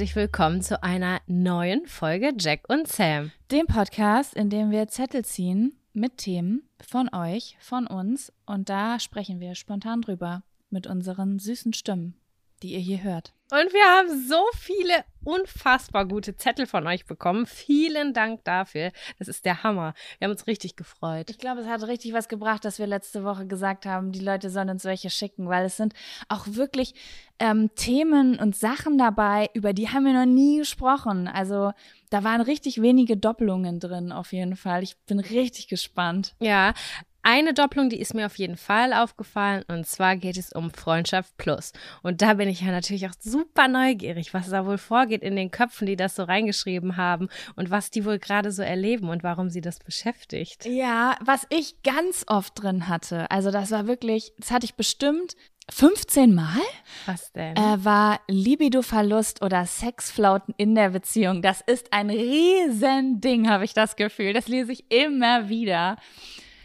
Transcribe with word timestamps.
herzlich 0.00 0.16
willkommen 0.16 0.62
zu 0.62 0.82
einer 0.82 1.20
neuen 1.26 1.84
Folge 1.84 2.32
Jack 2.38 2.62
und 2.68 2.88
Sam. 2.88 3.32
Dem 3.50 3.66
Podcast, 3.66 4.32
in 4.32 4.48
dem 4.48 4.70
wir 4.70 4.88
Zettel 4.88 5.26
ziehen 5.26 5.74
mit 5.92 6.16
Themen 6.16 6.62
von 6.80 7.12
euch, 7.12 7.58
von 7.60 7.86
uns 7.86 8.32
und 8.46 8.70
da 8.70 8.98
sprechen 8.98 9.40
wir 9.40 9.54
spontan 9.54 10.00
drüber 10.00 10.42
mit 10.70 10.86
unseren 10.86 11.38
süßen 11.38 11.74
Stimmen, 11.74 12.14
die 12.62 12.72
ihr 12.72 12.78
hier 12.78 13.02
hört. 13.02 13.34
Und 13.50 13.72
wir 13.72 13.84
haben 13.84 14.28
so 14.28 14.42
viele 14.56 15.04
unfassbar 15.24 16.06
gute 16.06 16.36
Zettel 16.36 16.66
von 16.66 16.86
euch 16.86 17.04
bekommen. 17.04 17.46
Vielen 17.46 18.14
Dank 18.14 18.44
dafür. 18.44 18.92
Das 19.18 19.28
ist 19.28 19.44
der 19.44 19.62
Hammer. 19.62 19.94
Wir 20.18 20.26
haben 20.26 20.32
uns 20.32 20.46
richtig 20.46 20.76
gefreut. 20.76 21.30
Ich 21.30 21.38
glaube, 21.38 21.60
es 21.60 21.66
hat 21.66 21.82
richtig 21.86 22.12
was 22.12 22.28
gebracht, 22.28 22.64
dass 22.64 22.78
wir 22.78 22.86
letzte 22.86 23.24
Woche 23.24 23.46
gesagt 23.46 23.86
haben, 23.86 24.12
die 24.12 24.20
Leute 24.20 24.50
sollen 24.50 24.70
uns 24.70 24.84
welche 24.84 25.10
schicken, 25.10 25.48
weil 25.48 25.66
es 25.66 25.76
sind 25.76 25.94
auch 26.28 26.46
wirklich 26.46 26.94
ähm, 27.38 27.70
Themen 27.74 28.38
und 28.38 28.54
Sachen 28.54 28.98
dabei, 28.98 29.50
über 29.54 29.72
die 29.72 29.88
haben 29.88 30.04
wir 30.04 30.12
noch 30.12 30.26
nie 30.26 30.58
gesprochen. 30.58 31.26
Also 31.26 31.72
da 32.10 32.24
waren 32.24 32.40
richtig 32.40 32.80
wenige 32.82 33.16
Doppelungen 33.16 33.80
drin, 33.80 34.12
auf 34.12 34.32
jeden 34.32 34.56
Fall. 34.56 34.82
Ich 34.82 34.96
bin 35.06 35.20
richtig 35.20 35.68
gespannt. 35.68 36.34
Ja, 36.40 36.74
eine 37.22 37.54
Doppelung, 37.54 37.88
die 37.88 38.00
ist 38.00 38.14
mir 38.14 38.26
auf 38.26 38.36
jeden 38.36 38.56
Fall 38.56 38.92
aufgefallen 38.92 39.64
und 39.68 39.86
zwar 39.86 40.16
geht 40.16 40.36
es 40.36 40.52
um 40.52 40.70
Freundschaft 40.70 41.36
Plus. 41.36 41.72
Und 42.02 42.22
da 42.22 42.34
bin 42.34 42.48
ich 42.48 42.60
ja 42.60 42.68
natürlich 42.68 43.06
auch 43.06 43.14
super 43.18 43.68
neugierig, 43.68 44.32
was 44.34 44.50
da 44.50 44.66
wohl 44.66 44.78
vorgeht 44.78 45.22
in 45.22 45.36
den 45.36 45.50
Köpfen, 45.50 45.86
die 45.86 45.96
das 45.96 46.16
so 46.16 46.24
reingeschrieben 46.24 46.96
haben 46.96 47.28
und 47.56 47.70
was 47.70 47.90
die 47.90 48.04
wohl 48.04 48.18
gerade 48.18 48.52
so 48.52 48.62
erleben 48.62 49.08
und 49.08 49.22
warum 49.22 49.50
sie 49.50 49.60
das 49.60 49.78
beschäftigt. 49.78 50.64
Ja, 50.64 51.16
was 51.24 51.46
ich 51.50 51.82
ganz 51.82 52.24
oft 52.26 52.60
drin 52.62 52.88
hatte, 52.88 53.30
also 53.30 53.50
das 53.50 53.70
war 53.70 53.86
wirklich, 53.86 54.32
das 54.38 54.50
hatte 54.50 54.64
ich 54.64 54.74
bestimmt 54.74 55.36
15 55.70 56.34
Mal? 56.34 56.60
Was 57.06 57.32
denn? 57.32 57.56
Äh, 57.56 57.84
war 57.84 58.20
Libido-Verlust 58.28 59.42
oder 59.42 59.66
Sexflauten 59.66 60.54
in 60.56 60.74
der 60.74 60.90
Beziehung. 60.90 61.42
Das 61.42 61.60
ist 61.60 61.92
ein 61.92 62.10
Riesending, 62.10 63.48
habe 63.48 63.64
ich 63.64 63.72
das 63.72 63.96
Gefühl. 63.96 64.32
Das 64.32 64.48
lese 64.48 64.72
ich 64.72 64.90
immer 64.90 65.48
wieder. 65.48 65.96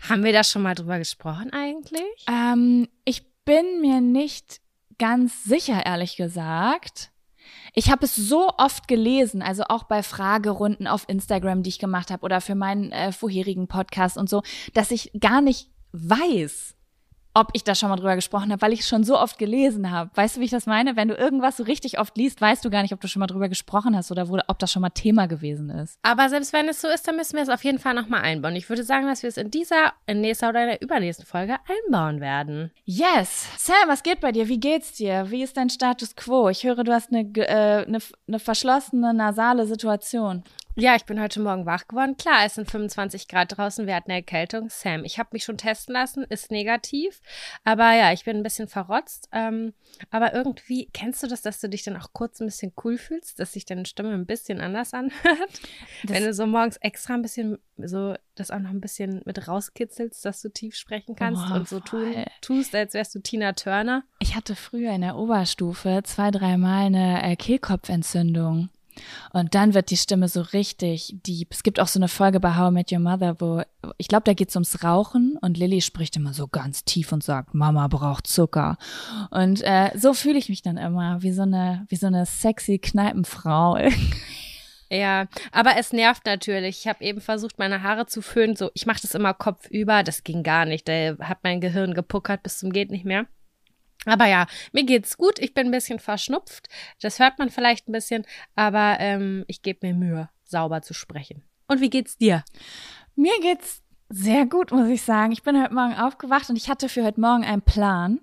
Haben 0.09 0.23
wir 0.23 0.33
da 0.33 0.43
schon 0.43 0.61
mal 0.61 0.75
drüber 0.75 0.97
gesprochen 0.97 1.51
eigentlich? 1.51 2.01
Ähm, 2.29 2.87
ich 3.05 3.23
bin 3.43 3.81
mir 3.81 4.01
nicht 4.01 4.59
ganz 4.97 5.43
sicher, 5.43 5.85
ehrlich 5.85 6.15
gesagt. 6.15 7.11
Ich 7.73 7.91
habe 7.91 8.05
es 8.05 8.15
so 8.15 8.51
oft 8.57 8.87
gelesen, 8.87 9.41
also 9.41 9.63
auch 9.67 9.83
bei 9.83 10.01
Fragerunden 10.01 10.87
auf 10.87 11.05
Instagram, 11.07 11.63
die 11.63 11.69
ich 11.69 11.79
gemacht 11.79 12.09
habe 12.09 12.23
oder 12.23 12.39
für 12.41 12.55
meinen 12.55 12.91
äh, 12.91 13.11
vorherigen 13.11 13.67
Podcast 13.67 14.17
und 14.17 14.29
so, 14.29 14.43
dass 14.73 14.91
ich 14.91 15.11
gar 15.19 15.41
nicht 15.41 15.69
weiß, 15.91 16.74
ob 17.35 17.49
ich 17.53 17.63
da 17.63 17.75
schon 17.75 17.89
mal 17.89 17.97
drüber 17.97 18.15
gesprochen 18.15 18.51
habe, 18.51 18.61
weil 18.61 18.73
ich 18.73 18.79
es 18.79 18.87
schon 18.87 19.03
so 19.03 19.19
oft 19.19 19.37
gelesen 19.37 19.91
habe. 19.91 20.09
Weißt 20.15 20.37
du, 20.37 20.39
wie 20.39 20.45
ich 20.45 20.51
das 20.51 20.65
meine? 20.65 20.95
Wenn 20.95 21.09
du 21.09 21.15
irgendwas 21.15 21.57
so 21.57 21.63
richtig 21.63 21.99
oft 21.99 22.17
liest, 22.17 22.39
weißt 22.39 22.63
du 22.63 22.69
gar 22.69 22.81
nicht, 22.81 22.93
ob 22.93 23.01
du 23.01 23.07
schon 23.07 23.19
mal 23.19 23.27
drüber 23.27 23.49
gesprochen 23.49 23.95
hast 23.95 24.09
oder 24.09 24.29
wo, 24.29 24.39
ob 24.47 24.57
das 24.57 24.71
schon 24.71 24.81
mal 24.81 24.89
Thema 24.89 25.27
gewesen 25.27 25.69
ist. 25.69 25.99
Aber 26.01 26.29
selbst 26.29 26.53
wenn 26.53 26.69
es 26.69 26.81
so 26.81 26.87
ist, 26.87 27.07
dann 27.07 27.17
müssen 27.17 27.35
wir 27.35 27.43
es 27.43 27.49
auf 27.49 27.63
jeden 27.63 27.77
Fall 27.77 27.93
nochmal 27.93 28.21
einbauen. 28.21 28.55
Ich 28.55 28.69
würde 28.69 28.83
sagen, 28.83 29.05
dass 29.05 29.21
wir 29.21 29.27
es 29.27 29.37
in 29.37 29.51
dieser, 29.51 29.93
in 30.07 30.21
nächster 30.21 30.49
oder 30.49 30.61
in 30.61 30.67
der 30.69 30.81
übernächsten 30.81 31.25
Folge 31.25 31.57
einbauen 31.67 32.21
werden. 32.21 32.71
Yes. 32.85 33.49
Sam, 33.57 33.75
was 33.87 34.01
geht 34.01 34.21
bei 34.21 34.31
dir? 34.31 34.47
Wie 34.47 34.59
geht's 34.59 34.93
dir? 34.93 35.29
Wie 35.29 35.43
ist 35.43 35.57
dein 35.57 35.69
Status 35.69 36.15
quo? 36.15 36.47
Ich 36.47 36.63
höre, 36.63 36.85
du 36.85 36.93
hast 36.93 37.11
eine, 37.11 37.27
äh, 37.35 37.85
eine, 37.85 37.99
eine 38.27 38.39
verschlossene 38.39 39.13
nasale 39.13 39.67
Situation. 39.67 40.43
Ja, 40.77 40.97
ich 40.97 41.05
bin 41.05 41.21
heute 41.21 41.39
Morgen 41.39 41.65
wach 41.65 41.87
geworden. 41.87 42.17
Klar, 42.17 42.43
es 42.45 42.55
sind 42.55 42.69
25 42.69 43.29
Grad 43.29 43.57
draußen, 43.57 43.87
wir 43.87 43.95
hatten 43.95 44.11
eine 44.11 44.19
Erkältung. 44.19 44.67
Sam, 44.69 45.05
ich 45.05 45.17
habe 45.17 45.29
mich 45.31 45.45
schon 45.45 45.57
testen 45.57 45.93
lassen, 45.93 46.25
ist 46.25 46.51
negativ. 46.51 47.21
Aber 47.63 47.93
ja, 47.93 48.11
ich 48.11 48.25
bin 48.25 48.35
ein 48.35 48.43
bisschen 48.43 48.67
verrotzt. 48.67 49.29
Ähm, 49.31 49.73
aber 50.11 50.33
irgendwie, 50.33 50.89
kennst 50.91 51.23
du 51.23 51.27
das, 51.27 51.41
dass 51.41 51.61
du 51.61 51.69
dich 51.69 51.83
dann 51.83 51.95
auch 51.95 52.11
kurz 52.11 52.41
ein 52.41 52.47
bisschen 52.47 52.73
cool 52.83 52.97
fühlst, 52.97 53.39
dass 53.39 53.53
sich 53.53 53.65
deine 53.65 53.85
Stimme 53.85 54.11
ein 54.11 54.25
bisschen 54.25 54.59
anders 54.59 54.93
anhört? 54.93 55.61
Wenn 56.03 56.25
du 56.25 56.33
so 56.33 56.45
morgens 56.45 56.75
extra 56.77 57.13
ein 57.13 57.21
bisschen, 57.21 57.57
so 57.77 58.15
das 58.35 58.51
auch 58.51 58.59
noch 58.59 58.71
ein 58.71 58.81
bisschen 58.81 59.21
mit 59.23 59.47
rauskitzelst, 59.47 60.25
dass 60.25 60.41
du 60.41 60.49
tief 60.49 60.75
sprechen 60.75 61.15
kannst 61.15 61.41
oh, 61.49 61.55
und 61.55 61.69
so 61.69 61.79
tun, 61.79 62.25
tust, 62.41 62.75
als 62.75 62.93
wärst 62.93 63.15
du 63.15 63.19
Tina 63.19 63.53
Turner. 63.53 64.03
Ich 64.19 64.35
hatte 64.35 64.57
früher 64.57 64.91
in 64.91 65.01
der 65.01 65.15
Oberstufe 65.15 66.01
zwei, 66.03 66.31
dreimal 66.31 66.87
eine 66.87 67.23
äh, 67.23 67.37
Kehlkopfentzündung. 67.37 68.71
Und 69.31 69.55
dann 69.55 69.73
wird 69.73 69.89
die 69.89 69.97
Stimme 69.97 70.27
so 70.27 70.41
richtig 70.41 71.15
deep. 71.25 71.49
Es 71.51 71.63
gibt 71.63 71.79
auch 71.79 71.87
so 71.87 71.99
eine 71.99 72.07
Folge 72.07 72.39
bei 72.39 72.55
How 72.55 72.71
I 72.71 72.73
Met 72.73 72.91
Your 72.91 72.99
Mother, 72.99 73.39
wo 73.39 73.61
ich 73.97 74.07
glaube, 74.07 74.23
da 74.23 74.33
geht 74.33 74.49
es 74.49 74.55
ums 74.55 74.83
Rauchen 74.83 75.37
und 75.41 75.57
Lilly 75.57 75.81
spricht 75.81 76.15
immer 76.15 76.33
so 76.33 76.47
ganz 76.47 76.83
tief 76.85 77.11
und 77.11 77.23
sagt, 77.23 77.53
Mama 77.53 77.87
braucht 77.87 78.27
Zucker. 78.27 78.77
Und 79.29 79.61
äh, 79.61 79.91
so 79.95 80.13
fühle 80.13 80.37
ich 80.37 80.49
mich 80.49 80.61
dann 80.61 80.77
immer, 80.77 81.21
wie 81.21 81.31
so 81.31 81.43
eine, 81.43 81.85
wie 81.89 81.95
so 81.95 82.07
eine 82.07 82.25
sexy 82.25 82.79
Kneipenfrau. 82.79 83.77
Ja, 84.91 85.27
aber 85.51 85.77
es 85.77 85.93
nervt 85.93 86.25
natürlich. 86.25 86.79
Ich 86.79 86.87
habe 86.87 87.03
eben 87.03 87.19
versucht, 87.19 87.57
meine 87.57 87.81
Haare 87.81 88.05
zu 88.05 88.21
föhnen. 88.21 88.55
So, 88.55 88.69
ich 88.73 88.85
mache 88.85 89.01
das 89.01 89.15
immer 89.15 89.33
kopfüber. 89.33 90.03
Das 90.03 90.23
ging 90.23 90.43
gar 90.43 90.65
nicht. 90.65 90.87
Da 90.87 91.17
hat 91.19 91.39
mein 91.43 91.59
Gehirn 91.59 91.93
gepuckert 91.93 92.43
bis 92.43 92.59
zum 92.59 92.71
geht 92.71 92.91
nicht 92.91 93.05
mehr. 93.05 93.25
Aber 94.05 94.27
ja, 94.27 94.47
mir 94.71 94.83
geht's 94.83 95.17
gut. 95.17 95.39
Ich 95.39 95.53
bin 95.53 95.67
ein 95.67 95.71
bisschen 95.71 95.99
verschnupft. 95.99 96.67
Das 97.01 97.19
hört 97.19 97.39
man 97.39 97.49
vielleicht 97.49 97.87
ein 97.87 97.91
bisschen, 97.91 98.25
aber 98.55 98.97
ähm, 98.99 99.43
ich 99.47 99.61
gebe 99.61 99.87
mir 99.87 99.93
Mühe, 99.93 100.29
sauber 100.43 100.81
zu 100.81 100.93
sprechen. 100.93 101.43
Und 101.67 101.81
wie 101.81 101.89
geht's 101.89 102.17
dir? 102.17 102.43
Mir 103.15 103.33
geht's 103.41 103.81
sehr 104.09 104.45
gut, 104.45 104.71
muss 104.71 104.87
ich 104.87 105.01
sagen. 105.01 105.31
Ich 105.31 105.43
bin 105.43 105.61
heute 105.61 105.73
Morgen 105.73 105.95
aufgewacht 105.95 106.49
und 106.49 106.55
ich 106.55 106.69
hatte 106.69 106.89
für 106.89 107.03
heute 107.03 107.19
Morgen 107.19 107.43
einen 107.43 107.63
Plan. 107.63 108.19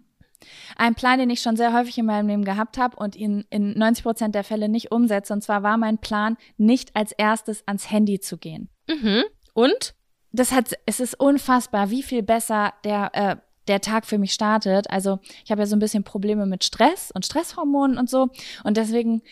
Ein 0.76 0.94
Plan, 0.94 1.18
den 1.18 1.30
ich 1.30 1.40
schon 1.40 1.56
sehr 1.56 1.72
häufig 1.72 1.98
in 1.98 2.06
meinem 2.06 2.28
Leben 2.28 2.44
gehabt 2.44 2.78
habe 2.78 2.96
und 2.96 3.16
ihn 3.16 3.44
in 3.50 3.78
90 3.78 4.02
Prozent 4.02 4.34
der 4.34 4.44
Fälle 4.44 4.68
nicht 4.68 4.90
umsetze. 4.90 5.32
Und 5.32 5.42
zwar 5.42 5.62
war 5.62 5.76
mein 5.76 5.98
Plan, 5.98 6.36
nicht 6.56 6.94
als 6.96 7.12
erstes 7.12 7.66
ans 7.66 7.90
Handy 7.90 8.20
zu 8.20 8.38
gehen. 8.38 8.68
Mhm. 8.88 9.24
Und? 9.54 9.94
Das 10.32 10.52
hat, 10.52 10.72
es 10.86 10.98
ist 10.98 11.20
unfassbar, 11.20 11.90
wie 11.90 12.02
viel 12.02 12.22
besser 12.22 12.72
der 12.84 13.10
äh, 13.12 13.36
der 13.68 13.80
Tag 13.80 14.06
für 14.06 14.18
mich 14.18 14.32
startet. 14.32 14.90
Also 14.90 15.18
ich 15.44 15.50
habe 15.50 15.62
ja 15.62 15.66
so 15.66 15.76
ein 15.76 15.80
bisschen 15.80 16.04
Probleme 16.04 16.46
mit 16.46 16.64
Stress 16.64 17.10
und 17.14 17.24
Stresshormonen 17.24 17.98
und 17.98 18.10
so. 18.10 18.28
Und 18.64 18.76
deswegen 18.76 19.22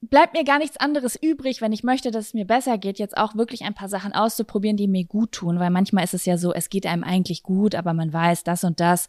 bleibt 0.00 0.34
mir 0.34 0.44
gar 0.44 0.58
nichts 0.58 0.76
anderes 0.76 1.16
übrig, 1.20 1.60
wenn 1.60 1.72
ich 1.72 1.82
möchte, 1.82 2.10
dass 2.10 2.26
es 2.26 2.34
mir 2.34 2.46
besser 2.46 2.78
geht, 2.78 2.98
jetzt 2.98 3.16
auch 3.16 3.34
wirklich 3.34 3.64
ein 3.64 3.74
paar 3.74 3.88
Sachen 3.88 4.12
auszuprobieren, 4.12 4.76
die 4.76 4.88
mir 4.88 5.04
gut 5.04 5.32
tun. 5.32 5.58
Weil 5.58 5.70
manchmal 5.70 6.04
ist 6.04 6.14
es 6.14 6.26
ja 6.26 6.36
so, 6.36 6.52
es 6.52 6.68
geht 6.68 6.86
einem 6.86 7.04
eigentlich 7.04 7.42
gut, 7.42 7.74
aber 7.74 7.94
man 7.94 8.12
weiß, 8.12 8.44
das 8.44 8.64
und 8.64 8.80
das 8.80 9.08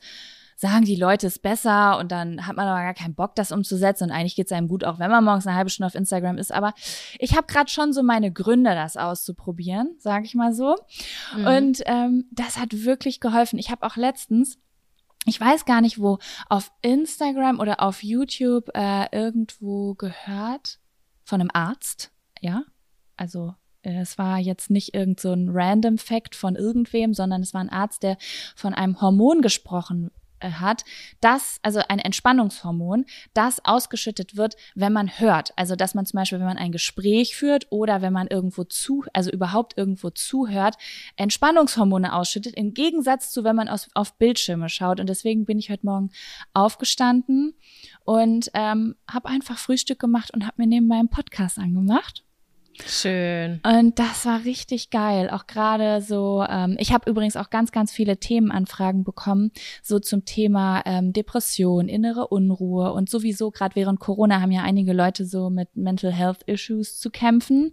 sagen 0.59 0.85
die 0.85 0.95
Leute 0.95 1.27
es 1.27 1.37
besser 1.37 1.99
und 1.99 2.11
dann 2.11 2.47
hat 2.47 2.55
man 2.55 2.67
aber 2.67 2.81
gar 2.81 2.95
keinen 2.95 3.13
Bock, 3.13 3.35
das 3.35 3.51
umzusetzen. 3.51 4.05
Und 4.05 4.11
eigentlich 4.11 4.35
geht 4.35 4.47
es 4.47 4.51
einem 4.51 4.67
gut, 4.67 4.83
auch 4.83 4.97
wenn 4.97 5.11
man 5.11 5.23
morgens 5.23 5.45
eine 5.45 5.55
halbe 5.55 5.69
Stunde 5.69 5.87
auf 5.87 5.95
Instagram 5.95 6.39
ist. 6.39 6.51
Aber 6.51 6.73
ich 7.19 7.37
habe 7.37 7.45
gerade 7.45 7.69
schon 7.69 7.93
so 7.93 8.01
meine 8.01 8.31
Gründe, 8.31 8.73
das 8.73 8.97
auszuprobieren, 8.97 9.95
sage 9.99 10.25
ich 10.25 10.33
mal 10.33 10.53
so. 10.53 10.75
Mhm. 11.37 11.45
Und 11.45 11.83
ähm, 11.85 12.25
das 12.31 12.57
hat 12.57 12.85
wirklich 12.85 13.19
geholfen. 13.19 13.59
Ich 13.59 13.69
habe 13.69 13.85
auch 13.85 13.97
letztens 13.97 14.57
ich 15.27 15.39
weiß 15.39 15.65
gar 15.65 15.81
nicht 15.81 15.99
wo, 15.99 16.19
auf 16.49 16.71
Instagram 16.81 17.59
oder 17.59 17.81
auf 17.81 18.01
YouTube 18.01 18.69
äh, 18.73 19.07
irgendwo 19.11 19.93
gehört 19.93 20.79
von 21.23 21.41
einem 21.41 21.51
Arzt, 21.53 22.11
ja, 22.41 22.63
also 23.17 23.53
äh, 23.81 23.99
es 23.99 24.17
war 24.17 24.39
jetzt 24.39 24.69
nicht 24.69 24.93
irgend 24.93 25.19
so 25.19 25.33
ein 25.33 25.49
random 25.49 25.97
Fact 25.97 26.35
von 26.35 26.55
irgendwem, 26.55 27.13
sondern 27.13 27.41
es 27.41 27.53
war 27.53 27.61
ein 27.61 27.69
Arzt, 27.69 28.03
der 28.03 28.17
von 28.55 28.73
einem 28.73 29.01
Hormon 29.01 29.41
gesprochen 29.41 30.11
hat, 30.41 30.83
das, 31.21 31.59
also 31.63 31.81
ein 31.87 31.99
Entspannungshormon, 31.99 33.05
das 33.33 33.63
ausgeschüttet 33.65 34.37
wird, 34.37 34.55
wenn 34.75 34.93
man 34.93 35.19
hört. 35.19 35.53
Also, 35.55 35.75
dass 35.75 35.95
man 35.95 36.05
zum 36.05 36.17
Beispiel, 36.17 36.39
wenn 36.39 36.45
man 36.45 36.57
ein 36.57 36.71
Gespräch 36.71 37.35
führt 37.35 37.67
oder 37.69 38.01
wenn 38.01 38.13
man 38.13 38.27
irgendwo 38.27 38.63
zu, 38.63 39.03
also 39.13 39.31
überhaupt 39.31 39.77
irgendwo 39.77 40.09
zuhört, 40.09 40.75
Entspannungshormone 41.15 42.13
ausschüttet, 42.13 42.55
im 42.55 42.73
Gegensatz 42.73 43.31
zu, 43.31 43.43
wenn 43.43 43.55
man 43.55 43.69
aus, 43.69 43.89
auf 43.93 44.17
Bildschirme 44.17 44.69
schaut. 44.69 44.99
Und 44.99 45.07
deswegen 45.07 45.45
bin 45.45 45.59
ich 45.59 45.69
heute 45.69 45.85
Morgen 45.85 46.11
aufgestanden 46.53 47.55
und 48.03 48.49
ähm, 48.53 48.95
habe 49.09 49.29
einfach 49.29 49.57
Frühstück 49.57 49.99
gemacht 49.99 50.31
und 50.33 50.45
habe 50.45 50.55
mir 50.57 50.67
neben 50.67 50.87
meinem 50.87 51.09
Podcast 51.09 51.57
angemacht. 51.57 52.26
Schön. 52.85 53.59
Und 53.63 53.99
das 53.99 54.25
war 54.25 54.43
richtig 54.45 54.89
geil. 54.89 55.29
Auch 55.29 55.47
gerade 55.47 56.01
so, 56.01 56.45
ähm, 56.47 56.75
ich 56.79 56.93
habe 56.93 57.09
übrigens 57.09 57.35
auch 57.35 57.49
ganz, 57.49 57.71
ganz 57.71 57.91
viele 57.91 58.17
Themenanfragen 58.17 59.03
bekommen, 59.03 59.51
so 59.81 59.99
zum 59.99 60.25
Thema 60.25 60.83
ähm, 60.85 61.13
Depression, 61.13 61.89
innere 61.89 62.27
Unruhe 62.27 62.93
und 62.93 63.09
sowieso 63.09 63.51
gerade 63.51 63.75
während 63.75 63.99
Corona 63.99 64.41
haben 64.41 64.51
ja 64.51 64.61
einige 64.61 64.93
Leute 64.93 65.25
so 65.25 65.49
mit 65.49 65.75
Mental 65.75 66.11
Health 66.11 66.43
Issues 66.43 66.99
zu 66.99 67.09
kämpfen. 67.09 67.71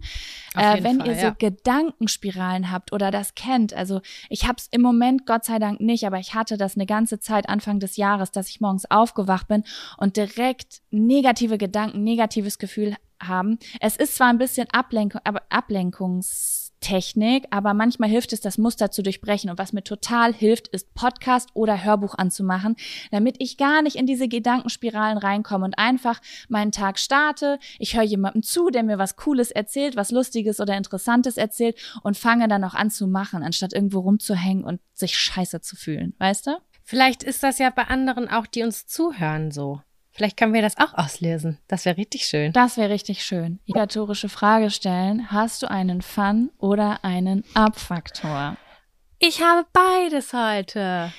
Äh, 0.55 0.83
wenn 0.83 0.99
Fall, 0.99 1.07
ihr 1.09 1.15
so 1.15 1.31
Gedankenspiralen 1.37 2.71
habt 2.71 2.91
oder 2.91 3.11
das 3.11 3.35
kennt, 3.35 3.73
also 3.73 4.01
ich 4.29 4.47
habe 4.47 4.55
es 4.57 4.67
im 4.71 4.81
Moment 4.81 5.25
Gott 5.25 5.45
sei 5.45 5.59
Dank 5.59 5.81
nicht, 5.81 6.05
aber 6.05 6.19
ich 6.19 6.33
hatte 6.33 6.57
das 6.57 6.75
eine 6.75 6.85
ganze 6.85 7.19
Zeit 7.19 7.47
Anfang 7.49 7.79
des 7.79 7.97
Jahres, 7.97 8.31
dass 8.31 8.49
ich 8.49 8.61
morgens 8.61 8.89
aufgewacht 8.89 9.47
bin 9.47 9.63
und 9.97 10.17
direkt 10.17 10.81
negative 10.91 11.57
Gedanken, 11.57 12.03
negatives 12.03 12.57
Gefühl 12.57 12.95
haben. 13.21 13.57
Es 13.79 13.95
ist 13.95 14.15
zwar 14.15 14.27
ein 14.27 14.37
bisschen 14.37 14.67
Ablenkung, 14.71 15.21
aber 15.23 15.41
Ablenkungs 15.49 16.65
Technik, 16.85 17.47
aber 17.49 17.73
manchmal 17.73 18.09
hilft 18.09 18.31
es, 18.31 18.41
das 18.41 18.59
Muster 18.59 18.91
zu 18.91 19.01
durchbrechen. 19.01 19.49
Und 19.49 19.57
was 19.57 19.73
mir 19.73 19.83
total 19.83 20.33
hilft, 20.33 20.67
ist 20.67 20.93
Podcast 20.93 21.49
oder 21.55 21.83
Hörbuch 21.83 22.13
anzumachen, 22.15 22.75
damit 23.09 23.37
ich 23.39 23.57
gar 23.57 23.81
nicht 23.81 23.95
in 23.95 24.05
diese 24.05 24.27
Gedankenspiralen 24.27 25.17
reinkomme 25.17 25.65
und 25.65 25.79
einfach 25.79 26.21
meinen 26.47 26.71
Tag 26.71 26.99
starte. 26.99 27.57
Ich 27.79 27.95
höre 27.95 28.03
jemandem 28.03 28.43
zu, 28.43 28.69
der 28.69 28.83
mir 28.83 28.99
was 28.99 29.15
Cooles 29.15 29.49
erzählt, 29.49 29.95
was 29.95 30.11
Lustiges 30.11 30.59
oder 30.59 30.77
Interessantes 30.77 31.37
erzählt 31.37 31.75
und 32.03 32.17
fange 32.17 32.47
dann 32.47 32.63
auch 32.63 32.75
an 32.75 32.91
zu 32.91 33.07
machen, 33.07 33.41
anstatt 33.41 33.73
irgendwo 33.73 34.01
rumzuhängen 34.01 34.63
und 34.63 34.79
sich 34.93 35.17
scheiße 35.17 35.61
zu 35.61 35.75
fühlen. 35.75 36.13
Weißt 36.19 36.45
du? 36.45 36.57
Vielleicht 36.83 37.23
ist 37.23 37.41
das 37.41 37.57
ja 37.57 37.71
bei 37.71 37.85
anderen 37.85 38.29
auch, 38.29 38.45
die 38.45 38.61
uns 38.61 38.85
zuhören, 38.85 39.49
so. 39.49 39.81
Vielleicht 40.15 40.37
können 40.37 40.53
wir 40.53 40.61
das 40.61 40.77
auch 40.77 40.93
auslösen. 40.93 41.59
Das 41.67 41.83
wäre 41.83 41.97
richtig 41.97 42.25
schön. 42.25 42.53
Das 42.53 42.77
wäre 42.77 42.89
richtig 42.89 43.25
schön. 43.25 43.59
Obligatorische 43.67 44.29
Frage 44.29 44.71
stellen. 44.71 45.29
Hast 45.29 45.61
du 45.61 45.69
einen 45.69 46.01
Fun 46.01 46.51
oder 46.57 47.03
einen 47.03 47.43
Abfaktor? 47.53 48.55
Ich 49.19 49.41
habe 49.41 49.67
beides 49.73 50.31
heute. 50.31 51.11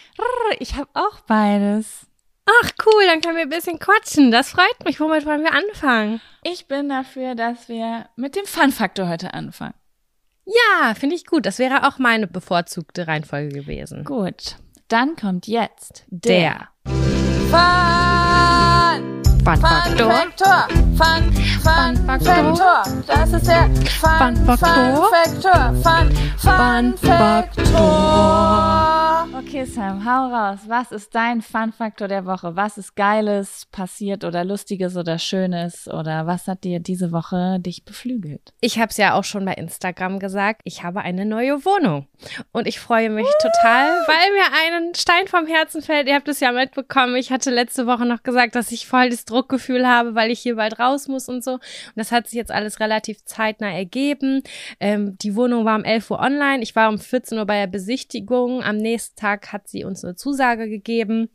Ich 0.61 0.77
habe 0.77 0.89
auch 0.95 1.21
beides. 1.21 2.07
Ach 2.47 2.71
cool, 2.87 3.05
dann 3.07 3.21
können 3.21 3.37
wir 3.37 3.43
ein 3.43 3.51
bisschen 3.51 3.79
quatschen. 3.79 4.31
Das 4.31 4.51
freut 4.51 4.85
mich. 4.85 4.99
Womit 4.99 5.27
wollen 5.27 5.43
wir 5.43 5.53
anfangen? 5.53 6.21
Ich 6.43 6.67
bin 6.67 6.89
dafür, 6.89 7.35
dass 7.35 7.69
wir 7.69 8.09
mit 8.17 8.35
dem 8.35 8.47
Fun-Faktor 8.47 9.09
heute 9.09 9.35
anfangen. 9.35 9.75
Ja, 10.47 10.95
finde 10.95 11.17
ich 11.17 11.27
gut. 11.27 11.45
Das 11.45 11.59
wäre 11.59 11.87
auch 11.87 11.99
meine 11.99 12.29
bevorzugte 12.29 13.09
Reihenfolge 13.09 13.49
gewesen. 13.49 14.05
Gut. 14.05 14.57
Dann 14.89 15.17
kommt 15.17 15.49
jetzt 15.49 16.05
der, 16.09 16.69
Fun! 17.51 18.66
Fun 19.47 19.61
Faktor. 19.61 20.11
Faktor. 20.11 20.67
Fun, 20.97 21.33
Fun, 21.63 21.63
Fun 21.63 21.95
Faktor. 22.05 22.83
Das 23.07 23.33
ist 23.33 23.47
der 23.47 23.71
Fun, 24.01 24.35
Fun 24.35 24.45
Faktor. 24.45 25.09
Faktor. 25.13 25.73
Fun, 25.85 26.11
Fun 26.37 26.37
Fun 26.37 26.97
Faktor. 26.97 28.77
Okay, 29.39 29.65
Sam, 29.65 30.05
hau 30.05 30.35
raus. 30.35 30.59
Was 30.67 30.91
ist 30.91 31.15
dein 31.15 31.43
Fun 31.43 31.73
Faktor 31.73 32.09
der 32.09 32.27
Woche? 32.27 32.57
Was 32.57 32.79
ist 32.79 32.97
Geiles 32.97 33.67
passiert 33.71 34.25
oder 34.25 34.45
Lustiges 34.45 34.97
oder 34.97 35.19
Schönes 35.19 35.87
oder 35.87 36.27
was 36.27 36.49
hat 36.49 36.65
dir 36.65 36.81
diese 36.81 37.13
Woche 37.13 37.61
dich 37.61 37.85
beflügelt? 37.85 38.53
Ich 38.61 38.79
habe 38.79 38.91
es 38.91 38.97
ja 38.97 39.15
auch 39.15 39.25
schon 39.25 39.45
bei 39.45 39.53
Instagram 39.53 40.19
gesagt. 40.19 40.63
Ich 40.65 40.83
habe 40.83 41.03
eine 41.03 41.25
neue 41.25 41.65
Wohnung. 41.65 42.09
Und 42.53 42.67
ich 42.67 42.81
freue 42.81 43.11
mich 43.11 43.29
total, 43.41 43.91
weil 44.07 44.33
mir 44.33 44.47
einen 44.65 44.95
Stein 44.95 45.29
vom 45.29 45.47
Herzen 45.47 45.83
fällt. 45.83 46.09
Ihr 46.09 46.15
habt 46.15 46.29
es 46.29 46.41
ja 46.41 46.51
mitbekommen. 46.51 47.15
Ich 47.17 47.31
hatte 47.31 47.51
letzte 47.51 47.87
Woche 47.87 48.07
noch 48.07 48.23
gesagt, 48.23 48.55
dass 48.55 48.73
ich 48.73 48.87
voll 48.87 49.11
das 49.11 49.27
Druckgefühl 49.37 49.87
habe, 49.87 50.15
weil 50.15 50.31
ich 50.31 50.41
hier 50.41 50.57
bald 50.57 50.79
raus 50.79 51.09
muss 51.09 51.29
und 51.29 51.45
so. 51.45 51.53
Und 51.53 51.63
das 51.95 52.11
hat 52.11 52.27
sich 52.27 52.37
jetzt 52.37 52.51
alles 52.51 52.81
relativ 52.81 53.25
zeitnah 53.25 53.71
ergeben. 53.71 54.43
Ähm, 54.81 55.19
die 55.19 55.37
Wohnung 55.37 55.65
war 55.65 55.77
um 55.77 55.85
11 55.85 56.11
Uhr 56.11 56.21
online. 56.21 56.63
Ich 56.63 56.75
war 56.75 56.89
um 56.89 56.99
14 56.99 57.39
Uhr 57.39 57.47
bei 57.47 57.61
der 57.61 57.67
Besichtigung. 57.67 58.63
Am 58.63 58.79
nächsten 58.79 59.17
Tag 59.17 59.53
hat 59.53 59.69
sie 59.69 59.85
uns 59.85 60.05
eine 60.05 60.17
Zusage 60.17 60.69
gegeben. 60.69 61.29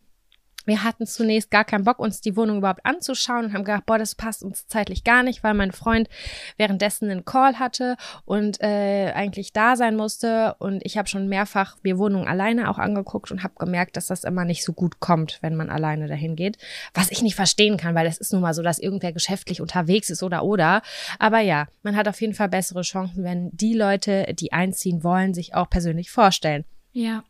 Wir 0.66 0.84
hatten 0.84 1.06
zunächst 1.06 1.52
gar 1.52 1.66
keinen 1.66 1.84
Bock, 1.84 2.00
uns 2.00 2.22
die 2.22 2.36
Wohnung 2.36 2.58
überhaupt 2.58 2.86
anzuschauen 2.86 3.46
und 3.46 3.54
haben 3.54 3.64
gedacht, 3.64 3.86
boah, 3.86 3.98
das 3.98 4.16
passt 4.16 4.44
uns 4.44 4.68
zeitlich 4.68 5.04
gar 5.04 5.24
nicht, 5.24 5.44
weil 5.44 5.54
mein 5.54 5.72
Freund 5.72 6.10
währenddessen 6.58 7.10
einen 7.10 7.26
Call 7.26 7.60
hatte 7.60 7.98
und 8.26 8.62
äh, 8.62 9.12
eigentlich 9.14 9.54
da 9.54 9.76
sein 9.76 9.96
musste. 9.96 10.56
Und 10.60 10.86
ich 10.86 10.98
habe 10.98 11.08
schon 11.08 11.28
mehrfach 11.28 11.78
mir 11.84 11.98
Wohnungen 11.98 12.28
alleine 12.28 12.70
auch 12.70 12.78
angeguckt 12.78 13.32
und 13.32 13.44
habe 13.44 13.54
gemerkt, 13.58 13.98
dass 13.98 14.08
das 14.08 14.24
immer 14.24 14.46
nicht 14.46 14.64
so 14.64 14.74
gut 14.74 15.00
kommt, 15.00 15.40
wenn 15.42 15.56
man 15.56 15.70
alleine 15.70 16.08
dahin 16.08 16.36
geht. 16.36 16.58
Was 16.94 17.12
ich 17.12 17.22
nicht 17.22 17.36
verstehen 17.36 17.78
kann, 17.78 17.96
weil 17.96 18.08
es 18.08 18.18
ist 18.18 18.34
nun 18.34 18.42
mal 18.42 18.54
so, 18.54 18.62
dass 18.62 18.80
irgendwer 18.80 19.14
geschäftlich 19.14 19.62
unterwegs 19.62 20.10
ist 20.10 20.24
oder 20.24 20.44
oder. 20.44 20.82
Aber 21.20 21.40
ja, 21.40 21.68
man 21.84 21.96
hat 21.96 22.08
auf 22.08 22.22
jeden 22.22 22.34
Fall 22.34 22.50
bessere 22.50 22.82
Chancen, 22.82 23.24
wenn 23.24 23.50
die 23.52 23.74
Leute, 23.74 24.34
die 24.34 24.54
einziehen 24.54 25.04
wollen, 25.04 25.34
sich 25.34 25.56
auch 25.56 25.70
persönlich 25.70 26.12
vorstellen. 26.12 26.66
Ja. 26.94 27.24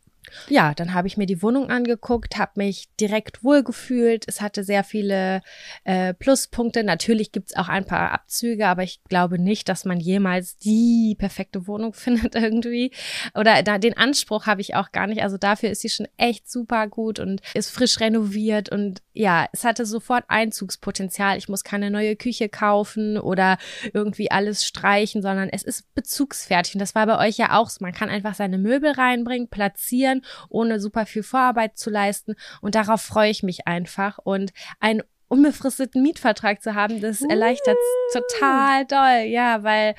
Ja, 0.47 0.73
dann 0.73 0.93
habe 0.93 1.07
ich 1.07 1.17
mir 1.17 1.25
die 1.25 1.41
Wohnung 1.41 1.69
angeguckt, 1.69 2.37
habe 2.37 2.51
mich 2.55 2.89
direkt 2.99 3.43
wohlgefühlt. 3.43 4.25
Es 4.27 4.39
hatte 4.39 4.63
sehr 4.63 4.83
viele 4.83 5.41
äh, 5.83 6.13
Pluspunkte. 6.13 6.83
Natürlich 6.83 7.31
gibt's 7.31 7.55
auch 7.55 7.67
ein 7.67 7.85
paar 7.85 8.11
Abzüge, 8.11 8.67
aber 8.67 8.83
ich 8.83 9.01
glaube 9.09 9.39
nicht, 9.39 9.67
dass 9.67 9.83
man 9.83 9.99
jemals 9.99 10.57
die 10.57 11.15
perfekte 11.17 11.67
Wohnung 11.67 11.93
findet 11.95 12.35
irgendwie. 12.35 12.91
Oder 13.33 13.63
da, 13.63 13.77
den 13.77 13.97
Anspruch 13.97 14.45
habe 14.45 14.61
ich 14.61 14.75
auch 14.75 14.91
gar 14.91 15.07
nicht. 15.07 15.23
Also 15.23 15.37
dafür 15.37 15.69
ist 15.69 15.81
sie 15.81 15.89
schon 15.89 16.07
echt 16.17 16.49
super 16.49 16.87
gut 16.87 17.19
und 17.19 17.41
ist 17.53 17.71
frisch 17.71 17.99
renoviert. 17.99 18.69
Und 18.71 19.01
ja, 19.13 19.47
es 19.51 19.63
hatte 19.63 19.85
sofort 19.85 20.25
Einzugspotenzial. 20.27 21.37
Ich 21.37 21.49
muss 21.49 21.63
keine 21.63 21.91
neue 21.91 22.15
Küche 22.15 22.47
kaufen 22.47 23.17
oder 23.17 23.57
irgendwie 23.93 24.31
alles 24.31 24.65
streichen, 24.65 25.21
sondern 25.21 25.49
es 25.49 25.63
ist 25.63 25.93
bezugsfertig. 25.95 26.75
Und 26.75 26.79
das 26.79 26.95
war 26.95 27.05
bei 27.05 27.27
euch 27.27 27.37
ja 27.37 27.57
auch 27.57 27.69
so. 27.69 27.77
Man 27.81 27.93
kann 27.93 28.09
einfach 28.09 28.35
seine 28.35 28.57
Möbel 28.57 28.91
reinbringen, 28.91 29.49
platzieren 29.49 30.10
ohne 30.49 30.79
super 30.79 31.05
viel 31.05 31.23
Vorarbeit 31.23 31.77
zu 31.77 31.89
leisten. 31.89 32.35
Und 32.61 32.75
darauf 32.75 33.01
freue 33.01 33.31
ich 33.31 33.43
mich 33.43 33.67
einfach. 33.67 34.17
Und 34.17 34.51
einen 34.79 35.03
unbefristeten 35.31 36.03
Mietvertrag 36.03 36.61
zu 36.61 36.75
haben, 36.75 36.99
das 36.99 37.21
erleichtert 37.21 37.77
total 38.11 38.85
doll, 38.85 39.29
ja, 39.29 39.63
weil 39.63 39.95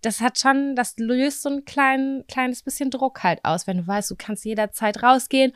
das 0.00 0.20
hat 0.20 0.40
schon, 0.40 0.74
das 0.74 0.96
löst 0.98 1.42
so 1.42 1.50
ein 1.50 1.64
klein, 1.64 2.24
kleines 2.26 2.64
bisschen 2.64 2.90
Druck 2.90 3.22
halt 3.22 3.44
aus, 3.44 3.68
wenn 3.68 3.76
du 3.78 3.86
weißt, 3.86 4.10
du 4.10 4.16
kannst 4.18 4.44
jederzeit 4.44 5.00
rausgehen 5.04 5.52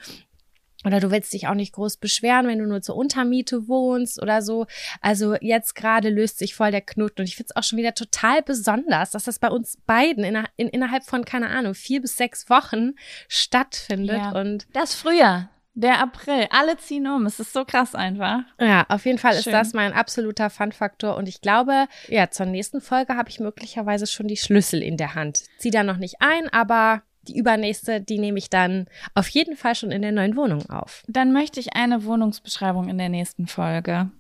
oder 0.87 1.01
du 1.01 1.11
willst 1.11 1.33
dich 1.33 1.49
auch 1.49 1.55
nicht 1.55 1.73
groß 1.73 1.97
beschweren, 1.97 2.47
wenn 2.47 2.61
du 2.61 2.67
nur 2.67 2.81
zur 2.81 2.95
Untermiete 2.97 3.67
wohnst 3.67 4.23
oder 4.23 4.41
so. 4.41 4.67
Also 5.01 5.35
jetzt 5.41 5.75
gerade 5.75 6.11
löst 6.11 6.39
sich 6.39 6.55
voll 6.55 6.71
der 6.71 6.81
Knoten. 6.81 7.23
Und 7.23 7.27
ich 7.27 7.35
finde 7.35 7.49
es 7.51 7.57
auch 7.57 7.65
schon 7.65 7.79
wieder 7.79 7.95
total 7.95 8.41
besonders, 8.43 9.11
dass 9.11 9.25
das 9.25 9.41
bei 9.41 9.49
uns 9.49 9.79
beiden 9.87 10.23
in, 10.23 10.39
in, 10.57 10.69
innerhalb 10.69 11.03
von, 11.05 11.25
keine 11.25 11.51
Ahnung, 11.51 11.75
vier 11.75 12.01
bis 12.01 12.17
sechs 12.17 12.49
Wochen 12.49 12.93
stattfindet. 13.27 14.17
Ja. 14.17 14.31
Und 14.31 14.69
Das 14.73 14.95
Frühjahr, 14.95 15.51
der 15.75 16.01
April, 16.01 16.47
alle 16.51 16.77
ziehen 16.77 17.09
um. 17.09 17.27
Es 17.27 17.41
ist 17.41 17.53
so 17.53 17.65
krass 17.65 17.97
einfach. 17.97 18.43
ja, 18.61 18.87
auf 18.89 19.05
jeden 19.07 19.19
Fall 19.19 19.35
ist 19.35 19.45
Schön. 19.45 19.53
das 19.53 19.73
mein 19.73 19.93
absoluter 19.93 20.51
Fun-Faktor. 20.51 21.17
Und 21.17 21.29
ich 21.29 21.41
glaube, 21.41 21.89
ja, 22.09 22.31
zur 22.31 22.47
nächsten 22.47 22.81
Folge 22.81 23.17
habe 23.17 23.29
ich 23.29 23.41
möglicherweise 23.41 24.07
schon 24.07 24.29
die 24.29 24.37
Schlüssel 24.37 24.83
in 24.83 24.97
der 24.97 25.17
Hand. 25.17 25.43
Zieh 25.59 25.71
da 25.71 25.83
noch 25.83 25.97
nicht 25.97 26.17
ein, 26.21 26.49
aber 26.53 27.03
die 27.29 27.39
übernächste, 27.39 28.01
die 28.01 28.19
nehme 28.19 28.39
ich 28.39 28.51
dann 28.51 28.87
auf 29.15 29.29
jeden 29.29 29.57
Fall 29.57 29.75
schon 29.75 29.91
in 29.91 30.03
der 30.03 30.13
neuen 30.13 30.37
Wohnung 30.37 30.69
auf. 30.71 31.03
Dann 31.09 31.33
möchte 31.33 31.61
ich 31.61 31.75
eine 31.75 32.05
Wohnungsbeschreibung 32.05 32.89
in 32.89 32.99
der 32.99 33.09
nächsten 33.09 33.47
Folge. 33.47 34.11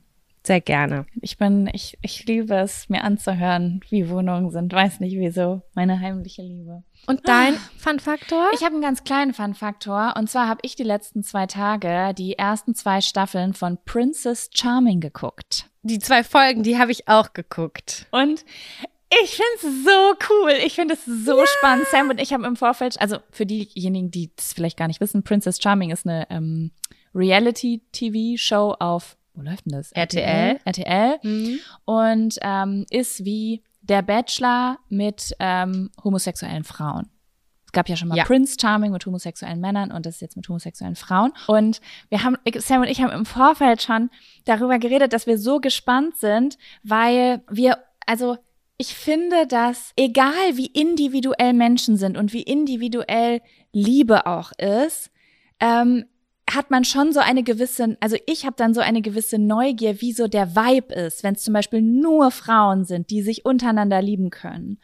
Sehr 0.47 0.61
gerne. 0.61 1.07
Ich 1.21 1.39
bin, 1.39 1.69
ich, 1.73 1.99
ich 2.03 2.25
liebe 2.27 2.55
es, 2.55 2.89
mir 2.89 3.03
anzuhören, 3.03 3.81
wie 3.89 4.09
Wohnungen 4.09 4.53
sind. 4.53 4.73
Weiß 4.73 5.01
nicht 5.01 5.17
wieso. 5.17 5.63
Meine 5.75 5.99
heimliche 5.99 6.43
Liebe. 6.43 6.85
Und 7.09 7.27
dein 7.27 7.55
Fun-Faktor? 7.79 8.51
Ich 8.55 8.63
habe 8.63 8.75
einen 8.75 8.83
ganz 8.83 9.03
kleinen 9.03 9.35
Fun-Faktor. 9.35 10.15
Und 10.17 10.31
zwar 10.31 10.47
habe 10.47 10.61
ich 10.63 10.77
die 10.77 10.85
letzten 10.85 11.25
zwei 11.25 11.47
Tage 11.47 12.15
die 12.17 12.39
ersten 12.39 12.77
zwei 12.77 13.01
Staffeln 13.01 13.55
von 13.55 13.77
Princess 13.85 14.49
Charming 14.55 15.01
geguckt. 15.01 15.69
Die 15.83 15.99
zwei 15.99 16.23
Folgen, 16.23 16.63
die 16.63 16.79
habe 16.79 16.93
ich 16.93 17.09
auch 17.09 17.33
geguckt. 17.33 18.07
Und 18.13 18.45
ich 19.11 19.31
finde 19.37 19.57
es 19.57 19.85
so 19.85 20.15
cool. 20.31 20.53
Ich 20.65 20.75
finde 20.75 20.95
es 20.95 21.05
so 21.05 21.45
spannend. 21.47 21.87
Sam 21.91 22.11
und 22.11 22.21
ich 22.21 22.33
haben 22.33 22.45
im 22.45 22.57
Vorfeld, 22.57 23.01
also 23.01 23.19
für 23.31 23.47
diejenigen, 23.47 24.11
die 24.11 24.31
das 24.35 24.53
vielleicht 24.53 24.77
gar 24.77 24.89
nicht 24.89 25.01
wissen, 25.01 25.23
Princess 25.23 25.61
Charming 25.63 25.91
ist 25.91 26.07
eine 26.07 26.29
ähm, 26.31 26.73
Reality-TV-Show 27.15 28.77
auf, 28.79 29.17
wo 29.35 29.43
läuft 29.43 29.67
denn 29.67 29.73
das? 29.73 29.93
RTL. 29.93 30.59
RTL. 30.65 31.19
Mhm. 31.23 31.61
Und 31.85 32.37
ähm, 32.43 32.87
ist 32.91 33.25
wie 33.25 33.63
der 33.83 34.03
Bachelor 34.03 34.79
mit 34.89 35.35
ähm, 35.39 35.91
homosexuellen 36.03 36.65
Frauen. 36.65 37.09
Es 37.67 37.73
gab 37.73 37.89
ja 37.89 37.97
schon 37.97 38.09
mal 38.09 38.17
Ja. 38.17 38.25
Prince 38.25 38.57
Charming 38.61 38.91
mit 38.91 39.05
homosexuellen 39.07 39.61
Männern 39.61 39.93
und 39.93 40.07
das 40.07 40.17
ist 40.17 40.21
jetzt 40.21 40.37
mit 40.37 40.49
homosexuellen 40.49 40.97
Frauen. 40.97 41.33
Und 41.47 41.81
wir 42.09 42.25
haben, 42.25 42.37
Sam 42.57 42.81
und 42.81 42.89
ich 42.89 43.01
haben 43.03 43.13
im 43.13 43.27
Vorfeld 43.27 43.83
schon 43.83 44.11
darüber 44.45 44.79
geredet, 44.79 45.13
dass 45.13 45.27
wir 45.27 45.39
so 45.39 45.61
gespannt 45.61 46.17
sind, 46.17 46.59
weil 46.83 47.43
wir, 47.51 47.79
also 48.07 48.39
ich 48.79 48.95
finde, 48.95 49.47
dass 49.47 49.93
egal 49.97 50.57
wie 50.57 50.67
individuell 50.67 51.53
Menschen 51.53 51.97
sind 51.97 52.17
und 52.17 52.33
wie 52.33 52.43
individuell 52.43 53.41
Liebe 53.73 54.27
auch 54.27 54.53
ist, 54.59 55.11
ähm, 55.61 56.05
hat 56.49 56.71
man 56.71 56.85
schon 56.85 57.13
so 57.13 57.19
eine 57.19 57.43
gewisse, 57.43 57.97
also 58.01 58.17
ich 58.27 58.45
habe 58.47 58.55
dann 58.57 58.73
so 58.73 58.81
eine 58.81 59.03
gewisse 59.03 59.39
Neugier, 59.39 60.01
wie 60.01 60.13
so 60.13 60.29
der 60.29 60.55
Vibe 60.55 60.95
ist, 60.95 61.25
wenn 61.25 61.35
es 61.35 61.43
zum 61.43 61.55
Beispiel 61.55 61.83
nur 61.83 62.31
Frauen 62.31 62.85
sind, 62.85 63.11
die 63.11 63.23
sich 63.23 63.45
untereinander 63.45 64.01
lieben 64.01 64.31
können. 64.31 64.79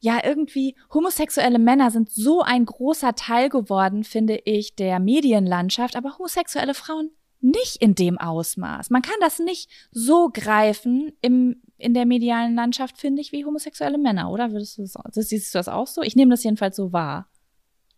Ja, 0.00 0.24
irgendwie 0.24 0.74
homosexuelle 0.92 1.60
Männer 1.60 1.90
sind 1.90 2.10
so 2.10 2.42
ein 2.42 2.66
großer 2.66 3.14
Teil 3.14 3.48
geworden, 3.48 4.02
finde 4.02 4.40
ich, 4.44 4.74
der 4.74 4.98
Medienlandschaft, 4.98 5.94
aber 5.94 6.18
homosexuelle 6.18 6.74
Frauen 6.74 7.10
nicht 7.44 7.76
in 7.76 7.94
dem 7.94 8.18
Ausmaß. 8.18 8.90
Man 8.90 9.02
kann 9.02 9.16
das 9.20 9.38
nicht 9.38 9.70
so 9.92 10.30
greifen 10.32 11.12
im, 11.20 11.62
in 11.76 11.92
der 11.92 12.06
medialen 12.06 12.54
Landschaft, 12.54 12.98
finde 12.98 13.20
ich, 13.20 13.32
wie 13.32 13.44
homosexuelle 13.44 13.98
Männer, 13.98 14.30
oder? 14.30 14.50
Würdest 14.50 14.78
du 14.78 14.82
das, 14.82 15.28
siehst 15.28 15.54
du 15.54 15.58
das 15.58 15.68
auch 15.68 15.86
so? 15.86 16.02
Ich 16.02 16.16
nehme 16.16 16.30
das 16.30 16.42
jedenfalls 16.42 16.74
so 16.74 16.92
wahr. 16.92 17.28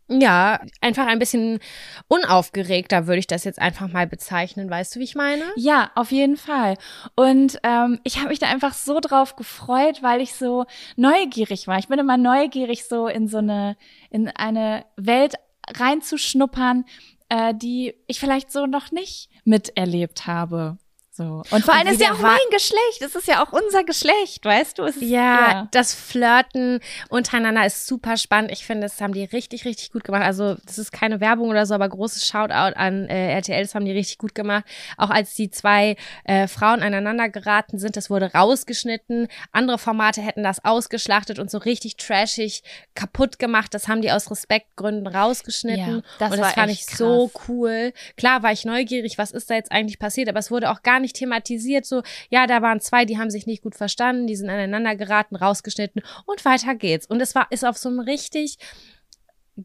Ja, 0.08 0.60
einfach 0.80 1.06
ein 1.06 1.18
bisschen 1.18 1.58
unaufgeregter 2.06 3.06
würde 3.06 3.18
ich 3.18 3.26
das 3.26 3.42
jetzt 3.42 3.60
einfach 3.60 3.88
mal 3.88 4.06
bezeichnen. 4.06 4.70
Weißt 4.70 4.94
du, 4.94 5.00
wie 5.00 5.04
ich 5.04 5.16
meine? 5.16 5.44
Ja, 5.56 5.90
auf 5.96 6.12
jeden 6.12 6.36
Fall. 6.36 6.76
Und 7.16 7.58
ähm, 7.64 7.98
ich 8.04 8.18
habe 8.18 8.28
mich 8.28 8.38
da 8.38 8.46
einfach 8.46 8.72
so 8.72 9.00
drauf 9.00 9.34
gefreut, 9.34 10.02
weil 10.02 10.20
ich 10.20 10.34
so 10.34 10.64
neugierig 10.96 11.66
war. 11.66 11.78
Ich 11.78 11.88
bin 11.88 11.98
immer 11.98 12.16
neugierig, 12.16 12.84
so 12.84 13.08
in 13.08 13.26
so 13.26 13.38
eine, 13.38 13.76
in 14.10 14.28
eine 14.28 14.84
Welt 14.96 15.34
reinzuschnuppern, 15.68 16.84
äh, 17.28 17.54
die 17.54 17.94
ich 18.06 18.20
vielleicht 18.20 18.52
so 18.52 18.66
noch 18.66 18.92
nicht 18.92 19.28
miterlebt 19.46 20.26
habe. 20.26 20.78
So. 21.16 21.42
Und 21.50 21.64
vor 21.64 21.73
allem 21.73 21.87
ist 21.88 22.00
ja 22.02 22.12
auch 22.12 22.18
mein 22.18 22.37
Geschlecht. 22.50 23.00
Es 23.00 23.14
ist 23.14 23.26
ja 23.26 23.42
auch 23.42 23.50
unser 23.50 23.85
Geschlecht, 23.85 24.44
weißt 24.44 24.78
du? 24.78 24.82
Ist, 24.82 25.00
ja, 25.00 25.08
ja, 25.08 25.68
das 25.70 25.94
Flirten 25.94 26.80
untereinander 27.08 27.64
ist 27.64 27.87
super 27.87 28.18
spannend. 28.18 28.52
Ich 28.52 28.66
finde, 28.66 28.82
das 28.87 29.00
haben 29.00 29.14
die 29.14 29.25
richtig, 29.25 29.64
richtig 29.64 29.92
gut 29.92 30.04
gemacht. 30.04 30.25
Also, 30.25 30.56
das 30.66 30.76
ist 30.76 30.92
keine 30.92 31.20
Werbung 31.20 31.49
oder 31.49 31.64
so, 31.64 31.73
aber 31.73 31.88
großes 31.88 32.26
Shoutout 32.26 32.76
an 32.76 33.08
äh, 33.08 33.32
RTL. 33.32 33.62
Das 33.62 33.75
haben 33.75 33.87
die 33.87 33.92
richtig 33.92 34.18
gut 34.18 34.35
gemacht. 34.35 34.64
Auch 34.99 35.08
als 35.08 35.35
die 35.35 35.50
zwei 35.50 35.96
äh, 36.25 36.49
Frauen 36.49 36.82
aneinander 36.82 37.30
geraten 37.30 37.78
sind, 37.78 37.96
das 37.96 38.11
wurde 38.11 38.32
rausgeschnitten. 38.35 39.28
Andere 39.52 39.78
Formate 39.78 40.20
hätten 40.20 40.42
das 40.42 40.66
ausgeschlachtet 40.66 41.38
und 41.38 41.50
so 41.50 41.56
richtig 41.56 41.96
trashig 41.96 42.62
kaputt 42.94 43.38
gemacht. 43.38 43.73
Das 43.73 43.88
haben 43.88 44.02
die 44.02 44.12
aus 44.12 44.30
Respektgründen 44.30 45.06
rausgeschnitten. 45.06 45.96
Ja, 45.96 46.02
das 46.18 46.32
und 46.32 46.40
das 46.40 46.52
fand 46.52 46.73
ich 46.73 46.87
krass. 46.87 46.99
so 46.99 47.30
cool. 47.49 47.94
Klar 48.18 48.42
war 48.42 48.52
ich 48.52 48.66
neugierig, 48.66 49.16
was 49.16 49.30
ist 49.30 49.49
da 49.49 49.54
jetzt 49.54 49.73
eigentlich 49.73 49.99
passiert, 49.99 50.28
aber 50.28 50.40
es 50.40 50.50
wurde 50.50 50.70
auch 50.70 50.82
gar 50.82 51.00
nicht 51.00 51.05
nicht 51.06 51.16
thematisiert, 51.16 51.86
so, 51.86 52.02
ja, 52.30 52.46
da 52.46 52.62
waren 52.62 52.80
zwei, 52.80 53.04
die 53.04 53.18
haben 53.18 53.30
sich 53.30 53.46
nicht 53.46 53.62
gut 53.62 53.75
verstanden, 53.75 54.26
die 54.26 54.36
sind 54.36 54.50
aneinander 54.50 54.96
geraten, 54.96 55.36
rausgeschnitten 55.36 56.02
und 56.26 56.44
weiter 56.44 56.75
geht's. 56.75 57.06
Und 57.06 57.20
es 57.20 57.34
war, 57.34 57.46
ist 57.50 57.64
auf 57.64 57.78
so 57.78 57.88
einem 57.88 58.00
richtig 58.00 58.58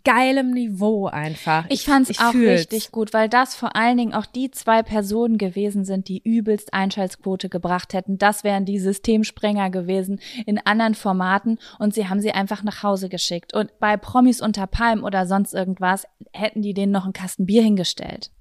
geilem 0.05 0.51
Niveau 0.51 1.07
einfach. 1.07 1.65
Ich 1.69 1.83
fand 1.83 2.09
es 2.09 2.19
auch 2.19 2.31
fühl's. 2.31 2.61
richtig 2.61 2.91
gut, 2.91 3.13
weil 3.13 3.27
das 3.27 3.55
vor 3.55 3.75
allen 3.75 3.97
Dingen 3.97 4.13
auch 4.13 4.25
die 4.25 4.49
zwei 4.49 4.83
Personen 4.83 5.37
gewesen 5.37 5.83
sind, 5.83 6.07
die 6.07 6.21
übelst 6.23 6.73
Einschaltquote 6.73 7.49
gebracht 7.49 7.93
hätten. 7.93 8.17
Das 8.17 8.43
wären 8.43 8.65
die 8.65 8.79
Systemsprenger 8.79 9.69
gewesen 9.69 10.21
in 10.45 10.59
anderen 10.59 10.95
Formaten 10.95 11.59
und 11.77 11.93
sie 11.93 12.07
haben 12.07 12.21
sie 12.21 12.31
einfach 12.31 12.63
nach 12.63 12.83
Hause 12.83 13.09
geschickt. 13.09 13.53
Und 13.53 13.77
bei 13.79 13.97
Promis 13.97 14.41
unter 14.41 14.65
Palm 14.65 15.03
oder 15.03 15.25
sonst 15.27 15.53
irgendwas 15.53 16.05
hätten 16.31 16.61
die 16.61 16.73
denen 16.73 16.93
noch 16.93 17.03
einen 17.03 17.13
Kasten 17.13 17.45
Bier 17.45 17.61
hingestellt. 17.61 18.31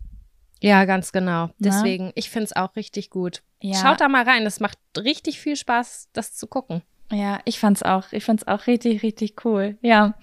Ja, 0.60 0.84
ganz 0.84 1.12
genau. 1.12 1.50
Deswegen, 1.58 2.06
Na? 2.06 2.12
ich 2.14 2.30
finde 2.30 2.44
es 2.44 2.56
auch 2.56 2.76
richtig 2.76 3.10
gut. 3.10 3.42
Ja. 3.60 3.80
Schaut 3.80 4.00
da 4.00 4.08
mal 4.08 4.24
rein. 4.24 4.44
Es 4.46 4.60
macht 4.60 4.78
richtig 4.96 5.40
viel 5.40 5.56
Spaß, 5.56 6.08
das 6.12 6.34
zu 6.34 6.46
gucken. 6.46 6.82
Ja, 7.12 7.40
ich 7.44 7.58
fand's 7.58 7.82
auch. 7.82 8.12
Ich 8.12 8.24
fand's 8.24 8.46
auch 8.46 8.66
richtig, 8.66 9.02
richtig 9.02 9.44
cool. 9.44 9.76
Ja, 9.80 10.14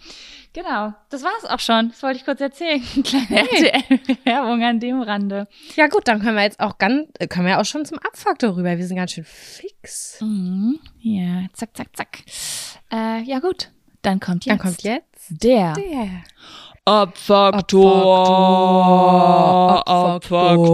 genau. 0.54 0.94
Das 1.10 1.22
war's 1.24 1.44
auch 1.46 1.60
schon. 1.60 1.90
Das 1.90 2.02
wollte 2.02 2.20
ich 2.20 2.26
kurz 2.26 2.40
erzählen. 2.40 2.82
Kleine 3.04 3.28
hey. 3.28 4.00
Werbung 4.24 4.64
an 4.64 4.80
dem 4.80 5.02
Rande. 5.02 5.48
Ja 5.76 5.88
gut, 5.88 6.08
dann 6.08 6.22
können 6.22 6.38
wir 6.38 6.44
jetzt 6.44 6.62
auch 6.62 6.78
ganz, 6.78 7.10
können 7.30 7.46
wir 7.46 7.60
auch 7.60 7.66
schon 7.66 7.84
zum 7.84 8.00
Abfaktor 8.00 8.56
rüber. 8.56 8.78
Wir 8.78 8.88
sind 8.88 8.96
ganz 8.96 9.12
schön 9.12 9.26
fix. 9.26 10.22
Mhm. 10.22 10.80
Ja, 11.00 11.48
zack, 11.54 11.76
zack, 11.76 11.90
zack. 11.94 12.24
Äh, 12.92 13.22
ja 13.24 13.40
gut, 13.40 13.70
dann 14.02 14.22
kommt 14.22 14.46
jetzt. 14.46 14.54
Dann 14.54 14.60
kommt 14.60 14.84
jetzt 14.84 15.44
der. 15.44 15.74
Der. 15.74 16.24
Abfaktor. 16.88 17.84
Abfaktor. 19.86 20.72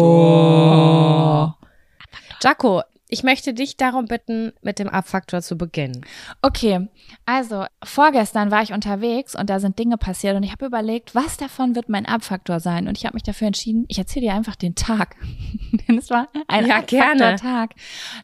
Jaco, 2.40 2.84
ich 3.14 3.24
möchte 3.24 3.54
dich 3.54 3.78
darum 3.78 4.06
bitten, 4.06 4.54
mit 4.64 4.80
dem 4.80 4.90
Abfaktor 4.90 5.44
zu 5.44 5.56
beginnen. 5.56 6.04
Okay, 6.42 6.88
also 7.28 7.66
vorgestern 7.84 8.50
war 8.50 8.64
ich 8.64 8.74
unterwegs 8.74 9.36
und 9.36 9.52
da 9.52 9.60
sind 9.60 9.78
Dinge 9.78 9.98
passiert 9.98 10.36
und 10.36 10.42
ich 10.42 10.52
habe 10.52 10.66
überlegt, 10.66 11.14
was 11.14 11.38
davon 11.38 11.76
wird 11.76 11.90
mein 11.90 12.08
Abfaktor 12.08 12.60
sein? 12.60 12.88
Und 12.88 12.98
ich 12.98 13.06
habe 13.06 13.16
mich 13.16 13.22
dafür 13.22 13.46
entschieden, 13.46 13.86
ich 13.88 14.00
erzähle 14.00 14.26
dir 14.26 14.34
einfach 14.34 14.56
den 14.56 14.74
Tag. 14.74 15.16
Denn 15.88 16.00
es 16.00 16.10
war 16.10 16.28
ein 16.48 16.66
ja, 16.66 16.78
Abfaktor-Tag, 16.78 17.76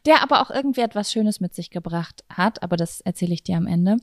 der 0.07 0.23
aber 0.23 0.41
auch 0.41 0.49
irgendwie 0.49 0.81
etwas 0.81 1.11
Schönes 1.11 1.39
mit 1.39 1.53
sich 1.53 1.69
gebracht 1.69 2.23
hat. 2.27 2.63
Aber 2.63 2.75
das 2.75 3.01
erzähle 3.01 3.35
ich 3.35 3.43
dir 3.43 3.57
am 3.57 3.67
Ende. 3.67 3.97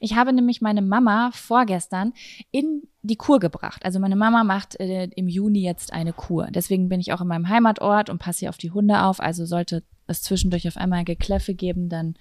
Ich 0.00 0.16
habe 0.16 0.32
nämlich 0.32 0.60
meine 0.60 0.82
Mama 0.82 1.30
vorgestern 1.32 2.14
in 2.50 2.82
die 3.02 3.16
Kur 3.16 3.38
gebracht. 3.38 3.84
Also 3.84 4.00
meine 4.00 4.16
Mama 4.16 4.42
macht 4.42 4.78
äh, 4.80 5.08
im 5.14 5.28
Juni 5.28 5.62
jetzt 5.62 5.92
eine 5.92 6.12
Kur. 6.12 6.48
Deswegen 6.50 6.88
bin 6.88 7.00
ich 7.00 7.12
auch 7.12 7.20
in 7.20 7.28
meinem 7.28 7.48
Heimatort 7.48 8.10
und 8.10 8.18
passe 8.18 8.40
hier 8.40 8.48
auf 8.48 8.58
die 8.58 8.70
Hunde 8.70 9.02
auf. 9.02 9.20
Also 9.20 9.44
sollte 9.44 9.84
es 10.12 10.22
zwischendurch 10.22 10.68
auf 10.68 10.76
einmal 10.76 11.04
Gekläffe 11.04 11.54
geben, 11.54 11.88
dann 11.88 12.14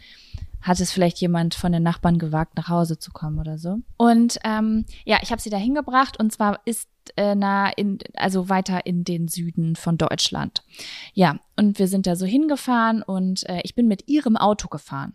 hat 0.62 0.80
es 0.80 0.92
vielleicht 0.92 1.20
jemand 1.20 1.56
von 1.56 1.72
den 1.72 1.84
Nachbarn 1.84 2.20
gewagt, 2.20 2.56
nach 2.56 2.70
Hause 2.70 3.00
zu 3.00 3.12
kommen 3.12 3.40
oder 3.40 3.58
so. 3.58 3.80
Und 3.98 4.38
ähm, 4.44 4.86
ja, 5.06 5.20
ich 5.22 5.32
habe 5.32 5.42
sie 5.42 5.50
da 5.50 5.58
hingebracht 5.58 6.20
und 6.20 6.32
zwar 6.32 6.62
ist 6.66 6.88
äh, 7.18 7.34
nah 7.36 7.70
in, 7.70 7.98
also 8.16 8.48
weiter 8.48 8.86
in 8.86 9.04
den 9.04 9.28
Süden 9.28 9.76
von 9.76 9.98
Deutschland. 9.98 10.64
Ja, 11.14 11.40
und 11.56 11.80
wir 11.80 11.88
sind 11.88 12.06
da 12.06 12.16
so 12.16 12.26
hingefahren 12.26 13.02
und 13.02 13.48
äh, 13.50 13.62
ich 13.64 13.74
bin 13.76 13.88
mit 13.88 14.08
ihrem 14.08 14.38
Auto 14.38 14.68
gefahren. 14.68 15.14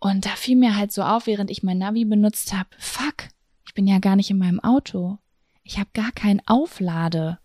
Und 0.00 0.26
da 0.26 0.30
fiel 0.30 0.56
mir 0.56 0.76
halt 0.76 0.90
so 0.90 1.02
auf, 1.02 1.28
während 1.28 1.48
ich 1.48 1.62
mein 1.62 1.78
Navi 1.78 2.04
benutzt 2.04 2.52
habe, 2.52 2.68
fuck, 2.76 3.28
ich 3.66 3.74
bin 3.74 3.86
ja 3.86 4.00
gar 4.00 4.16
nicht 4.16 4.30
in 4.30 4.38
meinem 4.38 4.58
Auto. 4.58 5.18
Ich 5.62 5.78
habe 5.78 5.90
gar 5.94 6.10
keinen 6.10 6.42
Aufladestecker 6.46 7.38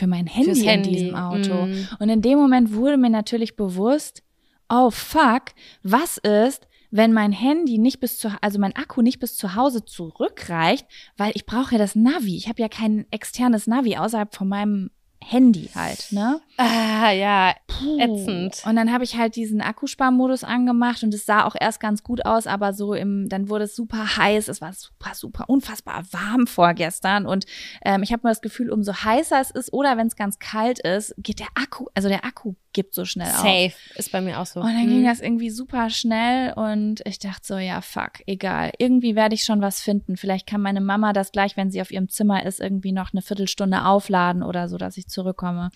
für 0.00 0.06
mein 0.06 0.26
Handy, 0.26 0.62
Handy. 0.62 0.88
in 0.88 0.94
diesem 0.94 1.14
Auto. 1.14 1.66
Mm. 1.66 1.88
Und 1.98 2.08
in 2.08 2.22
dem 2.22 2.38
Moment 2.38 2.72
wurde 2.72 2.96
mir 2.96 3.10
natürlich 3.10 3.54
bewusst, 3.54 4.22
oh 4.70 4.90
fuck, 4.90 5.52
was 5.82 6.16
ist, 6.16 6.66
wenn 6.90 7.12
mein 7.12 7.32
Handy 7.32 7.78
nicht 7.78 8.00
bis 8.00 8.18
zu, 8.18 8.32
also 8.40 8.58
mein 8.58 8.74
Akku 8.74 9.02
nicht 9.02 9.20
bis 9.20 9.36
zu 9.36 9.54
Hause 9.54 9.84
zurückreicht, 9.84 10.86
weil 11.18 11.32
ich 11.34 11.44
brauche 11.44 11.72
ja 11.72 11.78
das 11.78 11.94
Navi. 11.94 12.36
Ich 12.36 12.48
habe 12.48 12.62
ja 12.62 12.68
kein 12.68 13.06
externes 13.10 13.66
Navi 13.66 13.96
außerhalb 13.96 14.34
von 14.34 14.48
meinem 14.48 14.90
Handy 15.22 15.70
halt, 15.74 16.08
ne? 16.10 16.40
Ah, 16.56 17.10
ja, 17.12 17.54
Puh. 17.66 17.98
ätzend. 18.00 18.62
Und 18.66 18.76
dann 18.76 18.92
habe 18.92 19.04
ich 19.04 19.16
halt 19.16 19.36
diesen 19.36 19.60
Akkusparmodus 19.60 20.44
angemacht 20.44 21.02
und 21.02 21.14
es 21.14 21.26
sah 21.26 21.44
auch 21.44 21.54
erst 21.58 21.78
ganz 21.78 22.02
gut 22.02 22.24
aus, 22.24 22.46
aber 22.46 22.72
so 22.72 22.94
im, 22.94 23.28
dann 23.28 23.48
wurde 23.48 23.64
es 23.64 23.76
super 23.76 24.16
heiß. 24.16 24.48
Es 24.48 24.60
war 24.60 24.72
super, 24.72 25.14
super, 25.14 25.44
unfassbar 25.48 26.04
warm 26.10 26.46
vorgestern 26.46 27.26
und 27.26 27.46
ähm, 27.84 28.02
ich 28.02 28.12
habe 28.12 28.26
mir 28.26 28.30
das 28.30 28.40
Gefühl, 28.40 28.70
umso 28.70 28.92
heißer 28.92 29.40
es 29.40 29.50
ist 29.50 29.72
oder 29.72 29.96
wenn 29.96 30.06
es 30.06 30.16
ganz 30.16 30.38
kalt 30.38 30.80
ist, 30.80 31.14
geht 31.18 31.38
der 31.40 31.48
Akku, 31.54 31.86
also 31.94 32.08
der 32.08 32.24
Akku 32.24 32.54
gibt 32.72 32.94
so 32.94 33.04
schnell 33.04 33.26
Safe. 33.26 33.38
auf. 33.38 33.44
Safe, 33.44 33.74
ist 33.96 34.12
bei 34.12 34.20
mir 34.20 34.40
auch 34.40 34.46
so. 34.46 34.60
Und 34.60 34.66
dann 34.66 34.86
mhm. 34.86 34.90
ging 34.90 35.04
das 35.04 35.20
irgendwie 35.20 35.50
super 35.50 35.90
schnell 35.90 36.52
und 36.54 37.00
ich 37.04 37.18
dachte 37.18 37.40
so, 37.42 37.58
ja, 37.58 37.80
fuck, 37.80 38.26
egal. 38.26 38.72
Irgendwie 38.78 39.16
werde 39.16 39.34
ich 39.34 39.44
schon 39.44 39.60
was 39.60 39.80
finden. 39.80 40.16
Vielleicht 40.16 40.46
kann 40.46 40.60
meine 40.60 40.80
Mama 40.80 41.12
das 41.12 41.32
gleich, 41.32 41.56
wenn 41.56 41.70
sie 41.70 41.80
auf 41.80 41.90
ihrem 41.90 42.08
Zimmer 42.08 42.44
ist, 42.44 42.60
irgendwie 42.60 42.92
noch 42.92 43.12
eine 43.12 43.22
Viertelstunde 43.22 43.84
aufladen 43.84 44.42
oder 44.42 44.68
so, 44.68 44.78
dass 44.78 44.96
ich 44.96 45.08
zurückkomme. 45.08 45.70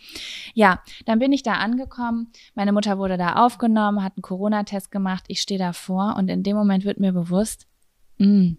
Ja, 0.55 0.83
dann 1.07 1.19
bin 1.19 1.33
ich 1.33 1.43
da 1.43 1.55
angekommen. 1.55 2.33
Meine 2.55 2.73
Mutter 2.73 2.99
wurde 2.99 3.17
da 3.17 3.45
aufgenommen, 3.45 4.03
hat 4.03 4.15
einen 4.17 4.23
Corona-Test 4.23 4.91
gemacht. 4.91 5.25
Ich 5.29 5.41
stehe 5.41 5.59
davor 5.59 6.15
und 6.17 6.29
in 6.29 6.43
dem 6.43 6.57
Moment 6.57 6.85
wird 6.85 7.01
mir 7.01 7.13
bewusst, 7.13 7.67
mh, 8.19 8.27
mm, 8.27 8.59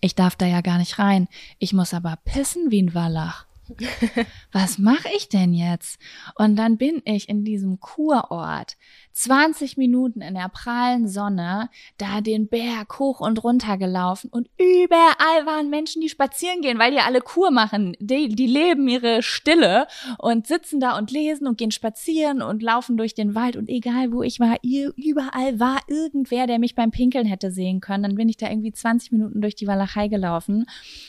ich 0.00 0.14
darf 0.14 0.36
da 0.36 0.46
ja 0.46 0.60
gar 0.60 0.78
nicht 0.78 0.98
rein. 0.98 1.28
Ich 1.58 1.72
muss 1.72 1.92
aber 1.92 2.16
pissen 2.24 2.70
wie 2.70 2.82
ein 2.82 2.94
Wallach. 2.94 3.46
was 4.52 4.78
mache 4.78 5.08
ich 5.16 5.28
denn 5.28 5.54
jetzt? 5.54 5.98
Und 6.34 6.56
dann 6.56 6.76
bin 6.76 7.02
ich 7.04 7.28
in 7.28 7.44
diesem 7.44 7.80
Kurort 7.80 8.76
20 9.12 9.76
Minuten 9.76 10.20
in 10.20 10.34
der 10.34 10.48
prallen 10.48 11.08
Sonne 11.08 11.68
da 11.98 12.20
den 12.20 12.48
Berg 12.48 12.98
hoch 12.98 13.20
und 13.20 13.42
runter 13.42 13.76
gelaufen 13.76 14.30
und 14.30 14.48
überall 14.56 15.46
waren 15.46 15.68
Menschen, 15.68 16.00
die 16.00 16.08
spazieren 16.08 16.62
gehen, 16.62 16.78
weil 16.78 16.92
die 16.92 17.00
alle 17.00 17.20
Kur 17.20 17.50
machen. 17.50 17.96
Die, 17.98 18.28
die 18.28 18.46
leben 18.46 18.88
ihre 18.88 19.22
Stille 19.22 19.86
und 20.18 20.46
sitzen 20.46 20.80
da 20.80 20.96
und 20.96 21.10
lesen 21.10 21.46
und 21.46 21.58
gehen 21.58 21.70
spazieren 21.70 22.40
und 22.40 22.62
laufen 22.62 22.96
durch 22.96 23.14
den 23.14 23.34
Wald 23.34 23.56
und 23.56 23.68
egal 23.68 24.12
wo 24.12 24.22
ich 24.22 24.40
war, 24.40 24.56
überall 24.62 25.58
war 25.60 25.80
irgendwer, 25.88 26.46
der 26.46 26.58
mich 26.58 26.74
beim 26.74 26.90
Pinkeln 26.90 27.26
hätte 27.26 27.50
sehen 27.50 27.80
können. 27.80 28.02
Dann 28.04 28.14
bin 28.14 28.28
ich 28.28 28.36
da 28.36 28.48
irgendwie 28.48 28.72
20 28.72 29.12
Minuten 29.12 29.40
durch 29.40 29.54
die 29.54 29.66
Walachei 29.66 30.08
gelaufen, 30.08 30.66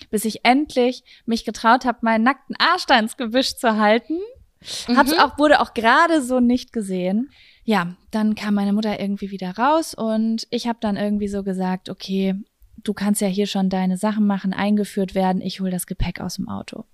bis 0.09 0.25
ich 0.25 0.43
endlich 0.43 1.03
mich 1.25 1.45
getraut 1.45 1.85
habe, 1.85 1.99
meinen 2.01 2.23
nackten 2.23 2.50
Arsch 2.57 2.85
da 2.85 2.99
ins 2.99 3.17
Gebüsch 3.17 3.55
zu 3.55 3.77
halten. 3.77 4.19
Mhm. 4.87 4.97
Hab's 4.97 5.13
auch, 5.13 5.37
wurde 5.37 5.59
auch 5.59 5.73
gerade 5.73 6.21
so 6.21 6.39
nicht 6.39 6.71
gesehen 6.73 7.29
ja, 7.63 7.95
dann 8.11 8.35
kam 8.35 8.55
meine 8.55 8.73
Mutter 8.73 8.99
irgendwie 8.99 9.31
wieder 9.31 9.57
raus 9.57 9.93
und 9.93 10.47
ich 10.49 10.67
habe 10.67 10.79
dann 10.81 10.97
irgendwie 10.97 11.27
so 11.27 11.43
gesagt, 11.43 11.89
okay, 11.89 12.35
du 12.77 12.93
kannst 12.93 13.21
ja 13.21 13.27
hier 13.27 13.47
schon 13.47 13.69
deine 13.69 13.97
Sachen 13.97 14.25
machen, 14.25 14.53
eingeführt 14.53 15.13
werden, 15.15 15.41
ich 15.41 15.59
hol 15.59 15.69
das 15.69 15.85
Gepäck 15.85 16.19
aus 16.19 16.35
dem 16.35 16.49
Auto. 16.49 16.85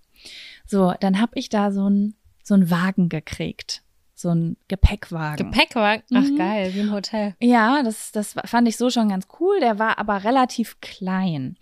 So, 0.65 0.93
dann 0.99 1.21
habe 1.21 1.33
ich 1.35 1.49
da 1.49 1.71
so 1.71 1.89
ein 1.89 2.15
so 2.43 2.53
ein 2.53 2.69
Wagen 2.69 3.09
gekriegt 3.09 3.83
so 4.19 4.29
ein 4.29 4.57
Gepäckwagen. 4.67 5.51
Gepäckwagen? 5.51 6.03
Ach 6.15 6.23
mhm. 6.23 6.37
geil, 6.37 6.73
wie 6.73 6.79
im 6.79 6.91
Hotel. 6.91 7.35
Ja, 7.39 7.83
das, 7.83 8.11
das 8.11 8.33
fand 8.45 8.67
ich 8.67 8.75
so 8.75 8.89
schon 8.89 9.09
ganz 9.09 9.27
cool. 9.39 9.59
Der 9.59 9.77
war 9.77 9.99
aber 9.99 10.23
relativ 10.23 10.81
klein. 10.81 11.55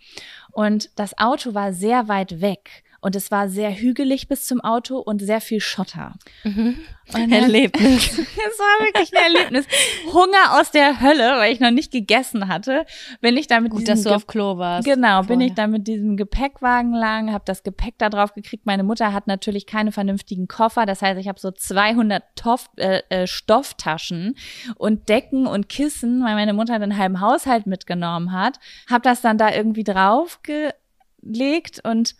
Und 0.52 0.88
das 0.96 1.18
Auto 1.18 1.52
war 1.52 1.74
sehr 1.74 2.08
weit 2.08 2.40
weg. 2.40 2.82
Und 3.06 3.14
es 3.14 3.30
war 3.30 3.48
sehr 3.48 3.70
hügelig 3.72 4.26
bis 4.26 4.46
zum 4.46 4.60
Auto 4.60 4.98
und 4.98 5.20
sehr 5.22 5.40
viel 5.40 5.60
Schotter. 5.60 6.14
Mhm. 6.42 6.76
Und 7.14 7.30
Erlebnis. 7.32 8.08
es 8.18 8.18
war 8.18 8.84
wirklich 8.84 9.16
ein 9.16 9.32
Erlebnis. 9.32 9.66
Hunger 10.12 10.58
aus 10.58 10.72
der 10.72 11.00
Hölle, 11.00 11.36
weil 11.38 11.52
ich 11.52 11.60
noch 11.60 11.70
nicht 11.70 11.92
gegessen 11.92 12.48
hatte. 12.48 12.84
Bin 13.20 13.36
ich 13.36 13.46
da 13.46 13.60
mit 13.60 13.70
Gut, 13.70 13.82
diesem 13.82 13.94
dass 13.94 14.02
du 14.02 14.08
Ge- 14.08 14.16
auf 14.16 14.26
Klo 14.26 14.58
warst. 14.58 14.84
Genau, 14.88 15.20
bin 15.20 15.26
vorher. 15.36 15.46
ich 15.46 15.54
da 15.54 15.68
mit 15.68 15.86
diesem 15.86 16.16
Gepäckwagen 16.16 16.92
lang, 16.94 17.32
habe 17.32 17.44
das 17.46 17.62
Gepäck 17.62 17.94
da 17.98 18.08
drauf 18.10 18.34
gekriegt. 18.34 18.66
Meine 18.66 18.82
Mutter 18.82 19.12
hat 19.12 19.28
natürlich 19.28 19.66
keine 19.66 19.92
vernünftigen 19.92 20.48
Koffer, 20.48 20.84
das 20.84 21.00
heißt, 21.00 21.20
ich 21.20 21.28
habe 21.28 21.38
so 21.38 21.52
200 21.52 22.24
Toff, 22.34 22.68
äh, 22.76 23.02
äh, 23.08 23.28
Stofftaschen 23.28 24.34
und 24.74 25.08
Decken 25.08 25.46
und 25.46 25.68
Kissen, 25.68 26.24
weil 26.24 26.34
meine 26.34 26.54
Mutter 26.54 26.76
den 26.80 26.98
halben 26.98 27.20
Haushalt 27.20 27.66
mitgenommen 27.68 28.32
hat. 28.32 28.58
Habe 28.90 29.02
das 29.02 29.20
dann 29.20 29.38
da 29.38 29.54
irgendwie 29.54 29.84
draufgelegt 29.84 31.80
und 31.84 32.16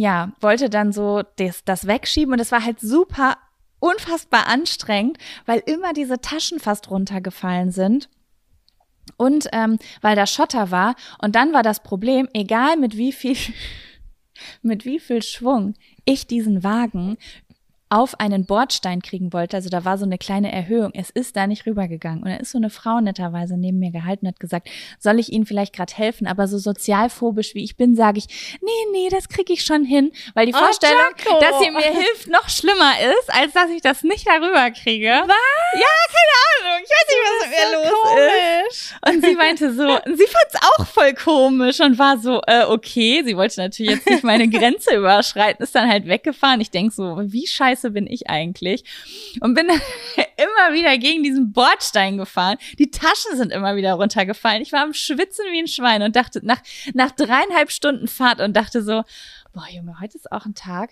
ja, 0.00 0.32
wollte 0.40 0.70
dann 0.70 0.92
so 0.94 1.22
das, 1.36 1.62
das 1.66 1.86
wegschieben 1.86 2.32
und 2.32 2.40
es 2.40 2.52
war 2.52 2.64
halt 2.64 2.80
super 2.80 3.36
unfassbar 3.80 4.46
anstrengend, 4.46 5.18
weil 5.44 5.62
immer 5.66 5.92
diese 5.92 6.22
Taschen 6.22 6.58
fast 6.58 6.90
runtergefallen 6.90 7.70
sind. 7.70 8.08
Und 9.18 9.48
ähm, 9.52 9.78
weil 10.00 10.16
da 10.16 10.26
Schotter 10.26 10.70
war. 10.70 10.94
Und 11.20 11.34
dann 11.34 11.52
war 11.52 11.62
das 11.62 11.82
Problem, 11.82 12.28
egal 12.32 12.78
mit 12.78 12.96
wie 12.96 13.12
viel, 13.12 13.36
mit 14.62 14.86
wie 14.86 15.00
viel 15.00 15.20
Schwung 15.22 15.74
ich 16.06 16.26
diesen 16.26 16.64
Wagen 16.64 17.18
auf 17.90 18.18
einen 18.20 18.46
Bordstein 18.46 19.02
kriegen 19.02 19.32
wollte, 19.32 19.56
also 19.56 19.68
da 19.68 19.84
war 19.84 19.98
so 19.98 20.04
eine 20.04 20.16
kleine 20.16 20.52
Erhöhung, 20.52 20.92
es 20.94 21.10
ist 21.10 21.36
da 21.36 21.46
nicht 21.48 21.66
rübergegangen. 21.66 22.22
Und 22.22 22.30
da 22.30 22.36
ist 22.36 22.52
so 22.52 22.58
eine 22.58 22.70
Frau 22.70 23.00
netterweise 23.00 23.56
neben 23.56 23.78
mir 23.80 23.90
gehalten 23.90 24.26
und 24.26 24.32
hat 24.32 24.40
gesagt, 24.40 24.68
soll 25.00 25.18
ich 25.18 25.32
Ihnen 25.32 25.44
vielleicht 25.44 25.74
gerade 25.74 25.92
helfen? 25.92 26.26
Aber 26.28 26.46
so 26.46 26.56
sozialphobisch 26.58 27.54
wie 27.54 27.64
ich 27.64 27.76
bin, 27.76 27.96
sage 27.96 28.18
ich, 28.18 28.58
nee, 28.62 28.70
nee, 28.92 29.08
das 29.10 29.28
kriege 29.28 29.52
ich 29.52 29.64
schon 29.64 29.84
hin. 29.84 30.12
Weil 30.34 30.46
die 30.46 30.54
Oh, 30.54 30.58
Vorstellung, 30.58 30.96
Jaco. 31.18 31.40
dass 31.40 31.58
sie 31.60 31.70
mir 31.70 31.80
hilft, 31.82 32.28
noch 32.28 32.48
schlimmer 32.48 32.92
ist, 33.18 33.34
als 33.34 33.52
dass 33.54 33.70
ich 33.70 33.82
das 33.82 34.02
nicht 34.04 34.26
darüber 34.26 34.70
kriege. 34.70 35.10
Was? 35.26 35.80
Ja, 35.80 35.86
keine 36.12 36.70
Ahnung. 36.74 36.84
Ich 36.84 36.90
weiß 36.90 37.06
nicht, 37.08 37.24
was 37.26 37.48
mit 37.48 37.58
mir 37.58 37.88
los 37.88 38.70
ist. 38.70 38.94
Und 39.08 39.24
sie 39.24 39.34
meinte 39.34 39.72
so, 39.74 39.86
sie 40.16 40.26
fand 40.26 40.46
es 40.52 40.60
auch 40.78 40.86
voll 40.86 41.14
komisch 41.14 41.80
und 41.80 41.98
war 41.98 42.18
so, 42.18 42.40
äh, 42.46 42.64
okay, 42.64 43.22
sie 43.24 43.36
wollte 43.36 43.60
natürlich 43.60 43.92
jetzt 43.96 44.06
nicht 44.08 44.22
meine 44.24 44.48
Grenze 44.48 44.94
überschreiten, 44.94 45.64
ist 45.64 45.74
dann 45.74 45.90
halt 45.90 46.06
weggefahren. 46.06 46.60
Ich 46.60 46.70
denk 46.70 46.92
so, 46.92 47.16
wie 47.24 47.46
scheiße 47.48 47.79
bin 47.88 48.06
ich 48.06 48.28
eigentlich? 48.28 48.84
Und 49.40 49.54
bin 49.54 49.66
immer 50.36 50.74
wieder 50.74 50.98
gegen 50.98 51.22
diesen 51.22 51.52
Bordstein 51.52 52.18
gefahren. 52.18 52.58
Die 52.78 52.90
Taschen 52.90 53.36
sind 53.36 53.52
immer 53.52 53.76
wieder 53.76 53.94
runtergefallen. 53.94 54.60
Ich 54.60 54.72
war 54.72 54.82
am 54.82 54.92
Schwitzen 54.92 55.46
wie 55.52 55.60
ein 55.60 55.68
Schwein 55.68 56.02
und 56.02 56.16
dachte, 56.16 56.44
nach, 56.44 56.60
nach 56.92 57.12
dreieinhalb 57.12 57.70
Stunden 57.70 58.08
Fahrt 58.08 58.42
und 58.42 58.54
dachte 58.54 58.82
so, 58.82 59.02
boah, 59.54 59.66
Junge, 59.70 59.98
heute 60.00 60.18
ist 60.18 60.30
auch 60.30 60.44
ein 60.44 60.54
Tag. 60.54 60.90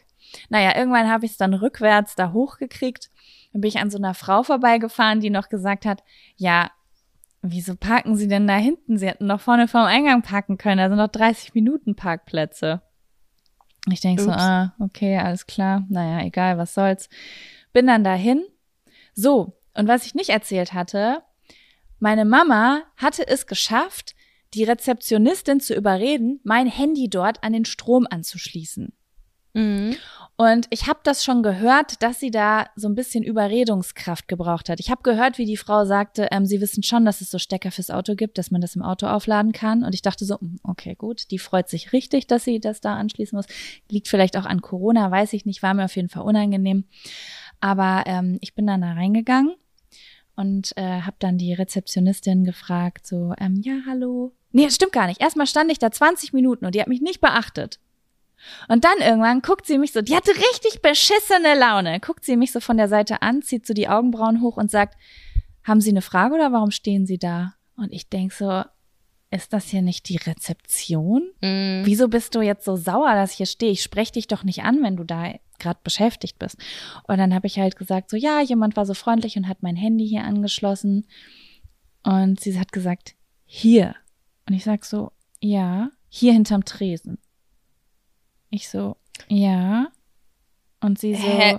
Naja, 0.48 0.76
irgendwann 0.76 1.10
habe 1.10 1.26
ich 1.26 1.32
es 1.32 1.36
dann 1.36 1.52
rückwärts 1.52 2.14
da 2.14 2.32
hochgekriegt. 2.32 3.10
Dann 3.52 3.60
bin 3.60 3.68
ich 3.68 3.78
an 3.78 3.90
so 3.90 3.98
einer 3.98 4.14
Frau 4.14 4.42
vorbeigefahren, 4.42 5.20
die 5.20 5.30
noch 5.30 5.50
gesagt 5.50 5.84
hat, 5.84 6.02
ja, 6.36 6.70
wieso 7.42 7.76
parken 7.76 8.16
Sie 8.16 8.28
denn 8.28 8.46
da 8.46 8.56
hinten? 8.56 8.98
Sie 8.98 9.06
hätten 9.06 9.28
doch 9.28 9.40
vorne 9.40 9.68
vorm 9.68 9.86
Eingang 9.86 10.22
parken 10.22 10.58
können. 10.58 10.78
Da 10.78 10.88
sind 10.88 10.98
noch 10.98 11.08
30 11.08 11.54
Minuten 11.54 11.94
Parkplätze. 11.94 12.82
Ich 13.90 14.00
denke 14.00 14.22
so, 14.22 14.30
ah, 14.30 14.74
okay, 14.80 15.18
alles 15.18 15.46
klar. 15.46 15.86
Naja, 15.88 16.24
egal, 16.26 16.58
was 16.58 16.74
soll's. 16.74 17.08
Bin 17.72 17.86
dann 17.86 18.04
dahin. 18.04 18.44
So, 19.14 19.58
und 19.74 19.88
was 19.88 20.06
ich 20.06 20.14
nicht 20.14 20.30
erzählt 20.30 20.72
hatte, 20.72 21.22
meine 21.98 22.24
Mama 22.24 22.82
hatte 22.96 23.26
es 23.26 23.46
geschafft, 23.46 24.14
die 24.54 24.64
Rezeptionistin 24.64 25.60
zu 25.60 25.74
überreden, 25.74 26.40
mein 26.44 26.66
Handy 26.66 27.08
dort 27.10 27.42
an 27.42 27.52
den 27.52 27.64
Strom 27.64 28.06
anzuschließen. 28.08 28.92
Mhm. 29.58 29.96
Und 30.40 30.68
ich 30.70 30.86
habe 30.86 31.00
das 31.02 31.24
schon 31.24 31.42
gehört, 31.42 32.00
dass 32.00 32.20
sie 32.20 32.30
da 32.30 32.66
so 32.76 32.88
ein 32.88 32.94
bisschen 32.94 33.24
Überredungskraft 33.24 34.28
gebraucht 34.28 34.68
hat. 34.68 34.78
Ich 34.78 34.88
habe 34.88 35.02
gehört, 35.02 35.36
wie 35.36 35.46
die 35.46 35.56
Frau 35.56 35.84
sagte, 35.84 36.28
ähm, 36.30 36.46
sie 36.46 36.60
wissen 36.60 36.84
schon, 36.84 37.04
dass 37.04 37.20
es 37.20 37.32
so 37.32 37.40
Stecker 37.40 37.72
fürs 37.72 37.90
Auto 37.90 38.14
gibt, 38.14 38.38
dass 38.38 38.52
man 38.52 38.60
das 38.60 38.76
im 38.76 38.82
Auto 38.82 39.08
aufladen 39.08 39.50
kann. 39.50 39.82
Und 39.82 39.96
ich 39.96 40.02
dachte 40.02 40.24
so, 40.24 40.38
hm, 40.38 40.60
okay, 40.62 40.94
gut, 40.94 41.32
die 41.32 41.40
freut 41.40 41.68
sich 41.68 41.92
richtig, 41.92 42.28
dass 42.28 42.44
sie 42.44 42.60
das 42.60 42.80
da 42.80 42.94
anschließen 42.94 43.36
muss. 43.36 43.46
Liegt 43.90 44.06
vielleicht 44.06 44.36
auch 44.36 44.44
an 44.44 44.62
Corona, 44.62 45.10
weiß 45.10 45.32
ich 45.32 45.44
nicht, 45.44 45.64
war 45.64 45.74
mir 45.74 45.86
auf 45.86 45.96
jeden 45.96 46.08
Fall 46.08 46.22
unangenehm. 46.22 46.84
Aber 47.58 48.04
ähm, 48.06 48.38
ich 48.40 48.54
bin 48.54 48.68
dann 48.68 48.82
da 48.82 48.92
reingegangen 48.92 49.56
und 50.36 50.72
äh, 50.76 51.00
habe 51.00 51.16
dann 51.18 51.36
die 51.36 51.52
Rezeptionistin 51.52 52.44
gefragt, 52.44 53.08
so, 53.08 53.34
ähm, 53.40 53.60
ja, 53.64 53.80
hallo. 53.88 54.36
Nee, 54.52 54.70
stimmt 54.70 54.92
gar 54.92 55.08
nicht. 55.08 55.20
Erstmal 55.20 55.48
stand 55.48 55.72
ich 55.72 55.80
da 55.80 55.90
20 55.90 56.32
Minuten 56.32 56.64
und 56.64 56.76
die 56.76 56.80
hat 56.80 56.86
mich 56.86 57.00
nicht 57.00 57.20
beachtet. 57.20 57.80
Und 58.68 58.84
dann 58.84 58.98
irgendwann 58.98 59.42
guckt 59.42 59.66
sie 59.66 59.78
mich 59.78 59.92
so, 59.92 60.02
die 60.02 60.14
hatte 60.14 60.30
richtig 60.30 60.80
beschissene 60.82 61.58
Laune, 61.58 62.00
guckt 62.00 62.24
sie 62.24 62.36
mich 62.36 62.52
so 62.52 62.60
von 62.60 62.76
der 62.76 62.88
Seite 62.88 63.22
an, 63.22 63.42
zieht 63.42 63.66
so 63.66 63.74
die 63.74 63.88
Augenbrauen 63.88 64.40
hoch 64.42 64.56
und 64.56 64.70
sagt, 64.70 64.96
haben 65.64 65.80
Sie 65.80 65.90
eine 65.90 66.02
Frage 66.02 66.34
oder 66.34 66.50
warum 66.52 66.70
stehen 66.70 67.06
Sie 67.06 67.18
da? 67.18 67.54
Und 67.76 67.92
ich 67.92 68.08
denk 68.08 68.32
so, 68.32 68.64
ist 69.30 69.52
das 69.52 69.66
hier 69.66 69.82
nicht 69.82 70.08
die 70.08 70.16
Rezeption? 70.16 71.30
Mhm. 71.42 71.82
Wieso 71.84 72.08
bist 72.08 72.34
du 72.34 72.40
jetzt 72.40 72.64
so 72.64 72.76
sauer, 72.76 73.12
dass 73.14 73.32
ich 73.32 73.36
hier 73.36 73.46
stehe? 73.46 73.72
Ich 73.72 73.82
spreche 73.82 74.12
dich 74.12 74.26
doch 74.26 74.44
nicht 74.44 74.62
an, 74.62 74.82
wenn 74.82 74.96
du 74.96 75.04
da 75.04 75.34
gerade 75.58 75.78
beschäftigt 75.84 76.38
bist. 76.38 76.56
Und 77.06 77.18
dann 77.18 77.34
habe 77.34 77.46
ich 77.46 77.58
halt 77.58 77.76
gesagt, 77.76 78.10
so 78.10 78.16
ja, 78.16 78.40
jemand 78.40 78.76
war 78.76 78.86
so 78.86 78.94
freundlich 78.94 79.36
und 79.36 79.48
hat 79.48 79.62
mein 79.62 79.76
Handy 79.76 80.08
hier 80.08 80.24
angeschlossen. 80.24 81.06
Und 82.02 82.40
sie 82.40 82.58
hat 82.58 82.72
gesagt, 82.72 83.14
hier. 83.44 83.94
Und 84.48 84.54
ich 84.54 84.64
sag 84.64 84.84
so, 84.84 85.12
ja, 85.40 85.90
hier 86.08 86.32
hinterm 86.32 86.64
Tresen. 86.64 87.18
Ich 88.50 88.68
so, 88.68 88.96
ja. 89.28 89.88
Und 90.80 90.98
sie 90.98 91.14
so, 91.14 91.26
Hä? 91.26 91.58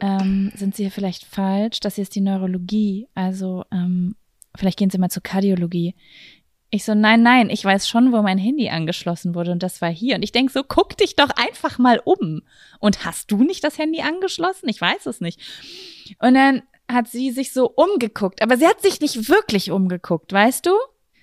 ähm, 0.00 0.52
sind 0.54 0.74
Sie 0.76 0.84
hier 0.84 0.90
vielleicht 0.90 1.24
falsch? 1.24 1.80
Das 1.80 1.94
hier 1.96 2.02
ist 2.02 2.14
die 2.14 2.20
Neurologie. 2.20 3.08
Also, 3.14 3.64
ähm, 3.70 4.16
vielleicht 4.56 4.78
gehen 4.78 4.90
Sie 4.90 4.98
mal 4.98 5.10
zur 5.10 5.22
Kardiologie. 5.22 5.94
Ich 6.70 6.84
so, 6.84 6.94
nein, 6.94 7.22
nein, 7.22 7.48
ich 7.48 7.64
weiß 7.64 7.88
schon, 7.88 8.12
wo 8.12 8.22
mein 8.22 8.38
Handy 8.38 8.68
angeschlossen 8.68 9.34
wurde 9.34 9.52
und 9.52 9.62
das 9.62 9.80
war 9.80 9.90
hier. 9.90 10.16
Und 10.16 10.22
ich 10.22 10.32
denk 10.32 10.50
so, 10.50 10.62
guck 10.66 10.96
dich 10.96 11.14
doch 11.16 11.30
einfach 11.30 11.78
mal 11.78 12.00
um. 12.04 12.42
Und 12.80 13.04
hast 13.04 13.30
du 13.30 13.44
nicht 13.44 13.62
das 13.62 13.78
Handy 13.78 14.00
angeschlossen? 14.00 14.68
Ich 14.68 14.80
weiß 14.80 15.06
es 15.06 15.20
nicht. 15.20 15.40
Und 16.18 16.34
dann 16.34 16.62
hat 16.90 17.08
sie 17.08 17.30
sich 17.30 17.52
so 17.52 17.70
umgeguckt, 17.70 18.42
aber 18.42 18.56
sie 18.56 18.66
hat 18.66 18.82
sich 18.82 19.00
nicht 19.00 19.28
wirklich 19.28 19.70
umgeguckt, 19.70 20.32
weißt 20.32 20.66
du? 20.66 20.72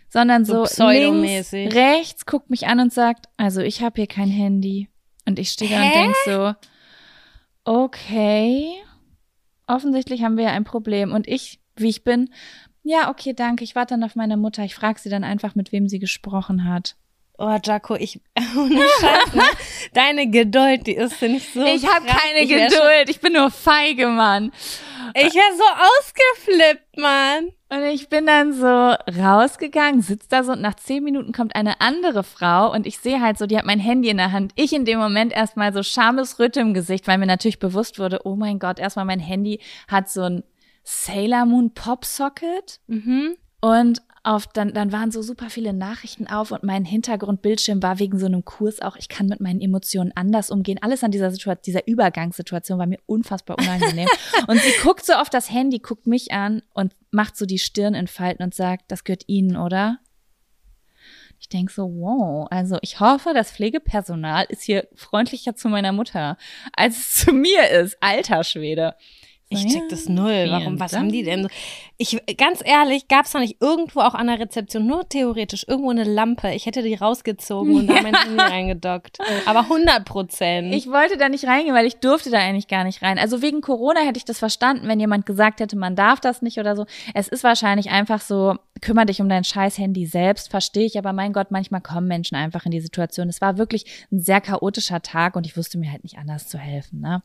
Sondern 0.09 0.45
So 0.45 0.65
so, 0.65 0.89
links, 0.89 1.51
rechts, 1.53 2.25
guckt 2.25 2.49
mich 2.49 2.67
an 2.67 2.79
und 2.79 2.93
sagt, 2.93 3.27
also 3.35 3.61
ich 3.61 3.81
habe 3.81 3.95
hier 3.95 4.07
kein 4.07 4.29
Handy. 4.29 4.89
Und 5.25 5.39
ich 5.39 5.49
stehe 5.49 5.69
da 5.69 5.77
und 5.77 5.83
Hä? 5.83 5.93
denk 5.93 6.15
so, 6.25 6.55
okay, 7.65 8.73
offensichtlich 9.67 10.23
haben 10.23 10.38
wir 10.38 10.45
ja 10.45 10.51
ein 10.51 10.63
Problem. 10.63 11.12
Und 11.12 11.27
ich, 11.27 11.59
wie 11.75 11.89
ich 11.89 12.03
bin, 12.03 12.29
ja, 12.83 13.09
okay, 13.09 13.33
danke, 13.33 13.63
ich 13.63 13.75
warte 13.75 13.93
dann 13.93 14.03
auf 14.03 14.15
meine 14.15 14.36
Mutter. 14.38 14.63
Ich 14.63 14.75
frage 14.75 14.99
sie 14.99 15.09
dann 15.09 15.23
einfach, 15.23 15.55
mit 15.55 15.71
wem 15.71 15.88
sie 15.88 15.99
gesprochen 15.99 16.67
hat. 16.67 16.95
Oh, 17.38 17.57
Jaco, 17.63 17.95
ich, 17.95 18.19
ohne 18.57 18.83
Scheiß, 18.99 19.33
ne? 19.33 19.43
Deine 19.93 20.29
Geduld, 20.29 20.86
die 20.86 20.93
ist 20.93 21.21
nicht 21.21 21.51
so 21.53 21.63
ich 21.63 21.88
habe 21.88 22.05
keine 22.05 22.41
Ich 22.41 22.49
Geduld, 22.49 23.09
ich 23.09 23.19
bin 23.19 23.33
nur 23.33 23.49
feige, 23.49 24.07
Mann. 24.07 24.51
Schon, 24.51 25.15
ich 25.15 25.33
wäre 25.33 25.55
so 25.57 25.63
ausgeflippt, 25.63 26.97
Mann. 26.97 27.49
Und 27.73 27.81
ich 27.86 28.07
bin 28.07 28.27
dann 28.27 28.53
so 28.53 28.67
rausgegangen, 28.67 30.03
sitz 30.03 30.27
da 30.27 30.43
so 30.43 30.51
und 30.51 30.62
nach 30.62 30.75
zehn 30.75 31.03
Minuten 31.03 31.31
kommt 31.31 31.55
eine 31.55 31.81
andere 31.81 32.23
Frau 32.23 32.71
und 32.71 32.86
ich 32.86 32.99
sehe 32.99 33.19
halt 33.19 33.39
so, 33.39 33.47
die 33.47 33.57
hat 33.57 33.65
mein 33.65 33.79
Handy 33.79 34.09
in 34.09 34.17
der 34.17 34.31
Hand. 34.31 34.51
Ich 34.55 34.73
in 34.73 34.86
dem 34.86 34.99
Moment 34.99 35.33
erstmal 35.33 35.73
so 35.73 35.81
Schamesröte 35.81 36.59
im 36.59 36.75
Gesicht, 36.75 37.07
weil 37.07 37.17
mir 37.17 37.25
natürlich 37.25 37.57
bewusst 37.57 37.97
wurde, 37.97 38.19
oh 38.25 38.36
mein 38.36 38.59
Gott, 38.59 38.77
erstmal 38.77 39.05
mein 39.05 39.19
Handy 39.19 39.59
hat 39.88 40.07
so 40.07 40.21
ein 40.21 40.43
Sailor 40.83 41.47
Moon 41.47 41.73
Pop 41.73 42.05
Socket 42.05 42.79
Mhm. 42.86 43.38
Und 43.63 44.02
auf, 44.23 44.45
dann, 44.47 44.73
dann 44.73 44.91
waren 44.91 45.12
so 45.12 45.21
super 45.21 45.49
viele 45.49 45.71
Nachrichten 45.71 46.28
auf 46.28 46.52
und 46.52 46.63
mein 46.63 46.84
Hintergrundbildschirm 46.84 47.82
war 47.82 47.97
wegen 47.97 48.19
so 48.19 48.26
einem 48.26 48.43
Kurs 48.43 48.82
auch, 48.82 48.97
ich 48.97 49.08
kann 49.08 49.28
mit 49.28 49.39
meinen 49.39 49.62
Emotionen 49.62 50.12
anders 50.15 50.52
umgehen. 50.52 50.80
Alles 50.82 51.02
an 51.02 51.12
dieser 51.12 51.32
Situation, 51.32 51.63
dieser 51.65 51.88
Übergangssituation 51.88 52.78
war 52.78 52.88
mir 52.88 52.99
unfassbar 53.06 53.58
unangenehm. 53.58 54.10
und 54.47 54.60
sie 54.60 54.73
guckt 54.82 55.06
so 55.06 55.13
auf 55.13 55.30
das 55.30 55.49
Handy, 55.49 55.80
guckt 55.80 56.08
mich 56.08 56.34
an 56.34 56.62
und 56.73 56.93
macht 57.12 57.38
so 57.38 57.45
die 57.45 57.58
Stirn 57.58 57.93
in 57.93 58.08
Falten 58.08 58.43
und 58.43 58.54
sagt, 58.54 58.91
das 58.91 59.06
gehört 59.06 59.23
Ihnen, 59.28 59.56
oder? 59.56 59.99
Ich 61.39 61.47
denk 61.47 61.71
so, 61.71 61.84
wow, 61.84 62.47
also 62.52 62.80
ich 62.82 62.99
hoffe, 62.99 63.32
das 63.34 63.52
Pflegepersonal 63.52 64.45
ist 64.49 64.63
hier 64.63 64.89
freundlicher 64.93 65.56
zu 65.56 65.69
meiner 65.69 65.93
Mutter, 65.93 66.38
als 66.73 66.97
es 66.97 67.13
zu 67.13 67.32
mir 67.32 67.69
ist. 67.69 67.95
Alter 68.02 68.43
Schwede. 68.43 68.95
Ich 69.54 69.67
check 69.67 69.89
das 69.89 70.10
null. 70.10 70.47
Warum, 70.49 70.80
was 70.80 70.93
haben 70.93 71.12
die 71.12 71.23
denn? 71.23 71.47
Ich, 72.03 72.17
ganz 72.35 72.59
ehrlich, 72.61 73.07
gab 73.07 73.23
es 73.23 73.31
da 73.31 73.39
nicht 73.39 73.61
irgendwo 73.61 74.01
auch 74.01 74.13
an 74.13 74.27
der 74.27 74.37
Rezeption, 74.37 74.85
nur 74.85 75.07
theoretisch, 75.07 75.65
irgendwo 75.65 75.89
eine 75.89 76.03
Lampe? 76.03 76.51
Ich 76.51 76.65
hätte 76.65 76.83
die 76.83 76.95
rausgezogen 76.95 77.75
und 77.75 77.87
da 77.87 78.01
mein 78.01 78.13
Handy 78.13 78.41
reingedockt. 78.41 79.19
Aber 79.45 79.61
100 79.61 80.03
Prozent. 80.03 80.73
Ich 80.73 80.89
wollte 80.89 81.15
da 81.15 81.29
nicht 81.29 81.45
reingehen, 81.45 81.73
weil 81.73 81.85
ich 81.85 81.95
durfte 81.95 82.29
da 82.29 82.39
eigentlich 82.39 82.67
gar 82.67 82.83
nicht 82.83 83.01
rein. 83.03 83.17
Also 83.17 83.41
wegen 83.41 83.61
Corona 83.61 84.01
hätte 84.01 84.17
ich 84.17 84.25
das 84.25 84.37
verstanden, 84.37 84.89
wenn 84.89 84.99
jemand 84.99 85.25
gesagt 85.25 85.61
hätte, 85.61 85.77
man 85.77 85.95
darf 85.95 86.19
das 86.19 86.41
nicht 86.41 86.57
oder 86.57 86.75
so. 86.75 86.85
Es 87.13 87.29
ist 87.29 87.45
wahrscheinlich 87.45 87.89
einfach 87.89 88.19
so, 88.19 88.57
kümmere 88.81 89.05
dich 89.05 89.21
um 89.21 89.29
dein 89.29 89.45
scheiß 89.45 89.77
Handy 89.77 90.05
selbst, 90.05 90.49
verstehe 90.49 90.85
ich. 90.85 90.97
Aber 90.97 91.13
mein 91.13 91.31
Gott, 91.31 91.51
manchmal 91.51 91.79
kommen 91.79 92.09
Menschen 92.09 92.35
einfach 92.35 92.65
in 92.65 92.71
die 92.71 92.81
Situation. 92.81 93.29
Es 93.29 93.39
war 93.39 93.57
wirklich 93.57 93.85
ein 94.11 94.19
sehr 94.19 94.41
chaotischer 94.41 95.01
Tag 95.01 95.37
und 95.37 95.45
ich 95.45 95.55
wusste 95.55 95.77
mir 95.77 95.89
halt 95.89 96.03
nicht 96.03 96.17
anders 96.17 96.49
zu 96.49 96.57
helfen. 96.57 96.99
Ne? 96.99 97.23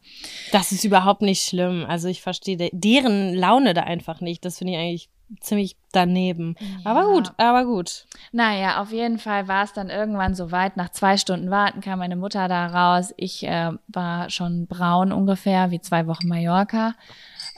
Das 0.53 0.71
ist 0.71 0.85
überhaupt 0.85 1.23
nicht 1.23 1.43
schlimm. 1.43 1.85
Also 1.89 2.07
ich 2.07 2.23
verstehe 2.23 2.71
deren 2.73 3.35
Laune 3.35 3.75
da 3.75 3.83
einfach 3.83 4.21
nicht. 4.21 4.45
Das 4.45 4.59
finde 4.59 4.68
ich 4.69 4.77
eigentlich 4.77 5.11
ziemlich 5.41 5.77
daneben. 5.93 6.57
Ja. 6.59 6.91
Aber 6.91 7.13
gut, 7.13 7.33
aber 7.37 7.65
gut. 7.65 8.07
Naja, 8.33 8.81
auf 8.81 8.93
jeden 8.93 9.19
Fall 9.19 9.49
war 9.49 9.65
es 9.65 9.73
dann 9.73 9.91
irgendwann 9.91 10.35
so 10.35 10.51
weit. 10.51 10.77
Nach 10.77 10.91
zwei 10.91 11.17
Stunden 11.17 11.51
Warten 11.51 11.81
kam 11.81 11.99
meine 11.99 12.17
Mutter 12.17 12.49
da 12.49 12.67
raus. 12.67 13.13
Ich 13.17 13.47
äh, 13.47 13.73
war 13.89 14.31
schon 14.31 14.67
braun 14.67 15.13
ungefähr, 15.13 15.71
wie 15.71 15.81
zwei 15.81 16.07
Wochen 16.07 16.29
Mallorca, 16.29 16.95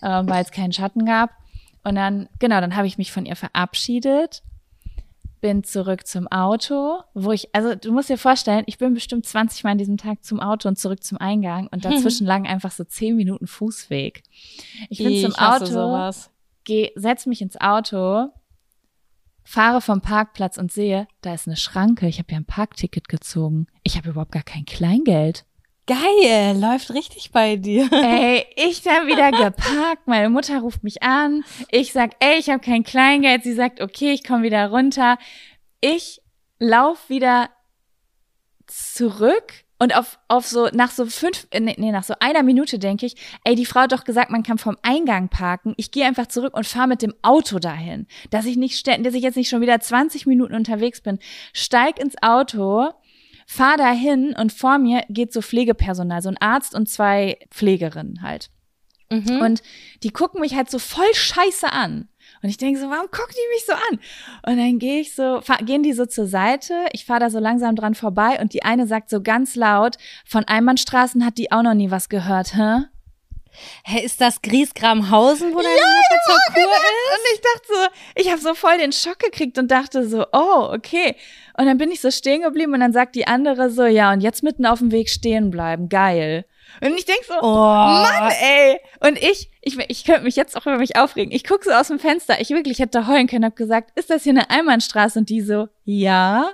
äh, 0.02 0.22
weil 0.24 0.42
es 0.42 0.50
keinen 0.50 0.72
Schatten 0.72 1.04
gab. 1.04 1.30
Und 1.84 1.94
dann, 1.94 2.28
genau, 2.38 2.60
dann 2.60 2.76
habe 2.76 2.86
ich 2.86 2.98
mich 2.98 3.12
von 3.12 3.24
ihr 3.24 3.36
verabschiedet, 3.36 4.42
bin 5.40 5.64
zurück 5.64 6.06
zum 6.06 6.28
Auto, 6.28 7.00
wo 7.14 7.32
ich, 7.32 7.54
also 7.54 7.74
du 7.74 7.92
musst 7.92 8.10
dir 8.10 8.18
vorstellen, 8.18 8.64
ich 8.66 8.76
bin 8.76 8.92
bestimmt 8.92 9.24
20 9.24 9.64
Mal 9.64 9.70
an 9.70 9.78
diesem 9.78 9.96
Tag 9.96 10.22
zum 10.22 10.40
Auto 10.40 10.68
und 10.68 10.78
zurück 10.78 11.02
zum 11.02 11.16
Eingang 11.16 11.68
und 11.70 11.84
dazwischen 11.86 12.26
lagen 12.26 12.46
einfach 12.46 12.72
so 12.72 12.84
10 12.84 13.16
Minuten 13.16 13.46
Fußweg. 13.46 14.22
Ich 14.90 14.98
bin 14.98 15.08
ich 15.08 15.22
zum 15.22 15.34
Auto, 15.36 15.64
sowas 15.64 16.30
geh, 16.64 16.92
setz 16.94 17.26
mich 17.26 17.42
ins 17.42 17.60
Auto, 17.60 18.28
fahre 19.44 19.80
vom 19.80 20.00
Parkplatz 20.00 20.58
und 20.58 20.72
sehe, 20.72 21.08
da 21.22 21.34
ist 21.34 21.46
eine 21.46 21.56
Schranke. 21.56 22.06
Ich 22.06 22.18
habe 22.18 22.32
ja 22.32 22.38
ein 22.38 22.44
Parkticket 22.44 23.08
gezogen. 23.08 23.66
Ich 23.82 23.96
habe 23.96 24.10
überhaupt 24.10 24.32
gar 24.32 24.42
kein 24.42 24.64
Kleingeld. 24.64 25.44
Geil, 25.86 26.56
läuft 26.56 26.94
richtig 26.94 27.32
bei 27.32 27.56
dir. 27.56 27.88
Ey, 27.92 28.46
ich 28.54 28.82
dann 28.82 29.08
wieder 29.08 29.32
geparkt. 29.32 30.06
Meine 30.06 30.30
Mutter 30.30 30.60
ruft 30.60 30.84
mich 30.84 31.02
an. 31.02 31.42
Ich 31.70 31.92
sag, 31.92 32.12
ey, 32.20 32.38
ich 32.38 32.48
habe 32.48 32.60
kein 32.60 32.84
Kleingeld. 32.84 33.42
Sie 33.42 33.54
sagt, 33.54 33.80
okay, 33.80 34.12
ich 34.12 34.22
komme 34.22 34.44
wieder 34.44 34.68
runter. 34.70 35.18
Ich 35.80 36.22
lauf 36.60 37.08
wieder 37.08 37.50
zurück 38.68 39.64
und 39.80 39.96
auf, 39.96 40.18
auf 40.28 40.46
so, 40.46 40.68
nach 40.74 40.90
so 40.90 41.06
fünf, 41.06 41.46
äh, 41.50 41.58
nee, 41.58 41.90
nach 41.90 42.04
so 42.04 42.12
einer 42.20 42.42
Minute 42.42 42.78
denke 42.78 43.06
ich, 43.06 43.14
ey, 43.44 43.54
die 43.54 43.64
Frau 43.64 43.80
hat 43.80 43.92
doch 43.92 44.04
gesagt, 44.04 44.30
man 44.30 44.42
kann 44.42 44.58
vom 44.58 44.76
Eingang 44.82 45.30
parken. 45.30 45.72
Ich 45.78 45.90
gehe 45.90 46.04
einfach 46.04 46.26
zurück 46.26 46.54
und 46.54 46.66
fahre 46.66 46.86
mit 46.86 47.00
dem 47.00 47.14
Auto 47.22 47.58
dahin. 47.58 48.06
Dass 48.28 48.44
ich 48.44 48.58
nicht, 48.58 48.86
dass 48.86 49.14
ich 49.14 49.22
jetzt 49.22 49.36
nicht 49.36 49.48
schon 49.48 49.62
wieder 49.62 49.80
20 49.80 50.26
Minuten 50.26 50.54
unterwegs 50.54 51.00
bin. 51.00 51.18
Steig 51.54 51.98
ins 51.98 52.22
Auto, 52.22 52.90
fahr 53.46 53.78
dahin 53.78 54.36
und 54.38 54.52
vor 54.52 54.76
mir 54.76 55.02
geht 55.08 55.32
so 55.32 55.40
Pflegepersonal, 55.40 56.20
so 56.20 56.28
ein 56.28 56.36
Arzt 56.36 56.74
und 56.74 56.86
zwei 56.86 57.38
Pflegerinnen 57.50 58.20
halt. 58.20 58.50
Mhm. 59.10 59.40
Und 59.40 59.62
die 60.02 60.10
gucken 60.10 60.42
mich 60.42 60.56
halt 60.56 60.70
so 60.70 60.78
voll 60.78 61.12
scheiße 61.14 61.72
an. 61.72 62.09
Und 62.42 62.48
ich 62.48 62.56
denke 62.56 62.80
so, 62.80 62.88
warum 62.88 63.10
gucken 63.10 63.34
die 63.34 63.54
mich 63.54 63.66
so 63.66 63.72
an? 63.72 64.00
Und 64.46 64.58
dann 64.58 64.78
gehe 64.78 65.00
ich 65.00 65.14
so, 65.14 65.40
fahr, 65.42 65.58
gehen 65.58 65.82
die 65.82 65.92
so 65.92 66.06
zur 66.06 66.26
Seite, 66.26 66.86
ich 66.92 67.04
fahre 67.04 67.20
da 67.20 67.30
so 67.30 67.38
langsam 67.38 67.76
dran 67.76 67.94
vorbei 67.94 68.38
und 68.40 68.54
die 68.54 68.62
eine 68.62 68.86
sagt 68.86 69.10
so 69.10 69.22
ganz 69.22 69.56
laut, 69.56 69.96
von 70.24 70.44
Einbahnstraßen 70.44 71.24
hat 71.24 71.36
die 71.36 71.52
auch 71.52 71.62
noch 71.62 71.74
nie 71.74 71.90
was 71.90 72.08
gehört, 72.08 72.54
hä? 72.54 72.84
Hä, 73.84 74.00
ist 74.04 74.20
das 74.20 74.42
Griesgramhausen, 74.42 75.52
wo 75.52 75.58
deine 75.58 75.68
ja, 75.68 75.86
Mutter 75.86 76.20
zur 76.24 76.54
Kur 76.54 76.62
ist? 76.62 77.12
Und 77.12 77.34
ich 77.34 77.40
dachte 77.40 77.66
so, 77.68 78.20
ich 78.22 78.30
habe 78.30 78.40
so 78.40 78.54
voll 78.54 78.78
den 78.78 78.92
Schock 78.92 79.18
gekriegt 79.18 79.58
und 79.58 79.70
dachte 79.70 80.06
so, 80.08 80.24
oh, 80.32 80.70
okay. 80.72 81.16
Und 81.58 81.66
dann 81.66 81.76
bin 81.76 81.90
ich 81.90 82.00
so 82.00 82.10
stehen 82.10 82.42
geblieben 82.42 82.72
und 82.72 82.80
dann 82.80 82.92
sagt 82.92 83.16
die 83.16 83.26
andere 83.26 83.70
so, 83.70 83.84
ja, 83.84 84.12
und 84.12 84.20
jetzt 84.20 84.42
mitten 84.42 84.66
auf 84.66 84.78
dem 84.78 84.92
Weg 84.92 85.10
stehen 85.10 85.50
bleiben, 85.50 85.88
geil. 85.88 86.44
Und 86.80 86.94
ich 86.96 87.04
denk 87.04 87.24
so, 87.24 87.34
oh. 87.40 87.64
Mann, 87.64 88.32
ey. 88.40 88.80
Und 89.00 89.18
ich, 89.18 89.50
ich, 89.60 89.78
ich 89.88 90.04
könnte 90.04 90.22
mich 90.22 90.36
jetzt 90.36 90.56
auch 90.56 90.66
über 90.66 90.78
mich 90.78 90.96
aufregen. 90.96 91.32
Ich 91.32 91.44
gucke 91.44 91.64
so 91.64 91.70
aus 91.70 91.88
dem 91.88 91.98
Fenster. 91.98 92.40
Ich 92.40 92.50
wirklich 92.50 92.78
hätte 92.78 93.06
heulen 93.06 93.26
können, 93.26 93.44
hab 93.44 93.56
gesagt, 93.56 93.98
ist 93.98 94.10
das 94.10 94.22
hier 94.22 94.32
eine 94.32 94.50
Einbahnstraße? 94.50 95.18
Und 95.18 95.28
die 95.28 95.40
so, 95.40 95.68
ja. 95.84 96.50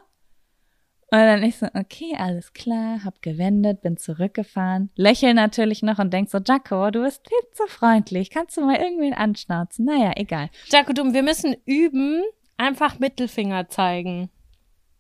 Und 1.09 1.19
dann 1.19 1.43
ich 1.45 1.57
so, 1.57 1.67
okay, 1.67 2.17
alles 2.19 2.53
klar, 2.53 3.05
hab 3.05 3.23
gewendet, 3.23 3.81
bin 3.81 3.97
zurückgefahren, 3.97 4.91
lächel 4.97 5.35
natürlich 5.35 5.83
noch 5.83 6.01
und 6.01 6.13
denk 6.13 6.29
so, 6.29 6.39
Jaco, 6.39 6.91
du 6.91 7.05
bist 7.05 7.23
viel 7.29 7.53
zu 7.53 7.65
freundlich, 7.69 8.29
kannst 8.29 8.57
du 8.57 8.63
mal 8.63 8.77
irgendwen 8.77 9.15
anschnauzen? 9.15 9.85
Naja, 9.85 10.13
egal. 10.17 10.51
Jaco, 10.69 10.93
du, 10.93 11.15
wir 11.15 11.23
müssen 11.23 11.55
üben, 11.65 12.25
einfach 12.57 12.99
Mittelfinger 12.99 13.69
zeigen. 13.69 14.31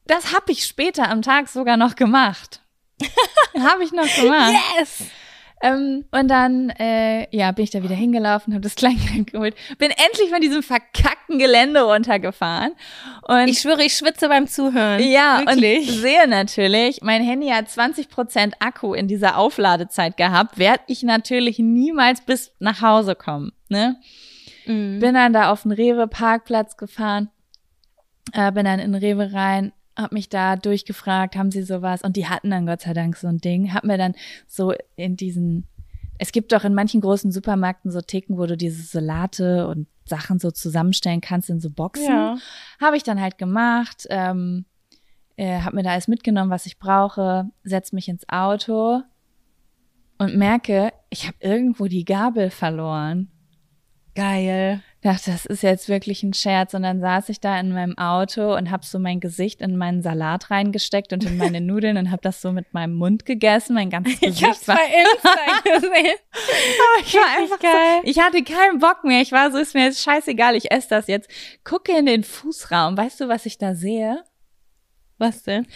Das 0.06 0.32
hab 0.32 0.48
ich 0.48 0.64
später 0.64 1.10
am 1.10 1.22
Tag 1.22 1.48
sogar 1.48 1.76
noch 1.76 1.96
gemacht. 1.96 2.62
habe 3.58 3.84
ich 3.84 3.92
noch 3.92 4.12
gemacht. 4.14 4.54
Yes! 4.78 5.04
Ähm, 5.62 6.04
und 6.10 6.28
dann, 6.28 6.68
äh, 6.70 7.34
ja, 7.34 7.50
bin 7.52 7.64
ich 7.64 7.70
da 7.70 7.82
wieder 7.82 7.94
hingelaufen, 7.94 8.52
habe 8.52 8.62
das 8.62 8.74
Kleingeld 8.74 9.32
geholt, 9.32 9.54
bin 9.78 9.90
endlich 9.90 10.28
von 10.30 10.40
diesem 10.40 10.62
verkackten 10.62 11.38
Gelände 11.38 11.80
runtergefahren. 11.80 12.72
Und 13.22 13.48
ich 13.48 13.60
schwöre, 13.60 13.82
ich 13.82 13.94
schwitze 13.94 14.28
beim 14.28 14.46
Zuhören. 14.46 15.02
Ja, 15.02 15.40
Wirklich? 15.46 15.88
und 15.88 15.94
sehe 15.94 16.28
natürlich, 16.28 17.00
mein 17.00 17.22
Handy 17.22 17.48
hat 17.48 17.68
20% 17.68 18.52
Akku 18.58 18.92
in 18.92 19.08
dieser 19.08 19.38
Aufladezeit 19.38 20.18
gehabt, 20.18 20.58
werde 20.58 20.82
ich 20.88 21.02
natürlich 21.02 21.58
niemals 21.58 22.20
bis 22.20 22.52
nach 22.58 22.82
Hause 22.82 23.14
kommen. 23.14 23.52
Ne? 23.70 23.96
Mhm. 24.66 25.00
Bin 25.00 25.14
dann 25.14 25.32
da 25.32 25.50
auf 25.50 25.62
den 25.62 25.72
Rewe-Parkplatz 25.72 26.76
gefahren, 26.76 27.30
äh, 28.32 28.52
bin 28.52 28.66
dann 28.66 28.78
in 28.78 28.94
Rewe 28.94 29.32
rein, 29.32 29.72
hab 29.96 30.12
mich 30.12 30.28
da 30.28 30.56
durchgefragt, 30.56 31.36
haben 31.36 31.50
sie 31.50 31.62
sowas? 31.62 32.02
Und 32.02 32.16
die 32.16 32.28
hatten 32.28 32.50
dann 32.50 32.66
Gott 32.66 32.82
sei 32.82 32.92
Dank 32.92 33.16
so 33.16 33.28
ein 33.28 33.38
Ding. 33.38 33.72
Hab 33.72 33.84
mir 33.84 33.98
dann 33.98 34.14
so 34.46 34.74
in 34.94 35.16
diesen, 35.16 35.66
es 36.18 36.32
gibt 36.32 36.52
doch 36.52 36.64
in 36.64 36.74
manchen 36.74 37.00
großen 37.00 37.32
Supermärkten 37.32 37.90
so 37.90 38.00
Theken, 38.00 38.36
wo 38.38 38.46
du 38.46 38.56
diese 38.56 38.82
Salate 38.82 39.66
und 39.66 39.86
Sachen 40.04 40.38
so 40.38 40.50
zusammenstellen 40.50 41.20
kannst 41.20 41.50
in 41.50 41.60
so 41.60 41.70
Boxen. 41.70 42.04
Ja. 42.04 42.36
Habe 42.80 42.96
ich 42.96 43.02
dann 43.02 43.20
halt 43.20 43.38
gemacht, 43.38 44.06
ähm, 44.10 44.66
äh, 45.36 45.60
hab 45.60 45.72
mir 45.72 45.82
da 45.82 45.90
alles 45.90 46.08
mitgenommen, 46.08 46.50
was 46.50 46.66
ich 46.66 46.78
brauche, 46.78 47.50
setz 47.64 47.92
mich 47.92 48.08
ins 48.08 48.28
Auto 48.28 49.02
und 50.18 50.36
merke, 50.36 50.92
ich 51.10 51.26
habe 51.26 51.36
irgendwo 51.40 51.86
die 51.86 52.04
Gabel 52.04 52.50
verloren. 52.50 53.30
Geil 54.14 54.82
dachte, 55.06 55.30
das 55.30 55.46
ist 55.46 55.62
jetzt 55.62 55.88
wirklich 55.88 56.22
ein 56.22 56.34
Scherz. 56.34 56.74
Und 56.74 56.82
dann 56.82 57.00
saß 57.00 57.28
ich 57.28 57.40
da 57.40 57.58
in 57.58 57.72
meinem 57.72 57.96
Auto 57.96 58.54
und 58.54 58.70
habe 58.70 58.84
so 58.84 58.98
mein 58.98 59.20
Gesicht 59.20 59.60
in 59.60 59.76
meinen 59.76 60.02
Salat 60.02 60.50
reingesteckt 60.50 61.12
und 61.12 61.24
in 61.24 61.36
meine 61.36 61.60
Nudeln 61.62 61.96
und 61.96 62.10
habe 62.10 62.22
das 62.22 62.42
so 62.42 62.52
mit 62.52 62.74
meinem 62.74 62.94
Mund 62.94 63.24
gegessen. 63.24 63.74
Mein 63.74 63.90
ganzes 63.90 64.20
Gesicht 64.20 64.42
ich 64.42 64.44
hab's 64.44 64.68
war 64.68 64.76
bei 64.76 64.84
Insta 64.84 65.70
gesehen. 65.80 66.18
ich 67.00 67.14
war 67.14 67.38
einfach 67.38 67.58
geil. 67.60 68.00
So, 68.02 68.10
ich 68.10 68.18
hatte 68.18 68.42
keinen 68.42 68.78
Bock 68.78 69.04
mehr. 69.04 69.22
Ich 69.22 69.32
war 69.32 69.50
so, 69.50 69.58
ist 69.58 69.74
mir 69.74 69.84
jetzt 69.84 70.02
scheißegal, 70.02 70.56
ich 70.56 70.70
esse 70.70 70.88
das 70.88 71.06
jetzt. 71.06 71.30
Gucke 71.64 71.96
in 71.96 72.06
den 72.06 72.24
Fußraum. 72.24 72.96
Weißt 72.96 73.20
du, 73.20 73.28
was 73.28 73.46
ich 73.46 73.58
da 73.58 73.74
sehe? 73.74 74.24
Was 75.18 75.44
denn? 75.44 75.66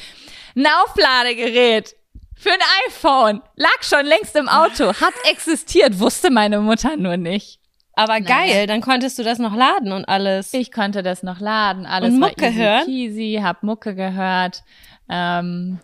Ein 0.54 0.66
Aufladegerät. 0.84 1.94
Für 2.36 2.50
ein 2.52 2.60
iPhone. 2.88 3.42
Lag 3.56 3.82
schon 3.82 4.06
längst 4.06 4.34
im 4.34 4.48
Auto. 4.48 4.86
Hat 4.86 5.14
existiert, 5.30 5.98
wusste 5.98 6.30
meine 6.30 6.60
Mutter 6.60 6.96
nur 6.96 7.16
nicht. 7.16 7.59
Aber 7.94 8.20
naja. 8.20 8.26
geil, 8.26 8.66
dann 8.66 8.80
konntest 8.80 9.18
du 9.18 9.22
das 9.22 9.38
noch 9.38 9.54
laden 9.54 9.92
und 9.92 10.04
alles. 10.06 10.54
Ich 10.54 10.72
konnte 10.72 11.02
das 11.02 11.22
noch 11.22 11.40
laden, 11.40 11.86
alles 11.86 12.14
und 12.14 12.20
Mucke 12.20 12.42
war 12.42 12.48
easy 12.48 12.58
hören? 12.58 12.84
peasy, 12.86 13.40
hab 13.42 13.62
Mucke 13.62 13.94
gehört 13.94 14.62
ähm, 15.08 15.80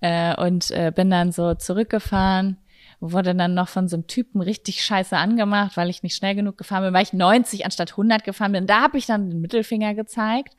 äh, 0.00 0.34
und 0.40 0.70
äh, 0.70 0.92
bin 0.94 1.10
dann 1.10 1.32
so 1.32 1.54
zurückgefahren 1.54 2.58
wurde 3.02 3.34
dann 3.34 3.54
noch 3.54 3.68
von 3.68 3.88
so 3.88 3.96
einem 3.96 4.06
Typen 4.06 4.40
richtig 4.40 4.84
scheiße 4.84 5.16
angemacht, 5.16 5.76
weil 5.76 5.90
ich 5.90 6.04
nicht 6.04 6.14
schnell 6.14 6.36
genug 6.36 6.56
gefahren 6.56 6.84
bin, 6.84 6.94
weil 6.94 7.02
ich 7.02 7.12
90 7.12 7.64
anstatt 7.64 7.90
100 7.90 8.22
gefahren 8.22 8.52
bin. 8.52 8.68
Da 8.68 8.80
habe 8.80 8.96
ich 8.96 9.06
dann 9.06 9.28
den 9.28 9.40
Mittelfinger 9.40 9.94
gezeigt. 9.94 10.54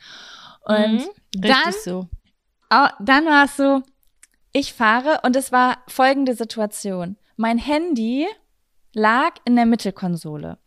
Und 0.65 0.95
mhm, 0.95 1.09
dann, 1.31 1.73
so. 1.83 2.09
Oh, 2.69 2.87
dann 2.99 3.25
war 3.25 3.45
es 3.45 3.55
so, 3.55 3.81
ich 4.51 4.73
fahre 4.73 5.21
und 5.23 5.37
es 5.37 5.53
war 5.53 5.77
folgende 5.87 6.35
Situation. 6.35 7.15
Mein 7.37 7.57
Handy 7.57 8.27
lag 8.93 9.35
in 9.45 9.55
der 9.55 9.65
Mittelkonsole. 9.65 10.57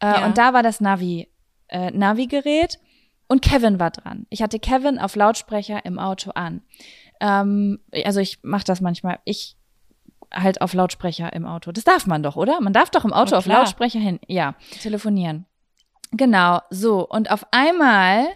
Äh, 0.00 0.06
ja. 0.06 0.26
Und 0.26 0.38
da 0.38 0.52
war 0.52 0.62
das 0.62 0.80
Navi, 0.80 1.28
äh, 1.68 1.90
Navi-Gerät 1.90 2.78
und 3.28 3.42
Kevin 3.42 3.80
war 3.80 3.90
dran. 3.90 4.26
Ich 4.30 4.42
hatte 4.42 4.58
Kevin 4.58 4.98
auf 4.98 5.16
Lautsprecher 5.16 5.84
im 5.84 5.98
Auto 5.98 6.30
an. 6.32 6.62
Ähm, 7.20 7.80
also 8.04 8.20
ich 8.20 8.42
mache 8.42 8.64
das 8.64 8.80
manchmal. 8.80 9.18
Ich 9.24 9.56
halt 10.32 10.60
auf 10.60 10.74
Lautsprecher 10.74 11.32
im 11.32 11.46
Auto. 11.46 11.72
Das 11.72 11.84
darf 11.84 12.06
man 12.06 12.22
doch, 12.22 12.36
oder? 12.36 12.60
Man 12.60 12.72
darf 12.72 12.90
doch 12.90 13.04
im 13.04 13.12
Auto 13.12 13.36
auf 13.36 13.46
Lautsprecher 13.46 14.00
hin, 14.00 14.18
ja, 14.26 14.54
telefonieren. 14.80 15.46
Genau, 16.12 16.60
so. 16.70 17.06
Und 17.08 17.30
auf 17.30 17.46
einmal 17.50 18.26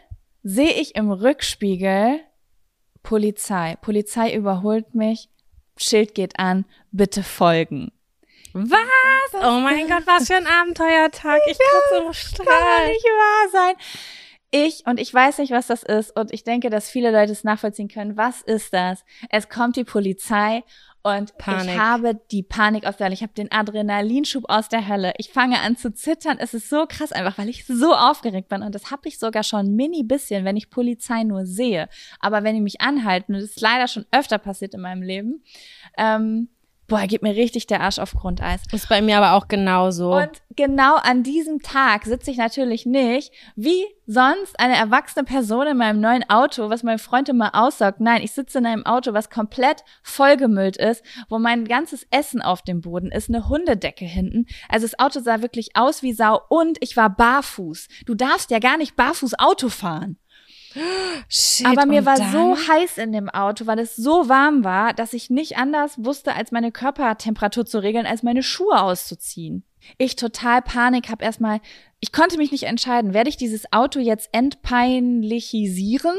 sehe 0.42 0.72
ich 0.72 0.94
im 0.94 1.10
Rückspiegel 1.10 2.20
Polizei. 3.02 3.76
Polizei 3.80 4.34
überholt 4.34 4.94
mich, 4.94 5.28
Schild 5.76 6.14
geht 6.14 6.38
an, 6.38 6.64
bitte 6.90 7.22
folgen. 7.22 7.92
Was? 8.52 9.34
Oh 9.34 9.60
mein 9.60 9.86
Gott, 9.88 10.06
was 10.06 10.26
für 10.26 10.36
ein 10.36 10.46
Abenteuertag. 10.46 11.40
Ich 11.46 11.58
kann 11.58 12.04
so 12.04 12.12
strahlen. 12.12 12.48
Kann 12.48 12.86
nicht 12.88 13.04
wahr 13.04 13.48
sein. 13.52 13.74
Ich, 14.50 14.86
und 14.86 14.98
ich 14.98 15.12
weiß 15.12 15.38
nicht, 15.38 15.52
was 15.52 15.66
das 15.66 15.82
ist, 15.82 16.16
und 16.16 16.32
ich 16.32 16.42
denke, 16.42 16.70
dass 16.70 16.88
viele 16.88 17.10
Leute 17.10 17.32
es 17.32 17.44
nachvollziehen 17.44 17.88
können. 17.88 18.16
Was 18.16 18.40
ist 18.40 18.72
das? 18.72 19.04
Es 19.28 19.50
kommt 19.50 19.76
die 19.76 19.84
Polizei 19.84 20.64
und 21.02 21.36
Panik. 21.36 21.74
ich 21.74 21.78
habe 21.78 22.20
die 22.30 22.42
Panik 22.42 22.86
aus 22.86 22.96
der 22.96 23.06
Hölle. 23.06 23.14
Ich 23.14 23.22
habe 23.22 23.34
den 23.34 23.52
Adrenalinschub 23.52 24.44
aus 24.48 24.68
der 24.68 24.88
Hölle. 24.88 25.12
Ich 25.18 25.30
fange 25.30 25.60
an 25.60 25.76
zu 25.76 25.92
zittern. 25.92 26.38
Es 26.40 26.54
ist 26.54 26.70
so 26.70 26.86
krass 26.86 27.12
einfach, 27.12 27.36
weil 27.36 27.48
ich 27.48 27.66
so 27.66 27.94
aufgeregt 27.94 28.48
bin. 28.48 28.62
Und 28.62 28.74
das 28.74 28.90
habe 28.90 29.06
ich 29.08 29.18
sogar 29.18 29.42
schon 29.42 29.74
mini 29.74 30.02
bisschen, 30.02 30.44
wenn 30.44 30.56
ich 30.56 30.70
Polizei 30.70 31.24
nur 31.24 31.44
sehe. 31.46 31.88
Aber 32.20 32.42
wenn 32.42 32.54
die 32.54 32.60
mich 32.60 32.80
anhalten, 32.80 33.34
und 33.34 33.42
das 33.42 33.50
ist 33.50 33.60
leider 33.60 33.86
schon 33.86 34.06
öfter 34.12 34.38
passiert 34.38 34.74
in 34.74 34.80
meinem 34.80 35.02
Leben, 35.02 35.42
ähm, 35.98 36.48
boah, 36.88 37.06
geht 37.06 37.22
mir 37.22 37.36
richtig 37.36 37.66
der 37.66 37.82
Arsch 37.82 37.98
auf 37.98 38.14
Grundeis. 38.14 38.62
Ist 38.72 38.88
bei 38.88 39.02
mir 39.02 39.18
aber 39.18 39.34
auch 39.34 39.46
genauso. 39.46 40.14
Und 40.14 40.30
genau 40.56 40.96
an 40.96 41.22
diesem 41.22 41.60
Tag 41.60 42.04
sitze 42.04 42.30
ich 42.30 42.38
natürlich 42.38 42.86
nicht 42.86 43.32
wie 43.54 43.84
sonst 44.06 44.58
eine 44.58 44.74
erwachsene 44.74 45.24
Person 45.24 45.66
in 45.66 45.76
meinem 45.76 46.00
neuen 46.00 46.28
Auto, 46.30 46.70
was 46.70 46.82
mein 46.82 46.98
Freund 46.98 47.28
immer 47.28 47.54
aussaugt. 47.54 48.00
Nein, 48.00 48.22
ich 48.22 48.32
sitze 48.32 48.58
in 48.58 48.66
einem 48.66 48.86
Auto, 48.86 49.12
was 49.12 49.28
komplett 49.28 49.84
vollgemüllt 50.02 50.78
ist, 50.78 51.04
wo 51.28 51.38
mein 51.38 51.66
ganzes 51.66 52.06
Essen 52.10 52.40
auf 52.40 52.62
dem 52.62 52.80
Boden 52.80 53.12
ist, 53.12 53.28
eine 53.28 53.48
Hundedecke 53.48 54.06
hinten. 54.06 54.46
Also 54.68 54.86
das 54.86 54.98
Auto 54.98 55.20
sah 55.20 55.42
wirklich 55.42 55.76
aus 55.76 56.02
wie 56.02 56.14
Sau 56.14 56.40
und 56.48 56.78
ich 56.80 56.96
war 56.96 57.10
barfuß. 57.10 57.88
Du 58.06 58.14
darfst 58.14 58.50
ja 58.50 58.58
gar 58.58 58.78
nicht 58.78 58.96
barfuß 58.96 59.38
Auto 59.38 59.68
fahren. 59.68 60.16
Shit, 61.28 61.66
Aber 61.66 61.86
mir 61.86 62.04
war 62.04 62.16
dann? 62.16 62.32
so 62.32 62.56
heiß 62.56 62.98
in 62.98 63.12
dem 63.12 63.28
Auto, 63.28 63.66
weil 63.66 63.78
es 63.78 63.96
so 63.96 64.28
warm 64.28 64.64
war, 64.64 64.92
dass 64.92 65.12
ich 65.12 65.30
nicht 65.30 65.56
anders 65.56 66.04
wusste, 66.04 66.34
als 66.34 66.52
meine 66.52 66.72
Körpertemperatur 66.72 67.66
zu 67.66 67.82
regeln, 67.82 68.06
als 68.06 68.22
meine 68.22 68.42
Schuhe 68.42 68.80
auszuziehen. 68.80 69.64
Ich 69.96 70.16
total 70.16 70.62
Panik, 70.62 71.08
hab 71.08 71.22
erstmal, 71.22 71.60
ich 72.00 72.12
konnte 72.12 72.36
mich 72.36 72.52
nicht 72.52 72.64
entscheiden, 72.64 73.14
werde 73.14 73.30
ich 73.30 73.36
dieses 73.36 73.72
Auto 73.72 74.00
jetzt 74.00 74.28
entpeinlichisieren 74.32 76.16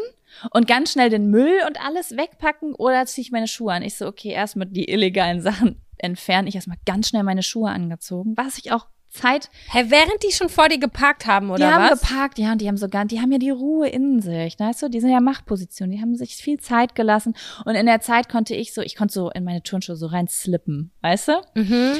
und 0.52 0.68
ganz 0.68 0.94
schnell 0.94 1.10
den 1.10 1.30
Müll 1.30 1.60
und 1.68 1.84
alles 1.84 2.18
wegpacken 2.18 2.74
oder 2.76 3.06
ziehe 3.06 3.24
ich 3.24 3.32
meine 3.32 3.48
Schuhe 3.48 3.74
an? 3.74 3.84
Ich 3.84 3.96
so, 3.96 4.08
okay, 4.08 4.30
erstmal 4.30 4.68
die 4.68 4.90
illegalen 4.90 5.42
Sachen 5.42 5.82
entfernen. 5.98 6.48
Ich 6.48 6.56
erstmal 6.56 6.78
ganz 6.86 7.10
schnell 7.10 7.24
meine 7.24 7.44
Schuhe 7.44 7.70
angezogen, 7.70 8.36
was 8.36 8.58
ich 8.58 8.72
auch 8.72 8.88
Zeit. 9.10 9.50
Hä, 9.72 9.86
während 9.88 10.24
die 10.24 10.32
schon 10.32 10.50
vor 10.50 10.70
dir 10.70 10.80
geparkt 10.80 11.26
haben, 11.26 11.50
oder 11.50 11.58
die 11.58 11.64
was? 11.64 11.72
Die 11.72 11.76
haben 11.76 12.00
geparkt, 12.00 12.40
ja, 12.40 12.52
und 12.52 12.62
die 12.62 12.68
haben 12.68 12.78
sogar, 12.78 13.06
die 13.06 13.20
haben 13.22 13.32
ja 13.32 13.38
die 13.38 13.50
Ruhe 13.50 13.88
in 13.88 14.22
sich, 14.22 14.60
weißt 14.60 14.84
du? 14.84 14.90
Die 14.90 15.00
sind 15.00 15.10
ja 15.10 15.20
Machtposition, 15.20 15.92
die 15.92 16.02
haben 16.02 16.16
sich 16.16 16.36
viel 16.36 16.60
Zeit 16.60 16.96
gelassen. 16.96 17.36
Und 17.66 17.76
in 17.76 17.86
der 17.86 18.02
Zeit 18.02 18.30
konnte 18.30 18.56
ich 18.56 18.74
so, 18.74 18.82
ich 18.82 18.96
konnte 18.96 19.14
so 19.14 19.30
in 19.32 19.44
meine 19.44 19.64
Turnschuhe 19.64 19.96
so 19.96 20.08
rein 20.08 20.28
slippen, 20.28 20.92
weißt 21.02 21.30
du? 21.30 21.42
Mhm. 21.56 21.98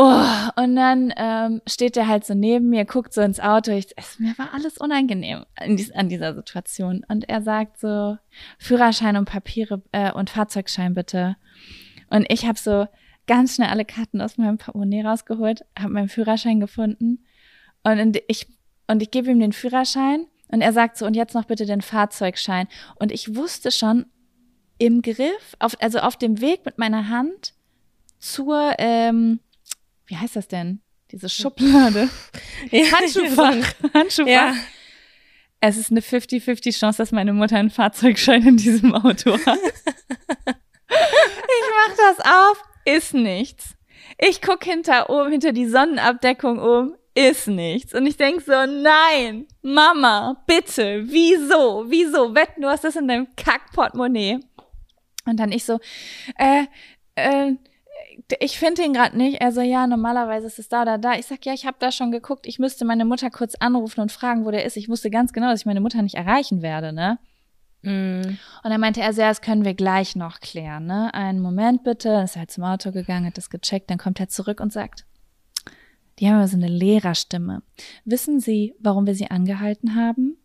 Oh, 0.00 0.22
und 0.54 0.76
dann 0.76 1.12
ähm, 1.16 1.60
steht 1.66 1.96
der 1.96 2.06
halt 2.06 2.24
so 2.24 2.32
neben 2.32 2.70
mir, 2.70 2.84
guckt 2.84 3.12
so 3.12 3.20
ins 3.20 3.40
Auto. 3.40 3.72
Ich, 3.72 3.88
es, 3.96 4.20
mir 4.20 4.32
war 4.38 4.54
alles 4.54 4.78
unangenehm 4.78 5.44
dies, 5.66 5.90
an 5.90 6.08
dieser 6.08 6.36
Situation. 6.36 7.04
Und 7.08 7.28
er 7.28 7.42
sagt 7.42 7.80
so, 7.80 8.16
Führerschein 8.60 9.16
und 9.16 9.24
Papiere 9.24 9.82
äh, 9.90 10.12
und 10.12 10.30
Fahrzeugschein 10.30 10.94
bitte. 10.94 11.36
Und 12.10 12.26
ich 12.28 12.46
habe 12.46 12.56
so, 12.56 12.86
ganz 13.28 13.54
schnell 13.54 13.68
alle 13.68 13.84
Karten 13.84 14.20
aus 14.20 14.36
meinem 14.38 14.58
Portemonnaie 14.58 15.02
rausgeholt, 15.02 15.64
habe 15.78 15.92
meinen 15.92 16.08
Führerschein 16.08 16.58
gefunden 16.58 17.24
und 17.84 18.18
ich 18.26 18.48
und 18.88 19.02
ich 19.02 19.12
gebe 19.12 19.30
ihm 19.30 19.38
den 19.38 19.52
Führerschein 19.52 20.26
und 20.48 20.62
er 20.62 20.72
sagt 20.72 20.96
so 20.96 21.06
und 21.06 21.14
jetzt 21.14 21.34
noch 21.34 21.44
bitte 21.44 21.66
den 21.66 21.82
Fahrzeugschein 21.82 22.66
und 22.96 23.12
ich 23.12 23.36
wusste 23.36 23.70
schon 23.70 24.06
im 24.78 25.02
Griff, 25.02 25.56
auf, 25.58 25.76
also 25.80 25.98
auf 25.98 26.16
dem 26.16 26.40
Weg 26.40 26.64
mit 26.64 26.78
meiner 26.78 27.08
Hand 27.08 27.52
zur 28.18 28.74
ähm, 28.78 29.40
wie 30.06 30.16
heißt 30.16 30.36
das 30.36 30.48
denn? 30.48 30.80
Diese 31.12 31.28
Schublade. 31.28 32.08
ja, 32.70 32.92
Handschuhfach. 32.92 33.74
Handschuhfach. 33.94 34.30
Ja. 34.30 34.54
Es 35.60 35.76
ist 35.76 35.90
eine 35.90 36.00
50-50 36.00 36.78
Chance, 36.78 36.98
dass 36.98 37.12
meine 37.12 37.32
Mutter 37.32 37.56
einen 37.56 37.70
Fahrzeugschein 37.70 38.46
in 38.46 38.56
diesem 38.56 38.94
Auto 38.94 39.32
hat. 39.32 39.58
ich 40.48 41.64
mach 41.74 41.96
das 41.96 42.20
auf 42.20 42.67
ist 42.96 43.14
nichts. 43.14 43.76
Ich 44.18 44.40
guck 44.40 44.64
hinter 44.64 45.10
oben, 45.10 45.30
hinter 45.30 45.52
die 45.52 45.68
Sonnenabdeckung 45.68 46.58
oben, 46.58 46.94
ist 47.14 47.48
nichts. 47.48 47.94
Und 47.94 48.06
ich 48.06 48.16
denk 48.16 48.40
so, 48.42 48.52
nein, 48.52 49.46
Mama, 49.62 50.42
bitte, 50.46 51.02
wieso, 51.04 51.84
wieso? 51.88 52.34
Wetten, 52.34 52.62
du 52.62 52.68
hast 52.68 52.84
das 52.84 52.96
in 52.96 53.08
deinem 53.08 53.28
Kackportemonnaie. 53.36 54.40
Und 55.26 55.38
dann 55.38 55.52
ich 55.52 55.64
so, 55.64 55.78
äh, 56.38 56.64
äh, 57.16 57.54
ich 58.40 58.58
finde 58.58 58.82
ihn 58.82 58.92
gerade 58.92 59.16
nicht. 59.16 59.40
Er 59.40 59.52
so, 59.52 59.60
ja, 59.60 59.86
normalerweise 59.86 60.46
ist 60.46 60.58
es 60.58 60.68
da 60.68 60.82
oder 60.82 60.98
da. 60.98 61.14
Ich 61.14 61.26
sag, 61.26 61.44
ja, 61.44 61.52
ich 61.52 61.66
habe 61.66 61.76
da 61.80 61.92
schon 61.92 62.10
geguckt. 62.10 62.46
Ich 62.46 62.58
müsste 62.58 62.84
meine 62.84 63.04
Mutter 63.04 63.30
kurz 63.30 63.54
anrufen 63.56 64.00
und 64.00 64.12
fragen, 64.12 64.44
wo 64.44 64.50
der 64.50 64.64
ist. 64.64 64.76
Ich 64.76 64.88
wusste 64.88 65.10
ganz 65.10 65.32
genau, 65.32 65.48
dass 65.48 65.60
ich 65.60 65.66
meine 65.66 65.80
Mutter 65.80 66.02
nicht 66.02 66.16
erreichen 66.16 66.62
werde, 66.62 66.92
ne? 66.92 67.18
Mm. 67.82 68.20
Und 68.22 68.70
dann 68.70 68.80
meinte 68.80 69.00
er 69.00 69.12
so, 69.12 69.20
ja, 69.20 69.28
das 69.28 69.40
können 69.40 69.64
wir 69.64 69.74
gleich 69.74 70.16
noch 70.16 70.40
klären, 70.40 70.86
ne? 70.86 71.12
Einen 71.14 71.40
Moment 71.40 71.84
bitte. 71.84 72.08
Dann 72.08 72.24
ist 72.24 72.36
er 72.36 72.40
halt 72.40 72.50
zum 72.50 72.64
Auto 72.64 72.92
gegangen, 72.92 73.26
hat 73.26 73.38
das 73.38 73.50
gecheckt, 73.50 73.90
dann 73.90 73.98
kommt 73.98 74.20
er 74.20 74.28
zurück 74.28 74.60
und 74.60 74.72
sagt, 74.72 75.06
die 76.18 76.28
haben 76.28 76.36
aber 76.36 76.48
so 76.48 76.56
eine 76.56 76.68
Lehrerstimme. 76.68 77.62
Wissen 78.04 78.40
Sie, 78.40 78.74
warum 78.80 79.06
wir 79.06 79.14
sie 79.14 79.30
angehalten 79.30 79.94
haben? 79.94 80.36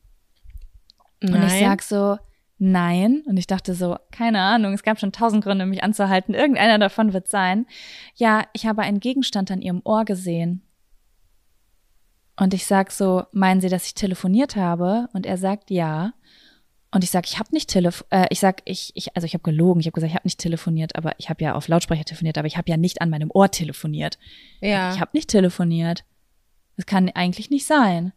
Nein. 1.21 1.33
Und 1.33 1.47
ich 1.47 1.59
sag 1.59 1.81
so, 1.81 2.17
nein. 2.59 3.23
Und 3.25 3.37
ich 3.37 3.47
dachte 3.47 3.73
so, 3.73 3.97
keine 4.11 4.41
Ahnung, 4.41 4.73
es 4.73 4.83
gab 4.83 4.99
schon 4.99 5.11
tausend 5.11 5.43
Gründe, 5.43 5.65
mich 5.65 5.83
anzuhalten. 5.83 6.35
Irgendeiner 6.35 6.77
davon 6.77 7.13
wird 7.13 7.27
sein. 7.27 7.65
Ja, 8.15 8.43
ich 8.53 8.65
habe 8.67 8.83
einen 8.83 8.99
Gegenstand 8.99 9.49
an 9.49 9.61
Ihrem 9.61 9.81
Ohr 9.83 10.05
gesehen. 10.05 10.61
Und 12.35 12.53
ich 12.53 12.65
sag 12.65 12.91
so, 12.91 13.23
meinen 13.31 13.61
Sie, 13.61 13.69
dass 13.69 13.85
ich 13.85 13.93
telefoniert 13.95 14.55
habe? 14.55 15.07
Und 15.13 15.25
er 15.25 15.37
sagt 15.37 15.71
ja. 15.71 16.13
Und 16.93 17.03
ich 17.03 17.09
sage, 17.09 17.27
ich 17.27 17.39
habe 17.39 17.49
nicht 17.51 17.69
telefoniert, 17.69 18.11
äh, 18.11 18.27
ich 18.29 18.39
sag, 18.39 18.61
ich, 18.65 18.91
ich, 18.93 19.15
also 19.15 19.25
ich 19.25 19.33
habe 19.33 19.41
gelogen, 19.41 19.79
ich 19.79 19.87
habe 19.87 19.95
gesagt, 19.95 20.11
ich 20.11 20.15
habe 20.15 20.27
nicht 20.27 20.39
telefoniert, 20.39 20.95
aber 20.95 21.13
ich 21.17 21.27
habe 21.27 21.43
ja 21.43 21.55
auf 21.55 21.67
Lautsprecher 21.67 22.05
telefoniert, 22.05 22.37
aber 22.37 22.45
ich 22.45 22.55
habe 22.55 22.69
ja 22.69 22.77
nicht 22.77 23.01
an 23.01 23.09
meinem 23.09 23.31
Ohr 23.33 23.49
telefoniert. 23.49 24.19
Ja. 24.61 24.93
Ich 24.93 25.01
habe 25.01 25.09
nicht 25.13 25.27
telefoniert. 25.27 26.03
Das 26.77 26.85
kann 26.85 27.09
eigentlich 27.09 27.49
nicht 27.49 27.65
sein. 27.65 28.13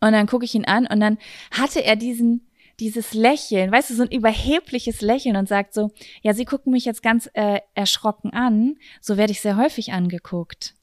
Und 0.00 0.12
dann 0.12 0.26
gucke 0.26 0.44
ich 0.44 0.54
ihn 0.54 0.66
an 0.66 0.86
und 0.86 1.00
dann 1.00 1.16
hatte 1.50 1.82
er 1.82 1.96
diesen, 1.96 2.46
dieses 2.78 3.14
Lächeln, 3.14 3.72
weißt 3.72 3.88
du, 3.88 3.94
so 3.94 4.02
ein 4.02 4.12
überhebliches 4.12 5.00
Lächeln 5.00 5.36
und 5.36 5.48
sagt 5.48 5.72
so, 5.72 5.90
ja, 6.20 6.34
Sie 6.34 6.44
gucken 6.44 6.72
mich 6.72 6.84
jetzt 6.84 7.02
ganz 7.02 7.30
äh, 7.32 7.60
erschrocken 7.74 8.34
an, 8.34 8.76
so 9.00 9.16
werde 9.16 9.32
ich 9.32 9.40
sehr 9.40 9.56
häufig 9.56 9.92
angeguckt. 9.94 10.74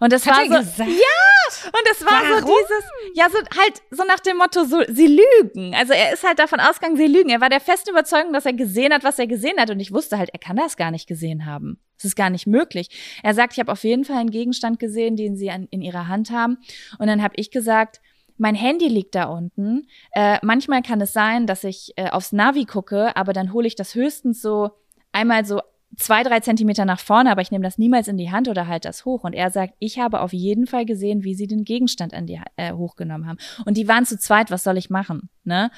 Und 0.00 0.12
das 0.12 0.26
Hat 0.26 0.36
war 0.36 0.44
so, 0.44 0.70
gesagt? 0.70 0.90
ja, 0.90 1.66
und 1.66 1.82
das 1.88 2.04
war 2.04 2.22
Warum? 2.22 2.40
so 2.40 2.46
dieses, 2.46 2.84
ja, 3.14 3.28
so 3.30 3.38
halt 3.38 3.82
so 3.90 4.04
nach 4.04 4.20
dem 4.20 4.36
Motto, 4.36 4.64
so 4.64 4.82
sie 4.88 5.06
lügen. 5.06 5.74
Also 5.74 5.92
er 5.92 6.12
ist 6.12 6.24
halt 6.24 6.38
davon 6.38 6.60
ausgegangen, 6.60 6.96
sie 6.96 7.06
lügen. 7.06 7.30
Er 7.30 7.40
war 7.40 7.48
der 7.48 7.60
festen 7.60 7.90
Überzeugung, 7.90 8.32
dass 8.32 8.46
er 8.46 8.52
gesehen 8.52 8.92
hat, 8.92 9.04
was 9.04 9.18
er 9.18 9.26
gesehen 9.26 9.58
hat, 9.58 9.70
und 9.70 9.80
ich 9.80 9.92
wusste 9.92 10.18
halt, 10.18 10.30
er 10.30 10.38
kann 10.38 10.56
das 10.56 10.76
gar 10.76 10.90
nicht 10.90 11.06
gesehen 11.06 11.46
haben. 11.46 11.80
Das 11.96 12.04
ist 12.04 12.16
gar 12.16 12.30
nicht 12.30 12.46
möglich. 12.46 12.88
Er 13.22 13.34
sagt, 13.34 13.54
ich 13.54 13.58
habe 13.58 13.72
auf 13.72 13.84
jeden 13.84 14.04
Fall 14.04 14.16
einen 14.16 14.30
Gegenstand 14.30 14.78
gesehen, 14.78 15.16
den 15.16 15.36
sie 15.36 15.50
an, 15.50 15.66
in 15.70 15.82
ihrer 15.82 16.08
Hand 16.08 16.30
haben. 16.30 16.58
Und 16.98 17.08
dann 17.08 17.22
habe 17.22 17.34
ich 17.36 17.50
gesagt, 17.50 18.00
mein 18.38 18.54
Handy 18.54 18.88
liegt 18.88 19.14
da 19.14 19.24
unten. 19.24 19.86
Äh, 20.12 20.38
manchmal 20.42 20.80
kann 20.82 21.00
es 21.02 21.12
sein, 21.12 21.46
dass 21.46 21.62
ich 21.62 21.92
äh, 21.96 22.08
aufs 22.08 22.32
Navi 22.32 22.64
gucke, 22.64 23.14
aber 23.16 23.34
dann 23.34 23.52
hole 23.52 23.66
ich 23.66 23.76
das 23.76 23.94
höchstens 23.94 24.40
so 24.40 24.70
einmal 25.12 25.44
so 25.44 25.60
zwei, 25.96 26.22
drei 26.22 26.40
Zentimeter 26.40 26.84
nach 26.84 27.00
vorne, 27.00 27.30
aber 27.30 27.42
ich 27.42 27.50
nehme 27.50 27.64
das 27.64 27.78
niemals 27.78 28.08
in 28.08 28.16
die 28.16 28.30
Hand 28.30 28.48
oder 28.48 28.66
halte 28.66 28.88
das 28.88 29.04
hoch. 29.04 29.24
Und 29.24 29.32
er 29.32 29.50
sagt, 29.50 29.74
ich 29.78 29.98
habe 29.98 30.20
auf 30.20 30.32
jeden 30.32 30.66
Fall 30.66 30.84
gesehen, 30.84 31.24
wie 31.24 31.34
sie 31.34 31.46
den 31.46 31.64
Gegenstand 31.64 32.14
an 32.14 32.26
die 32.26 32.40
äh, 32.56 32.72
hochgenommen 32.72 33.26
haben. 33.26 33.38
Und 33.64 33.76
die 33.76 33.88
waren 33.88 34.06
zu 34.06 34.18
zweit, 34.18 34.50
was 34.50 34.64
soll 34.64 34.76
ich 34.76 34.90
machen? 34.90 35.28
Ne? 35.44 35.70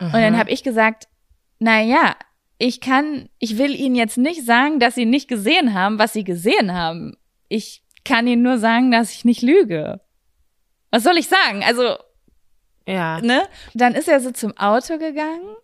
Und 0.00 0.12
dann 0.12 0.36
habe 0.36 0.50
ich 0.50 0.62
gesagt, 0.62 1.08
na 1.58 1.80
ja, 1.80 2.16
ich 2.58 2.80
kann, 2.80 3.28
ich 3.38 3.58
will 3.58 3.74
Ihnen 3.74 3.94
jetzt 3.94 4.18
nicht 4.18 4.44
sagen, 4.44 4.80
dass 4.80 4.94
Sie 4.94 5.06
nicht 5.06 5.28
gesehen 5.28 5.74
haben, 5.74 5.98
was 5.98 6.12
Sie 6.12 6.24
gesehen 6.24 6.72
haben. 6.72 7.16
Ich 7.48 7.82
kann 8.04 8.26
Ihnen 8.26 8.42
nur 8.42 8.58
sagen, 8.58 8.90
dass 8.90 9.12
ich 9.12 9.24
nicht 9.24 9.42
lüge. 9.42 10.00
Was 10.90 11.02
soll 11.02 11.16
ich 11.16 11.28
sagen? 11.28 11.62
Also, 11.64 11.96
ja. 12.86 13.20
Ne? 13.20 13.42
Dann 13.72 13.94
ist 13.94 14.08
er 14.08 14.20
so 14.20 14.30
zum 14.30 14.56
Auto 14.56 14.98
gegangen 14.98 15.56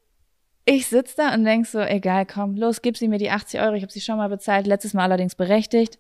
ich 0.65 0.87
sitze 0.87 1.15
da 1.17 1.35
und 1.35 1.45
denk 1.45 1.67
so, 1.67 1.81
egal, 1.81 2.27
komm, 2.27 2.57
los, 2.57 2.83
gib 2.83 2.97
sie 2.97 3.09
mir 3.09 3.19
die 3.19 3.31
80 3.31 3.61
Euro. 3.61 3.75
Ich 3.75 3.83
habe 3.83 3.93
sie 3.93 4.01
schon 4.01 4.17
mal 4.17 4.29
bezahlt, 4.29 4.67
letztes 4.67 4.95
Mal 4.95 5.05
allerdings 5.05 5.35
berechtigt. 5.35 5.99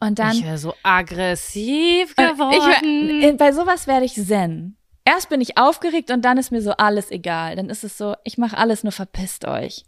Und 0.00 0.18
dann. 0.18 0.32
Ich 0.32 0.44
wäre 0.44 0.58
so 0.58 0.74
aggressiv 0.82 2.14
geworden. 2.16 3.22
Ich, 3.22 3.36
bei 3.36 3.52
sowas 3.52 3.86
werde 3.86 4.06
ich 4.06 4.14
zen. 4.14 4.76
Erst 5.04 5.28
bin 5.28 5.40
ich 5.40 5.58
aufgeregt 5.58 6.10
und 6.10 6.24
dann 6.24 6.38
ist 6.38 6.50
mir 6.50 6.62
so 6.62 6.72
alles 6.72 7.10
egal. 7.10 7.56
Dann 7.56 7.68
ist 7.68 7.84
es 7.84 7.98
so, 7.98 8.14
ich 8.24 8.38
mache 8.38 8.56
alles, 8.56 8.82
nur 8.82 8.92
verpisst 8.92 9.44
euch. 9.44 9.84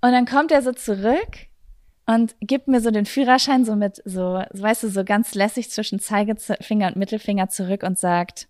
Und 0.00 0.12
dann 0.12 0.24
kommt 0.24 0.50
er 0.50 0.62
so 0.62 0.72
zurück 0.72 1.46
und 2.06 2.34
gibt 2.40 2.66
mir 2.66 2.80
so 2.80 2.90
den 2.90 3.04
Führerschein 3.04 3.66
so 3.66 3.76
mit 3.76 4.02
so, 4.06 4.42
weißt 4.50 4.84
du, 4.84 4.88
so 4.88 5.04
ganz 5.04 5.34
lässig 5.34 5.70
zwischen 5.70 6.00
Zeigefinger 6.00 6.88
und 6.88 6.96
Mittelfinger 6.96 7.50
zurück 7.50 7.82
und 7.82 7.98
sagt, 7.98 8.48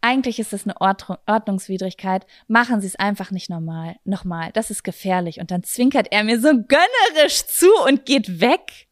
eigentlich 0.00 0.38
ist 0.38 0.52
es 0.52 0.64
eine 0.66 0.80
Ordnungswidrigkeit. 0.80 2.26
Machen 2.48 2.80
Sie 2.80 2.88
es 2.88 2.96
einfach 2.96 3.30
nicht 3.30 3.48
normal. 3.48 3.96
Nochmal, 4.04 4.50
das 4.52 4.70
ist 4.70 4.82
gefährlich. 4.82 5.38
Und 5.38 5.50
dann 5.50 5.62
zwinkert 5.62 6.08
er 6.10 6.24
mir 6.24 6.40
so 6.40 6.50
gönnerisch 6.50 7.46
zu 7.46 7.68
und 7.86 8.04
geht 8.04 8.40
weg. 8.40 8.88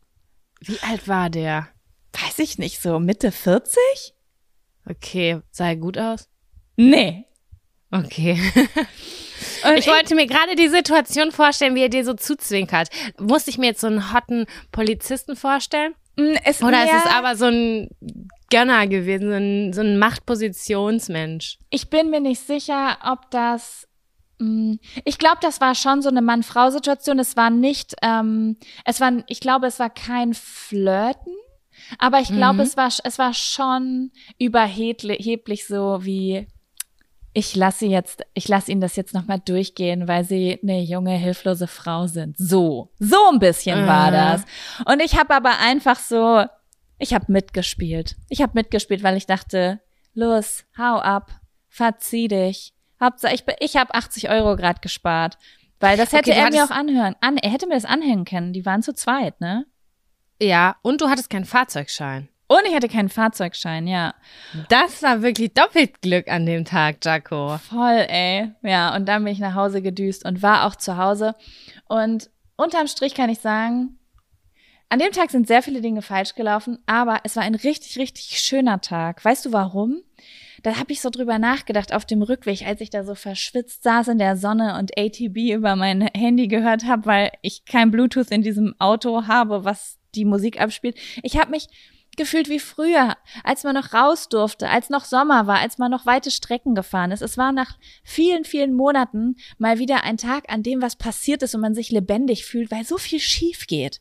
Wie 0.60 0.78
alt 0.88 1.08
war 1.08 1.28
der? 1.28 1.68
Weiß 2.12 2.38
ich 2.38 2.58
nicht, 2.58 2.80
so 2.80 3.00
Mitte 3.00 3.32
40? 3.32 3.74
Okay, 4.88 5.40
sah 5.50 5.68
er 5.68 5.76
gut 5.76 5.98
aus? 5.98 6.28
Nee. 6.76 7.26
Okay. 7.90 8.38
Und 9.64 9.78
ich 9.78 9.86
wollte 9.86 10.14
mir 10.14 10.26
gerade 10.26 10.54
die 10.54 10.68
Situation 10.68 11.32
vorstellen, 11.32 11.74
wie 11.74 11.82
er 11.82 11.88
dir 11.88 12.04
so 12.04 12.14
zuzwinkert. 12.14 12.88
Musste 13.18 13.50
ich 13.50 13.58
mir 13.58 13.66
jetzt 13.66 13.80
so 13.80 13.86
einen 13.86 14.12
hotten 14.12 14.46
Polizisten 14.70 15.36
vorstellen? 15.36 15.94
Mm, 16.20 16.36
es, 16.44 16.62
Oder 16.62 16.84
ist 16.84 16.92
es 17.04 17.06
aber 17.12 17.36
so 17.36 17.46
ein 17.46 17.88
Gönner 18.50 18.86
gewesen, 18.86 19.28
so 19.30 19.34
ein, 19.36 19.72
so 19.72 19.80
ein 19.80 19.98
Machtpositionsmensch? 19.98 21.58
Ich 21.70 21.88
bin 21.90 22.10
mir 22.10 22.20
nicht 22.20 22.40
sicher, 22.46 22.98
ob 23.04 23.30
das. 23.30 23.86
mm, 24.38 24.74
Ich 25.04 25.18
glaube, 25.18 25.38
das 25.40 25.60
war 25.60 25.74
schon 25.74 26.02
so 26.02 26.08
eine 26.08 26.22
Mann-Frau-Situation. 26.22 27.18
Es 27.18 27.36
war 27.36 27.50
nicht, 27.50 27.94
ähm, 28.02 28.56
es 28.84 29.00
war, 29.00 29.12
ich 29.28 29.40
glaube, 29.40 29.66
es 29.66 29.78
war 29.78 29.90
kein 29.90 30.34
Flirten, 30.34 31.34
aber 31.98 32.20
ich 32.20 32.28
glaube, 32.32 32.54
Mhm. 32.54 32.60
es 32.60 32.76
war, 32.76 32.88
es 33.04 33.18
war 33.18 33.34
schon 33.34 34.10
überheblich 34.38 35.66
so 35.66 36.00
wie, 36.04 36.46
ich 37.32 37.54
lasse 37.54 37.80
sie 37.80 37.90
jetzt, 37.90 38.22
ich 38.34 38.48
lasse 38.48 38.72
ihnen 38.72 38.80
das 38.80 38.96
jetzt 38.96 39.14
nochmal 39.14 39.38
durchgehen, 39.40 40.08
weil 40.08 40.24
sie 40.24 40.58
eine 40.62 40.80
junge, 40.82 41.16
hilflose 41.16 41.66
Frau 41.68 42.06
sind. 42.06 42.36
So, 42.36 42.90
so 42.98 43.16
ein 43.32 43.38
bisschen 43.38 43.86
war 43.86 44.08
Äh. 44.08 44.12
das. 44.12 44.44
Und 44.86 45.00
ich 45.00 45.16
habe 45.18 45.34
aber 45.34 45.58
einfach 45.60 45.98
so, 45.98 46.44
ich 46.98 47.14
habe 47.14 47.26
mitgespielt. 47.28 48.16
Ich 48.28 48.42
habe 48.42 48.52
mitgespielt, 48.54 49.02
weil 49.02 49.16
ich 49.16 49.26
dachte, 49.26 49.80
los, 50.14 50.64
hau 50.76 50.96
ab, 50.96 51.30
verzieh 51.68 52.28
dich. 52.28 52.74
Hauptsache, 53.00 53.34
ich, 53.34 53.44
ich 53.60 53.76
habe 53.76 53.94
80 53.94 54.28
Euro 54.28 54.56
gerade 54.56 54.80
gespart. 54.80 55.38
Weil 55.78 55.96
das 55.96 56.12
hätte 56.12 56.30
Okay, 56.30 56.38
er 56.40 56.50
mir 56.50 56.64
auch 56.64 56.70
anhören. 56.70 57.16
An, 57.22 57.38
er 57.38 57.50
hätte 57.50 57.66
mir 57.66 57.74
das 57.74 57.86
anhängen 57.86 58.26
können. 58.26 58.52
Die 58.52 58.66
waren 58.66 58.82
zu 58.82 58.92
zweit, 58.92 59.40
ne? 59.40 59.64
Ja, 60.42 60.76
und 60.82 61.00
du 61.00 61.08
hattest 61.08 61.30
keinen 61.30 61.46
Fahrzeugschein. 61.46 62.28
Und 62.50 62.66
ich 62.66 62.74
hatte 62.74 62.88
keinen 62.88 63.10
Fahrzeugschein, 63.10 63.86
ja. 63.86 64.12
Das 64.68 65.04
war 65.04 65.22
wirklich 65.22 65.54
doppelt 65.54 66.02
Glück 66.02 66.26
an 66.26 66.46
dem 66.46 66.64
Tag, 66.64 66.96
Jaco. 67.04 67.58
Voll, 67.58 68.06
ey. 68.08 68.50
Ja, 68.62 68.96
und 68.96 69.06
dann 69.06 69.22
bin 69.22 69.32
ich 69.32 69.38
nach 69.38 69.54
Hause 69.54 69.82
gedüst 69.82 70.24
und 70.24 70.42
war 70.42 70.66
auch 70.66 70.74
zu 70.74 70.96
Hause. 70.96 71.36
Und 71.86 72.28
unterm 72.56 72.88
Strich 72.88 73.14
kann 73.14 73.30
ich 73.30 73.38
sagen, 73.38 74.00
an 74.88 74.98
dem 74.98 75.12
Tag 75.12 75.30
sind 75.30 75.46
sehr 75.46 75.62
viele 75.62 75.80
Dinge 75.80 76.02
falsch 76.02 76.34
gelaufen, 76.34 76.80
aber 76.86 77.20
es 77.22 77.36
war 77.36 77.44
ein 77.44 77.54
richtig, 77.54 77.96
richtig 77.98 78.40
schöner 78.40 78.80
Tag. 78.80 79.24
Weißt 79.24 79.46
du 79.46 79.52
warum? 79.52 80.02
Da 80.64 80.76
habe 80.76 80.90
ich 80.90 81.00
so 81.00 81.10
drüber 81.10 81.38
nachgedacht 81.38 81.94
auf 81.94 82.04
dem 82.04 82.20
Rückweg, 82.20 82.66
als 82.66 82.80
ich 82.80 82.90
da 82.90 83.04
so 83.04 83.14
verschwitzt 83.14 83.84
saß 83.84 84.08
in 84.08 84.18
der 84.18 84.36
Sonne 84.36 84.76
und 84.76 84.98
ATB 84.98 85.52
über 85.54 85.76
mein 85.76 86.08
Handy 86.16 86.48
gehört 86.48 86.84
habe, 86.84 87.06
weil 87.06 87.30
ich 87.42 87.64
kein 87.64 87.92
Bluetooth 87.92 88.32
in 88.32 88.42
diesem 88.42 88.74
Auto 88.80 89.28
habe, 89.28 89.64
was 89.64 90.00
die 90.16 90.24
Musik 90.24 90.60
abspielt. 90.60 90.98
Ich 91.22 91.38
habe 91.38 91.52
mich 91.52 91.68
gefühlt 92.20 92.50
wie 92.50 92.58
früher, 92.60 93.16
als 93.44 93.64
man 93.64 93.74
noch 93.74 93.94
raus 93.94 94.28
durfte, 94.28 94.68
als 94.68 94.90
noch 94.90 95.06
Sommer 95.06 95.46
war, 95.46 95.58
als 95.58 95.78
man 95.78 95.90
noch 95.90 96.04
weite 96.04 96.30
Strecken 96.30 96.74
gefahren 96.74 97.12
ist. 97.12 97.22
Es 97.22 97.38
war 97.38 97.50
nach 97.50 97.78
vielen, 98.04 98.44
vielen 98.44 98.74
Monaten 98.74 99.36
mal 99.56 99.78
wieder 99.78 100.04
ein 100.04 100.18
Tag, 100.18 100.44
an 100.52 100.62
dem 100.62 100.82
was 100.82 100.96
passiert 100.96 101.42
ist 101.42 101.54
und 101.54 101.62
man 101.62 101.74
sich 101.74 101.90
lebendig 101.90 102.44
fühlt, 102.44 102.70
weil 102.70 102.84
so 102.84 102.98
viel 102.98 103.20
schief 103.20 103.66
geht. 103.66 104.00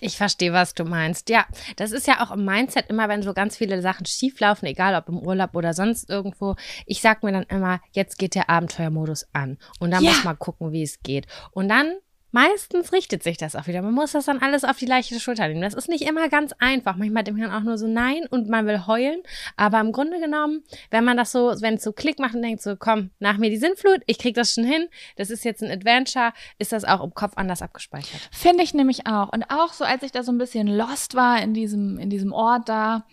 Ich 0.00 0.16
verstehe, 0.16 0.52
was 0.52 0.74
du 0.74 0.84
meinst. 0.84 1.28
Ja, 1.28 1.44
das 1.76 1.90
ist 1.90 2.06
ja 2.06 2.24
auch 2.24 2.30
im 2.30 2.44
Mindset 2.44 2.88
immer, 2.88 3.08
wenn 3.08 3.22
so 3.22 3.34
ganz 3.34 3.56
viele 3.56 3.82
Sachen 3.82 4.06
schieflaufen, 4.06 4.66
egal 4.68 4.94
ob 4.94 5.08
im 5.08 5.18
Urlaub 5.18 5.54
oder 5.56 5.74
sonst 5.74 6.08
irgendwo. 6.08 6.54
Ich 6.86 7.00
sag 7.02 7.24
mir 7.24 7.32
dann 7.32 7.42
immer, 7.48 7.80
jetzt 7.90 8.16
geht 8.16 8.36
der 8.36 8.48
Abenteuermodus 8.48 9.26
an. 9.32 9.58
Und 9.80 9.90
dann 9.90 10.04
Ja. 10.04 10.10
muss 10.10 10.24
man 10.24 10.38
gucken, 10.38 10.70
wie 10.72 10.82
es 10.84 11.00
geht. 11.02 11.26
Und 11.50 11.68
dann 11.68 11.96
meistens 12.30 12.92
richtet 12.92 13.22
sich 13.22 13.36
das 13.36 13.56
auch 13.56 13.66
wieder. 13.66 13.82
Man 13.82 13.94
muss 13.94 14.12
das 14.12 14.26
dann 14.26 14.38
alles 14.38 14.64
auf 14.64 14.76
die 14.78 14.86
leichte 14.86 15.18
Schulter 15.20 15.48
nehmen. 15.48 15.62
Das 15.62 15.74
ist 15.74 15.88
nicht 15.88 16.06
immer 16.06 16.28
ganz 16.28 16.52
einfach. 16.58 16.96
Manchmal 16.96 17.24
denkt 17.24 17.40
man 17.40 17.50
auch 17.50 17.62
nur 17.62 17.78
so 17.78 17.86
nein 17.86 18.26
und 18.30 18.48
man 18.48 18.66
will 18.66 18.86
heulen. 18.86 19.20
Aber 19.56 19.80
im 19.80 19.92
Grunde 19.92 20.20
genommen, 20.20 20.62
wenn 20.90 21.04
man 21.04 21.16
das 21.16 21.32
so, 21.32 21.54
wenn 21.60 21.74
es 21.74 21.82
so 21.82 21.92
Klick 21.92 22.18
macht 22.18 22.34
und 22.34 22.42
denkt 22.42 22.62
so, 22.62 22.76
komm, 22.76 23.10
nach 23.18 23.36
mir 23.36 23.50
die 23.50 23.56
Sintflut, 23.56 24.02
ich 24.06 24.18
krieg 24.18 24.34
das 24.34 24.54
schon 24.54 24.64
hin, 24.64 24.88
das 25.16 25.30
ist 25.30 25.44
jetzt 25.44 25.62
ein 25.62 25.70
Adventure, 25.70 26.32
ist 26.58 26.72
das 26.72 26.84
auch 26.84 27.02
im 27.02 27.14
Kopf 27.14 27.32
anders 27.36 27.62
abgespeichert. 27.62 28.28
Finde 28.32 28.62
ich 28.62 28.74
nämlich 28.74 29.06
auch. 29.06 29.32
Und 29.32 29.44
auch 29.50 29.72
so, 29.72 29.84
als 29.84 30.02
ich 30.02 30.12
da 30.12 30.22
so 30.22 30.32
ein 30.32 30.38
bisschen 30.38 30.66
lost 30.66 31.14
war 31.14 31.42
in 31.42 31.54
diesem, 31.54 31.98
in 31.98 32.10
diesem 32.10 32.32
Ort 32.32 32.68
da, 32.68 33.06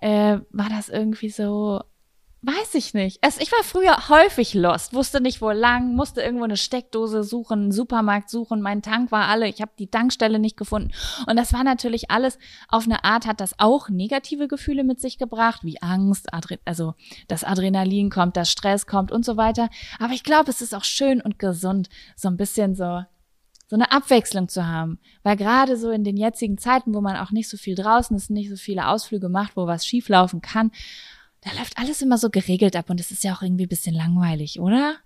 äh, 0.00 0.38
war 0.50 0.68
das 0.68 0.88
irgendwie 0.88 1.30
so, 1.30 1.82
weiß 2.42 2.74
ich 2.74 2.94
nicht. 2.94 3.18
Es, 3.20 3.38
ich 3.38 3.50
war 3.50 3.64
früher 3.64 4.08
häufig 4.08 4.54
lost, 4.54 4.94
wusste 4.94 5.20
nicht 5.20 5.40
wo 5.40 5.50
lang, 5.50 5.94
musste 5.96 6.22
irgendwo 6.22 6.44
eine 6.44 6.56
Steckdose 6.56 7.24
suchen, 7.24 7.62
einen 7.62 7.72
Supermarkt 7.72 8.30
suchen, 8.30 8.60
mein 8.60 8.82
Tank 8.82 9.10
war 9.10 9.26
alle, 9.26 9.48
ich 9.48 9.60
habe 9.60 9.72
die 9.78 9.88
Tankstelle 9.88 10.38
nicht 10.38 10.56
gefunden. 10.56 10.92
Und 11.26 11.36
das 11.36 11.52
war 11.52 11.64
natürlich 11.64 12.10
alles, 12.10 12.38
auf 12.68 12.84
eine 12.84 13.04
Art 13.04 13.26
hat 13.26 13.40
das 13.40 13.58
auch 13.58 13.88
negative 13.88 14.46
Gefühle 14.46 14.84
mit 14.84 15.00
sich 15.00 15.18
gebracht, 15.18 15.64
wie 15.64 15.82
Angst, 15.82 16.32
Adre 16.32 16.58
also 16.64 16.94
das 17.26 17.42
Adrenalin 17.42 18.08
kommt, 18.10 18.36
das 18.36 18.52
Stress 18.52 18.86
kommt 18.86 19.10
und 19.10 19.24
so 19.24 19.36
weiter. 19.36 19.68
Aber 19.98 20.12
ich 20.12 20.22
glaube, 20.22 20.50
es 20.50 20.60
ist 20.60 20.74
auch 20.74 20.84
schön 20.84 21.20
und 21.20 21.38
gesund, 21.38 21.88
so 22.16 22.28
ein 22.28 22.36
bisschen 22.36 22.74
so 22.74 23.02
so 23.70 23.76
eine 23.76 23.92
Abwechslung 23.92 24.48
zu 24.48 24.66
haben. 24.66 24.98
Weil 25.22 25.36
gerade 25.36 25.76
so 25.76 25.90
in 25.90 26.02
den 26.02 26.16
jetzigen 26.16 26.56
Zeiten, 26.56 26.94
wo 26.94 27.02
man 27.02 27.16
auch 27.16 27.32
nicht 27.32 27.50
so 27.50 27.58
viel 27.58 27.74
draußen 27.74 28.16
ist, 28.16 28.30
nicht 28.30 28.48
so 28.48 28.56
viele 28.56 28.88
Ausflüge 28.88 29.28
macht, 29.28 29.56
wo 29.56 29.66
was 29.66 29.86
schieflaufen 29.86 30.40
kann, 30.40 30.70
da 31.40 31.52
läuft 31.52 31.78
alles 31.78 32.02
immer 32.02 32.18
so 32.18 32.30
geregelt 32.30 32.76
ab 32.76 32.90
und 32.90 33.00
es 33.00 33.10
ist 33.10 33.24
ja 33.24 33.34
auch 33.34 33.42
irgendwie 33.42 33.66
ein 33.66 33.68
bisschen 33.68 33.94
langweilig, 33.94 34.60
oder? 34.60 34.98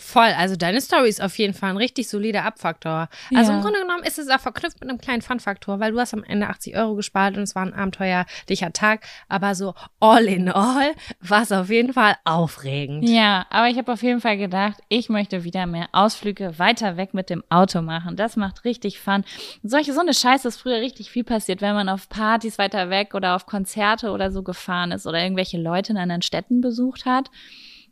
Voll, 0.00 0.32
also 0.36 0.56
deine 0.56 0.80
Story 0.80 1.08
ist 1.08 1.22
auf 1.22 1.38
jeden 1.38 1.54
Fall 1.54 1.70
ein 1.70 1.76
richtig 1.76 2.08
solider 2.08 2.44
Abfaktor. 2.44 3.08
Also 3.32 3.52
Ja. 3.52 3.58
im 3.58 3.62
Grunde 3.62 3.78
genommen 3.80 4.02
ist 4.02 4.18
es 4.18 4.28
auch 4.28 4.40
verknüpft 4.40 4.80
mit 4.80 4.90
einem 4.90 4.98
kleinen 4.98 5.22
Fun-Faktor, 5.22 5.78
weil 5.78 5.92
du 5.92 6.00
hast 6.00 6.12
am 6.12 6.24
Ende 6.24 6.48
80 6.48 6.76
Euro 6.76 6.96
gespart 6.96 7.36
und 7.36 7.44
es 7.44 7.54
war 7.54 7.62
ein 7.62 7.72
abenteuerlicher 7.72 8.72
Tag, 8.72 9.06
aber 9.28 9.54
so 9.54 9.74
all 10.00 10.24
in 10.24 10.48
all 10.48 10.94
war 11.20 11.42
es 11.42 11.52
auf 11.52 11.70
jeden 11.70 11.92
Fall 11.92 12.16
aufregend. 12.24 13.08
Ja, 13.08 13.46
aber 13.50 13.68
ich 13.68 13.78
habe 13.78 13.92
auf 13.92 14.02
jeden 14.02 14.20
Fall 14.20 14.36
gedacht, 14.36 14.78
ich 14.88 15.08
möchte 15.10 15.44
wieder 15.44 15.66
mehr 15.66 15.86
Ausflüge 15.92 16.58
weiter 16.58 16.96
weg 16.96 17.14
mit 17.14 17.30
dem 17.30 17.44
Auto 17.48 17.80
machen. 17.80 18.16
Das 18.16 18.34
macht 18.34 18.64
richtig 18.64 18.98
Fun. 18.98 19.22
Solche, 19.62 19.92
so 19.92 20.00
eine 20.00 20.14
Scheiße 20.14 20.48
ist 20.48 20.56
früher 20.56 20.80
richtig 20.80 21.10
viel 21.10 21.24
passiert, 21.24 21.60
wenn 21.62 21.74
man 21.74 21.88
auf 21.88 22.08
Partys 22.08 22.58
weiter 22.58 22.90
weg 22.90 23.14
oder 23.14 23.36
auf 23.36 23.46
Konzerte 23.46 24.10
oder 24.10 24.32
so 24.32 24.42
gefahren 24.42 24.90
ist 24.90 25.06
oder 25.06 25.22
irgendwelche 25.22 25.58
Leute 25.58 25.92
in 25.92 25.98
anderen 25.98 26.22
Städten 26.22 26.60
besucht 26.60 27.06
hat. 27.06 27.30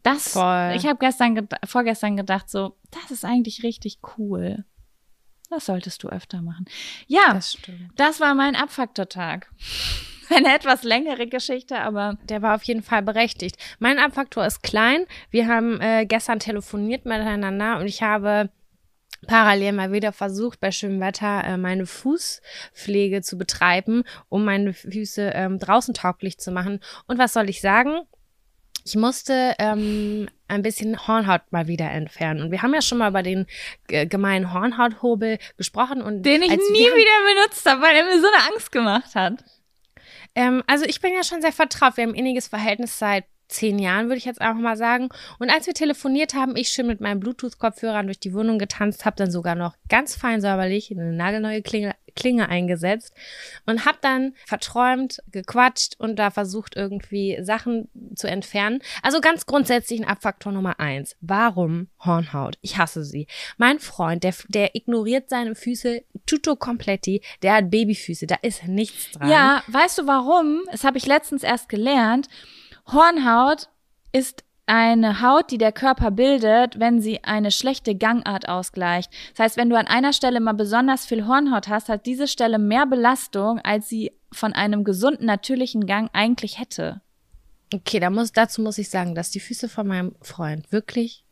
Das, 0.02 0.32
Voll. 0.32 0.72
ich 0.76 0.86
habe 0.86 0.98
gestern, 0.98 1.36
ged- 1.38 1.66
vorgestern 1.66 2.16
gedacht, 2.16 2.50
so, 2.50 2.76
das 2.90 3.10
ist 3.10 3.24
eigentlich 3.24 3.62
richtig 3.62 3.98
cool. 4.18 4.64
Das 5.50 5.66
solltest 5.66 6.02
du 6.02 6.08
öfter 6.08 6.40
machen. 6.42 6.64
Ja, 7.06 7.34
Das 7.34 7.56
das 7.96 8.20
war 8.20 8.34
mein 8.34 8.56
Abfaktortag. 8.56 9.50
Eine 10.34 10.54
etwas 10.54 10.82
längere 10.82 11.26
Geschichte, 11.26 11.78
aber 11.80 12.16
Der 12.24 12.40
war 12.40 12.54
auf 12.54 12.62
jeden 12.62 12.82
Fall 12.82 13.02
berechtigt. 13.02 13.56
Mein 13.80 13.98
Abfaktor 13.98 14.46
ist 14.46 14.62
klein. 14.62 15.04
Wir 15.30 15.46
haben 15.46 15.78
äh, 15.80 16.06
gestern 16.06 16.38
telefoniert 16.38 17.04
miteinander 17.04 17.78
und 17.78 17.86
ich 17.86 18.02
habe 18.02 18.48
parallel 19.26 19.72
mal 19.72 19.92
wieder 19.92 20.12
versucht, 20.12 20.58
bei 20.58 20.72
schönem 20.72 21.00
Wetter 21.00 21.44
äh, 21.44 21.56
meine 21.58 21.84
Fußpflege 21.86 23.20
zu 23.20 23.36
betreiben, 23.36 24.04
um 24.30 24.44
meine 24.44 24.72
Füße 24.72 25.32
ähm, 25.34 25.58
draußen 25.58 25.92
tauglich 25.94 26.38
zu 26.38 26.50
machen. 26.50 26.80
Und 27.06 27.18
was 27.18 27.34
soll 27.34 27.48
ich 27.50 27.60
sagen? 27.60 28.00
Ich 28.84 28.96
musste 28.96 29.54
ähm, 29.58 30.28
ein 30.48 30.62
bisschen 30.62 31.06
Hornhaut 31.06 31.42
mal 31.50 31.66
wieder 31.66 31.90
entfernen. 31.90 32.42
Und 32.42 32.50
wir 32.50 32.62
haben 32.62 32.74
ja 32.74 32.82
schon 32.82 32.98
mal 32.98 33.10
über 33.10 33.22
den 33.22 33.46
äh, 33.88 34.06
gemeinen 34.06 34.52
Hornhauthobel 34.52 35.38
gesprochen. 35.56 36.02
Und 36.02 36.22
den 36.22 36.42
ich 36.42 36.50
nie 36.50 36.56
wieder 36.56 37.34
benutzt 37.34 37.64
habe, 37.68 37.82
weil 37.82 37.96
er 37.96 38.04
mir 38.04 38.20
so 38.20 38.26
eine 38.26 38.52
Angst 38.52 38.72
gemacht 38.72 39.14
hat. 39.14 39.44
Ähm, 40.34 40.62
also 40.66 40.84
ich 40.84 41.00
bin 41.00 41.14
ja 41.14 41.24
schon 41.24 41.42
sehr 41.42 41.52
vertraut. 41.52 41.96
Wir 41.96 42.04
haben 42.04 42.12
ein 42.12 42.16
inniges 42.16 42.48
Verhältnis 42.48 42.98
seit 42.98 43.24
zehn 43.52 43.78
Jahren, 43.78 44.06
würde 44.06 44.16
ich 44.16 44.24
jetzt 44.24 44.40
einfach 44.40 44.60
mal 44.60 44.76
sagen. 44.76 45.08
Und 45.38 45.50
als 45.50 45.66
wir 45.66 45.74
telefoniert 45.74 46.34
haben, 46.34 46.56
ich 46.56 46.68
schön 46.68 46.86
mit 46.86 47.00
meinen 47.00 47.20
Bluetooth-Kopfhörern 47.20 48.06
durch 48.06 48.20
die 48.20 48.34
Wohnung 48.34 48.58
getanzt, 48.58 49.04
habe 49.04 49.16
dann 49.16 49.30
sogar 49.30 49.54
noch 49.54 49.74
ganz 49.88 50.16
fein 50.16 50.40
säuberlich 50.40 50.90
eine 50.90 51.12
nagelneue 51.12 51.62
Klinge, 51.62 51.94
Klinge 52.14 52.48
eingesetzt 52.48 53.14
und 53.66 53.84
habe 53.84 53.98
dann 54.00 54.34
verträumt, 54.46 55.22
gequatscht 55.30 55.94
und 55.98 56.16
da 56.16 56.30
versucht 56.30 56.76
irgendwie 56.76 57.38
Sachen 57.42 57.88
zu 58.14 58.28
entfernen. 58.28 58.80
Also 59.02 59.20
ganz 59.20 59.46
grundsätzlich 59.46 60.00
ein 60.00 60.08
Abfaktor 60.08 60.52
Nummer 60.52 60.80
eins. 60.80 61.16
Warum 61.20 61.88
Hornhaut? 62.04 62.58
Ich 62.60 62.78
hasse 62.78 63.04
sie. 63.04 63.26
Mein 63.56 63.78
Freund, 63.78 64.24
der, 64.24 64.34
der 64.48 64.74
ignoriert 64.74 65.30
seine 65.30 65.54
Füße 65.54 66.02
tutto 66.26 66.56
completi, 66.56 67.22
der 67.42 67.54
hat 67.54 67.70
Babyfüße, 67.70 68.26
da 68.26 68.36
ist 68.42 68.66
nichts 68.66 69.12
dran. 69.12 69.30
Ja, 69.30 69.62
weißt 69.68 69.98
du 69.98 70.06
warum? 70.06 70.62
Das 70.70 70.84
habe 70.84 70.98
ich 70.98 71.06
letztens 71.06 71.42
erst 71.42 71.68
gelernt. 71.68 72.28
Hornhaut 72.86 73.68
ist 74.12 74.44
eine 74.66 75.20
Haut, 75.20 75.50
die 75.50 75.58
der 75.58 75.72
Körper 75.72 76.10
bildet, 76.10 76.78
wenn 76.78 77.00
sie 77.00 77.24
eine 77.24 77.50
schlechte 77.50 77.94
Gangart 77.94 78.48
ausgleicht. 78.48 79.10
Das 79.32 79.44
heißt, 79.44 79.56
wenn 79.56 79.68
du 79.68 79.76
an 79.76 79.86
einer 79.86 80.12
Stelle 80.12 80.40
mal 80.40 80.52
besonders 80.52 81.04
viel 81.04 81.26
Hornhaut 81.26 81.68
hast, 81.68 81.88
hat 81.88 82.06
diese 82.06 82.28
Stelle 82.28 82.58
mehr 82.58 82.86
Belastung, 82.86 83.58
als 83.60 83.88
sie 83.88 84.12
von 84.32 84.52
einem 84.52 84.84
gesunden, 84.84 85.26
natürlichen 85.26 85.86
Gang 85.86 86.08
eigentlich 86.12 86.58
hätte. 86.58 87.02
Okay, 87.74 88.00
da 88.00 88.10
muss, 88.10 88.32
dazu 88.32 88.62
muss 88.62 88.78
ich 88.78 88.88
sagen, 88.88 89.14
dass 89.14 89.30
die 89.30 89.40
Füße 89.40 89.68
von 89.68 89.86
meinem 89.86 90.14
Freund 90.22 90.70
wirklich 90.72 91.24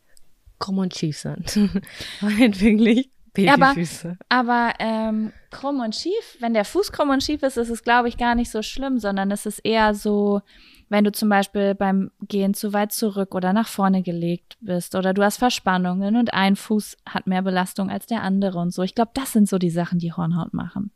krumm 0.59 0.79
und 0.79 0.95
schief 0.95 1.17
sind. 1.17 1.55
wirklich 2.21 3.09
Babyfüße. 3.33 4.17
Aber, 4.27 4.51
aber 4.51 4.73
ähm, 4.79 5.31
krumm 5.51 5.79
und 5.79 5.95
schief, 5.95 6.37
wenn 6.39 6.53
der 6.53 6.65
Fuß 6.65 6.91
krumm 6.91 7.09
und 7.09 7.23
schief 7.23 7.43
ist, 7.43 7.57
ist 7.57 7.69
es, 7.69 7.83
glaube 7.83 8.09
ich, 8.09 8.17
gar 8.17 8.35
nicht 8.35 8.51
so 8.51 8.61
schlimm, 8.61 8.99
sondern 8.99 9.31
es 9.31 9.45
ist 9.45 9.59
eher 9.59 9.95
so, 9.95 10.41
wenn 10.91 11.05
du 11.05 11.11
zum 11.13 11.29
Beispiel 11.29 11.73
beim 11.73 12.11
Gehen 12.27 12.53
zu 12.53 12.73
weit 12.73 12.91
zurück 12.91 13.33
oder 13.33 13.53
nach 13.53 13.69
vorne 13.69 14.03
gelegt 14.03 14.57
bist 14.59 14.93
oder 14.93 15.13
du 15.13 15.23
hast 15.23 15.37
Verspannungen 15.37 16.17
und 16.17 16.33
ein 16.33 16.57
Fuß 16.57 16.97
hat 17.07 17.27
mehr 17.27 17.41
Belastung 17.41 17.89
als 17.89 18.07
der 18.07 18.23
andere 18.23 18.59
und 18.59 18.73
so. 18.73 18.83
Ich 18.83 18.93
glaube, 18.93 19.11
das 19.13 19.31
sind 19.31 19.47
so 19.47 19.57
die 19.57 19.69
Sachen, 19.69 19.99
die 19.99 20.11
Hornhaut 20.11 20.53
machen. 20.53 20.91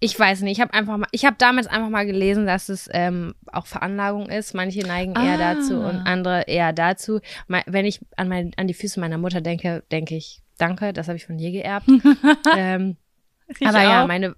Ich 0.00 0.18
weiß 0.18 0.40
nicht, 0.40 0.56
ich 0.56 0.60
habe 0.62 0.72
einfach 0.72 0.96
mal, 0.96 1.08
ich 1.12 1.26
habe 1.26 1.36
damals 1.38 1.66
einfach 1.66 1.90
mal 1.90 2.06
gelesen, 2.06 2.46
dass 2.46 2.70
es 2.70 2.88
ähm, 2.94 3.34
auch 3.52 3.66
Veranlagung 3.66 4.30
ist. 4.30 4.54
Manche 4.54 4.80
neigen 4.86 5.14
ah. 5.18 5.24
eher 5.26 5.36
dazu 5.36 5.80
und 5.80 6.06
andere 6.06 6.44
eher 6.46 6.72
dazu. 6.72 7.20
Wenn 7.46 7.84
ich 7.84 8.00
an, 8.16 8.28
mein, 8.28 8.52
an 8.56 8.68
die 8.68 8.74
Füße 8.74 8.98
meiner 8.98 9.18
Mutter 9.18 9.42
denke, 9.42 9.84
denke 9.92 10.16
ich, 10.16 10.40
danke, 10.56 10.94
das 10.94 11.08
habe 11.08 11.18
ich 11.18 11.26
von 11.26 11.36
dir 11.36 11.52
geerbt. 11.52 11.86
ähm, 12.56 12.96
aber 13.62 13.78
auch. 13.78 13.82
ja, 13.82 14.06
meine, 14.06 14.34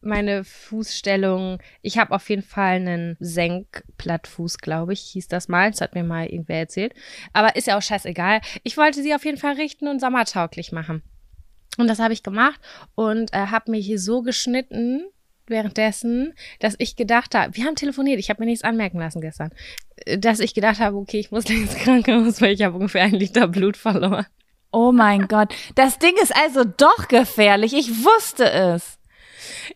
meine 0.00 0.44
Fußstellung. 0.44 1.58
Ich 1.82 1.98
habe 1.98 2.14
auf 2.14 2.28
jeden 2.30 2.42
Fall 2.42 2.76
einen 2.76 3.16
Senkplattfuß, 3.20 4.58
glaube 4.58 4.92
ich, 4.92 5.00
hieß 5.00 5.28
das 5.28 5.48
mal. 5.48 5.70
Das 5.70 5.80
hat 5.80 5.94
mir 5.94 6.04
mal 6.04 6.26
irgendwer 6.26 6.58
erzählt. 6.58 6.94
Aber 7.32 7.56
ist 7.56 7.66
ja 7.66 7.76
auch 7.76 7.82
scheißegal. 7.82 8.40
Ich 8.62 8.76
wollte 8.76 9.02
sie 9.02 9.14
auf 9.14 9.24
jeden 9.24 9.38
Fall 9.38 9.54
richten 9.54 9.88
und 9.88 10.00
sommertauglich 10.00 10.72
machen. 10.72 11.02
Und 11.78 11.88
das 11.88 11.98
habe 11.98 12.12
ich 12.12 12.22
gemacht 12.22 12.60
und 12.94 13.32
äh, 13.32 13.46
habe 13.46 13.70
mich 13.70 13.86
hier 13.86 13.98
so 13.98 14.22
geschnitten 14.22 15.04
währenddessen, 15.46 16.34
dass 16.60 16.74
ich 16.78 16.96
gedacht 16.96 17.34
habe, 17.34 17.56
wir 17.56 17.64
haben 17.64 17.74
telefoniert, 17.74 18.18
ich 18.18 18.30
habe 18.30 18.42
mir 18.42 18.46
nichts 18.46 18.64
anmerken 18.64 18.98
lassen 18.98 19.20
gestern, 19.20 19.50
äh, 20.06 20.18
dass 20.18 20.40
ich 20.40 20.54
gedacht 20.54 20.80
habe, 20.80 20.96
okay, 20.96 21.18
ich 21.18 21.30
muss 21.30 21.44
ins 21.50 21.76
Krankenhaus, 21.76 22.40
weil 22.40 22.54
ich 22.54 22.62
habe 22.62 22.76
ungefähr 22.76 23.02
ein 23.02 23.14
Liter 23.14 23.48
Blut 23.48 23.76
verloren. 23.76 24.26
Oh 24.72 24.92
mein 24.92 25.26
Gott, 25.26 25.54
das 25.74 25.98
Ding 25.98 26.14
ist 26.22 26.34
also 26.34 26.64
doch 26.64 27.08
gefährlich. 27.08 27.72
Ich 27.72 28.04
wusste 28.04 28.50
es. 28.50 28.99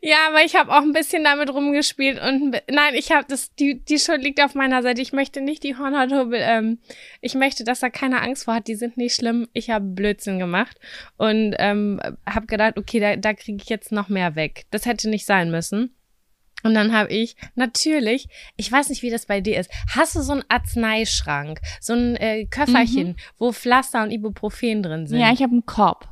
Ja, 0.01 0.17
aber 0.29 0.45
ich 0.45 0.57
habe 0.57 0.71
auch 0.71 0.83
ein 0.83 0.93
bisschen 0.93 1.25
damit 1.25 1.53
rumgespielt 1.53 2.21
und 2.21 2.61
nein, 2.71 2.95
ich 2.95 3.13
habe 3.13 3.27
das, 3.29 3.55
die, 3.55 3.85
die 3.85 3.99
Schuld 3.99 4.23
liegt 4.23 4.43
auf 4.43 4.55
meiner 4.55 4.83
Seite. 4.83 5.01
Ich 5.01 5.13
möchte 5.13 5.41
nicht 5.41 5.63
die 5.63 5.77
Hornhauthubbel, 5.77 6.41
ähm, 6.43 6.79
ich 7.21 7.35
möchte, 7.35 7.65
dass 7.65 7.81
da 7.81 7.91
keiner 7.91 8.23
Angst 8.23 8.45
vor 8.45 8.55
hat. 8.55 8.69
Die 8.69 8.75
sind 8.75 8.97
nicht 8.97 9.15
schlimm. 9.15 9.49
Ich 9.53 9.71
habe 9.71 9.85
Blödsinn 9.85 10.39
gemacht 10.39 10.79
und 11.17 11.55
ähm, 11.59 12.01
habe 12.29 12.47
gedacht, 12.47 12.79
okay, 12.79 13.01
da, 13.01 13.17
da 13.17 13.35
kriege 13.35 13.59
ich 13.63 13.69
jetzt 13.69 13.93
noch 13.93 14.09
mehr 14.09 14.37
weg. 14.37 14.67
Das 14.71 14.87
hätte 14.87 15.09
nicht 15.09 15.27
sein 15.27 15.51
müssen. 15.51 15.95
Und 16.65 16.73
dann 16.75 16.93
habe 16.93 17.11
ich 17.11 17.37
natürlich, 17.55 18.27
ich 18.57 18.73
weiß 18.73 18.89
nicht, 18.89 19.03
wie 19.03 19.11
das 19.11 19.27
bei 19.27 19.43
dir 19.43 19.61
ist, 19.61 19.71
hast 19.95 20.17
du 20.17 20.23
so 20.23 20.33
einen 20.33 20.45
Arzneischrank, 20.49 21.61
so 21.79 21.93
ein 21.93 22.17
äh, 22.17 22.47
Köfferchen, 22.47 23.09
mhm. 23.09 23.17
wo 23.37 23.53
Pflaster 23.53 24.03
und 24.03 24.11
Ibuprofen 24.11 24.83
drin 24.83 25.07
sind? 25.07 25.21
Ja, 25.21 25.31
ich 25.31 25.43
habe 25.43 25.53
einen 25.53 25.67
Korb. 25.67 26.09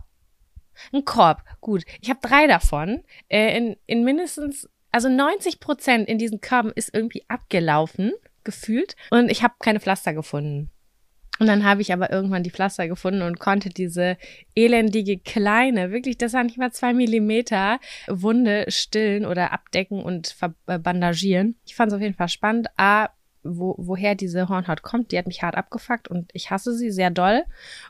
Ein 0.92 1.04
Korb, 1.04 1.42
gut. 1.60 1.84
Ich 2.00 2.10
habe 2.10 2.20
drei 2.22 2.46
davon. 2.46 3.02
Äh, 3.28 3.56
in, 3.56 3.76
in 3.86 4.04
mindestens, 4.04 4.68
also 4.90 5.08
90 5.08 5.60
Prozent 5.60 6.08
in 6.08 6.18
diesen 6.18 6.40
Körben 6.40 6.72
ist 6.74 6.94
irgendwie 6.94 7.24
abgelaufen, 7.28 8.12
gefühlt. 8.44 8.96
Und 9.10 9.30
ich 9.30 9.42
habe 9.42 9.54
keine 9.58 9.80
Pflaster 9.80 10.14
gefunden. 10.14 10.70
Und 11.38 11.46
dann 11.46 11.64
habe 11.64 11.80
ich 11.80 11.92
aber 11.92 12.12
irgendwann 12.12 12.44
die 12.44 12.50
Pflaster 12.50 12.86
gefunden 12.86 13.22
und 13.22 13.40
konnte 13.40 13.70
diese 13.70 14.16
elendige 14.54 15.18
kleine, 15.18 15.90
wirklich, 15.90 16.18
das 16.18 16.34
war 16.34 16.44
nicht 16.44 16.58
mal 16.58 16.72
zwei 16.72 16.92
Millimeter, 16.92 17.80
Wunde 18.06 18.66
stillen 18.68 19.24
oder 19.24 19.52
abdecken 19.52 20.02
und 20.02 20.36
bandagieren. 20.66 21.56
Ich 21.66 21.74
fand 21.74 21.90
es 21.90 21.96
auf 21.96 22.02
jeden 22.02 22.14
Fall 22.14 22.28
spannend. 22.28 22.68
A, 22.76 23.08
wo, 23.42 23.74
woher 23.78 24.14
diese 24.14 24.48
Hornhaut 24.48 24.82
kommt. 24.82 25.12
Die 25.12 25.18
hat 25.18 25.26
mich 25.26 25.42
hart 25.42 25.56
abgefuckt 25.56 26.08
und 26.08 26.30
ich 26.32 26.50
hasse 26.50 26.74
sie 26.74 26.90
sehr 26.90 27.10
doll. 27.10 27.44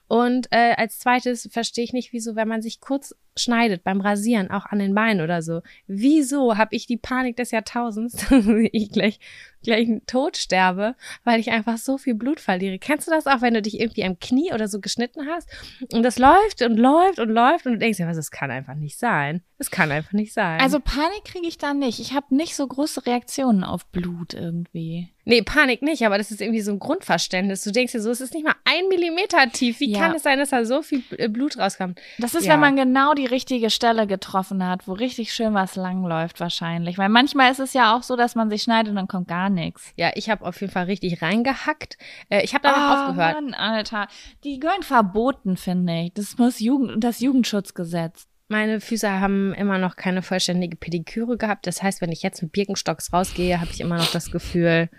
Und 0.08 0.48
äh, 0.50 0.74
als 0.76 0.98
zweites 0.98 1.48
verstehe 1.50 1.84
ich 1.84 1.92
nicht, 1.92 2.12
wieso, 2.12 2.36
wenn 2.36 2.48
man 2.48 2.62
sich 2.62 2.80
kurz 2.80 3.14
schneidet 3.36 3.84
beim 3.84 4.00
Rasieren, 4.00 4.50
auch 4.50 4.66
an 4.66 4.78
den 4.78 4.94
Beinen 4.94 5.22
oder 5.22 5.42
so, 5.42 5.62
wieso 5.86 6.56
habe 6.56 6.74
ich 6.74 6.86
die 6.86 6.96
Panik 6.96 7.36
des 7.36 7.50
Jahrtausends, 7.50 8.16
dass 8.30 8.44
ich 8.72 8.90
gleich, 8.90 9.18
gleich 9.62 9.88
tot 10.06 10.36
sterbe, 10.36 10.94
weil 11.24 11.40
ich 11.40 11.50
einfach 11.50 11.78
so 11.78 11.98
viel 11.98 12.14
Blut 12.14 12.40
verliere. 12.40 12.78
Kennst 12.78 13.06
du 13.06 13.10
das 13.10 13.26
auch, 13.26 13.40
wenn 13.40 13.54
du 13.54 13.62
dich 13.62 13.80
irgendwie 13.80 14.04
am 14.04 14.18
Knie 14.18 14.52
oder 14.52 14.68
so 14.68 14.80
geschnitten 14.80 15.26
hast 15.28 15.48
und 15.92 16.02
das 16.02 16.18
läuft 16.18 16.62
und 16.62 16.76
läuft 16.76 17.18
und 17.18 17.30
läuft 17.30 17.66
und 17.66 17.72
du 17.72 17.78
denkst 17.78 17.98
ja, 17.98 18.06
was, 18.06 18.16
das 18.16 18.30
kann 18.30 18.50
einfach 18.50 18.74
nicht 18.74 18.98
sein. 18.98 19.42
Das 19.58 19.70
kann 19.70 19.92
einfach 19.92 20.12
nicht 20.12 20.32
sein. 20.32 20.60
Also 20.60 20.80
Panik 20.80 21.24
kriege 21.24 21.46
ich 21.46 21.56
da 21.56 21.72
nicht. 21.72 22.00
Ich 22.00 22.14
habe 22.14 22.34
nicht 22.34 22.56
so 22.56 22.66
große 22.66 23.06
Reaktionen 23.06 23.62
auf 23.62 23.86
Blut 23.86 24.34
irgendwie. 24.34 25.12
Nee, 25.24 25.42
Panik 25.42 25.82
nicht, 25.82 26.04
aber 26.04 26.18
das 26.18 26.32
ist 26.32 26.40
irgendwie 26.40 26.62
so 26.62 26.72
ein 26.72 26.80
Grundverständnis. 26.80 27.62
Du 27.62 27.70
denkst 27.70 27.92
dir 27.92 28.00
so, 28.00 28.10
es 28.10 28.20
ist 28.20 28.34
nicht 28.34 28.44
mal 28.44 28.56
ein 28.64 28.88
Millimeter 28.88 29.48
tief. 29.52 29.78
Wie 29.78 29.92
ja. 29.92 30.00
kann 30.00 30.16
es 30.16 30.24
sein, 30.24 30.40
dass 30.40 30.50
da 30.50 30.64
so 30.64 30.82
viel 30.82 31.04
äh, 31.16 31.28
Blut 31.28 31.58
rauskommt? 31.58 32.00
Das 32.18 32.34
ist, 32.34 32.44
ja. 32.44 32.54
wenn 32.54 32.60
man 32.60 32.74
genau 32.74 33.14
die 33.14 33.21
richtige 33.26 33.70
Stelle 33.70 34.06
getroffen 34.06 34.66
hat, 34.66 34.86
wo 34.86 34.92
richtig 34.92 35.32
schön 35.32 35.54
was 35.54 35.76
langläuft 35.76 36.40
wahrscheinlich. 36.40 36.98
Weil 36.98 37.08
manchmal 37.08 37.50
ist 37.50 37.60
es 37.60 37.72
ja 37.72 37.96
auch 37.96 38.02
so, 38.02 38.16
dass 38.16 38.34
man 38.34 38.50
sich 38.50 38.62
schneidet 38.62 38.90
und 38.90 38.96
dann 38.96 39.08
kommt 39.08 39.28
gar 39.28 39.50
nichts. 39.50 39.92
Ja, 39.96 40.10
ich 40.14 40.30
habe 40.30 40.44
auf 40.44 40.60
jeden 40.60 40.72
Fall 40.72 40.84
richtig 40.84 41.22
reingehackt. 41.22 41.98
Äh, 42.28 42.42
ich 42.42 42.54
habe 42.54 42.62
damit 42.62 42.80
oh, 42.80 43.08
aufgehört. 43.08 43.34
Mann, 43.34 43.54
Alter. 43.54 44.08
Die 44.44 44.58
gehören 44.58 44.82
verboten, 44.82 45.56
finde 45.56 46.02
ich. 46.02 46.14
Das 46.14 46.38
muss 46.38 46.60
Jugend, 46.60 47.02
das 47.02 47.20
Jugendschutzgesetz. 47.20 48.26
Meine 48.48 48.80
Füße 48.80 49.10
haben 49.10 49.54
immer 49.54 49.78
noch 49.78 49.96
keine 49.96 50.20
vollständige 50.20 50.76
Pediküre 50.76 51.38
gehabt. 51.38 51.66
Das 51.66 51.82
heißt, 51.82 52.00
wenn 52.00 52.12
ich 52.12 52.22
jetzt 52.22 52.42
mit 52.42 52.52
Birkenstocks 52.52 53.12
rausgehe, 53.12 53.60
habe 53.60 53.70
ich 53.70 53.80
immer 53.80 53.96
noch 53.96 54.10
das 54.10 54.30
Gefühl, 54.30 54.90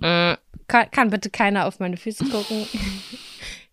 äh, 0.00 0.36
kann, 0.68 0.90
kann, 0.90 1.10
bitte 1.10 1.30
keiner 1.30 1.66
auf 1.66 1.80
meine 1.80 1.96
Füße 1.96 2.24
gucken. 2.26 2.66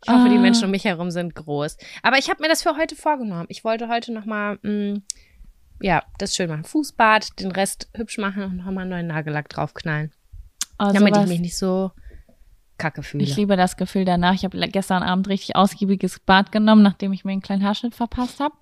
Ich 0.04 0.12
hoffe, 0.12 0.26
ah. 0.26 0.30
die 0.30 0.38
Menschen 0.38 0.66
um 0.66 0.72
mich 0.72 0.86
herum 0.86 1.12
sind 1.12 1.36
groß. 1.36 1.78
Aber 2.02 2.18
ich 2.18 2.30
habe 2.30 2.42
mir 2.42 2.50
das 2.50 2.64
für 2.64 2.76
heute 2.76 2.96
vorgenommen. 2.96 3.46
Ich 3.50 3.64
wollte 3.64 3.88
heute 3.88 4.12
noch 4.12 4.26
mal, 4.26 4.58
mh, 4.62 4.72
mm, 4.72 5.04
ja, 5.82 6.04
das 6.18 6.36
schön 6.36 6.50
machen. 6.50 6.64
Fußbad, 6.64 7.40
den 7.40 7.52
Rest 7.52 7.90
hübsch 7.96 8.18
machen 8.18 8.44
und 8.44 8.58
nochmal 8.58 8.80
einen 8.80 8.90
neuen 8.90 9.08
Nagellack 9.08 9.50
draufknallen. 9.50 10.12
Oh, 10.80 10.90
damit 10.92 11.16
ich 11.16 11.28
mich 11.28 11.40
nicht 11.40 11.58
so 11.58 11.92
kacke 12.78 13.04
fühle. 13.04 13.24
Ich 13.24 13.36
liebe 13.36 13.56
das 13.56 13.78
Gefühl 13.78 14.06
danach. 14.06 14.34
Ich 14.34 14.44
habe 14.44 14.58
gestern 14.70 15.04
Abend 15.04 15.28
richtig 15.28 15.56
ausgiebiges 15.56 16.20
Bad 16.20 16.52
genommen, 16.52 16.82
nachdem 16.82 17.14
ich 17.14 17.24
mir 17.24 17.32
einen 17.32 17.42
kleinen 17.42 17.64
Haarschnitt 17.64 17.94
verpasst 17.94 18.40
habe. 18.40 18.56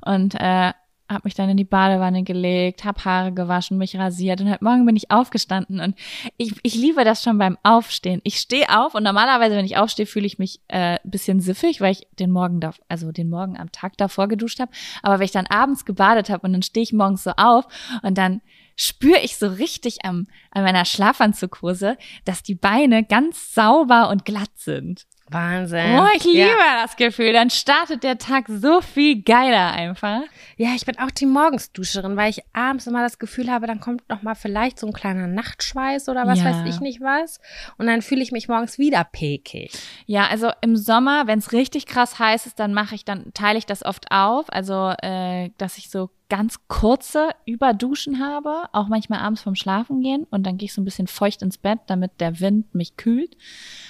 Und 0.00 0.34
äh, 0.34 0.72
habe 1.10 1.22
mich 1.24 1.34
dann 1.34 1.50
in 1.50 1.56
die 1.56 1.64
Badewanne 1.64 2.22
gelegt, 2.22 2.84
habe 2.84 3.04
Haare 3.04 3.32
gewaschen, 3.32 3.78
mich 3.78 3.96
rasiert 3.98 4.40
und 4.40 4.50
heute 4.50 4.64
Morgen 4.64 4.86
bin 4.86 4.96
ich 4.96 5.10
aufgestanden 5.10 5.80
und 5.80 5.96
ich, 6.36 6.54
ich 6.62 6.74
liebe 6.74 7.04
das 7.04 7.22
schon 7.22 7.36
beim 7.36 7.58
Aufstehen. 7.62 8.20
Ich 8.24 8.36
stehe 8.36 8.68
auf 8.78 8.94
und 8.94 9.02
normalerweise, 9.02 9.56
wenn 9.56 9.64
ich 9.64 9.76
aufstehe, 9.76 10.06
fühle 10.06 10.26
ich 10.26 10.38
mich 10.38 10.60
äh, 10.68 10.98
bisschen 11.02 11.40
siffig, 11.40 11.80
weil 11.80 11.92
ich 11.92 12.06
den 12.18 12.30
Morgen 12.30 12.60
da, 12.60 12.72
also 12.88 13.10
den 13.10 13.28
Morgen 13.28 13.58
am 13.58 13.72
Tag 13.72 13.96
davor 13.96 14.28
geduscht 14.28 14.60
habe. 14.60 14.70
Aber 15.02 15.18
wenn 15.18 15.24
ich 15.24 15.32
dann 15.32 15.46
abends 15.46 15.84
gebadet 15.84 16.30
habe 16.30 16.46
und 16.46 16.52
dann 16.52 16.62
stehe 16.62 16.84
ich 16.84 16.92
morgens 16.92 17.24
so 17.24 17.32
auf 17.36 17.66
und 18.02 18.16
dann 18.16 18.40
spüre 18.76 19.20
ich 19.20 19.36
so 19.36 19.48
richtig 19.48 20.04
am, 20.04 20.26
an 20.52 20.62
meiner 20.62 20.84
Schlafanzughose, 20.84 21.98
dass 22.24 22.42
die 22.42 22.54
Beine 22.54 23.04
ganz 23.04 23.54
sauber 23.54 24.08
und 24.10 24.24
glatt 24.24 24.50
sind. 24.54 25.06
Wahnsinn. 25.32 25.98
Oh, 25.98 26.06
ich 26.16 26.24
liebe 26.24 26.48
ja. 26.48 26.82
das 26.82 26.96
Gefühl. 26.96 27.32
Dann 27.32 27.50
startet 27.50 28.02
der 28.02 28.18
Tag 28.18 28.46
so 28.48 28.80
viel 28.80 29.22
geiler 29.22 29.72
einfach. 29.72 30.22
Ja, 30.56 30.70
ich 30.74 30.84
bin 30.84 30.98
auch 30.98 31.10
die 31.10 31.26
Morgensduscherin, 31.26 32.16
weil 32.16 32.30
ich 32.30 32.42
abends 32.52 32.86
immer 32.86 33.02
das 33.02 33.18
Gefühl 33.18 33.50
habe, 33.50 33.66
dann 33.66 33.80
kommt 33.80 34.08
noch 34.08 34.22
mal 34.22 34.34
vielleicht 34.34 34.78
so 34.78 34.86
ein 34.86 34.92
kleiner 34.92 35.26
Nachtschweiß 35.26 36.08
oder 36.08 36.26
was 36.26 36.40
ja. 36.40 36.46
weiß 36.46 36.74
ich 36.74 36.80
nicht 36.80 37.00
was. 37.00 37.40
Und 37.78 37.86
dann 37.86 38.02
fühle 38.02 38.22
ich 38.22 38.32
mich 38.32 38.48
morgens 38.48 38.78
wieder 38.78 39.04
pekig. 39.04 39.72
Ja, 40.06 40.26
also 40.26 40.50
im 40.60 40.76
Sommer, 40.76 41.26
wenn 41.26 41.38
es 41.38 41.52
richtig 41.52 41.86
krass 41.86 42.18
heiß 42.18 42.46
ist, 42.46 42.58
dann 42.58 42.74
mache 42.74 42.94
ich, 42.94 43.04
dann 43.04 43.32
teile 43.34 43.58
ich 43.58 43.66
das 43.66 43.84
oft 43.84 44.10
auf. 44.10 44.46
Also, 44.48 44.92
äh, 45.02 45.50
dass 45.58 45.78
ich 45.78 45.90
so 45.90 46.10
ganz 46.30 46.66
kurze 46.68 47.30
Überduschen 47.44 48.20
habe, 48.20 48.62
auch 48.72 48.88
manchmal 48.88 49.18
abends 49.18 49.42
vom 49.42 49.54
Schlafen 49.54 50.00
gehen 50.00 50.26
und 50.30 50.46
dann 50.46 50.56
gehe 50.56 50.66
ich 50.66 50.72
so 50.72 50.80
ein 50.80 50.86
bisschen 50.86 51.08
feucht 51.08 51.42
ins 51.42 51.58
Bett, 51.58 51.80
damit 51.88 52.20
der 52.20 52.40
Wind 52.40 52.74
mich 52.74 52.96
kühlt. 52.96 53.36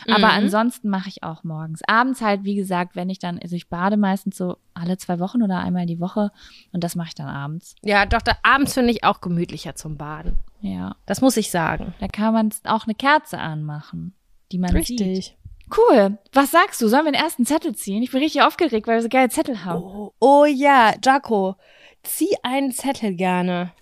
Aber 0.09 0.26
mhm. 0.26 0.45
ansonsten 0.45 0.88
mache 0.88 1.09
ich 1.09 1.22
auch 1.22 1.45
morgens. 1.45 1.82
Abends 1.86 2.20
halt, 2.20 2.43
wie 2.43 2.57
gesagt, 2.57 2.97
wenn 2.97 3.11
ich 3.11 3.20
dann, 3.20 3.38
also 3.38 3.55
ich 3.55 3.68
bade 3.68 3.97
meistens 3.97 4.36
so 4.36 4.57
alle 4.74 4.97
zwei 4.97 5.20
Wochen 5.20 5.43
oder 5.43 5.61
einmal 5.61 5.86
die 5.86 6.01
Woche 6.01 6.32
und 6.72 6.82
das 6.82 6.97
mache 6.97 7.09
ich 7.09 7.14
dann 7.14 7.28
abends. 7.28 7.76
Ja, 7.82 8.07
doch, 8.07 8.22
da, 8.22 8.32
abends 8.43 8.74
finde 8.74 8.91
ich 8.91 9.05
auch 9.05 9.20
gemütlicher 9.20 9.76
zum 9.76 9.97
Baden. 9.97 10.38
Ja. 10.61 10.97
Das 11.07 11.20
muss 11.20 11.36
ich 11.36 11.51
sagen. 11.51 11.95
Da 12.01 12.09
kann 12.09 12.34
man 12.34 12.51
auch 12.64 12.84
eine 12.84 12.95
Kerze 12.95 13.38
anmachen, 13.38 14.14
die 14.51 14.59
man 14.59 14.70
Richtig. 14.70 14.99
sieht. 14.99 15.36
Cool. 15.76 16.18
Was 16.32 16.51
sagst 16.51 16.80
du? 16.82 16.88
Sollen 16.88 17.05
wir 17.05 17.12
den 17.12 17.22
ersten 17.22 17.47
Zettel 17.47 17.74
ziehen? 17.74 18.03
Ich 18.03 18.11
bin 18.11 18.20
richtig 18.20 18.43
aufgeregt, 18.43 18.86
weil 18.86 18.97
wir 18.97 19.03
so 19.03 19.09
geile 19.09 19.28
Zettel 19.28 19.64
haben. 19.64 19.82
Oh, 19.82 20.12
oh 20.18 20.45
ja, 20.45 20.95
Jaco. 21.05 21.57
Zieh 22.03 22.34
einen 22.42 22.72
Zettel 22.72 23.14
gerne. 23.14 23.72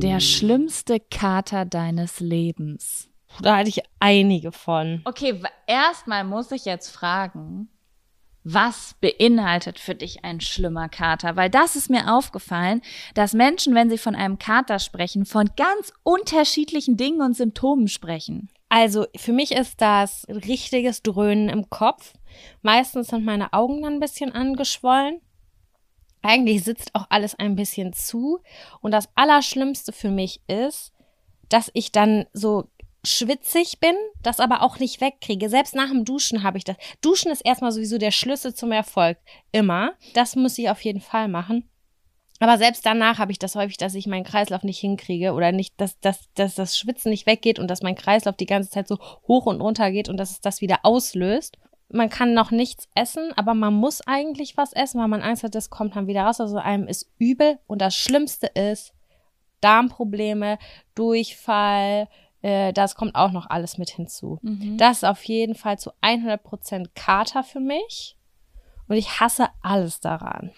Der 0.00 0.20
schlimmste 0.20 1.00
Kater 1.00 1.64
deines 1.64 2.20
Lebens. 2.20 3.08
Da 3.40 3.58
hatte 3.58 3.68
ich 3.68 3.82
einige 4.00 4.52
von. 4.52 5.02
Okay, 5.04 5.40
erstmal 5.66 6.24
muss 6.24 6.50
ich 6.50 6.64
jetzt 6.64 6.90
fragen, 6.90 7.68
was 8.54 8.94
beinhaltet 9.00 9.78
für 9.78 9.94
dich 9.94 10.24
ein 10.24 10.40
schlimmer 10.40 10.88
Kater? 10.88 11.36
Weil 11.36 11.50
das 11.50 11.76
ist 11.76 11.90
mir 11.90 12.14
aufgefallen, 12.14 12.80
dass 13.14 13.34
Menschen, 13.34 13.74
wenn 13.74 13.90
sie 13.90 13.98
von 13.98 14.14
einem 14.14 14.38
Kater 14.38 14.78
sprechen, 14.78 15.26
von 15.26 15.50
ganz 15.56 15.92
unterschiedlichen 16.02 16.96
Dingen 16.96 17.20
und 17.20 17.36
Symptomen 17.36 17.88
sprechen. 17.88 18.48
Also 18.70 19.06
für 19.16 19.32
mich 19.32 19.52
ist 19.52 19.80
das 19.80 20.26
richtiges 20.28 21.02
Dröhnen 21.02 21.48
im 21.48 21.68
Kopf. 21.68 22.14
Meistens 22.62 23.08
sind 23.08 23.24
meine 23.24 23.52
Augen 23.52 23.82
dann 23.82 23.94
ein 23.94 24.00
bisschen 24.00 24.32
angeschwollen. 24.32 25.20
Eigentlich 26.22 26.64
sitzt 26.64 26.94
auch 26.94 27.06
alles 27.10 27.34
ein 27.34 27.54
bisschen 27.54 27.92
zu. 27.92 28.40
Und 28.80 28.92
das 28.92 29.08
Allerschlimmste 29.14 29.92
für 29.92 30.10
mich 30.10 30.40
ist, 30.46 30.92
dass 31.48 31.70
ich 31.74 31.92
dann 31.92 32.26
so 32.32 32.68
schwitzig 33.04 33.78
bin, 33.80 33.94
das 34.22 34.40
aber 34.40 34.62
auch 34.62 34.78
nicht 34.78 35.00
wegkriege. 35.00 35.48
Selbst 35.48 35.74
nach 35.74 35.88
dem 35.88 36.04
Duschen 36.04 36.42
habe 36.42 36.58
ich 36.58 36.64
das. 36.64 36.76
Duschen 37.00 37.30
ist 37.30 37.42
erstmal 37.42 37.72
sowieso 37.72 37.98
der 37.98 38.10
Schlüssel 38.10 38.54
zum 38.54 38.72
Erfolg. 38.72 39.18
Immer. 39.52 39.92
Das 40.14 40.36
muss 40.36 40.58
ich 40.58 40.70
auf 40.70 40.80
jeden 40.82 41.00
Fall 41.00 41.28
machen. 41.28 41.68
Aber 42.40 42.56
selbst 42.56 42.86
danach 42.86 43.18
habe 43.18 43.32
ich 43.32 43.38
das 43.38 43.56
häufig, 43.56 43.78
dass 43.78 43.94
ich 43.94 44.06
meinen 44.06 44.24
Kreislauf 44.24 44.62
nicht 44.62 44.78
hinkriege 44.78 45.32
oder 45.32 45.50
nicht, 45.50 45.74
dass, 45.80 45.98
dass, 46.00 46.32
dass 46.34 46.54
das 46.54 46.78
Schwitzen 46.78 47.10
nicht 47.10 47.26
weggeht 47.26 47.58
und 47.58 47.68
dass 47.68 47.82
mein 47.82 47.96
Kreislauf 47.96 48.36
die 48.36 48.46
ganze 48.46 48.70
Zeit 48.70 48.86
so 48.86 48.98
hoch 49.26 49.46
und 49.46 49.60
runter 49.60 49.90
geht 49.90 50.08
und 50.08 50.16
dass 50.18 50.30
es 50.30 50.40
das 50.40 50.60
wieder 50.60 50.80
auslöst. 50.84 51.58
Man 51.90 52.10
kann 52.10 52.34
noch 52.34 52.50
nichts 52.50 52.86
essen, 52.94 53.32
aber 53.36 53.54
man 53.54 53.74
muss 53.74 54.06
eigentlich 54.06 54.56
was 54.56 54.72
essen, 54.72 55.00
weil 55.00 55.08
man 55.08 55.22
Angst 55.22 55.42
hat, 55.42 55.54
das 55.54 55.70
kommt 55.70 55.96
dann 55.96 56.06
wieder 56.06 56.24
raus. 56.24 56.40
Also 56.40 56.58
einem 56.58 56.86
ist 56.86 57.10
übel 57.18 57.58
und 57.66 57.80
das 57.80 57.96
Schlimmste 57.96 58.46
ist 58.46 58.92
Darmprobleme, 59.60 60.58
Durchfall, 60.94 62.08
äh, 62.48 62.72
das 62.72 62.94
kommt 62.94 63.14
auch 63.14 63.30
noch 63.30 63.50
alles 63.50 63.76
mit 63.76 63.90
hinzu. 63.90 64.38
Mhm. 64.42 64.78
Das 64.78 64.98
ist 64.98 65.04
auf 65.04 65.22
jeden 65.24 65.54
Fall 65.54 65.78
zu 65.78 65.92
100% 66.00 66.88
Kater 66.94 67.44
für 67.44 67.60
mich. 67.60 68.16
Und 68.88 68.96
ich 68.96 69.20
hasse 69.20 69.48
alles 69.62 70.00
daran. 70.00 70.50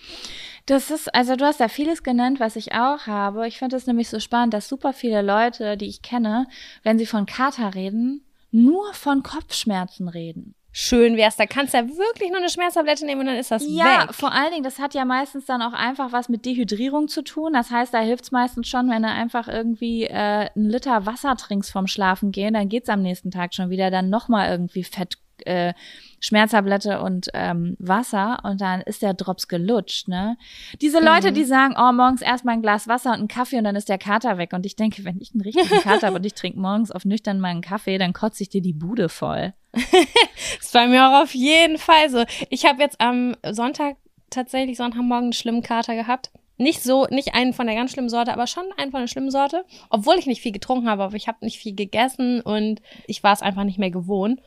Das 0.67 0.93
ist, 0.93 1.13
also 1.13 1.35
du 1.35 1.45
hast 1.45 1.59
ja 1.59 1.67
vieles 1.67 2.05
genannt, 2.05 2.39
was 2.39 2.55
ich 2.55 2.73
auch 2.75 3.09
habe. 3.09 3.49
Ich 3.49 3.59
finde 3.59 3.77
es 3.77 3.89
nämlich 3.89 4.09
so 4.09 4.21
spannend, 4.21 4.55
dass 4.55 4.69
super 4.69 4.93
viele 4.93 5.21
Leute, 5.21 5.77
die 5.77 5.89
ich 5.89 6.01
kenne, 6.01 6.47
wenn 6.85 6.97
sie 6.97 7.07
von 7.07 7.27
Kater 7.27 7.75
reden, 7.75 8.25
nur 8.53 8.95
von 8.95 9.25
Kopfschmerzen 9.25 10.09
reden 10.09 10.55
schön 10.73 11.17
wär's. 11.17 11.37
Da 11.37 11.47
kannst 11.47 11.75
du 11.75 11.79
ja 11.79 11.89
wirklich 11.89 12.31
nur 12.31 12.39
eine 12.39 12.49
Schmerztablette 12.49 13.05
nehmen 13.05 13.23
und 13.23 13.27
dann 13.27 13.37
ist 13.37 13.51
das 13.51 13.65
ja, 13.67 13.85
weg. 13.85 14.07
Ja, 14.07 14.13
vor 14.13 14.33
allen 14.33 14.51
Dingen, 14.53 14.65
das 14.65 14.79
hat 14.79 14.95
ja 14.95 15.05
meistens 15.05 15.47
dann 15.47 15.63
auch 15.63 15.73
einfach 15.73 16.13
was 16.13 16.29
mit 16.29 16.45
Dehydrierung 16.45 17.09
zu 17.09 17.23
tun. 17.23 17.53
Das 17.53 17.71
heißt, 17.71 17.93
da 17.93 18.01
hilft's 18.01 18.31
meistens 18.31 18.69
schon, 18.69 18.91
wenn 18.91 19.03
du 19.03 19.09
einfach 19.09 19.49
irgendwie 19.49 20.05
äh, 20.05 20.49
einen 20.55 20.71
Liter 20.71 21.07
Wasser 21.07 21.37
trinkst 21.37 21.73
vom 21.73 21.87
Schlafen 21.87 22.33
gehen, 22.33 22.55
dann 22.55 22.69
geht's 22.69 22.89
am 22.89 23.03
nächsten 23.03 23.31
Tag 23.31 23.55
schon 23.55 23.71
wieder. 23.71 23.91
Dann 23.91 24.11
nochmal 24.11 24.51
irgendwie 24.51 24.85
Fett 24.85 25.17
äh, 25.47 25.73
Schmerztablette 26.21 27.01
und 27.01 27.29
ähm, 27.33 27.77
Wasser 27.79 28.41
und 28.45 28.61
dann 28.61 28.83
ist 28.83 29.01
der 29.01 29.15
Drops 29.15 29.49
gelutscht, 29.49 30.07
ne? 30.07 30.37
Diese 30.83 31.01
Leute, 31.01 31.31
mhm. 31.31 31.35
die 31.35 31.45
sagen, 31.45 31.75
oh, 31.79 31.93
morgens 31.93 32.21
erstmal 32.21 32.55
ein 32.55 32.63
Glas 32.63 32.89
Wasser 32.89 33.11
und 33.11 33.21
einen 33.21 33.29
Kaffee 33.29 33.57
und 33.57 33.65
dann 33.65 33.77
ist 33.77 33.89
der 33.89 33.97
Kater 33.97 34.37
weg. 34.37 34.53
Und 34.53 34.67
ich 34.67 34.77
denke, 34.77 35.05
wenn 35.05 35.19
ich 35.19 35.33
einen 35.33 35.41
richtigen 35.41 35.69
Kater 35.83 36.09
habe 36.09 36.17
und 36.17 36.27
ich 36.27 36.35
trinke 36.35 36.61
morgens 36.61 36.91
auf 36.91 37.07
nüchtern 37.07 37.41
mal 37.41 37.49
einen 37.49 37.63
Kaffee, 37.63 37.97
dann 37.97 38.13
kotze 38.13 38.43
ich 38.43 38.51
dir 38.51 38.61
die 38.61 38.75
Bude 38.75 39.09
voll. 39.09 39.55
ist 40.61 40.73
bei 40.73 40.87
mir 40.87 41.09
auch 41.09 41.23
auf 41.23 41.35
jeden 41.35 41.79
Fall 41.79 42.11
so. 42.11 42.25
Ich 42.49 42.67
habe 42.67 42.83
jetzt 42.83 43.01
am 43.01 43.37
Sonntag 43.51 43.97
tatsächlich 44.31 44.77
Sonntagmorgen 44.77 45.27
einen 45.27 45.33
schlimmen 45.33 45.63
Kater 45.63 45.95
gehabt. 45.95 46.31
Nicht 46.57 46.83
so, 46.83 47.07
nicht 47.07 47.35
einen 47.35 47.55
von 47.55 47.67
der 47.67 47.75
ganz 47.75 47.93
schlimmen 47.93 48.11
Sorte, 48.11 48.33
aber 48.33 48.47
schon 48.47 48.65
einen 48.77 48.91
von 48.91 49.01
der 49.01 49.09
schlimmen 49.09 49.31
Sorte. 49.31 49.65
Obwohl 49.89 50.19
ich 50.19 50.27
nicht 50.27 50.43
viel 50.43 50.53
getrunken 50.53 50.89
habe, 50.89 51.05
aber 51.05 51.17
ich 51.17 51.27
habe 51.27 51.45
nicht 51.45 51.59
viel 51.59 51.75
gegessen 51.75 52.41
und 52.41 52.83
ich 53.07 53.23
war 53.23 53.33
es 53.33 53.43
einfach 53.43 53.65
nicht 53.65 53.79
mehr 53.79 53.91
gewohnt. 53.91 54.41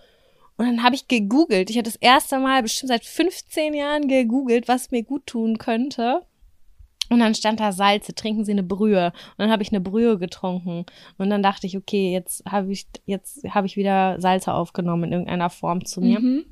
Und 0.58 0.68
dann 0.68 0.84
habe 0.84 0.96
ich 0.96 1.08
gegoogelt. 1.08 1.70
Ich 1.70 1.78
hatte 1.78 1.90
das 1.90 1.96
erste 1.96 2.38
Mal 2.38 2.62
bestimmt 2.62 2.90
seit 2.90 3.06
15 3.06 3.74
Jahren 3.74 4.08
gegoogelt, 4.08 4.68
was 4.68 4.92
mir 4.92 5.04
gut 5.04 5.26
tun 5.26 5.58
könnte. 5.58 6.22
Und 7.14 7.20
dann 7.20 7.36
stand 7.36 7.60
da 7.60 7.72
Salze, 7.72 8.16
trinken 8.16 8.44
Sie 8.44 8.52
eine 8.52 8.64
Brühe. 8.64 9.08
Und 9.08 9.40
dann 9.40 9.52
habe 9.52 9.64
ich 9.64 9.72
eine 9.72 9.82
Brühe 9.82 10.18
getrunken. 10.18 10.86
Und 11.18 11.30
dann 11.30 11.44
dachte 11.44 11.68
ich, 11.68 11.78
okay, 11.78 12.12
jetzt 12.12 12.44
habe 12.50 12.72
ich, 12.72 12.88
jetzt 13.06 13.44
habe 13.50 13.68
ich 13.68 13.78
wieder 13.78 14.20
Salze 14.20 14.54
aufgenommen 14.54 15.06
in 15.06 15.12
irgendeiner 15.12 15.50
Form 15.50 15.86
zu 15.86 16.02
mir. 16.02 16.20
Mhm. 16.20 16.46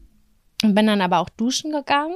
Und 0.64 0.76
bin 0.76 0.86
dann 0.86 1.02
aber 1.02 1.20
auch 1.20 1.30
duschen 1.30 1.72
gegangen 1.72 2.16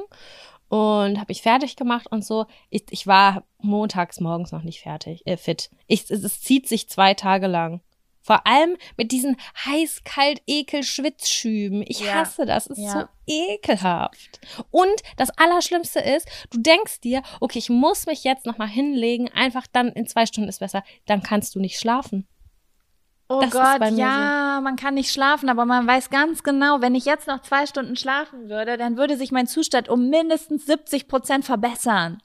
und 0.68 1.20
habe 1.20 1.32
ich 1.32 1.42
fertig 1.42 1.76
gemacht 1.76 2.06
und 2.10 2.24
so. 2.24 2.46
Ich, 2.70 2.84
ich 2.90 3.06
war 3.06 3.44
montags 3.60 4.20
morgens 4.20 4.52
noch 4.52 4.62
nicht 4.62 4.80
fertig, 4.80 5.26
äh, 5.26 5.36
fit. 5.36 5.70
Ich, 5.86 6.10
es, 6.10 6.22
es 6.22 6.40
zieht 6.40 6.68
sich 6.68 6.88
zwei 6.88 7.14
Tage 7.14 7.46
lang. 7.46 7.80
Vor 8.26 8.44
allem 8.44 8.76
mit 8.96 9.12
diesen 9.12 9.36
heiß, 9.64 10.02
kalt, 10.02 10.42
ekel, 10.48 10.82
Schwitzschüben. 10.82 11.84
Ich 11.86 12.00
ja. 12.00 12.14
hasse 12.14 12.44
das. 12.44 12.66
Es 12.66 12.76
ist 12.76 12.84
ja. 12.84 12.90
so 12.90 13.32
ekelhaft. 13.32 14.40
Und 14.72 15.00
das 15.16 15.30
Allerschlimmste 15.38 16.00
ist, 16.00 16.28
du 16.50 16.58
denkst 16.58 17.00
dir, 17.02 17.22
okay, 17.38 17.60
ich 17.60 17.70
muss 17.70 18.06
mich 18.06 18.24
jetzt 18.24 18.44
nochmal 18.44 18.66
hinlegen, 18.66 19.30
einfach 19.32 19.68
dann 19.72 19.90
in 19.90 20.08
zwei 20.08 20.26
Stunden 20.26 20.48
ist 20.48 20.58
besser. 20.58 20.82
Dann 21.06 21.22
kannst 21.22 21.54
du 21.54 21.60
nicht 21.60 21.78
schlafen. 21.78 22.26
Oh 23.28 23.40
das 23.40 23.50
Gott, 23.52 23.90
ja, 23.96 24.56
so. 24.56 24.62
man 24.62 24.74
kann 24.74 24.94
nicht 24.94 25.12
schlafen, 25.12 25.48
aber 25.48 25.64
man 25.64 25.86
weiß 25.86 26.10
ganz 26.10 26.42
genau, 26.42 26.80
wenn 26.80 26.96
ich 26.96 27.04
jetzt 27.04 27.28
noch 27.28 27.42
zwei 27.42 27.66
Stunden 27.66 27.94
schlafen 27.94 28.48
würde, 28.48 28.76
dann 28.76 28.96
würde 28.96 29.16
sich 29.16 29.30
mein 29.30 29.46
Zustand 29.46 29.88
um 29.88 30.08
mindestens 30.10 30.66
70 30.66 31.06
Prozent 31.06 31.44
verbessern. 31.44 32.18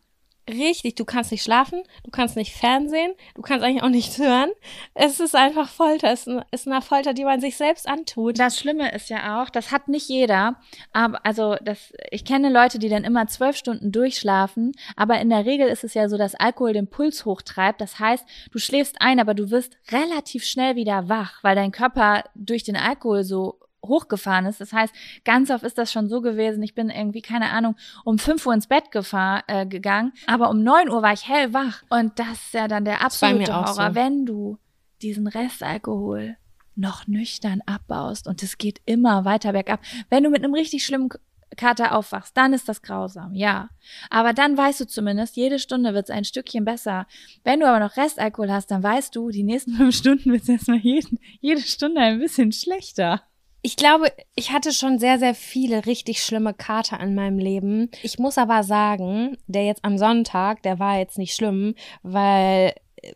Richtig, 0.50 0.96
du 0.96 1.06
kannst 1.06 1.32
nicht 1.32 1.44
schlafen, 1.44 1.84
du 2.04 2.10
kannst 2.10 2.36
nicht 2.36 2.54
Fernsehen, 2.54 3.14
du 3.36 3.44
kannst 3.44 3.64
eigentlich 3.64 3.84
auch 3.84 3.90
nichts 3.90 4.18
hören. 4.18 4.50
Es 4.96 5.20
ist 5.20 5.36
einfach 5.36 5.70
Folter, 5.70 6.12
es 6.12 6.28
ist 6.52 6.68
eine 6.68 6.82
Folter, 6.82 7.14
die 7.14 7.26
man 7.26 7.40
sich 7.40 7.58
selbst 7.58 7.88
antut. 7.88 8.40
Das 8.40 8.58
Schlimme 8.58 8.92
ist 8.92 9.10
ja 9.10 9.42
auch, 9.42 9.52
das 9.52 9.72
hat 9.72 9.88
nicht 9.88 10.10
jeder, 10.10 10.60
aber 10.94 11.24
also 11.24 11.56
das, 11.62 11.94
ich 12.10 12.26
kenne 12.26 12.50
Leute, 12.50 12.80
die 12.80 12.90
dann 12.90 13.04
immer 13.04 13.28
zwölf 13.28 13.56
Stunden 13.56 13.92
durchschlafen, 13.92 14.72
aber 14.96 15.22
in 15.22 15.30
der 15.30 15.46
Regel 15.46 15.68
ist 15.68 15.84
es 15.84 15.94
ja 15.94 16.10
so, 16.10 16.18
dass 16.18 16.34
Alkohol 16.34 16.74
den 16.74 16.90
Puls 16.90 17.24
hochtreibt. 17.24 17.80
Das 17.80 18.00
heißt, 18.00 18.26
du 18.52 18.58
schläfst 18.58 18.96
ein, 19.00 19.20
aber 19.20 19.36
du 19.36 19.52
wirst 19.52 19.78
relativ 19.92 20.44
schnell 20.44 20.76
wieder 20.76 21.08
wach, 21.08 21.44
weil 21.44 21.56
dein 21.56 21.72
Körper 21.72 22.24
durch 22.34 22.64
den 22.64 22.78
Alkohol 22.78 23.24
so 23.24 23.61
hochgefahren 23.86 24.46
ist. 24.46 24.62
Das 24.62 24.74
heißt, 24.74 24.94
ganz 25.26 25.50
oft 25.50 25.64
ist 25.64 25.78
das 25.78 25.92
schon 25.92 26.10
so 26.10 26.22
gewesen, 26.22 26.62
ich 26.64 26.76
bin 26.76 26.90
irgendwie, 26.90 27.22
keine 27.22 27.50
Ahnung, 27.50 27.76
um 28.04 28.18
5 28.20 28.46
Uhr 28.46 28.54
ins 28.54 28.68
Bett 28.68 28.92
gefahr, 28.92 29.44
äh, 29.48 29.66
gegangen, 29.66 30.14
aber 30.28 30.50
um 30.50 30.64
9 30.64 30.90
Uhr 30.90 31.02
war 31.02 31.14
ich 31.14 31.28
hellwach. 31.28 31.84
Und 31.90 32.20
das 32.20 32.34
ist 32.34 32.54
ja 32.54 32.68
dann 32.68 32.86
der 32.86 33.04
absolute 33.04 33.54
Horror, 33.54 33.90
so. 33.90 33.96
wenn 33.96 34.26
du 34.26 34.58
diesen 35.02 35.28
Restalkohol 35.28 36.38
noch 36.76 37.08
nüchtern 37.08 37.62
abbaust 37.66 38.28
und 38.28 38.44
es 38.44 38.58
geht 38.58 38.82
immer 38.86 39.26
weiter 39.26 39.52
bergab. 39.52 39.82
Wenn 40.10 40.24
du 40.24 40.30
mit 40.30 40.44
einem 40.44 40.54
richtig 40.54 40.86
schlimmen 40.86 41.10
Kater 41.58 41.96
aufwachst, 41.96 42.36
dann 42.38 42.54
ist 42.54 42.70
das 42.70 42.82
grausam, 42.82 43.34
ja. 43.36 43.70
Aber 44.10 44.34
dann 44.34 44.58
weißt 44.58 44.80
du 44.80 44.88
zumindest, 44.88 45.36
jede 45.36 45.60
Stunde 45.60 45.94
wird 45.94 46.06
es 46.06 46.16
ein 46.16 46.24
Stückchen 46.24 46.64
besser. 46.64 47.08
Wenn 47.44 47.60
du 47.60 47.68
aber 47.68 47.80
noch 47.80 47.98
Restalkohol 47.98 48.52
hast, 48.52 48.72
dann 48.72 48.84
weißt 48.84 49.16
du, 49.16 49.32
die 49.32 49.44
nächsten 49.44 49.74
fünf 49.78 49.96
Stunden 49.96 50.32
wird 50.32 50.44
es 50.44 50.50
erstmal 50.50 50.78
jeden, 50.78 51.20
jede 51.42 51.62
Stunde 51.62 52.00
ein 52.02 52.20
bisschen 52.20 52.52
schlechter. 52.52 53.22
Ich 53.64 53.76
glaube, 53.76 54.12
ich 54.36 54.52
hatte 54.52 54.72
schon 54.72 54.98
sehr, 54.98 55.20
sehr 55.20 55.36
viele 55.36 55.86
richtig 55.86 56.24
schlimme 56.24 56.54
Kater 56.54 57.00
in 57.00 57.14
meinem 57.14 57.38
Leben. 57.38 57.92
Ich 58.02 58.18
muss 58.18 58.38
aber 58.38 58.64
sagen, 58.64 59.38
der 59.46 59.66
jetzt 59.66 59.86
am 59.86 59.98
Sonntag, 59.98 60.64
der 60.64 60.80
war 60.80 60.98
jetzt 60.98 61.20
nicht 61.20 61.36
schlimm, 61.36 61.76
weil 62.02 62.74
äh, 62.98 63.14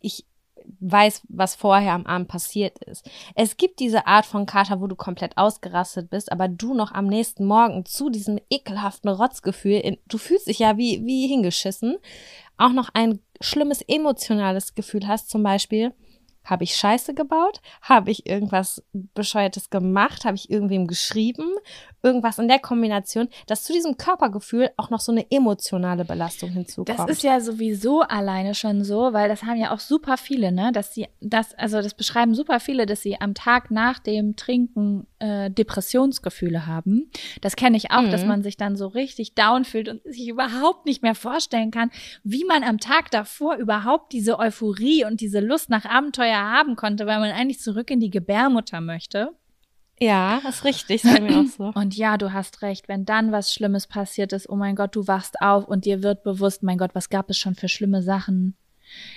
ich 0.00 0.24
weiß, 0.80 1.22
was 1.28 1.54
vorher 1.54 1.92
am 1.92 2.06
Abend 2.06 2.28
passiert 2.28 2.78
ist. 2.84 3.08
Es 3.34 3.56
gibt 3.56 3.80
diese 3.80 4.06
Art 4.06 4.26
von 4.26 4.46
Kater, 4.46 4.80
wo 4.80 4.86
du 4.86 4.96
komplett 4.96 5.36
ausgerastet 5.36 6.10
bist, 6.10 6.32
aber 6.32 6.48
du 6.48 6.74
noch 6.74 6.92
am 6.92 7.06
nächsten 7.06 7.44
Morgen 7.44 7.84
zu 7.84 8.10
diesem 8.10 8.38
ekelhaften 8.50 9.10
Rotzgefühl, 9.10 9.98
du 10.08 10.18
fühlst 10.18 10.48
dich 10.48 10.58
ja 10.58 10.76
wie, 10.76 11.04
wie 11.04 11.28
hingeschissen, 11.28 11.98
auch 12.56 12.72
noch 12.72 12.90
ein 12.94 13.20
schlimmes 13.40 13.82
emotionales 13.82 14.74
Gefühl 14.74 15.06
hast, 15.06 15.30
zum 15.30 15.42
Beispiel, 15.42 15.94
habe 16.44 16.64
ich 16.64 16.76
Scheiße 16.76 17.14
gebaut? 17.14 17.60
Habe 17.80 18.10
ich 18.10 18.26
irgendwas 18.26 18.82
Bescheuertes 18.92 19.70
gemacht? 19.70 20.24
Habe 20.24 20.36
ich 20.36 20.50
irgendwem 20.50 20.86
geschrieben? 20.86 21.54
Irgendwas 22.02 22.38
in 22.38 22.48
der 22.48 22.58
Kombination, 22.58 23.28
dass 23.46 23.62
zu 23.62 23.72
diesem 23.72 23.96
Körpergefühl 23.96 24.70
auch 24.76 24.90
noch 24.90 25.00
so 25.00 25.12
eine 25.12 25.30
emotionale 25.30 26.04
Belastung 26.04 26.50
hinzukommt. 26.50 26.98
Das 26.98 27.08
ist 27.08 27.22
ja 27.22 27.40
sowieso 27.40 28.00
alleine 28.00 28.54
schon 28.54 28.82
so, 28.82 29.12
weil 29.12 29.28
das 29.28 29.44
haben 29.44 29.56
ja 29.56 29.72
auch 29.72 29.78
super 29.78 30.16
viele, 30.16 30.50
ne? 30.50 30.72
Dass 30.72 30.94
sie 30.94 31.06
das, 31.20 31.54
also 31.54 31.80
das 31.80 31.94
beschreiben 31.94 32.34
super 32.34 32.58
viele, 32.58 32.86
dass 32.86 33.02
sie 33.02 33.20
am 33.20 33.34
Tag 33.34 33.70
nach 33.70 34.00
dem 34.00 34.34
Trinken 34.34 35.06
äh, 35.20 35.48
Depressionsgefühle 35.50 36.66
haben. 36.66 37.08
Das 37.40 37.54
kenne 37.54 37.76
ich 37.76 37.92
auch, 37.92 38.02
mhm. 38.02 38.10
dass 38.10 38.24
man 38.24 38.42
sich 38.42 38.56
dann 38.56 38.74
so 38.74 38.88
richtig 38.88 39.34
down 39.36 39.64
fühlt 39.64 39.88
und 39.88 40.02
sich 40.02 40.26
überhaupt 40.26 40.86
nicht 40.86 41.02
mehr 41.02 41.14
vorstellen 41.14 41.70
kann, 41.70 41.90
wie 42.24 42.44
man 42.44 42.64
am 42.64 42.78
Tag 42.78 43.12
davor 43.12 43.56
überhaupt 43.56 44.12
diese 44.12 44.40
Euphorie 44.40 45.04
und 45.04 45.20
diese 45.20 45.38
Lust 45.38 45.70
nach 45.70 45.84
Abenteuer 45.84 46.31
haben 46.38 46.76
konnte, 46.76 47.06
weil 47.06 47.20
man 47.20 47.30
eigentlich 47.30 47.60
zurück 47.60 47.90
in 47.90 48.00
die 48.00 48.10
Gebärmutter 48.10 48.80
möchte. 48.80 49.30
Ja, 50.00 50.40
das 50.42 50.56
ist 50.56 50.64
richtig, 50.64 51.04
ist 51.04 51.20
mir 51.20 51.38
auch 51.38 51.46
so. 51.46 51.64
Und 51.74 51.96
ja, 51.96 52.18
du 52.18 52.32
hast 52.32 52.62
recht, 52.62 52.88
wenn 52.88 53.04
dann 53.04 53.30
was 53.30 53.52
Schlimmes 53.52 53.86
passiert 53.86 54.32
ist, 54.32 54.48
oh 54.48 54.56
mein 54.56 54.74
Gott, 54.74 54.96
du 54.96 55.06
wachst 55.06 55.40
auf 55.40 55.68
und 55.68 55.84
dir 55.84 56.02
wird 56.02 56.24
bewusst, 56.24 56.62
mein 56.62 56.78
Gott, 56.78 56.94
was 56.94 57.08
gab 57.08 57.30
es 57.30 57.38
schon 57.38 57.54
für 57.54 57.68
schlimme 57.68 58.02
Sachen? 58.02 58.56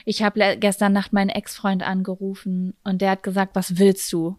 Ich 0.06 0.22
habe 0.22 0.58
gestern 0.58 0.94
Nacht 0.94 1.12
meinen 1.12 1.30
Ex-Freund 1.30 1.82
angerufen 1.82 2.76
und 2.84 3.02
der 3.02 3.12
hat 3.12 3.24
gesagt, 3.24 3.56
was 3.56 3.78
willst 3.80 4.12
du? 4.14 4.38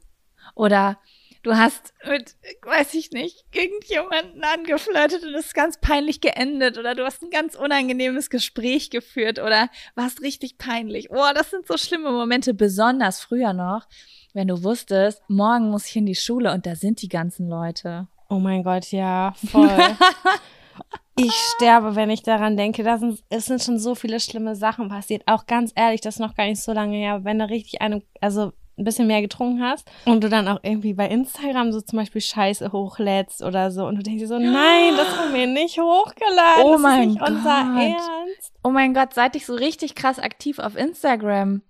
Oder 0.54 0.98
du 1.47 1.57
hast 1.57 1.94
mit, 2.05 2.34
weiß 2.62 2.94
ich 2.94 3.12
nicht, 3.12 3.44
irgendjemanden 3.55 4.42
angeflirtet 4.42 5.22
und 5.22 5.34
es 5.34 5.47
ist 5.47 5.55
ganz 5.55 5.78
peinlich 5.80 6.20
geendet 6.20 6.76
oder 6.76 6.97
du 6.97 7.05
hast 7.05 7.22
ein 7.22 7.30
ganz 7.30 7.55
unangenehmes 7.55 8.30
Gespräch 8.30 8.90
geführt 8.90 9.38
oder 9.38 9.68
warst 9.94 10.22
richtig 10.22 10.59
peinlich. 10.59 11.11
Oh, 11.11 11.32
das 11.34 11.51
sind 11.51 11.66
so 11.68 11.76
schlimme 11.76 12.11
Momente, 12.11 12.53
besonders 12.53 13.20
früher 13.20 13.53
noch, 13.53 13.86
wenn 14.34 14.49
du 14.49 14.64
wusstest, 14.64 15.22
morgen 15.28 15.70
muss 15.70 15.86
ich 15.86 15.97
in 15.97 16.07
die 16.07 16.16
Schule 16.16 16.53
und 16.53 16.66
da 16.66 16.74
sind 16.74 17.01
die 17.01 17.09
ganzen 17.09 17.49
Leute. 17.49 18.09
Oh 18.28 18.40
mein 18.40 18.64
Gott, 18.64 18.90
ja, 18.90 19.32
voll. 19.53 19.70
ich 21.16 21.32
sterbe, 21.55 21.94
wenn 21.94 22.11
ich 22.11 22.24
daran 22.24 22.57
denke. 22.57 22.82
Da 22.82 22.99
sind, 22.99 23.22
es 23.28 23.47
sind 23.47 23.62
schon 23.62 23.78
so 23.78 23.94
viele 23.94 24.18
schlimme 24.18 24.57
Sachen 24.57 24.88
passiert. 24.88 25.22
Auch 25.26 25.47
ganz 25.47 25.72
ehrlich, 25.76 26.01
das 26.01 26.16
ist 26.16 26.20
noch 26.20 26.34
gar 26.34 26.47
nicht 26.47 26.61
so 26.61 26.72
lange 26.72 26.97
her. 26.97 27.22
Wenn 27.22 27.38
du 27.38 27.49
richtig 27.49 27.80
eine, 27.80 28.03
also 28.20 28.53
ein 28.78 28.84
bisschen 28.84 29.06
mehr 29.06 29.22
getrunken 29.22 29.62
hast 29.62 29.90
und 30.04 30.22
du 30.22 30.28
dann 30.28 30.48
auch 30.48 30.60
irgendwie 30.62 30.92
bei 30.94 31.08
Instagram 31.08 31.72
so 31.72 31.80
zum 31.80 31.98
Beispiel 31.98 32.20
Scheiße 32.20 32.72
hochlädst 32.72 33.42
oder 33.42 33.70
so 33.70 33.86
und 33.86 33.96
du 33.96 34.02
denkst 34.02 34.20
dir 34.20 34.28
so, 34.28 34.38
nein, 34.38 34.94
das 34.96 35.16
haben 35.18 35.32
wir 35.34 35.46
nicht 35.46 35.78
hochgeladen. 35.80 36.62
Oh 36.64 36.72
das 36.72 36.80
mein 36.82 37.00
ist 37.00 37.06
nicht 37.08 37.18
Gott. 37.20 37.28
unser 37.30 37.80
Ernst. 37.80 38.52
Oh 38.62 38.70
mein 38.70 38.92
Gott, 38.94 39.14
seit 39.14 39.34
ich 39.36 39.46
so 39.46 39.54
richtig 39.54 39.94
krass 39.94 40.18
aktiv 40.18 40.58
auf 40.58 40.76
Instagram 40.76 41.62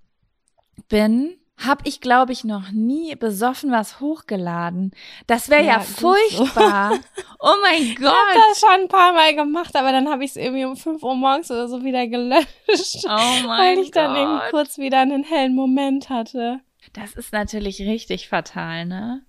bin, 0.89 1.37
habe 1.59 1.83
ich, 1.85 2.03
glaube 2.03 2.33
ich, 2.33 2.45
noch 2.45 2.71
nie 2.71 3.15
besoffen 3.17 3.71
was 3.71 3.99
hochgeladen. 4.01 4.91
Das 5.27 5.49
wäre 5.49 5.63
ja, 5.65 5.69
Ja, 5.75 5.79
gut 5.79 5.87
so. 5.87 6.13
furchtbar. 6.45 6.93
Oh 7.39 7.53
mein 7.63 7.83
Ich 7.83 7.97
Gott. 7.97 8.07
habe 8.09 8.41
das 8.49 8.59
schon 8.61 8.81
ein 8.83 8.89
paar 8.89 9.13
Mal 9.13 9.35
gemacht, 9.35 9.77
aber 9.77 9.93
dann 9.93 10.09
habe 10.11 10.25
ich 10.25 10.31
es 10.31 10.37
irgendwie 10.37 10.65
um 10.65 10.75
5 10.77 11.03
Uhr 11.03 11.15
morgens 11.15 11.51
oder 11.51 11.69
so 11.69 11.85
wieder 11.85 12.07
gelöscht, 12.09 13.05
Oh 13.05 13.09
weil 13.49 13.79
ich 13.79 13.91
dann 13.91 14.17
eben 14.17 14.39
Gott. 14.39 14.51
kurz 14.51 14.79
wieder 14.79 14.99
einen 15.01 15.23
hellen 15.23 15.55
Moment 15.55 16.09
hatte. 16.11 16.61
Das 16.93 17.15
ist 17.15 17.33
natürlich 17.33 17.81
richtig 17.81 18.29
fatal, 18.29 18.87
ne? 18.87 19.23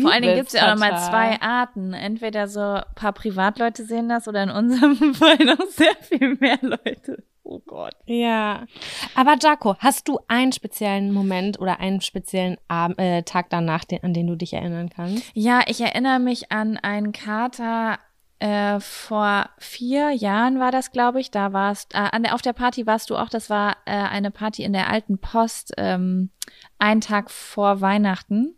Vor 0.00 0.10
allen 0.10 0.22
Dingen 0.22 0.36
gibt's 0.36 0.54
ja 0.54 0.64
auch 0.64 0.74
noch 0.74 0.80
mal 0.80 0.88
Übelst 0.88 1.06
zwei. 1.06 1.40
Arten. 1.40 1.92
Entweder 1.92 2.48
so 2.48 2.60
ein 2.60 2.82
paar 2.96 3.12
Privatleute 3.12 3.84
sehen 3.84 4.08
das 4.08 4.26
oder 4.26 4.42
in 4.42 4.50
unserem 4.50 4.96
Fall 5.14 5.36
noch 5.38 5.66
sehr 5.68 5.94
viel 6.00 6.36
mehr 6.36 6.58
Leute. 6.62 7.22
Oh 7.44 7.60
Gott. 7.60 7.94
Ja. 8.06 8.66
Aber 9.14 9.36
Jaco, 9.40 9.76
hast 9.78 10.08
du 10.08 10.18
einen 10.28 10.50
speziellen 10.50 11.12
Moment 11.12 11.60
oder 11.60 11.78
einen 11.78 12.00
speziellen 12.00 12.56
Abend, 12.68 12.98
äh, 12.98 13.22
Tag 13.22 13.50
danach, 13.50 13.84
den, 13.84 14.02
an 14.02 14.14
den 14.14 14.26
du 14.26 14.34
dich 14.34 14.54
erinnern 14.54 14.88
kannst? 14.88 15.22
Ja, 15.34 15.60
ich 15.66 15.80
erinnere 15.80 16.18
mich 16.18 16.50
an 16.50 16.78
einen 16.78 17.12
Kater 17.12 17.98
äh, 18.40 18.80
vor 18.80 19.48
vier 19.58 20.10
Jahren 20.10 20.58
war 20.58 20.72
das, 20.72 20.90
glaube 20.90 21.20
ich. 21.20 21.30
Da 21.30 21.52
warst, 21.52 21.94
äh, 21.94 21.98
an 21.98 22.24
der, 22.24 22.34
auf 22.34 22.42
der 22.42 22.52
Party 22.52 22.86
warst 22.86 23.10
du 23.10 23.16
auch. 23.16 23.28
Das 23.28 23.48
war 23.48 23.76
äh, 23.84 23.92
eine 23.92 24.30
Party 24.30 24.64
in 24.64 24.72
der 24.72 24.90
alten 24.90 25.18
Post, 25.18 25.72
ähm, 25.76 26.30
einen 26.78 27.00
Tag 27.00 27.30
vor 27.30 27.80
Weihnachten. 27.80 28.54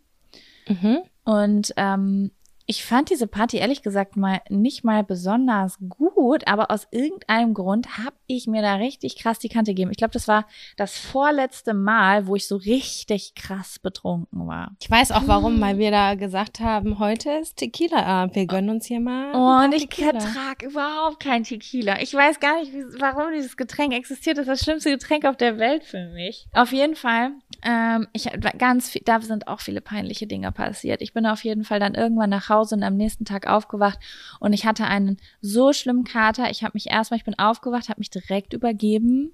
Mhm. 0.67 0.99
Und 1.23 1.73
ähm, 1.77 2.31
ich 2.69 2.83
fand 2.83 3.09
diese 3.09 3.27
Party 3.27 3.57
ehrlich 3.57 3.81
gesagt 3.81 4.17
mal 4.17 4.41
nicht 4.49 4.83
mal 4.83 5.01
besonders 5.01 5.77
gut, 5.87 6.45
aber 6.47 6.69
aus 6.69 6.85
irgendeinem 6.91 7.53
Grund 7.53 7.97
habe 7.97 8.17
ich 8.27 8.45
mir 8.45 8.61
da 8.61 8.75
richtig 8.75 9.17
krass 9.17 9.39
die 9.39 9.47
Kante 9.47 9.71
gegeben. 9.71 9.89
Ich 9.91 9.97
glaube, 9.97 10.11
das 10.11 10.27
war 10.27 10.45
das 10.75 10.97
vorletzte 10.97 11.73
Mal, 11.73 12.27
wo 12.27 12.35
ich 12.35 12.45
so 12.45 12.57
richtig 12.57 13.35
krass 13.35 13.79
betrunken 13.79 14.47
war. 14.47 14.75
Ich 14.81 14.91
weiß 14.91 15.13
auch 15.13 15.23
warum, 15.27 15.61
weil 15.61 15.77
wir 15.77 15.91
da 15.91 16.15
gesagt 16.15 16.59
haben, 16.59 16.99
heute 16.99 17.31
ist 17.31 17.55
Tequila-Abend. 17.55 18.35
Wir 18.35 18.45
gönnen 18.45 18.69
uns 18.69 18.85
hier 18.85 18.99
mal. 18.99 19.31
Oh, 19.33 19.63
und 19.65 19.73
ich 19.73 19.87
vertrag 19.93 20.61
überhaupt 20.61 21.21
kein 21.21 21.45
Tequila. 21.45 22.01
Ich 22.01 22.13
weiß 22.13 22.41
gar 22.41 22.59
nicht, 22.59 22.73
warum 22.99 23.31
dieses 23.33 23.55
Getränk 23.55 23.93
existiert. 23.93 24.37
Das 24.37 24.43
ist 24.43 24.49
das 24.51 24.59
schlimmste 24.59 24.91
Getränk 24.91 25.23
auf 25.23 25.37
der 25.37 25.57
Welt 25.57 25.85
für 25.85 26.09
mich. 26.09 26.47
Auf 26.51 26.73
jeden 26.73 26.97
Fall, 26.97 27.31
ähm, 27.63 28.07
ich 28.13 28.29
ganz 28.57 28.89
viel, 28.89 29.01
da 29.05 29.19
sind 29.21 29.47
auch 29.47 29.59
viele 29.61 29.81
peinliche 29.81 30.27
Dinge 30.27 30.51
passiert. 30.51 31.01
Ich 31.01 31.13
bin 31.13 31.25
auf 31.25 31.43
jeden 31.43 31.63
Fall 31.63 31.79
dann 31.79 31.95
irgendwann 31.95 32.29
nach 32.29 32.49
Hause 32.49 32.75
und 32.75 32.83
am 32.83 32.95
nächsten 32.95 33.25
Tag 33.25 33.47
aufgewacht 33.47 33.99
und 34.39 34.53
ich 34.53 34.65
hatte 34.65 34.85
einen 34.85 35.17
so 35.41 35.73
schlimmen 35.73 36.03
Kater. 36.03 36.49
Ich 36.49 36.63
habe 36.63 36.71
mich 36.75 36.89
erstmal, 36.89 37.17
ich 37.17 37.25
bin 37.25 37.37
aufgewacht, 37.39 37.89
habe 37.89 37.99
mich 37.99 38.09
direkt 38.09 38.53
übergeben. 38.53 39.31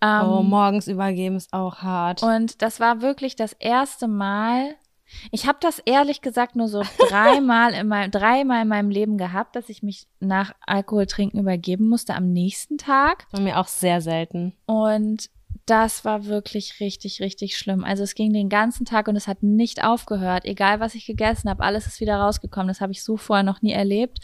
Ähm, 0.00 0.22
Oh, 0.24 0.42
morgens 0.42 0.86
übergeben 0.88 1.36
ist 1.36 1.52
auch 1.52 1.78
hart. 1.78 2.22
und 2.22 2.62
das 2.62 2.78
war 2.80 3.00
wirklich 3.02 3.34
das 3.36 3.52
erste 3.52 4.06
Mal. 4.08 4.74
Ich 5.30 5.46
habe 5.46 5.56
das 5.60 5.78
ehrlich 5.78 6.20
gesagt 6.20 6.54
nur 6.54 6.68
so 6.68 6.82
dreimal 7.08 7.72
in 7.72 7.88
meinem 7.88 8.10
dreimal 8.10 8.62
in 8.62 8.68
meinem 8.68 8.90
Leben 8.90 9.16
gehabt, 9.18 9.56
dass 9.56 9.70
ich 9.70 9.82
mich 9.82 10.06
nach 10.20 10.54
Alkoholtrinken 10.66 11.40
übergeben 11.40 11.88
musste 11.88 12.14
am 12.14 12.30
nächsten 12.32 12.76
Tag. 12.78 13.26
Bei 13.32 13.40
mir 13.40 13.58
auch 13.58 13.68
sehr 13.68 14.00
selten. 14.02 14.52
Und 14.66 15.30
das 15.66 16.04
war 16.04 16.26
wirklich 16.26 16.80
richtig, 16.80 17.20
richtig 17.20 17.56
schlimm. 17.58 17.84
Also 17.84 18.02
es 18.02 18.14
ging 18.14 18.32
den 18.32 18.48
ganzen 18.48 18.86
Tag 18.86 19.08
und 19.08 19.16
es 19.16 19.28
hat 19.28 19.42
nicht 19.42 19.84
aufgehört. 19.84 20.44
Egal, 20.44 20.80
was 20.80 20.94
ich 20.94 21.06
gegessen 21.06 21.50
habe, 21.50 21.62
alles 21.62 21.86
ist 21.86 22.00
wieder 22.00 22.16
rausgekommen. 22.16 22.68
Das 22.68 22.80
habe 22.80 22.92
ich 22.92 23.02
so 23.02 23.16
vorher 23.16 23.42
noch 23.42 23.60
nie 23.60 23.72
erlebt. 23.72 24.18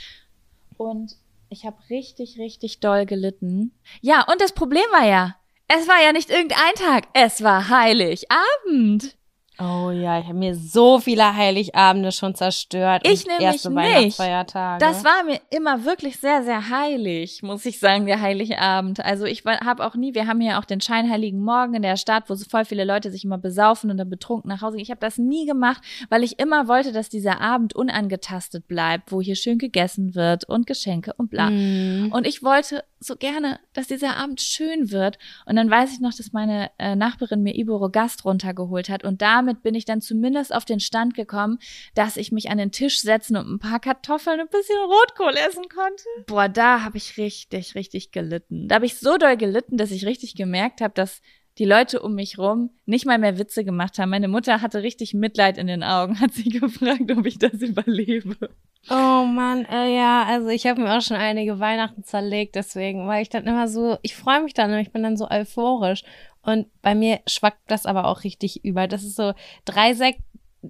Und 0.76 1.16
ich 1.50 1.66
habe 1.66 1.76
richtig, 1.90 2.38
richtig 2.38 2.80
doll 2.80 3.06
gelitten. 3.06 3.72
Ja, 4.00 4.26
und 4.30 4.40
das 4.40 4.52
Problem 4.52 4.84
war 4.92 5.06
ja, 5.06 5.36
es 5.68 5.86
war 5.88 6.02
ja 6.02 6.12
nicht 6.12 6.30
irgendein 6.30 6.74
Tag, 6.76 7.08
es 7.12 7.42
war 7.42 7.68
Heiligabend. 7.68 9.16
Oh 9.58 9.90
ja, 9.90 10.18
ich 10.18 10.24
habe 10.26 10.38
mir 10.38 10.56
so 10.56 10.98
viele 10.98 11.36
Heiligabende 11.36 12.10
schon 12.10 12.34
zerstört. 12.34 13.02
Ich 13.06 13.24
nämlich 13.24 13.46
erste 13.46 13.70
nicht. 13.70 13.76
Weihnachtsfeiertage. 13.76 14.84
Das 14.84 15.04
war 15.04 15.22
mir 15.24 15.40
immer 15.50 15.84
wirklich 15.84 16.18
sehr, 16.18 16.42
sehr 16.42 16.70
heilig, 16.70 17.40
muss 17.42 17.64
ich 17.64 17.78
sagen, 17.78 18.06
der 18.06 18.20
Heiligabend. 18.20 19.04
Also 19.04 19.26
ich 19.26 19.44
habe 19.44 19.86
auch 19.86 19.94
nie, 19.94 20.14
wir 20.14 20.26
haben 20.26 20.40
hier 20.40 20.58
auch 20.58 20.64
den 20.64 20.80
scheinheiligen 20.80 21.40
Morgen 21.40 21.74
in 21.74 21.82
der 21.82 21.96
Stadt, 21.96 22.24
wo 22.28 22.34
so 22.34 22.44
voll 22.48 22.64
viele 22.64 22.84
Leute 22.84 23.12
sich 23.12 23.24
immer 23.24 23.38
besaufen 23.38 23.92
und 23.92 23.96
dann 23.96 24.10
betrunken 24.10 24.48
nach 24.48 24.60
Hause 24.60 24.76
gehen. 24.76 24.82
Ich 24.82 24.90
habe 24.90 25.00
das 25.00 25.18
nie 25.18 25.46
gemacht, 25.46 25.82
weil 26.08 26.24
ich 26.24 26.40
immer 26.40 26.66
wollte, 26.66 26.90
dass 26.90 27.08
dieser 27.08 27.40
Abend 27.40 27.76
unangetastet 27.76 28.66
bleibt, 28.66 29.12
wo 29.12 29.20
hier 29.20 29.36
schön 29.36 29.58
gegessen 29.58 30.16
wird 30.16 30.48
und 30.48 30.66
Geschenke 30.66 31.12
und 31.16 31.30
bla. 31.30 31.50
Mm. 31.50 32.10
Und 32.12 32.26
ich 32.26 32.42
wollte 32.42 32.82
so 33.04 33.16
gerne, 33.16 33.60
dass 33.72 33.88
dieser 33.88 34.16
Abend 34.16 34.40
schön 34.40 34.90
wird. 34.90 35.18
Und 35.46 35.56
dann 35.56 35.70
weiß 35.70 35.92
ich 35.92 36.00
noch, 36.00 36.14
dass 36.14 36.32
meine 36.32 36.70
äh, 36.78 36.96
Nachbarin 36.96 37.42
mir 37.42 37.54
Iboro 37.54 37.90
Gast 37.90 38.24
runtergeholt 38.24 38.88
hat. 38.88 39.04
Und 39.04 39.22
damit 39.22 39.62
bin 39.62 39.74
ich 39.74 39.84
dann 39.84 40.00
zumindest 40.00 40.54
auf 40.54 40.64
den 40.64 40.80
Stand 40.80 41.14
gekommen, 41.14 41.58
dass 41.94 42.16
ich 42.16 42.32
mich 42.32 42.50
an 42.50 42.58
den 42.58 42.72
Tisch 42.72 43.00
setzen 43.00 43.36
und 43.36 43.48
ein 43.48 43.58
paar 43.58 43.80
Kartoffeln 43.80 44.40
und 44.40 44.46
ein 44.46 44.50
bisschen 44.50 44.78
Rotkohl 44.78 45.34
essen 45.48 45.68
konnte. 45.68 46.04
Boah, 46.26 46.48
da 46.48 46.82
habe 46.82 46.96
ich 46.96 47.16
richtig, 47.16 47.74
richtig 47.74 48.12
gelitten. 48.12 48.68
Da 48.68 48.76
habe 48.76 48.86
ich 48.86 48.96
so 48.96 49.16
doll 49.16 49.36
gelitten, 49.36 49.76
dass 49.76 49.90
ich 49.90 50.06
richtig 50.06 50.34
gemerkt 50.34 50.80
habe, 50.80 50.94
dass 50.94 51.20
die 51.58 51.64
Leute 51.64 52.02
um 52.02 52.14
mich 52.14 52.38
rum 52.38 52.70
nicht 52.84 53.06
mal 53.06 53.18
mehr 53.18 53.38
Witze 53.38 53.64
gemacht 53.64 53.98
haben. 53.98 54.10
Meine 54.10 54.28
Mutter 54.28 54.60
hatte 54.60 54.82
richtig 54.82 55.14
Mitleid 55.14 55.58
in 55.58 55.66
den 55.66 55.82
Augen, 55.82 56.20
hat 56.20 56.32
sie 56.32 56.48
gefragt, 56.48 57.10
ob 57.10 57.26
ich 57.26 57.38
das 57.38 57.54
überlebe. 57.54 58.50
Oh 58.90 59.24
Mann, 59.24 59.64
äh, 59.64 59.96
ja, 59.96 60.24
also 60.24 60.48
ich 60.48 60.66
habe 60.66 60.82
mir 60.82 60.96
auch 60.96 61.00
schon 61.00 61.16
einige 61.16 61.58
Weihnachten 61.58 62.04
zerlegt, 62.04 62.54
deswegen, 62.54 63.06
weil 63.08 63.22
ich 63.22 63.30
dann 63.30 63.46
immer 63.46 63.66
so, 63.66 63.96
ich 64.02 64.14
freue 64.14 64.42
mich 64.42 64.52
dann, 64.54 64.76
ich 64.78 64.92
bin 64.92 65.02
dann 65.02 65.16
so 65.16 65.28
euphorisch. 65.30 66.02
Und 66.42 66.66
bei 66.82 66.94
mir 66.94 67.20
schwackt 67.26 67.62
das 67.68 67.86
aber 67.86 68.06
auch 68.06 68.24
richtig 68.24 68.62
über. 68.64 68.86
Das 68.86 69.02
ist 69.02 69.16
so 69.16 69.32
drei 69.64 69.94
Sekt, 69.94 70.20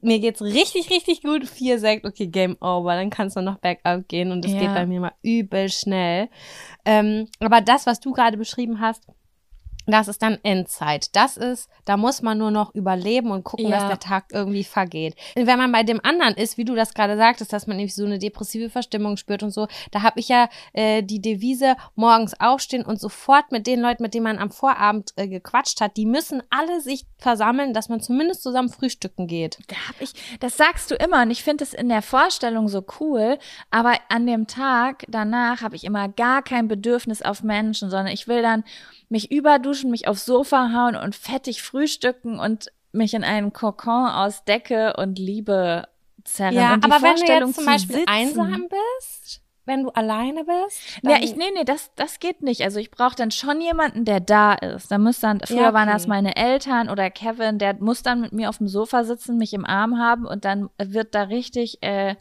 mir 0.03 0.21
geht's 0.21 0.41
richtig, 0.43 0.91
richtig 0.91 1.23
gut, 1.23 1.49
vier 1.49 1.81
Sekt, 1.81 2.05
okay, 2.07 2.29
Game 2.29 2.57
Over, 2.61 2.95
dann 2.95 3.11
kannst 3.11 3.37
du 3.37 3.41
noch 3.41 3.59
bergab 3.59 4.07
gehen 4.09 4.31
und 4.31 4.45
das 4.45 4.53
Ja. 4.53 4.59
geht 4.61 4.75
bei 4.75 4.87
mir 4.87 5.01
mal 5.01 5.13
übel 5.23 5.69
schnell. 5.69 6.29
Ähm, 6.85 7.27
aber 7.41 7.61
das, 7.61 7.87
was 7.87 7.99
du 7.99 8.13
gerade 8.13 8.37
beschrieben 8.37 8.81
hast, 8.81 9.05
das 9.87 10.09
ist 10.09 10.23
dann 10.23 10.39
Endzeit. 10.43 11.15
Das 11.15 11.37
ist, 11.37 11.69
da 11.85 11.97
muss 11.97 12.23
man 12.23 12.39
nur 12.39 12.51
noch 12.51 12.75
überleben 12.75 13.31
und 13.31 13.45
gucken, 13.45 13.67
Ja. 13.69 13.79
dass 13.81 13.89
der 13.89 13.99
Tag 13.99 14.27
irgendwie 14.33 14.65
vergeht. 14.65 15.15
Wenn 15.35 15.59
man 15.59 15.71
bei 15.73 15.83
dem 15.83 16.01
anderen 16.05 16.35
ist, 16.35 16.57
wie 16.59 16.65
du 16.65 16.75
das 16.75 16.95
gerade 16.95 17.17
sagtest, 17.17 17.53
dass 17.53 17.67
man 17.67 17.79
irgendwie 17.79 17.93
so 17.95 18.05
eine 18.05 18.19
depressive 18.19 18.71
Verstimmung 18.71 19.17
spürt 19.17 19.43
und 19.43 19.51
so, 19.51 19.69
da 19.91 20.03
habe 20.03 20.21
ich 20.21 20.29
ja 20.29 20.49
äh, 20.73 21.03
die 21.03 21.21
Devise 21.21 21.77
morgens 21.95 22.39
aufstehen 22.41 22.85
und 22.85 23.01
sofort 23.01 23.53
mit 23.53 23.67
den 23.67 23.81
Leuten, 23.81 24.03
mit 24.03 24.15
denen 24.15 24.25
man 24.25 24.39
am 24.39 24.51
Vorabend 24.51 25.13
äh, 25.17 25.29
gequatscht 25.29 25.81
hat, 25.81 25.97
die 25.97 26.07
müssen 26.07 26.43
alle 26.51 26.81
sich 26.81 27.05
versammeln, 27.19 27.73
dass 27.75 27.89
man 27.89 28.01
zumindest 28.01 28.43
zusammen 28.43 28.69
frühstücken 28.69 29.27
geht. 29.27 29.59
Da 29.69 29.77
hab 29.89 30.01
ich, 30.01 30.13
das 30.41 30.57
sagst 30.57 30.91
du 30.91 30.95
immer 30.95 31.23
und 31.23 31.31
ich 31.31 31.43
finde 31.43 31.65
es 31.65 31.75
in 31.75 31.89
der 31.89 32.03
Vorstellung 32.03 32.69
so 32.69 32.85
cool, 33.01 33.39
aber 33.71 33.95
an 34.09 34.27
dem 34.27 34.47
Tag 34.47 35.05
danach 35.09 35.63
habe 35.63 35.77
ich 35.77 35.85
immer 35.85 36.09
gar 36.09 36.43
kein 36.43 36.69
Bedürfnis 36.69 37.23
auf 37.23 37.43
Menschen, 37.43 37.91
sondern 37.91 38.13
ich 38.13 38.29
will 38.29 38.43
dann 38.43 38.65
mich 39.15 39.31
überduschen, 39.31 39.93
mich 39.93 40.09
aufs 40.09 40.25
Sofa 40.27 40.73
hauen 40.75 40.97
und 40.97 41.15
fettig 41.15 41.63
frühstücken 41.63 42.41
und 42.41 42.73
mich 42.91 43.15
in 43.15 43.23
einen 43.23 43.53
Kokon 43.53 44.09
aus 44.09 44.45
Decke 44.45 44.95
und 44.97 45.21
Liebe 45.21 45.87
zerren. 46.25 46.55
Ja, 46.55 46.75
und 46.75 46.85
die 46.85 46.91
aber 46.91 47.01
wenn 47.01 47.15
du 47.15 47.27
jetzt 47.33 47.55
zum 47.55 47.65
zu 47.65 47.65
Beispiel 47.65 47.97
sitzen, 47.97 48.09
einsam 48.09 48.69
bist, 48.69 49.41
wenn 49.67 49.85
du 49.85 49.91
alleine 49.91 50.45
bist, 50.45 50.81
Ja, 51.03 51.19
ich, 51.23 51.37
nee, 51.37 51.45
nee, 51.55 51.63
das, 51.65 51.93
das 51.95 52.19
geht 52.19 52.43
nicht. 52.43 52.63
Also 52.63 52.81
ich 52.81 52.91
brauche 52.91 53.15
dann 53.15 53.31
schon 53.31 53.61
jemanden, 53.61 54.05
der 54.05 54.19
da 54.19 54.55
ist. 54.55 54.91
Da 54.91 54.99
muss 54.99 55.21
dann, 55.21 55.41
früher 55.47 55.59
Ja, 55.63 55.73
waren 55.73 55.89
okay. 55.89 55.97
das 55.97 56.09
meine 56.09 56.35
Eltern 56.35 56.91
oder 56.91 57.09
Kevin, 57.09 57.59
der 57.61 57.75
muss 57.75 58.03
dann 58.03 58.21
mit 58.21 58.33
mir 58.33 58.49
auf 58.49 58.59
dem 58.59 58.67
Sofa 58.67 59.05
sitzen, 59.05 59.39
mich 59.39 59.55
im 59.55 59.65
Arm 59.65 59.97
haben 59.99 60.27
und 60.27 60.45
dann 60.45 60.71
wird 60.77 61.15
da 61.15 61.23
richtig 61.23 61.79
äh, 61.83 62.17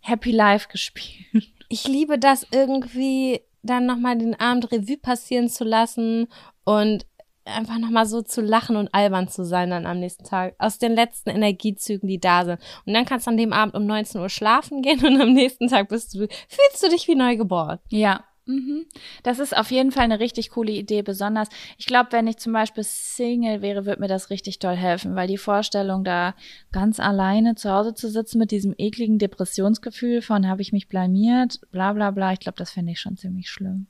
Happy 0.00 0.32
Life 0.32 0.68
gespielt. 0.72 1.48
ich 1.68 1.86
liebe 1.86 2.18
das 2.18 2.46
irgendwie 2.50 3.42
dann 3.62 3.86
nochmal 3.86 4.18
den 4.18 4.38
Abend 4.38 4.70
Revue 4.72 4.96
passieren 4.96 5.48
zu 5.48 5.64
lassen 5.64 6.28
und 6.64 7.06
einfach 7.44 7.78
nochmal 7.78 8.06
so 8.06 8.22
zu 8.22 8.40
lachen 8.40 8.76
und 8.76 8.94
albern 8.94 9.28
zu 9.28 9.44
sein 9.44 9.70
dann 9.70 9.86
am 9.86 9.98
nächsten 9.98 10.24
Tag. 10.24 10.54
Aus 10.58 10.78
den 10.78 10.92
letzten 10.92 11.30
Energiezügen, 11.30 12.08
die 12.08 12.20
da 12.20 12.44
sind. 12.44 12.60
Und 12.86 12.94
dann 12.94 13.04
kannst 13.04 13.26
du 13.26 13.30
an 13.30 13.36
dem 13.36 13.52
Abend 13.52 13.74
um 13.74 13.86
19 13.86 14.20
Uhr 14.20 14.28
schlafen 14.28 14.82
gehen 14.82 15.04
und 15.04 15.20
am 15.20 15.32
nächsten 15.32 15.68
Tag 15.68 15.88
bist 15.88 16.14
du, 16.14 16.28
fühlst 16.48 16.82
du 16.82 16.88
dich 16.88 17.08
wie 17.08 17.14
neu 17.14 17.36
geboren. 17.36 17.78
Ja. 17.88 18.24
Mhm. 18.46 18.86
Das 19.22 19.38
ist 19.38 19.56
auf 19.56 19.70
jeden 19.70 19.92
Fall 19.92 20.04
eine 20.04 20.20
richtig 20.20 20.50
coole 20.50 20.72
Idee. 20.72 21.02
Besonders, 21.02 21.48
ich 21.78 21.86
glaube, 21.86 22.12
wenn 22.12 22.26
ich 22.26 22.38
zum 22.38 22.52
Beispiel 22.52 22.84
Single 22.84 23.62
wäre, 23.62 23.86
würde 23.86 24.00
mir 24.00 24.08
das 24.08 24.30
richtig 24.30 24.58
toll 24.58 24.76
helfen, 24.76 25.14
weil 25.14 25.28
die 25.28 25.38
Vorstellung, 25.38 26.04
da 26.04 26.34
ganz 26.72 27.00
alleine 27.00 27.54
zu 27.54 27.70
Hause 27.70 27.94
zu 27.94 28.10
sitzen 28.10 28.38
mit 28.38 28.50
diesem 28.50 28.74
ekligen 28.76 29.18
Depressionsgefühl 29.18 30.22
von, 30.22 30.48
habe 30.48 30.62
ich 30.62 30.72
mich 30.72 30.88
blamiert, 30.88 31.60
bla 31.70 31.92
bla 31.92 32.10
bla, 32.10 32.32
ich 32.32 32.40
glaube, 32.40 32.58
das 32.58 32.72
fände 32.72 32.92
ich 32.92 33.00
schon 33.00 33.16
ziemlich 33.16 33.48
schlimm. 33.50 33.86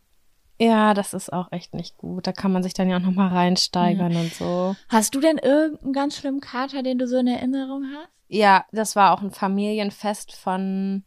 Ja, 0.61 0.93
das 0.93 1.15
ist 1.15 1.33
auch 1.33 1.51
echt 1.53 1.73
nicht 1.73 1.97
gut. 1.97 2.27
Da 2.27 2.33
kann 2.33 2.53
man 2.53 2.63
sich 2.63 2.75
dann 2.75 2.91
ja 2.91 2.99
auch 2.99 3.03
nochmal 3.03 3.29
reinsteigern 3.29 4.13
ja. 4.13 4.21
und 4.21 4.35
so. 4.35 4.77
Hast 4.91 5.15
du 5.15 5.21
denn 5.21 5.39
irgendeinen 5.39 5.95
ganz 5.95 6.19
schlimmen 6.19 6.41
Kater, 6.41 6.83
den 6.83 6.99
du 6.99 7.09
so 7.09 7.17
in 7.17 7.29
Erinnerung 7.29 7.85
hast? 7.95 8.11
Ja, 8.29 8.67
das 8.71 8.95
war 8.95 9.13
auch 9.13 9.23
ein 9.23 9.31
Familienfest 9.31 10.37
von, 10.37 11.05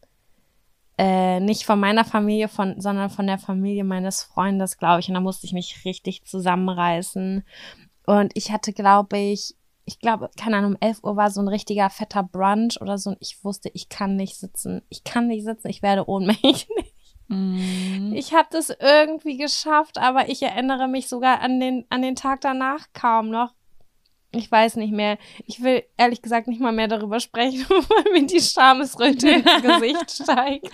äh, 0.96 1.40
nicht 1.40 1.64
von 1.64 1.80
meiner 1.80 2.04
Familie, 2.04 2.48
von, 2.48 2.80
sondern 2.80 3.10
von 3.10 3.26
der 3.26 3.38
Familie 3.38 3.84
meines 3.84 4.22
Freundes, 4.22 4.78
glaube 4.78 5.00
ich. 5.00 5.08
Und 5.08 5.14
da 5.14 5.20
musste 5.20 5.46
ich 5.46 5.52
mich 5.52 5.84
richtig 5.84 6.24
zusammenreißen. 6.24 7.44
Und 8.06 8.32
ich 8.34 8.52
hatte, 8.52 8.72
glaube 8.72 9.18
ich, 9.18 9.56
ich 9.86 9.98
glaube, 9.98 10.30
keine 10.38 10.56
Ahnung, 10.56 10.72
um 10.72 10.78
11 10.80 11.02
Uhr 11.02 11.16
war 11.16 11.30
so 11.30 11.40
ein 11.40 11.48
richtiger 11.48 11.90
fetter 11.90 12.22
Brunch 12.22 12.80
oder 12.80 12.96
so. 12.98 13.10
Und 13.10 13.18
ich 13.20 13.42
wusste, 13.44 13.70
ich 13.74 13.88
kann 13.88 14.16
nicht 14.16 14.36
sitzen. 14.36 14.82
Ich 14.88 15.04
kann 15.04 15.26
nicht 15.26 15.44
sitzen, 15.44 15.68
ich 15.68 15.82
werde 15.82 16.08
ohnmächtig. 16.08 16.68
Mhm. 17.28 18.12
Ich 18.14 18.34
habe 18.34 18.48
das 18.50 18.68
irgendwie 18.68 19.36
geschafft, 19.36 19.98
aber 19.98 20.28
ich 20.28 20.42
erinnere 20.42 20.88
mich 20.88 21.08
sogar 21.08 21.40
an 21.40 21.58
den, 21.58 21.86
an 21.88 22.02
den 22.02 22.16
Tag 22.16 22.42
danach 22.42 22.86
kaum 22.92 23.30
noch. 23.30 23.54
Ich 24.34 24.50
weiß 24.50 24.76
nicht 24.76 24.92
mehr. 24.92 25.18
Ich 25.46 25.62
will 25.62 25.84
ehrlich 25.96 26.22
gesagt 26.22 26.48
nicht 26.48 26.60
mal 26.60 26.72
mehr 26.72 26.88
darüber 26.88 27.20
sprechen, 27.20 27.64
weil 27.68 28.12
mir 28.12 28.26
die 28.26 28.40
Schamesröte 28.40 29.28
ins 29.28 29.44
Gesicht 29.62 30.10
steigt. 30.22 30.68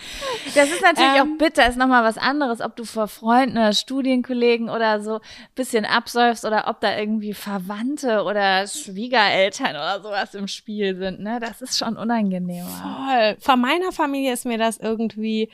Das 0.54 0.70
ist 0.70 0.82
natürlich 0.82 1.20
ähm, 1.20 1.34
auch 1.34 1.38
bitter, 1.38 1.68
ist 1.68 1.78
nochmal 1.78 2.04
was 2.04 2.18
anderes, 2.18 2.60
ob 2.60 2.76
du 2.76 2.84
vor 2.84 3.08
Freunden 3.08 3.56
oder 3.56 3.72
Studienkollegen 3.72 4.68
oder 4.68 5.00
so 5.00 5.20
bisschen 5.54 5.84
absäufst 5.84 6.44
oder 6.44 6.68
ob 6.68 6.80
da 6.80 6.96
irgendwie 6.96 7.34
Verwandte 7.34 8.22
oder 8.24 8.66
Schwiegereltern 8.66 9.70
oder 9.70 10.00
sowas 10.02 10.34
im 10.34 10.48
Spiel 10.48 10.96
sind. 10.96 11.20
Ne? 11.20 11.38
Das 11.40 11.62
ist 11.62 11.78
schon 11.78 11.96
unangenehm. 11.96 12.66
Voll. 12.66 13.36
Von 13.40 13.60
meiner 13.60 13.92
Familie 13.92 14.32
ist 14.32 14.46
mir 14.46 14.58
das 14.58 14.78
irgendwie 14.78 15.50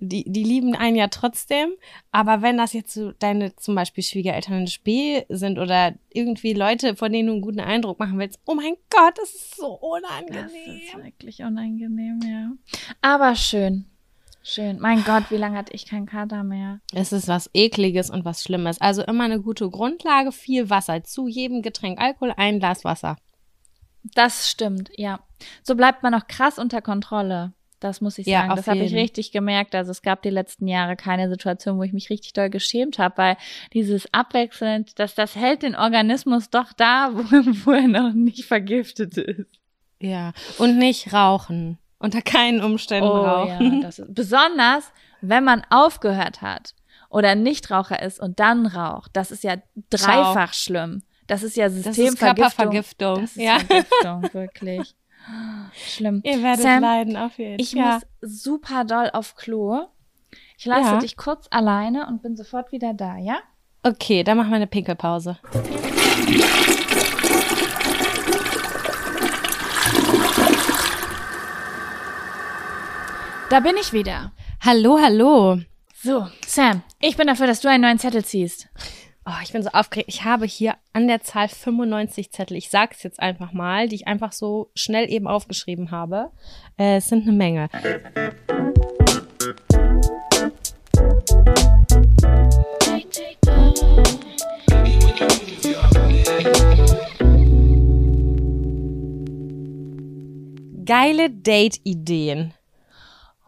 die, 0.00 0.24
die 0.26 0.44
lieben 0.44 0.74
einen 0.74 0.96
ja 0.96 1.08
trotzdem. 1.08 1.70
Aber 2.10 2.42
wenn 2.42 2.56
das 2.56 2.72
jetzt 2.72 2.92
so 2.92 3.12
deine 3.12 3.54
zum 3.56 3.74
Beispiel 3.74 4.02
Schwiegereltern 4.02 4.60
in 4.60 4.66
Spiel 4.66 5.24
sind 5.28 5.58
oder 5.58 5.94
irgendwie 6.10 6.54
Leute, 6.54 6.96
von 6.96 7.12
denen 7.12 7.28
du 7.28 7.32
einen 7.34 7.42
guten 7.42 7.60
Eindruck 7.60 7.98
machen 7.98 8.18
willst, 8.18 8.40
oh 8.46 8.54
mein 8.54 8.74
Gott, 8.90 9.18
das 9.18 9.34
ist 9.34 9.56
so 9.56 9.74
unangenehm. 9.74 10.42
Das 10.42 10.52
ist 10.52 11.04
wirklich 11.04 11.42
unangenehm, 11.42 12.20
ja. 12.24 12.52
Aber 13.02 13.36
schön. 13.36 13.86
Schön. 14.42 14.80
Mein 14.80 15.04
Gott, 15.04 15.30
wie 15.30 15.36
lange 15.36 15.58
hatte 15.58 15.74
ich 15.74 15.86
keinen 15.86 16.06
Kater 16.06 16.42
mehr? 16.42 16.80
Es 16.94 17.12
ist 17.12 17.28
was 17.28 17.50
Ekliges 17.52 18.08
und 18.08 18.24
was 18.24 18.42
Schlimmes. 18.42 18.80
Also 18.80 19.02
immer 19.02 19.24
eine 19.24 19.40
gute 19.40 19.68
Grundlage, 19.68 20.32
viel 20.32 20.70
Wasser. 20.70 21.04
Zu 21.04 21.28
jedem 21.28 21.60
Getränk 21.60 22.00
Alkohol 22.00 22.32
ein 22.36 22.58
Glas 22.58 22.84
Wasser. 22.84 23.16
Das 24.02 24.48
stimmt, 24.48 24.90
ja. 24.96 25.20
So 25.62 25.74
bleibt 25.74 26.02
man 26.02 26.14
auch 26.14 26.26
krass 26.26 26.58
unter 26.58 26.80
Kontrolle. 26.80 27.52
Das 27.80 28.02
muss 28.02 28.18
ich 28.18 28.26
sagen. 28.26 28.50
Ja, 28.50 28.54
das 28.54 28.66
habe 28.66 28.80
ich 28.80 28.94
richtig 28.94 29.32
gemerkt. 29.32 29.74
Also 29.74 29.90
es 29.90 30.02
gab 30.02 30.20
die 30.22 30.30
letzten 30.30 30.68
Jahre 30.68 30.96
keine 30.96 31.30
Situation, 31.30 31.78
wo 31.78 31.82
ich 31.82 31.94
mich 31.94 32.10
richtig 32.10 32.34
doll 32.34 32.50
geschämt 32.50 32.98
habe, 32.98 33.16
weil 33.16 33.36
dieses 33.72 34.12
abwechselnd, 34.12 34.98
dass 34.98 35.14
das 35.14 35.34
hält 35.34 35.62
den 35.62 35.74
Organismus 35.74 36.50
doch 36.50 36.72
da, 36.74 37.10
wo, 37.14 37.22
wo 37.22 37.72
er 37.72 37.88
noch 37.88 38.12
nicht 38.12 38.44
vergiftet 38.44 39.16
ist. 39.16 39.46
Ja, 39.98 40.32
und 40.58 40.78
nicht 40.78 41.12
rauchen. 41.12 41.78
Unter 41.98 42.22
keinen 42.22 42.62
Umständen 42.62 43.08
oh, 43.08 43.22
rauchen. 43.22 43.74
Ja, 43.74 43.80
das 43.82 43.98
ist, 43.98 44.14
besonders, 44.14 44.92
wenn 45.20 45.44
man 45.44 45.62
aufgehört 45.70 46.42
hat 46.42 46.74
oder 47.10 47.34
Nichtraucher 47.34 48.00
ist 48.02 48.20
und 48.20 48.40
dann 48.40 48.66
raucht. 48.66 49.10
Das 49.14 49.30
ist 49.30 49.42
ja 49.42 49.56
dreifach 49.90 50.52
Schau. 50.52 50.64
schlimm. 50.64 51.02
Das 51.26 51.42
ist 51.42 51.56
ja 51.56 51.70
Systemvergiftung. 51.70 53.20
Das 53.20 53.30
ist 53.30 53.36
ja. 53.36 53.58
Vergiftung, 53.58 54.32
wirklich. 54.32 54.94
Schlimm. 55.72 56.20
Ihr 56.24 56.42
werdet 56.42 56.62
Sam, 56.62 56.82
leiden 56.82 57.16
auf 57.16 57.38
jeden 57.38 57.58
Fall. 57.58 57.60
Ich 57.60 57.72
ja. 57.72 58.00
muss 58.20 58.40
super 58.42 58.84
doll 58.84 59.10
auf 59.12 59.36
Klo. 59.36 59.86
Ich 60.58 60.66
lasse 60.66 60.90
ja. 60.90 60.98
dich 60.98 61.16
kurz 61.16 61.46
alleine 61.50 62.06
und 62.06 62.22
bin 62.22 62.36
sofort 62.36 62.72
wieder 62.72 62.92
da, 62.92 63.16
ja? 63.16 63.38
Okay, 63.82 64.22
dann 64.24 64.36
machen 64.36 64.50
wir 64.50 64.56
eine 64.56 64.66
Pinkelpause. 64.66 65.38
Da 73.48 73.60
bin 73.60 73.76
ich 73.80 73.92
wieder. 73.92 74.32
Hallo, 74.60 74.98
hallo. 75.00 75.58
So, 75.94 76.28
Sam, 76.46 76.82
ich 77.00 77.16
bin 77.16 77.26
dafür, 77.26 77.46
dass 77.46 77.60
du 77.60 77.68
einen 77.68 77.82
neuen 77.82 77.98
Zettel 77.98 78.24
ziehst. 78.24 78.68
Oh, 79.30 79.42
ich 79.44 79.52
bin 79.52 79.62
so 79.62 79.70
aufgeregt. 79.70 80.08
Ich 80.08 80.24
habe 80.24 80.44
hier 80.44 80.74
an 80.92 81.06
der 81.06 81.20
Zahl 81.20 81.46
95 81.46 82.32
Zettel. 82.32 82.56
Ich 82.56 82.68
sage 82.68 82.94
es 82.96 83.04
jetzt 83.04 83.20
einfach 83.20 83.52
mal, 83.52 83.86
die 83.86 83.94
ich 83.94 84.08
einfach 84.08 84.32
so 84.32 84.72
schnell 84.74 85.08
eben 85.08 85.28
aufgeschrieben 85.28 85.92
habe. 85.92 86.32
Äh, 86.76 86.96
es 86.96 87.08
sind 87.10 87.22
eine 87.22 87.32
Menge. 87.36 87.68
Geile 100.84 101.30
Date-Ideen. 101.30 102.52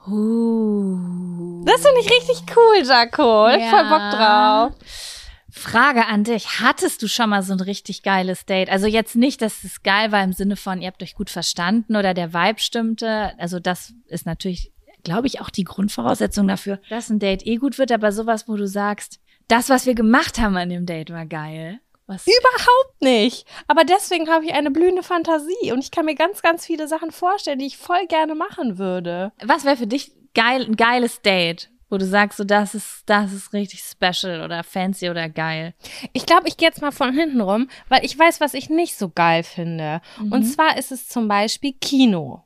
Uh. 0.06 1.64
Das 1.64 1.84
finde 1.84 2.00
ich 2.02 2.10
richtig 2.10 2.44
cool, 2.56 2.86
Jaco. 2.86 3.48
Ja. 3.48 3.68
Voll 3.68 3.88
Bock 3.88 4.10
drauf. 4.12 5.21
Frage 5.54 6.06
an 6.06 6.24
dich. 6.24 6.60
Hattest 6.60 7.02
du 7.02 7.08
schon 7.08 7.28
mal 7.28 7.42
so 7.42 7.52
ein 7.52 7.60
richtig 7.60 8.02
geiles 8.02 8.46
Date? 8.46 8.70
Also 8.70 8.86
jetzt 8.86 9.16
nicht, 9.16 9.42
dass 9.42 9.64
es 9.64 9.82
geil 9.82 10.10
war 10.10 10.24
im 10.24 10.32
Sinne 10.32 10.56
von, 10.56 10.80
ihr 10.80 10.88
habt 10.88 11.02
euch 11.02 11.14
gut 11.14 11.28
verstanden 11.28 11.94
oder 11.94 12.14
der 12.14 12.32
Vibe 12.32 12.58
stimmte. 12.58 13.38
Also 13.38 13.60
das 13.60 13.92
ist 14.06 14.24
natürlich, 14.24 14.72
glaube 15.04 15.26
ich, 15.26 15.42
auch 15.42 15.50
die 15.50 15.64
Grundvoraussetzung 15.64 16.48
dafür, 16.48 16.80
dass 16.88 17.10
ein 17.10 17.18
Date 17.18 17.46
eh 17.46 17.56
gut 17.56 17.78
wird. 17.78 17.92
Aber 17.92 18.12
sowas, 18.12 18.48
wo 18.48 18.56
du 18.56 18.66
sagst, 18.66 19.20
das, 19.46 19.68
was 19.68 19.84
wir 19.84 19.94
gemacht 19.94 20.40
haben 20.40 20.56
an 20.56 20.70
dem 20.70 20.86
Date, 20.86 21.10
war 21.10 21.26
geil. 21.26 21.80
Was? 22.06 22.26
Überhaupt 22.26 23.02
nicht. 23.02 23.46
Aber 23.68 23.84
deswegen 23.84 24.30
habe 24.30 24.46
ich 24.46 24.54
eine 24.54 24.70
blühende 24.70 25.02
Fantasie 25.02 25.70
und 25.70 25.80
ich 25.80 25.90
kann 25.90 26.06
mir 26.06 26.14
ganz, 26.14 26.40
ganz 26.40 26.64
viele 26.64 26.88
Sachen 26.88 27.10
vorstellen, 27.10 27.58
die 27.58 27.66
ich 27.66 27.76
voll 27.76 28.06
gerne 28.08 28.34
machen 28.34 28.78
würde. 28.78 29.32
Was 29.44 29.64
wäre 29.66 29.76
für 29.76 29.86
dich 29.86 30.12
geil, 30.34 30.64
ein 30.64 30.76
geiles 30.76 31.20
Date? 31.20 31.68
Wo 31.92 31.98
du 31.98 32.06
sagst, 32.06 32.38
so 32.38 32.44
das 32.44 32.74
ist, 32.74 33.02
das 33.06 33.32
ist 33.32 33.52
richtig 33.52 33.82
special 33.82 34.42
oder 34.42 34.64
fancy 34.64 35.10
oder 35.10 35.28
geil? 35.28 35.74
Ich 36.14 36.24
glaube, 36.24 36.48
ich 36.48 36.56
gehe 36.56 36.66
jetzt 36.66 36.80
mal 36.80 36.90
von 36.90 37.12
hinten 37.12 37.42
rum, 37.42 37.68
weil 37.90 38.04
ich 38.04 38.18
weiß, 38.18 38.40
was 38.40 38.54
ich 38.54 38.70
nicht 38.70 38.96
so 38.96 39.10
geil 39.10 39.42
finde. 39.42 40.00
Mhm. 40.18 40.32
Und 40.32 40.44
zwar 40.44 40.78
ist 40.78 40.90
es 40.90 41.06
zum 41.06 41.28
Beispiel 41.28 41.74
Kino. 41.74 42.44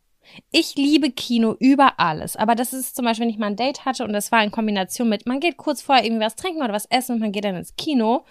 Ich 0.50 0.74
liebe 0.74 1.12
Kino 1.12 1.54
über 1.60 2.00
alles, 2.00 2.34
aber 2.34 2.56
das 2.56 2.72
ist 2.72 2.96
zum 2.96 3.04
Beispiel, 3.04 3.26
wenn 3.26 3.30
ich 3.30 3.38
mal 3.38 3.46
ein 3.46 3.56
Date 3.56 3.84
hatte 3.84 4.02
und 4.02 4.12
das 4.12 4.32
war 4.32 4.42
in 4.42 4.50
Kombination 4.50 5.08
mit, 5.08 5.24
man 5.24 5.38
geht 5.38 5.56
kurz 5.56 5.80
vorher 5.80 6.04
irgendwie 6.04 6.24
was 6.24 6.34
trinken 6.34 6.62
oder 6.62 6.72
was 6.72 6.86
essen 6.86 7.12
und 7.12 7.20
man 7.20 7.30
geht 7.30 7.44
dann 7.44 7.54
ins 7.54 7.76
Kino 7.76 8.24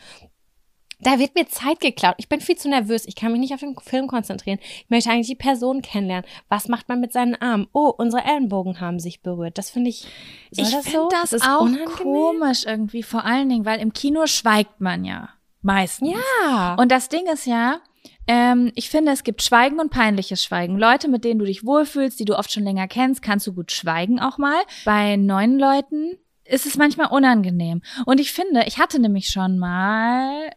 da 1.05 1.19
wird 1.19 1.35
mir 1.35 1.47
Zeit 1.47 1.79
geklaut. 1.79 2.15
Ich 2.17 2.29
bin 2.29 2.41
viel 2.41 2.55
zu 2.55 2.67
nervös. 2.67 3.05
Ich 3.05 3.15
kann 3.15 3.31
mich 3.31 3.39
nicht 3.39 3.53
auf 3.53 3.59
den 3.59 3.75
Film 3.77 4.07
konzentrieren. 4.07 4.57
Ich 4.61 4.89
möchte 4.89 5.11
eigentlich 5.11 5.27
die 5.27 5.35
Person 5.35 5.83
kennenlernen. 5.83 6.25
Was 6.49 6.67
macht 6.67 6.89
man 6.89 6.99
mit 6.99 7.13
seinen 7.13 7.35
Armen? 7.35 7.67
Oh, 7.73 7.93
unsere 7.95 8.23
Ellenbogen 8.23 8.79
haben 8.79 8.99
sich 8.99 9.21
berührt. 9.21 9.57
Das 9.59 9.69
finde 9.69 9.91
ich. 9.91 10.07
Ich 10.49 10.71
das 10.71 10.85
finde 10.85 10.91
so? 10.91 11.09
das, 11.09 11.29
das 11.29 11.41
auch 11.43 11.61
unangenehm? 11.61 11.93
komisch 11.95 12.65
irgendwie. 12.65 13.03
Vor 13.03 13.23
allen 13.23 13.49
Dingen, 13.49 13.65
weil 13.65 13.79
im 13.81 13.93
Kino 13.93 14.25
schweigt 14.25 14.81
man 14.81 15.05
ja 15.05 15.29
meistens. 15.61 16.11
Ja. 16.41 16.75
Und 16.79 16.91
das 16.91 17.07
Ding 17.09 17.27
ist 17.31 17.45
ja, 17.45 17.81
ähm, 18.27 18.71
ich 18.73 18.89
finde, 18.89 19.11
es 19.11 19.23
gibt 19.23 19.43
Schweigen 19.43 19.79
und 19.79 19.91
peinliches 19.91 20.43
Schweigen. 20.43 20.79
Leute, 20.79 21.07
mit 21.07 21.23
denen 21.23 21.39
du 21.39 21.45
dich 21.45 21.65
wohlfühlst, 21.65 22.19
die 22.19 22.25
du 22.25 22.35
oft 22.35 22.51
schon 22.51 22.63
länger 22.63 22.87
kennst, 22.87 23.21
kannst 23.21 23.45
du 23.45 23.53
gut 23.53 23.71
schweigen 23.71 24.19
auch 24.19 24.39
mal. 24.39 24.59
Bei 24.85 25.17
neuen 25.17 25.59
Leuten 25.59 26.17
ist 26.45 26.65
es 26.65 26.77
manchmal 26.77 27.07
unangenehm. 27.11 27.83
Und 28.07 28.19
ich 28.19 28.31
finde, 28.31 28.63
ich 28.65 28.79
hatte 28.79 28.99
nämlich 28.99 29.27
schon 29.27 29.59
mal 29.59 30.49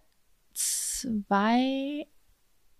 zwei, 1.01 2.07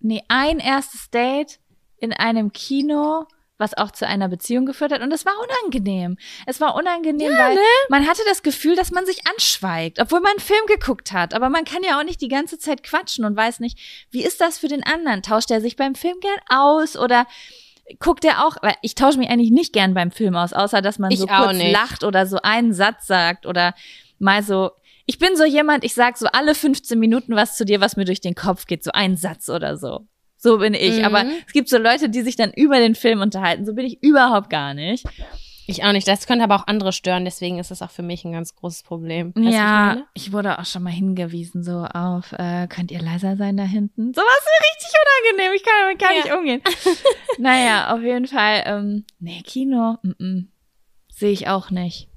nee, 0.01 0.23
ein 0.29 0.59
erstes 0.59 1.11
Date 1.11 1.61
in 1.99 2.13
einem 2.13 2.53
Kino, 2.53 3.27
was 3.59 3.77
auch 3.77 3.91
zu 3.91 4.07
einer 4.07 4.29
Beziehung 4.29 4.67
geführt 4.67 4.93
hat. 4.93 5.03
Und 5.03 5.13
es 5.13 5.27
war 5.27 5.35
unangenehm. 5.43 6.17
Es 6.47 6.61
war 6.61 6.77
unangenehm, 6.77 7.33
ja, 7.33 7.39
weil 7.39 7.55
ne? 7.55 7.61
man 7.89 8.07
hatte 8.07 8.23
das 8.29 8.43
Gefühl, 8.43 8.77
dass 8.77 8.93
man 8.93 9.05
sich 9.05 9.27
anschweigt, 9.29 10.01
obwohl 10.01 10.21
man 10.21 10.31
einen 10.31 10.41
Film 10.41 10.65
geguckt 10.67 11.13
hat. 11.13 11.35
Aber 11.35 11.49
man 11.49 11.65
kann 11.65 11.83
ja 11.83 11.99
auch 11.99 12.05
nicht 12.05 12.21
die 12.21 12.29
ganze 12.29 12.59
Zeit 12.59 12.85
quatschen 12.85 13.25
und 13.25 13.37
weiß 13.37 13.61
nicht, 13.61 14.07
wie 14.11 14.25
ist 14.25 14.41
das 14.41 14.59
für 14.59 14.69
den 14.69 14.85
anderen? 14.85 15.23
Tauscht 15.23 15.51
er 15.51 15.61
sich 15.61 15.77
beim 15.77 15.97
Film 15.97 16.21
gern 16.21 16.39
aus 16.49 16.97
oder 16.97 17.27
guckt 17.99 18.25
er 18.25 18.47
auch, 18.47 18.57
weil 18.63 18.75
ich 18.83 18.95
tausche 18.95 19.19
mich 19.19 19.29
eigentlich 19.29 19.51
nicht 19.51 19.73
gern 19.73 19.95
beim 19.95 20.11
Film 20.11 20.37
aus, 20.37 20.53
außer 20.53 20.83
dass 20.83 20.99
man 20.99 21.11
ich 21.11 21.19
so 21.19 21.27
kurz 21.27 21.57
nicht. 21.57 21.73
lacht 21.73 22.05
oder 22.05 22.27
so 22.27 22.39
einen 22.43 22.73
Satz 22.73 23.07
sagt 23.07 23.47
oder 23.47 23.75
mal 24.19 24.43
so 24.43 24.71
ich 25.09 25.19
bin 25.19 25.37
so 25.37 25.45
jemand, 25.45 25.85
ich 25.85 25.95
sag 25.95 26.19
so 26.19 26.27
alle 26.27 26.55
15 26.55 26.99
Minuten 26.99 27.35
was 27.35 27.57
zu 27.57 27.65
dir, 27.65 27.81
was 27.81 27.97
mir 27.97 28.05
durch 28.05 28.21
den 28.21 28.35
Kopf 28.35 28.67
geht, 28.67 28.85
so 28.85 28.91
ein 28.93 29.17
Satz 29.17 29.49
oder 29.49 29.79
so. 29.79 30.07
So 30.37 30.59
bin 30.59 30.75
ich. 30.75 30.99
Mhm. 30.99 31.05
Aber 31.05 31.25
es 31.47 31.53
gibt 31.55 31.71
so 31.71 31.79
Leute, 31.79 32.11
die 32.11 32.21
sich 32.21 32.37
dann 32.37 32.53
über 32.53 32.79
den 32.79 32.95
Film 32.95 33.23
unterhalten. 33.23 33.65
So 33.65 33.73
bin 33.73 33.87
ich 33.87 34.03
überhaupt 34.03 34.51
gar 34.51 34.75
nicht. 34.75 35.07
Ich 35.67 35.83
auch 35.83 35.93
nicht. 35.93 36.07
Das 36.07 36.27
könnte 36.27 36.45
aber 36.45 36.57
auch 36.57 36.67
andere 36.67 36.93
stören, 36.93 37.25
deswegen 37.25 37.59
ist 37.59 37.71
es 37.71 37.81
auch 37.81 37.91
für 37.91 38.03
mich 38.03 38.27
ein 38.27 38.33
ganz 38.33 38.55
großes 38.55 38.83
Problem. 38.83 39.33
Weißt 39.35 39.55
ja, 39.55 39.97
ich, 40.13 40.27
ich, 40.27 40.33
wurde 40.33 40.59
auch 40.59 40.67
schon 40.67 40.83
mal 40.83 40.93
hingewiesen, 40.93 41.63
so 41.63 41.85
auf, 41.85 42.33
äh, 42.33 42.67
könnt 42.69 42.91
ihr 42.91 43.01
leiser 43.01 43.37
sein 43.37 43.57
da 43.57 43.65
hinten? 43.65 44.13
So 44.13 44.21
was 44.21 44.45
mir 44.45 44.67
richtig 44.67 44.93
unangenehm. 45.33 45.57
Ich 45.57 45.63
kann 45.63 45.75
damit 45.85 45.99
gar 45.99 46.13
ja. 46.13 46.23
nicht 46.23 46.35
umgehen. 46.35 46.63
naja, 47.39 47.95
auf 47.95 48.03
jeden 48.03 48.27
Fall, 48.27 48.63
ähm, 48.67 49.05
nee, 49.21 49.43
Kino, 49.43 49.97
mm 50.03 50.11
-mm, 50.11 50.47
sehe 51.11 51.33
ich 51.33 51.49
auch 51.49 51.71
nicht. 51.71 52.09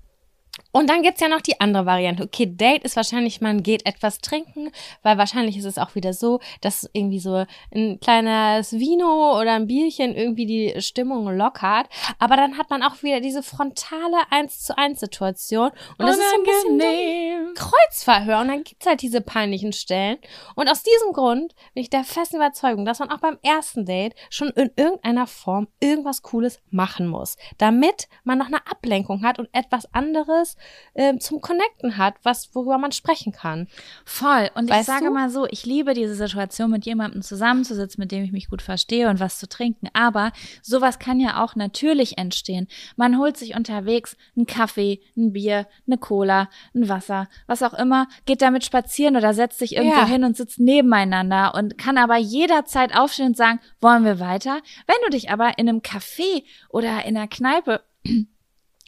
Und 0.72 0.90
dann 0.90 1.02
gibt's 1.02 1.22
ja 1.22 1.28
noch 1.28 1.42
die 1.42 1.60
andere 1.60 1.86
Variante. 1.86 2.24
Okay, 2.24 2.46
Date 2.48 2.84
ist 2.84 2.96
wahrscheinlich, 2.96 3.42
man 3.42 3.64
geht 3.64 3.86
etwas 3.86 4.20
trinken, 4.20 4.72
weil 5.04 5.18
wahrscheinlich 5.18 5.58
ist 5.58 5.66
es 5.66 5.78
auch 5.78 5.96
wieder 5.96 6.14
so, 6.14 6.40
dass 6.62 6.90
irgendwie 6.94 7.20
so 7.20 7.46
ein 7.74 8.00
kleines 8.00 8.74
Vino 8.74 9.40
oder 9.40 9.54
ein 9.54 9.68
Bierchen 9.68 10.16
irgendwie 10.16 10.46
die 10.46 10.82
Stimmung 10.82 11.28
lockert. 11.36 11.88
Aber 12.20 12.36
dann 12.36 12.58
hat 12.58 12.70
man 12.70 12.84
auch 12.84 13.04
wieder 13.04 13.20
diese 13.20 13.44
frontale 13.44 14.18
1 14.30 14.62
zu 14.62 14.78
1 14.78 15.00
Situation. 15.00 15.72
Und 15.98 16.08
das 16.08 16.18
ist 16.18 16.24
so 16.30 16.38
ein 16.38 16.78
bisschen 16.78 17.54
Kreuzverhör. 17.56 18.42
Und 18.42 18.48
dann 18.48 18.64
gibt's 18.64 18.86
halt 18.86 19.02
diese 19.02 19.22
peinlichen 19.22 19.74
Stellen. 19.74 20.18
Und 20.56 20.70
aus 20.70 20.84
diesem 20.84 21.14
Grund 21.14 21.54
bin 21.74 21.84
ich 21.84 21.90
der 21.90 22.04
festen 22.04 22.38
Überzeugung, 22.38 22.86
dass 22.86 23.00
man 23.00 23.12
auch 23.12 23.20
beim 23.20 23.38
ersten 23.44 23.86
Date 23.86 24.16
schon 24.30 24.50
in 24.50 24.72
irgendeiner 24.76 25.28
Form 25.28 25.68
irgendwas 25.80 26.22
Cooles 26.22 26.60
machen 26.70 27.08
muss. 27.08 27.36
Damit 27.58 28.08
man 28.24 28.38
noch 28.38 28.48
eine 28.48 28.66
Ablenkung 28.68 29.24
hat 29.24 29.40
und 29.40 29.50
etwas 29.54 29.94
anderes 29.94 30.56
äh, 30.93 31.18
zum 31.18 31.41
Connecten 31.41 31.97
hat, 31.97 32.16
was 32.24 32.53
worüber 32.53 32.78
man 32.78 32.91
sprechen 32.91 33.32
kann. 33.32 33.68
Voll. 34.05 34.49
Und 34.55 34.70
weißt 34.70 34.82
ich 34.82 34.86
sage 34.88 35.05
du? 35.05 35.12
mal 35.12 35.30
so, 35.30 35.47
ich 35.47 35.66
liebe 35.66 35.93
diese 35.93 36.16
Situation, 36.16 36.72
mit 36.72 36.86
jemandem 36.86 37.22
zusammenzusitzen, 37.22 38.01
mit 38.01 38.12
dem 38.12 38.24
ich 38.24 38.32
mich 38.32 38.49
gut 38.49 38.62
verstehe 38.62 39.09
und 39.09 39.20
was 39.20 39.39
zu 39.39 39.47
trinken. 39.47 39.88
Aber 39.93 40.32
sowas 40.62 40.99
kann 40.99 41.20
ja 41.20 41.43
auch 41.43 41.55
natürlich 41.55 42.18
entstehen. 42.18 42.68
Man 42.95 43.18
holt 43.18 43.38
sich 43.38 43.55
unterwegs 43.55 44.18
einen 44.36 44.45
Kaffee, 44.45 45.01
ein 45.16 45.34
Bier, 45.34 45.68
eine 45.88 45.97
Cola, 45.97 46.49
ein 46.74 46.89
Wasser, 46.89 47.28
was 47.47 47.64
auch 47.64 47.74
immer, 47.74 48.07
geht 48.26 48.41
damit 48.41 48.66
spazieren 48.66 49.16
oder 49.16 49.34
setzt 49.34 49.59
sich 49.59 49.76
irgendwo 49.76 49.99
ja. 49.99 50.05
hin 50.05 50.24
und 50.24 50.38
sitzt 50.38 50.59
nebeneinander 50.59 51.53
und 51.55 51.78
kann 51.78 51.97
aber 51.97 52.18
jederzeit 52.18 52.95
aufstehen 52.95 53.28
und 53.28 53.38
sagen, 53.38 53.59
wollen 53.80 54.05
wir 54.05 54.20
weiter? 54.20 54.59
Wenn 54.88 54.97
du 55.05 55.09
dich 55.09 55.30
aber 55.30 55.57
in 55.57 55.70
einem 55.70 55.80
Café 55.80 56.43
oder 56.70 57.05
in 57.05 57.18
einer 57.18 57.28
Kneipe 57.28 57.82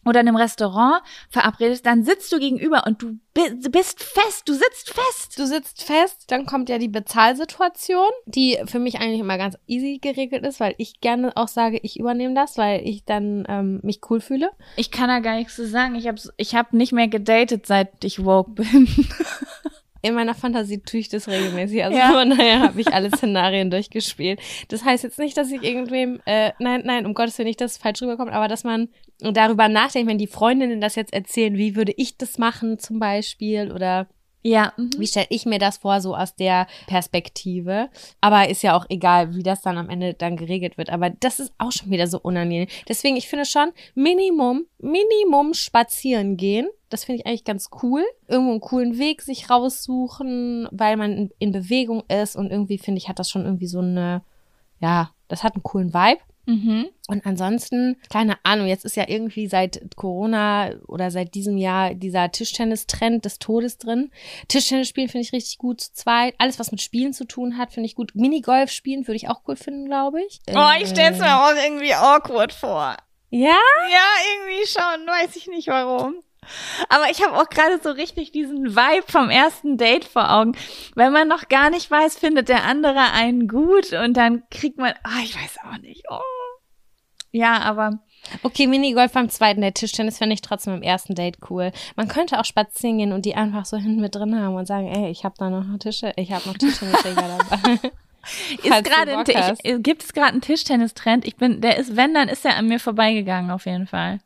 oder 0.06 0.22
in 0.22 0.28
einem 0.28 0.38
Restaurant 0.38 1.01
verabredest, 1.30 1.86
dann 1.86 2.04
sitzt 2.04 2.32
du 2.32 2.39
gegenüber 2.39 2.84
und 2.86 3.01
du 3.01 3.20
bist 3.34 4.04
fest, 4.04 4.47
du 4.47 4.54
sitzt 4.54 4.93
fest. 4.93 5.39
Du 5.39 5.47
sitzt 5.47 5.84
fest, 5.84 6.26
dann 6.28 6.45
kommt 6.45 6.70
ja 6.70 6.78
die 6.78 6.88
Bezahlsituation, 6.88 8.10
die 8.26 8.60
für 8.66 8.80
mich 8.80 8.99
eigentlich 8.99 9.20
immer 9.20 9.38
ganz 9.38 9.58
easy 9.68 9.99
geregelt 10.01 10.45
ist, 10.45 10.60
weil 10.60 10.76
ich 10.78 11.01
gerne 11.01 11.36
auch 11.36 11.47
sage, 11.47 11.80
ich 11.82 11.99
übernehme 11.99 12.36
das, 12.36 12.58
weil 12.58 12.88
ich 12.88 13.06
dann 13.06 13.45
ähm, 13.47 13.80
mich 13.84 14.01
cool 14.10 14.22
fühle. 14.22 14.51
Ich 14.76 14.91
kann 14.91 15.08
da 15.08 15.20
gar 15.20 15.36
nichts 15.36 15.56
zu 15.56 15.68
sagen. 15.68 15.95
Ich 15.95 16.08
habe 16.08 16.20
ich 16.38 16.56
hab 16.56 16.74
nicht 16.74 16.93
mehr 16.93 17.08
gedatet, 17.08 17.66
seit 17.66 18.04
ich 18.04 18.24
woke 18.24 18.51
bin. 18.51 18.88
in 20.04 20.14
meiner 20.16 20.36
Fantasie 20.36 20.80
tue 20.80 20.99
ich 20.99 21.10
das 21.10 21.30
regelmäßig. 21.30 21.84
Also 21.84 21.97
ja. 21.97 22.12
von 22.12 22.30
daher 22.30 22.60
habe 22.60 22.80
ich 22.80 22.93
alle 22.93 23.10
Szenarien 23.10 23.72
durchgespielt. 23.72 24.39
Das 24.68 24.84
heißt 24.84 25.04
jetzt 25.04 25.18
nicht, 25.18 25.38
dass 25.38 25.49
ich 25.49 25.64
irgendwem, 25.64 26.20
äh, 26.26 26.51
nein, 26.60 26.84
nein, 26.86 27.06
um 27.06 27.14
Gottes 27.14 27.38
Willen 27.38 27.47
nicht, 27.47 27.62
dass 27.62 27.72
es 27.72 27.78
falsch 27.78 28.01
rüberkommt, 28.01 28.34
aber 28.34 28.49
dass 28.49 28.66
man 28.66 28.89
darüber 29.32 29.69
nachdenkt, 29.69 30.09
wenn 30.09 30.17
die 30.17 30.28
Freundinnen 30.28 30.82
das 30.82 30.95
jetzt 30.95 31.13
erzählen, 31.13 31.57
wie 31.57 31.76
würde 31.76 31.93
ich 31.95 32.17
das 32.17 32.38
machen 32.38 32.80
zum 32.80 32.99
Beispiel 32.99 33.71
oder 33.71 34.07
ja. 34.43 34.74
Mhm. 34.78 34.91
Wie 34.97 35.07
stelle 35.07 35.28
ich 35.30 35.45
mir 35.45 35.57
das 35.57 35.78
vor, 35.78 36.01
so 36.01 36.15
aus 36.15 36.36
der 36.36 36.67
Perspektive? 36.86 37.89
Aber 38.21 38.49
ist 38.49 38.61
ja 38.61 38.76
auch 38.76 38.86
egal, 38.89 39.36
wie 39.36 39.43
das 39.43 39.61
dann 39.61 39.78
am 39.78 39.89
Ende 39.89 40.13
dann 40.13 40.38
geregelt 40.38 40.78
wird. 40.78 40.89
Aber 40.89 41.09
das 41.09 41.39
ist 41.39 41.53
auch 41.57 41.71
schon 41.71 41.89
wieder 41.89 42.07
so 42.07 42.19
unangenehm. 42.19 42.67
Deswegen, 42.88 43.15
ich 43.15 43.30
finde 43.30 43.45
schon, 43.45 43.71
Minimum, 43.95 44.65
Minimum 44.80 45.53
spazieren 45.53 46.36
gehen. 46.38 46.67
Das 46.89 47.05
finde 47.05 47.21
ich 47.21 47.26
eigentlich 47.26 47.45
ganz 47.45 47.69
cool. 47.82 48.03
Irgendwo 48.28 48.51
einen 48.51 48.61
coolen 48.61 48.97
Weg 48.99 49.21
sich 49.21 49.49
raussuchen, 49.49 50.67
weil 50.71 50.97
man 50.97 51.32
in 51.39 51.51
Bewegung 51.51 52.03
ist 52.09 52.36
und 52.36 52.51
irgendwie 52.51 52.78
finde 52.78 52.99
ich, 52.99 53.07
hat 53.07 53.19
das 53.19 53.30
schon 53.30 53.45
irgendwie 53.45 53.67
so 53.67 53.80
eine, 53.80 54.24
ja, 54.80 55.11
das 55.30 55.43
hat 55.43 55.53
einen 55.53 55.63
coolen 55.63 55.93
Vibe. 55.93 56.21
Mhm. 56.46 56.89
Und 57.08 57.26
ansonsten, 57.26 57.98
keine 58.10 58.38
Ahnung, 58.44 58.68
jetzt 58.68 58.86
ist 58.86 58.96
ja 58.96 59.06
irgendwie 59.08 59.48
seit 59.48 59.96
Corona 59.96 60.72
oder 60.88 61.12
seit 61.12 61.36
diesem 61.36 61.58
Jahr 61.58 61.94
dieser 61.94 62.32
Tischtennis-Trend 62.32 63.26
des 63.26 63.39
Todes 63.39 63.78
drin. 63.78 64.12
Tischtennis 64.48 64.89
spielen 64.89 65.10
finde 65.10 65.26
ich 65.26 65.34
richtig 65.34 65.58
gut 65.58 65.82
zu 65.82 65.94
zweit. 65.94 66.36
Alles, 66.38 66.60
was 66.60 66.72
mit 66.72 66.82
Spielen 66.82 67.14
zu 67.14 67.26
tun 67.26 67.58
hat, 67.58 67.74
finde 67.74 67.88
ich 67.88 67.96
gut. 67.96 68.16
Minigolf 68.16 68.72
spielen 68.72 69.08
würde 69.08 69.18
ich 69.18 69.30
auch 69.30 69.41
cool 69.48 69.56
finden, 69.56 69.86
glaube 69.86 70.22
ich. 70.24 70.41
Oh, 70.54 70.70
ich 70.82 70.89
stelle 70.89 71.14
es 71.14 71.20
mir 71.20 71.44
auch 71.44 71.56
irgendwie 71.64 71.94
awkward 71.94 72.54
vor. 72.54 72.98
Ja? 73.30 73.58
Ja, 73.89 74.10
irgendwie 74.36 74.68
schon. 74.68 75.08
Weiß 75.08 75.36
ich 75.36 75.48
nicht 75.48 75.68
warum. 75.68 76.16
Aber 76.89 77.10
ich 77.10 77.24
habe 77.24 77.38
auch 77.38 77.50
gerade 77.50 77.80
so 77.82 77.91
richtig 77.91 78.32
diesen 78.32 78.76
Vibe 78.76 79.06
vom 79.08 79.30
ersten 79.30 79.78
Date 79.78 80.06
vor 80.06 80.32
Augen. 80.32 80.56
Wenn 80.96 81.12
man 81.12 81.28
noch 81.28 81.50
gar 81.50 81.70
nicht 81.70 81.89
weiß, 81.89 82.18
findet 82.18 82.50
der 82.50 82.64
andere 82.64 83.12
einen 83.12 83.48
gut 83.48 83.94
und 83.94 84.16
dann 84.16 84.44
kriegt 84.50 84.78
man, 84.78 84.94
ah, 85.04 85.10
oh, 85.18 85.24
ich 85.24 85.36
weiß 85.36 85.58
auch 85.66 85.78
nicht. 85.80 86.04
Oh. 86.10 86.20
Ja, 87.32 87.62
aber. 87.62 88.00
Okay, 88.44 88.68
Minigolf 88.68 89.12
beim 89.12 89.28
zweiten 89.28 89.62
Date, 89.62 89.76
Tischtennis 89.76 90.18
fände 90.18 90.34
ich 90.34 90.41
trotzdem 90.41 90.76
im 90.76 90.82
ersten 90.82 91.14
Date 91.14 91.38
cool. 91.50 91.72
Man 91.98 92.08
könnte 92.08 92.39
auch 92.39 92.46
spazieren 92.46 93.00
gehen 93.00 93.12
und 93.12 93.26
die 93.26 93.36
einfach 93.36 93.66
so 93.66 93.76
hinten 93.76 94.00
mit 94.02 94.16
drin 94.16 94.39
haben 94.39 94.56
und 94.56 94.66
sagen, 94.66 94.88
ey, 94.88 95.10
ich 95.10 95.26
habe 95.26 95.36
da 95.38 95.50
noch 95.50 95.66
Tische, 95.80 96.14
ich 96.16 96.32
habe 96.32 96.48
noch 96.48 96.58
Tischtennisschläger 96.58 97.38
dabei. 97.38 97.80
ist 98.64 98.84
gerade 98.86 99.82
gibt 99.82 100.04
es 100.04 100.14
gerade 100.14 100.32
einen 100.32 100.41
Tischtennistrend? 100.41 101.26
Ich 101.26 101.36
bin, 101.36 101.60
der 101.60 101.78
ist, 101.78 101.98
wenn, 101.98 102.14
dann 102.14 102.30
ist 102.30 102.46
er 102.46 102.56
an 102.56 102.68
mir 102.68 102.80
vorbeigegangen 102.80 103.52
auf 103.52 103.66
jeden 103.66 103.88
Fall. 103.88 104.20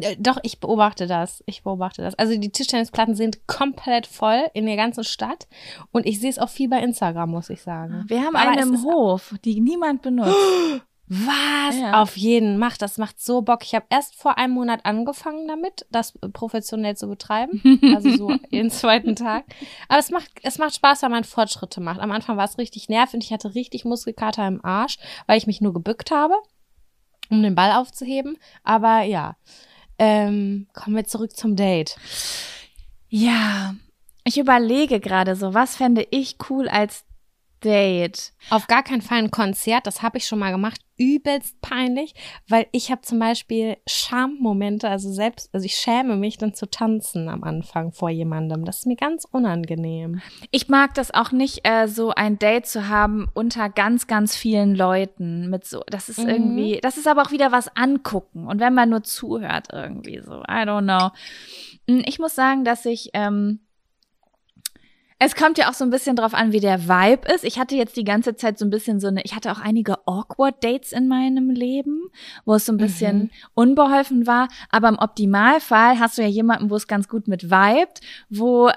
Äh, 0.00 0.16
doch, 0.18 0.38
ich 0.42 0.60
beobachte 0.60 1.06
das. 1.06 1.42
Ich 1.46 1.62
beobachte 1.62 2.02
das. 2.02 2.14
Also 2.14 2.38
die 2.38 2.50
Tischtennisplatten 2.50 3.14
sind 3.14 3.46
komplett 3.46 4.06
voll 4.06 4.44
in 4.54 4.66
der 4.66 4.76
ganzen 4.76 5.04
Stadt 5.04 5.46
und 5.90 6.06
ich 6.06 6.20
sehe 6.20 6.30
es 6.30 6.38
auch 6.38 6.48
viel 6.48 6.68
bei 6.68 6.80
Instagram, 6.80 7.30
muss 7.30 7.50
ich 7.50 7.62
sagen. 7.62 8.04
Wir 8.06 8.22
haben 8.22 8.36
Aber 8.36 8.50
eine 8.50 8.62
im 8.62 8.82
Hof, 8.82 9.34
die 9.44 9.60
niemand 9.60 10.02
benutzt. 10.02 10.34
Was? 11.08 11.76
Ja. 11.78 12.00
Auf 12.00 12.16
jeden. 12.16 12.56
Macht 12.56 12.80
das 12.80 12.96
macht 12.96 13.20
so 13.20 13.42
Bock. 13.42 13.64
Ich 13.64 13.74
habe 13.74 13.84
erst 13.90 14.16
vor 14.16 14.38
einem 14.38 14.54
Monat 14.54 14.86
angefangen 14.86 15.46
damit, 15.46 15.84
das 15.90 16.18
professionell 16.32 16.96
zu 16.96 17.06
betreiben, 17.06 17.60
also 17.94 18.16
so 18.16 18.36
den 18.50 18.70
zweiten 18.70 19.14
Tag. 19.14 19.44
Aber 19.88 19.98
es 19.98 20.10
macht 20.10 20.30
es 20.42 20.56
macht 20.56 20.74
Spaß, 20.74 21.02
weil 21.02 21.10
man 21.10 21.24
Fortschritte 21.24 21.82
macht. 21.82 22.00
Am 22.00 22.12
Anfang 22.12 22.38
war 22.38 22.46
es 22.46 22.56
richtig 22.56 22.88
nervig. 22.88 23.20
Ich 23.24 23.32
hatte 23.32 23.54
richtig 23.54 23.84
Muskelkater 23.84 24.46
im 24.46 24.64
Arsch, 24.64 24.96
weil 25.26 25.36
ich 25.36 25.46
mich 25.46 25.60
nur 25.60 25.74
gebückt 25.74 26.10
habe, 26.10 26.34
um 27.28 27.42
den 27.42 27.56
Ball 27.56 27.72
aufzuheben. 27.72 28.38
Aber 28.64 29.02
ja. 29.02 29.36
Ähm, 30.04 30.66
kommen 30.72 30.96
wir 30.96 31.04
zurück 31.04 31.36
zum 31.36 31.54
Date. 31.54 31.94
Ja, 33.08 33.76
ich 34.24 34.36
überlege 34.36 34.98
gerade 34.98 35.36
so, 35.36 35.54
was 35.54 35.76
fände 35.76 36.04
ich 36.10 36.38
cool 36.50 36.68
als 36.68 37.04
Date? 37.64 38.32
Auf 38.50 38.66
gar 38.66 38.82
keinen 38.82 39.02
Fall 39.02 39.18
ein 39.18 39.30
Konzert, 39.30 39.86
das 39.86 40.02
habe 40.02 40.18
ich 40.18 40.26
schon 40.26 40.38
mal 40.38 40.50
gemacht. 40.50 40.80
Übelst 40.98 41.60
peinlich, 41.60 42.14
weil 42.48 42.66
ich 42.70 42.90
habe 42.90 43.00
zum 43.02 43.18
Beispiel 43.18 43.76
Schammomente, 43.88 44.88
also 44.88 45.10
selbst, 45.10 45.48
also 45.52 45.64
ich 45.64 45.74
schäme 45.74 46.16
mich 46.16 46.38
dann 46.38 46.54
zu 46.54 46.70
tanzen 46.70 47.28
am 47.28 47.42
Anfang 47.42 47.92
vor 47.92 48.10
jemandem. 48.10 48.64
Das 48.64 48.80
ist 48.80 48.86
mir 48.86 48.96
ganz 48.96 49.24
unangenehm. 49.24 50.20
Ich 50.50 50.68
mag 50.68 50.94
das 50.94 51.12
auch 51.12 51.32
nicht, 51.32 51.66
äh, 51.66 51.88
so 51.88 52.10
ein 52.10 52.38
Date 52.38 52.66
zu 52.66 52.88
haben 52.88 53.26
unter 53.34 53.68
ganz, 53.68 54.06
ganz 54.06 54.36
vielen 54.36 54.76
Leuten 54.76 55.48
mit 55.50 55.64
so. 55.64 55.82
Das 55.88 56.08
ist 56.08 56.22
mhm. 56.22 56.28
irgendwie, 56.28 56.78
das 56.80 56.98
ist 56.98 57.08
aber 57.08 57.22
auch 57.22 57.32
wieder 57.32 57.50
was 57.50 57.74
angucken. 57.74 58.46
Und 58.46 58.60
wenn 58.60 58.74
man 58.74 58.90
nur 58.90 59.02
zuhört 59.02 59.68
irgendwie 59.72 60.20
so, 60.20 60.42
I 60.42 60.64
don't 60.64 60.84
know. 60.84 61.10
Hm, 61.88 62.04
ich 62.06 62.18
muss 62.18 62.34
sagen, 62.34 62.64
dass 62.64 62.84
ich 62.84 63.10
ähm, 63.14 63.60
es 65.24 65.36
kommt 65.36 65.56
ja 65.56 65.70
auch 65.70 65.74
so 65.74 65.84
ein 65.84 65.90
bisschen 65.90 66.16
drauf 66.16 66.34
an, 66.34 66.50
wie 66.50 66.58
der 66.58 66.88
Vibe 66.88 67.32
ist. 67.32 67.44
Ich 67.44 67.56
hatte 67.56 67.76
jetzt 67.76 67.96
die 67.96 68.02
ganze 68.02 68.34
Zeit 68.34 68.58
so 68.58 68.64
ein 68.64 68.70
bisschen 68.70 68.98
so 68.98 69.06
eine, 69.06 69.22
ich 69.22 69.36
hatte 69.36 69.52
auch 69.52 69.60
einige 69.60 70.04
awkward 70.06 70.62
Dates 70.64 70.90
in 70.90 71.06
meinem 71.06 71.50
Leben, 71.50 72.10
wo 72.44 72.54
es 72.54 72.66
so 72.66 72.72
ein 72.72 72.76
bisschen 72.76 73.18
mhm. 73.18 73.30
unbeholfen 73.54 74.26
war. 74.26 74.48
Aber 74.70 74.88
im 74.88 74.98
Optimalfall 74.98 76.00
hast 76.00 76.18
du 76.18 76.22
ja 76.22 76.28
jemanden, 76.28 76.70
wo 76.70 76.74
es 76.74 76.88
ganz 76.88 77.06
gut 77.08 77.28
mit 77.28 77.44
vibet, 77.44 78.00
wo 78.30 78.70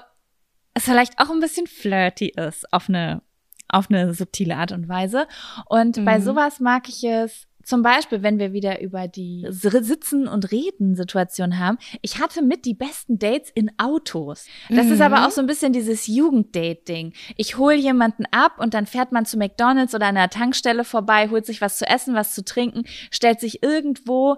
es 0.74 0.84
vielleicht 0.84 1.18
auch 1.18 1.30
ein 1.30 1.40
bisschen 1.40 1.66
flirty 1.66 2.28
ist 2.28 2.72
auf 2.72 2.88
eine, 2.88 3.22
auf 3.66 3.90
eine 3.90 4.14
subtile 4.14 4.56
Art 4.56 4.70
und 4.70 4.88
Weise. 4.88 5.26
Und 5.68 5.96
mhm. 5.96 6.04
bei 6.04 6.20
sowas 6.20 6.60
mag 6.60 6.88
ich 6.88 7.02
es, 7.02 7.45
zum 7.66 7.82
Beispiel, 7.82 8.22
wenn 8.22 8.38
wir 8.38 8.52
wieder 8.52 8.80
über 8.80 9.08
die 9.08 9.44
Sitzen- 9.50 10.28
und 10.28 10.52
Reden-Situation 10.52 11.58
haben. 11.58 11.78
Ich 12.00 12.20
hatte 12.20 12.40
mit 12.40 12.64
die 12.64 12.74
besten 12.74 13.18
Dates 13.18 13.50
in 13.52 13.72
Autos. 13.76 14.46
Das 14.68 14.86
mhm. 14.86 14.92
ist 14.92 15.00
aber 15.00 15.18
mhm. 15.18 15.24
auch 15.24 15.30
so 15.32 15.40
ein 15.40 15.48
bisschen 15.48 15.72
dieses 15.72 16.06
Jugenddate-Ding. 16.06 17.12
Ich 17.36 17.58
hole 17.58 17.74
jemanden 17.74 18.24
ab 18.30 18.60
und 18.60 18.72
dann 18.72 18.86
fährt 18.86 19.10
man 19.10 19.26
zu 19.26 19.36
McDonalds 19.36 19.96
oder 19.96 20.06
einer 20.06 20.30
Tankstelle 20.30 20.84
vorbei, 20.84 21.28
holt 21.28 21.44
sich 21.44 21.60
was 21.60 21.76
zu 21.76 21.86
essen, 21.88 22.14
was 22.14 22.36
zu 22.36 22.44
trinken, 22.44 22.84
stellt 23.10 23.40
sich 23.40 23.64
irgendwo 23.64 24.36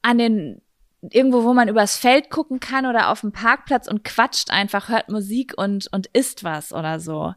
an 0.00 0.16
den 0.16 0.62
irgendwo, 1.02 1.44
wo 1.44 1.52
man 1.52 1.68
übers 1.68 1.98
Feld 1.98 2.30
gucken 2.30 2.58
kann 2.58 2.86
oder 2.86 3.10
auf 3.10 3.20
dem 3.20 3.32
Parkplatz 3.32 3.86
und 3.86 4.02
quatscht 4.02 4.50
einfach, 4.50 4.88
hört 4.88 5.10
Musik 5.10 5.52
und, 5.56 5.92
und 5.92 6.06
isst 6.14 6.42
was 6.42 6.72
oder 6.72 7.00
so. 7.00 7.34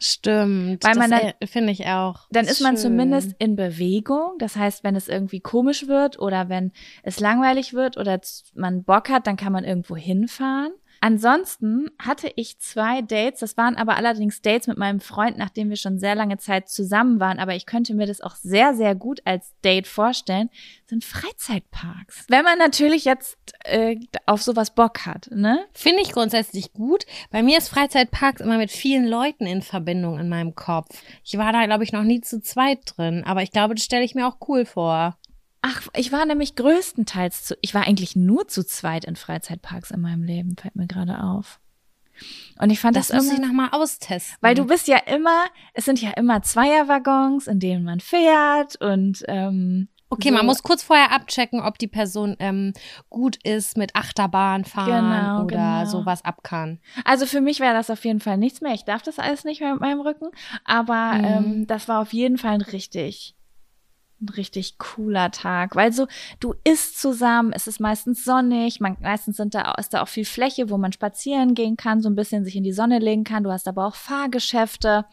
Stimmt. 0.00 0.82
Weil 0.84 0.96
man 0.96 1.10
das 1.10 1.50
finde 1.50 1.72
ich 1.72 1.86
auch. 1.86 2.26
Dann 2.30 2.46
ist 2.46 2.60
man 2.60 2.76
schön. 2.76 2.82
zumindest 2.82 3.34
in 3.38 3.54
Bewegung. 3.54 4.34
Das 4.38 4.56
heißt, 4.56 4.82
wenn 4.82 4.96
es 4.96 5.08
irgendwie 5.08 5.40
komisch 5.40 5.86
wird 5.86 6.18
oder 6.18 6.48
wenn 6.48 6.72
es 7.02 7.20
langweilig 7.20 7.74
wird 7.74 7.96
oder 7.96 8.20
man 8.54 8.82
Bock 8.82 9.10
hat, 9.10 9.26
dann 9.26 9.36
kann 9.36 9.52
man 9.52 9.64
irgendwo 9.64 9.96
hinfahren. 9.96 10.72
Ansonsten 11.02 11.90
hatte 11.98 12.30
ich 12.36 12.58
zwei 12.58 13.00
Dates, 13.00 13.40
das 13.40 13.56
waren 13.56 13.76
aber 13.76 13.96
allerdings 13.96 14.42
Dates 14.42 14.66
mit 14.66 14.76
meinem 14.76 15.00
Freund, 15.00 15.38
nachdem 15.38 15.70
wir 15.70 15.76
schon 15.76 15.98
sehr 15.98 16.14
lange 16.14 16.36
Zeit 16.36 16.68
zusammen 16.68 17.20
waren, 17.20 17.38
aber 17.38 17.54
ich 17.54 17.64
könnte 17.64 17.94
mir 17.94 18.06
das 18.06 18.20
auch 18.20 18.34
sehr, 18.34 18.74
sehr 18.74 18.94
gut 18.94 19.22
als 19.24 19.54
Date 19.64 19.86
vorstellen, 19.86 20.50
sind 20.86 21.04
Freizeitparks. 21.04 22.26
Wenn 22.28 22.44
man 22.44 22.58
natürlich 22.58 23.06
jetzt 23.06 23.38
äh, 23.64 23.96
auf 24.26 24.42
sowas 24.42 24.74
Bock 24.74 25.06
hat, 25.06 25.30
ne? 25.32 25.64
Finde 25.72 26.02
ich 26.02 26.12
grundsätzlich 26.12 26.74
gut. 26.74 27.06
Bei 27.30 27.42
mir 27.42 27.56
ist 27.56 27.70
Freizeitparks 27.70 28.42
immer 28.42 28.58
mit 28.58 28.70
vielen 28.70 29.06
Leuten 29.06 29.46
in 29.46 29.62
Verbindung 29.62 30.18
in 30.18 30.28
meinem 30.28 30.54
Kopf. 30.54 31.02
Ich 31.24 31.38
war 31.38 31.52
da, 31.52 31.64
glaube 31.64 31.84
ich, 31.84 31.92
noch 31.92 32.02
nie 32.02 32.20
zu 32.20 32.42
zweit 32.42 32.80
drin, 32.84 33.24
aber 33.24 33.42
ich 33.42 33.52
glaube, 33.52 33.74
das 33.74 33.84
stelle 33.84 34.04
ich 34.04 34.14
mir 34.14 34.26
auch 34.26 34.36
cool 34.48 34.66
vor. 34.66 35.16
Ach, 35.62 35.88
ich 35.94 36.10
war 36.12 36.24
nämlich 36.24 36.56
größtenteils 36.56 37.44
zu, 37.44 37.56
ich 37.60 37.74
war 37.74 37.86
eigentlich 37.86 38.16
nur 38.16 38.48
zu 38.48 38.64
zweit 38.64 39.04
in 39.04 39.16
Freizeitparks 39.16 39.90
in 39.90 40.00
meinem 40.00 40.22
Leben, 40.22 40.56
fällt 40.56 40.76
mir 40.76 40.86
gerade 40.86 41.22
auf. 41.22 41.60
Und 42.58 42.70
ich 42.70 42.80
fand 42.80 42.96
das, 42.96 43.08
Das, 43.08 43.30
ich 43.30 43.38
nochmal 43.38 43.68
austesten. 43.72 44.36
weil 44.40 44.54
du 44.54 44.66
bist 44.66 44.88
ja 44.88 44.98
immer, 44.98 45.44
es 45.74 45.84
sind 45.86 46.00
ja 46.02 46.10
immer 46.12 46.42
Zweierwaggons, 46.42 47.46
in 47.46 47.60
denen 47.60 47.84
man 47.84 48.00
fährt 48.00 48.76
und 48.80 49.22
ähm, 49.28 49.88
Okay, 50.12 50.30
so. 50.30 50.34
man 50.34 50.44
muss 50.44 50.64
kurz 50.64 50.82
vorher 50.82 51.12
abchecken, 51.12 51.60
ob 51.60 51.78
die 51.78 51.86
Person 51.86 52.34
ähm, 52.40 52.72
gut 53.10 53.36
ist 53.44 53.76
mit 53.76 53.94
Achterbahn 53.94 54.64
fahren 54.64 54.86
Genau, 55.10 55.44
oder 55.44 55.80
genau. 55.84 55.84
sowas 55.84 56.24
ab 56.24 56.42
kann. 56.42 56.80
Also 57.04 57.26
für 57.26 57.40
mich 57.40 57.60
wäre 57.60 57.74
das 57.74 57.90
auf 57.90 58.04
jeden 58.04 58.18
Fall 58.18 58.36
nichts 58.36 58.60
mehr. 58.60 58.74
Ich 58.74 58.84
darf 58.84 59.02
das 59.02 59.20
alles 59.20 59.44
nicht 59.44 59.60
mehr 59.60 59.72
mit 59.72 59.80
meinem 59.80 60.00
Rücken, 60.00 60.30
aber 60.64 61.12
Mhm. 61.18 61.24
ähm, 61.24 61.66
das 61.68 61.86
war 61.86 62.00
auf 62.00 62.12
jeden 62.12 62.38
Fall 62.38 62.54
ein 62.54 62.60
richtig, 62.60 63.36
ein 64.20 64.28
richtig 64.28 64.78
cooler 64.78 65.30
Tag, 65.30 65.76
weil 65.76 65.92
so 65.92 66.06
du 66.40 66.54
isst 66.64 67.00
zusammen, 67.00 67.52
es 67.52 67.66
ist 67.66 67.80
meistens 67.80 68.24
sonnig, 68.24 68.80
man, 68.80 68.96
meistens 69.00 69.36
sind 69.36 69.54
da 69.54 69.74
ist 69.78 69.94
da 69.94 70.02
auch 70.02 70.08
viel 70.08 70.24
Fläche, 70.24 70.70
wo 70.70 70.78
man 70.78 70.92
spazieren 70.92 71.54
gehen 71.54 71.76
kann, 71.76 72.00
so 72.00 72.08
ein 72.08 72.14
bisschen 72.14 72.44
sich 72.44 72.56
in 72.56 72.64
die 72.64 72.72
Sonne 72.72 72.98
legen 72.98 73.24
kann. 73.24 73.44
Du 73.44 73.50
hast 73.50 73.68
aber 73.68 73.86
auch 73.86 73.94
Fahrgeschäfte. 73.94 75.04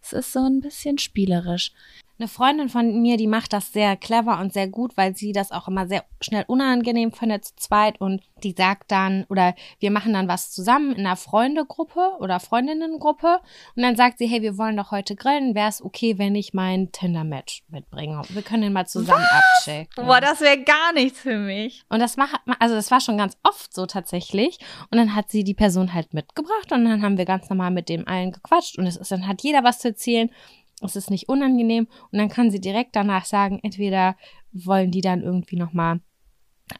Es 0.00 0.12
ist 0.12 0.32
so 0.32 0.40
ein 0.40 0.60
bisschen 0.60 0.98
spielerisch. 0.98 1.72
Eine 2.18 2.28
Freundin 2.28 2.70
von 2.70 3.02
mir, 3.02 3.18
die 3.18 3.26
macht 3.26 3.52
das 3.52 3.72
sehr 3.72 3.94
clever 3.94 4.38
und 4.40 4.52
sehr 4.52 4.68
gut, 4.68 4.96
weil 4.96 5.14
sie 5.14 5.32
das 5.32 5.52
auch 5.52 5.68
immer 5.68 5.86
sehr 5.86 6.04
schnell 6.22 6.44
unangenehm 6.46 7.12
findet 7.12 7.44
zu 7.44 7.56
zweit 7.56 8.00
und 8.00 8.22
die 8.42 8.54
sagt 8.56 8.90
dann, 8.90 9.24
oder 9.28 9.54
wir 9.80 9.90
machen 9.90 10.14
dann 10.14 10.26
was 10.26 10.50
zusammen 10.50 10.92
in 10.92 11.06
einer 11.06 11.16
Freundegruppe 11.16 12.12
oder 12.20 12.40
Freundinnengruppe 12.40 13.40
und 13.74 13.82
dann 13.82 13.96
sagt 13.96 14.16
sie, 14.16 14.26
hey, 14.26 14.40
wir 14.40 14.56
wollen 14.56 14.78
doch 14.78 14.92
heute 14.92 15.14
grillen, 15.14 15.54
wäre 15.54 15.68
es 15.68 15.82
okay, 15.82 16.16
wenn 16.16 16.34
ich 16.34 16.54
mein 16.54 16.90
Tinder-Match 16.90 17.64
mitbringe? 17.68 18.22
Wir 18.30 18.42
können 18.42 18.62
den 18.62 18.72
mal 18.72 18.86
zusammen 18.86 19.24
abchecken. 19.24 20.06
das 20.20 20.40
wäre 20.40 20.62
gar 20.62 20.94
nichts 20.94 21.20
für 21.20 21.38
mich. 21.38 21.82
Und 21.90 22.00
das 22.00 22.16
macht, 22.16 22.40
also 22.58 22.74
das 22.74 22.90
war 22.90 23.00
schon 23.00 23.18
ganz 23.18 23.36
oft 23.42 23.74
so 23.74 23.84
tatsächlich. 23.84 24.58
Und 24.90 24.96
dann 24.96 25.14
hat 25.14 25.30
sie 25.30 25.44
die 25.44 25.54
Person 25.54 25.92
halt 25.92 26.14
mitgebracht 26.14 26.72
und 26.72 26.84
dann 26.84 27.02
haben 27.02 27.18
wir 27.18 27.26
ganz 27.26 27.50
normal 27.50 27.70
mit 27.70 27.90
dem 27.90 28.08
allen 28.08 28.32
gequatscht 28.32 28.78
und 28.78 28.86
es 28.86 28.96
ist, 28.96 29.12
dann 29.12 29.26
hat 29.26 29.42
jeder 29.42 29.64
was 29.64 29.80
zu 29.80 29.88
erzählen. 29.88 30.30
Es 30.82 30.96
ist 30.96 31.10
nicht 31.10 31.28
unangenehm 31.28 31.88
und 32.10 32.18
dann 32.18 32.28
kann 32.28 32.50
sie 32.50 32.60
direkt 32.60 32.96
danach 32.96 33.24
sagen, 33.24 33.60
entweder 33.62 34.16
wollen 34.52 34.90
die 34.90 35.00
dann 35.00 35.22
irgendwie 35.22 35.56
nochmal 35.56 36.00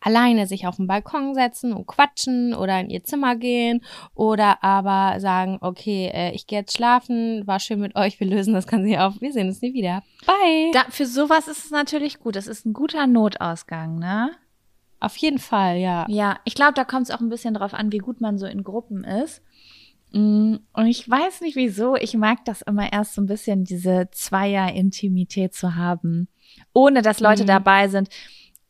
alleine 0.00 0.46
sich 0.46 0.66
auf 0.66 0.76
den 0.76 0.88
Balkon 0.88 1.34
setzen 1.34 1.72
und 1.72 1.86
quatschen 1.86 2.54
oder 2.54 2.80
in 2.80 2.90
ihr 2.90 3.04
Zimmer 3.04 3.36
gehen 3.36 3.82
oder 4.14 4.62
aber 4.62 5.20
sagen, 5.20 5.58
okay, 5.60 6.10
äh, 6.12 6.32
ich 6.32 6.46
gehe 6.46 6.58
jetzt 6.58 6.76
schlafen, 6.76 7.46
war 7.46 7.60
schön 7.60 7.80
mit 7.80 7.94
euch, 7.94 8.18
wir 8.18 8.26
lösen 8.26 8.52
das 8.52 8.66
Ganze 8.66 8.88
hier 8.88 9.06
auf, 9.06 9.20
wir 9.20 9.32
sehen 9.32 9.46
uns 9.46 9.62
nie 9.62 9.74
wieder. 9.74 10.02
Bye. 10.26 10.72
Da, 10.72 10.84
für 10.90 11.06
sowas 11.06 11.46
ist 11.46 11.66
es 11.66 11.70
natürlich 11.70 12.18
gut. 12.18 12.34
Das 12.36 12.48
ist 12.48 12.66
ein 12.66 12.72
guter 12.72 13.06
Notausgang, 13.06 13.98
ne? 13.98 14.32
auf 15.00 15.16
jeden 15.18 15.38
Fall, 15.38 15.78
ja. 15.78 16.06
Ja, 16.08 16.38
ich 16.44 16.54
glaube, 16.54 16.72
da 16.74 16.84
kommt 16.84 17.04
es 17.04 17.10
auch 17.10 17.20
ein 17.20 17.28
bisschen 17.28 17.54
drauf 17.54 17.74
an, 17.74 17.92
wie 17.92 17.98
gut 17.98 18.20
man 18.20 18.38
so 18.38 18.46
in 18.46 18.64
Gruppen 18.64 19.04
ist. 19.04 19.42
Mm, 20.16 20.56
Und 20.72 20.86
ich 20.86 21.08
weiß 21.08 21.42
nicht 21.42 21.56
wieso, 21.56 21.94
ich 21.96 22.14
mag 22.14 22.44
das 22.46 22.62
immer 22.62 22.90
erst 22.92 23.14
so 23.14 23.20
ein 23.22 23.26
bisschen, 23.26 23.64
diese 23.64 24.08
Zweier-Intimität 24.12 25.54
zu 25.54 25.74
haben, 25.74 26.28
ohne 26.72 27.02
dass 27.02 27.20
Leute 27.20 27.42
Mhm. 27.42 27.48
dabei 27.48 27.88
sind. 27.88 28.08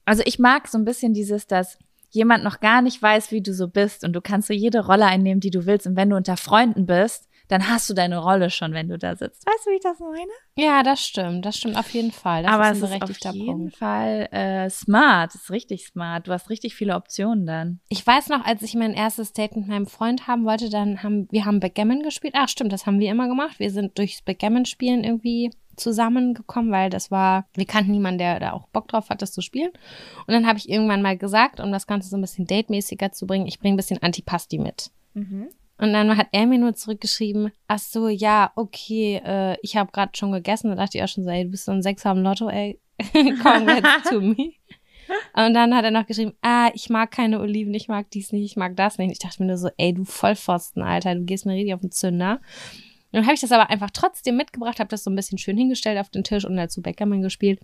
Also 0.04 0.22
ich 0.26 0.38
mag 0.38 0.68
so 0.68 0.76
ein 0.78 0.84
bisschen 0.84 1.14
dieses, 1.14 1.46
dass 1.46 1.78
jemand 2.10 2.42
noch 2.44 2.60
gar 2.60 2.82
nicht 2.82 3.00
weiß, 3.00 3.30
wie 3.32 3.42
du 3.42 3.52
so 3.52 3.68
bist 3.68 4.04
und 4.04 4.12
du 4.12 4.20
kannst 4.20 4.48
so 4.48 4.54
jede 4.54 4.84
Rolle 4.86 5.06
einnehmen, 5.06 5.40
die 5.40 5.50
du 5.50 5.66
willst. 5.66 5.86
Und 5.86 5.96
wenn 5.96 6.10
du 6.10 6.16
unter 6.16 6.36
Freunden 6.36 6.86
bist, 6.86 7.28
dann 7.48 7.68
hast 7.68 7.88
du 7.88 7.94
deine 7.94 8.18
Rolle 8.18 8.50
schon, 8.50 8.72
wenn 8.72 8.88
du 8.88 8.98
da 8.98 9.16
sitzt. 9.16 9.46
Weißt 9.46 9.66
du, 9.66 9.70
wie 9.70 9.76
ich 9.76 9.82
das 9.82 10.00
meine? 10.00 10.30
Ja, 10.56 10.82
das 10.82 11.04
stimmt. 11.04 11.44
Das 11.44 11.56
stimmt 11.56 11.76
auf 11.76 11.90
jeden 11.90 12.12
Fall. 12.12 12.42
Das 12.42 12.52
Aber 12.52 12.70
ist 12.70 12.82
es 12.82 12.90
ist 12.90 13.02
auf 13.26 13.34
jeden 13.34 13.46
Punkt. 13.46 13.76
Fall 13.76 14.28
äh, 14.32 14.68
smart. 14.70 15.34
Es 15.34 15.42
ist 15.42 15.50
richtig 15.50 15.86
smart. 15.86 16.26
Du 16.26 16.32
hast 16.32 16.50
richtig 16.50 16.74
viele 16.74 16.94
Optionen 16.94 17.46
dann. 17.46 17.80
Ich 17.88 18.06
weiß 18.06 18.28
noch, 18.28 18.44
als 18.44 18.62
ich 18.62 18.74
mein 18.74 18.94
erstes 18.94 19.32
Date 19.32 19.56
mit 19.56 19.68
meinem 19.68 19.86
Freund 19.86 20.26
haben 20.26 20.44
wollte, 20.44 20.70
dann 20.70 21.02
haben 21.02 21.28
wir 21.30 21.44
haben 21.44 21.60
Backgammon 21.60 22.02
gespielt. 22.02 22.34
Ach, 22.36 22.48
stimmt, 22.48 22.72
das 22.72 22.86
haben 22.86 22.98
wir 22.98 23.10
immer 23.10 23.28
gemacht. 23.28 23.58
Wir 23.58 23.70
sind 23.70 23.98
durchs 23.98 24.22
Backgammon-Spielen 24.22 25.04
irgendwie 25.04 25.50
zusammengekommen, 25.76 26.72
weil 26.72 26.90
das 26.90 27.10
war, 27.10 27.46
wir 27.54 27.66
kannten 27.66 27.90
niemanden, 27.92 28.18
der 28.18 28.40
da 28.40 28.52
auch 28.52 28.66
Bock 28.68 28.88
drauf 28.88 29.10
hat, 29.10 29.20
das 29.20 29.32
zu 29.32 29.42
spielen. 29.42 29.70
Und 30.26 30.32
dann 30.32 30.46
habe 30.46 30.58
ich 30.58 30.68
irgendwann 30.70 31.02
mal 31.02 31.18
gesagt, 31.18 31.60
um 31.60 31.70
das 31.70 31.86
Ganze 31.86 32.08
so 32.08 32.16
ein 32.16 32.22
bisschen 32.22 32.46
datemäßiger 32.46 33.12
zu 33.12 33.26
bringen, 33.26 33.46
ich 33.46 33.60
bringe 33.60 33.74
ein 33.74 33.76
bisschen 33.76 34.02
Antipasti 34.02 34.58
mit. 34.58 34.90
Und 35.78 35.92
dann 35.92 36.16
hat 36.16 36.28
er 36.32 36.46
mir 36.46 36.58
nur 36.58 36.74
zurückgeschrieben, 36.74 37.52
ach 37.68 37.78
so, 37.78 38.08
ja, 38.08 38.50
okay, 38.56 39.20
äh, 39.24 39.56
ich 39.62 39.76
habe 39.76 39.92
gerade 39.92 40.12
schon 40.16 40.32
gegessen. 40.32 40.70
Da 40.70 40.76
dachte 40.76 40.96
ich 40.96 41.04
auch 41.04 41.08
schon 41.08 41.24
so, 41.24 41.30
ey, 41.30 41.44
du 41.44 41.50
bist 41.50 41.66
so 41.66 41.72
ein 41.72 41.82
Sechser 41.82 42.10
am 42.10 42.22
Lotto, 42.22 42.48
ey, 42.48 42.80
congrats 43.12 44.08
to 44.08 44.20
me. 44.20 44.54
Und 45.34 45.54
dann 45.54 45.74
hat 45.74 45.84
er 45.84 45.90
noch 45.90 46.06
geschrieben, 46.06 46.32
ah, 46.42 46.70
ich 46.74 46.88
mag 46.88 47.10
keine 47.10 47.40
Oliven, 47.40 47.74
ich 47.74 47.88
mag 47.88 48.10
dies 48.10 48.32
nicht, 48.32 48.44
ich 48.44 48.56
mag 48.56 48.74
das 48.76 48.98
nicht. 48.98 49.12
Ich 49.12 49.18
dachte 49.18 49.42
mir 49.42 49.48
nur 49.48 49.58
so, 49.58 49.68
ey, 49.76 49.92
du 49.92 50.04
Vollpfosten, 50.04 50.82
Alter, 50.82 51.14
du 51.14 51.24
gehst 51.24 51.46
mir 51.46 51.54
richtig 51.54 51.74
auf 51.74 51.80
den 51.80 51.92
Zünder. 51.92 52.40
Und 53.12 53.20
dann 53.20 53.24
habe 53.24 53.34
ich 53.34 53.40
das 53.40 53.52
aber 53.52 53.70
einfach 53.70 53.90
trotzdem 53.92 54.36
mitgebracht, 54.36 54.80
habe 54.80 54.88
das 54.88 55.04
so 55.04 55.10
ein 55.10 55.16
bisschen 55.16 55.38
schön 55.38 55.56
hingestellt 55.56 55.98
auf 55.98 56.10
den 56.10 56.24
Tisch 56.24 56.44
und 56.44 56.56
dazu 56.56 56.82
Backgammon 56.82 57.22
gespielt. 57.22 57.60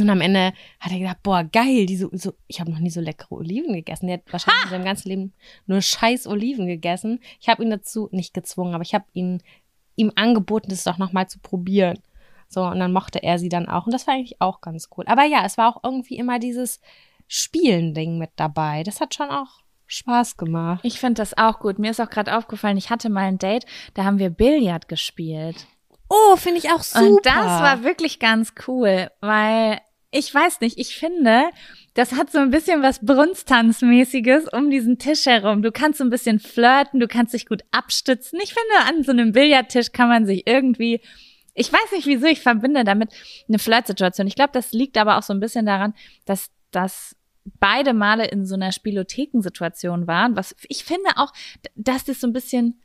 Und 0.00 0.10
am 0.10 0.20
Ende 0.20 0.52
hat 0.80 0.92
er 0.92 0.98
gesagt, 0.98 1.22
boah, 1.22 1.44
geil, 1.44 1.86
diese, 1.86 2.10
so, 2.12 2.34
ich 2.48 2.60
habe 2.60 2.70
noch 2.70 2.80
nie 2.80 2.90
so 2.90 3.00
leckere 3.00 3.32
Oliven 3.32 3.74
gegessen. 3.74 4.08
Der 4.08 4.16
hat 4.16 4.32
wahrscheinlich 4.32 4.64
in 4.64 4.70
seinem 4.70 4.84
ganzen 4.84 5.08
Leben 5.08 5.32
nur 5.66 5.80
scheiß 5.80 6.26
Oliven 6.26 6.66
gegessen. 6.66 7.20
Ich 7.40 7.48
habe 7.48 7.62
ihn 7.62 7.70
dazu 7.70 8.08
nicht 8.10 8.34
gezwungen, 8.34 8.74
aber 8.74 8.82
ich 8.82 8.94
habe 8.94 9.04
ihn 9.12 9.40
ihm 9.96 10.12
angeboten, 10.16 10.70
das 10.70 10.84
doch 10.84 10.98
nochmal 10.98 11.28
zu 11.28 11.38
probieren. 11.38 12.00
So, 12.48 12.64
und 12.64 12.78
dann 12.78 12.92
mochte 12.92 13.22
er 13.22 13.38
sie 13.38 13.48
dann 13.48 13.68
auch. 13.68 13.86
Und 13.86 13.92
das 13.92 14.06
war 14.06 14.14
eigentlich 14.14 14.40
auch 14.40 14.60
ganz 14.60 14.88
cool. 14.96 15.04
Aber 15.06 15.24
ja, 15.24 15.44
es 15.44 15.56
war 15.58 15.68
auch 15.68 15.84
irgendwie 15.84 16.16
immer 16.16 16.38
dieses 16.38 16.80
Spielen-Ding 17.28 18.18
mit 18.18 18.30
dabei. 18.36 18.82
Das 18.82 19.00
hat 19.00 19.14
schon 19.14 19.30
auch 19.30 19.62
Spaß 19.86 20.36
gemacht. 20.36 20.80
Ich 20.84 20.98
finde 21.00 21.14
das 21.14 21.36
auch 21.36 21.60
gut. 21.60 21.78
Mir 21.78 21.90
ist 21.90 22.00
auch 22.00 22.10
gerade 22.10 22.36
aufgefallen, 22.36 22.76
ich 22.76 22.90
hatte 22.90 23.10
mal 23.10 23.24
ein 23.24 23.38
Date, 23.38 23.66
da 23.94 24.04
haben 24.04 24.18
wir 24.18 24.30
Billard 24.30 24.88
gespielt. 24.88 25.66
Oh, 26.08 26.36
finde 26.36 26.58
ich 26.58 26.70
auch 26.70 26.82
super. 26.82 27.06
Und 27.06 27.26
das 27.26 27.34
war 27.34 27.82
wirklich 27.82 28.18
ganz 28.18 28.54
cool, 28.68 29.10
weil 29.20 29.80
ich 30.14 30.32
weiß 30.32 30.60
nicht, 30.60 30.78
ich 30.78 30.96
finde, 30.96 31.50
das 31.94 32.12
hat 32.12 32.30
so 32.30 32.38
ein 32.38 32.52
bisschen 32.52 32.82
was 32.82 33.04
Brunstanzmäßiges 33.04 34.46
um 34.52 34.70
diesen 34.70 34.96
Tisch 34.96 35.26
herum. 35.26 35.60
Du 35.60 35.72
kannst 35.72 35.98
so 35.98 36.04
ein 36.04 36.10
bisschen 36.10 36.38
flirten, 36.38 37.00
du 37.00 37.08
kannst 37.08 37.34
dich 37.34 37.46
gut 37.46 37.62
abstützen. 37.72 38.38
Ich 38.40 38.54
finde, 38.54 38.88
an 38.88 39.02
so 39.02 39.10
einem 39.10 39.32
Billardtisch 39.32 39.90
kann 39.90 40.08
man 40.08 40.24
sich 40.24 40.46
irgendwie, 40.46 41.00
ich 41.52 41.72
weiß 41.72 41.92
nicht 41.92 42.06
wieso, 42.06 42.26
ich 42.26 42.40
verbinde 42.40 42.84
damit 42.84 43.12
eine 43.48 43.58
Flirtsituation. 43.58 44.28
Ich 44.28 44.36
glaube, 44.36 44.52
das 44.52 44.70
liegt 44.70 44.96
aber 44.98 45.18
auch 45.18 45.24
so 45.24 45.32
ein 45.32 45.40
bisschen 45.40 45.66
daran, 45.66 45.94
dass 46.26 46.50
das 46.70 47.16
beide 47.58 47.92
Male 47.92 48.28
in 48.28 48.46
so 48.46 48.54
einer 48.54 48.70
Spielothekensituation 48.70 50.06
waren, 50.06 50.36
was 50.36 50.54
ich 50.68 50.84
finde 50.84 51.10
auch, 51.16 51.32
dass 51.74 52.04
das 52.04 52.20
so 52.20 52.28
ein 52.28 52.32
bisschen 52.32 52.80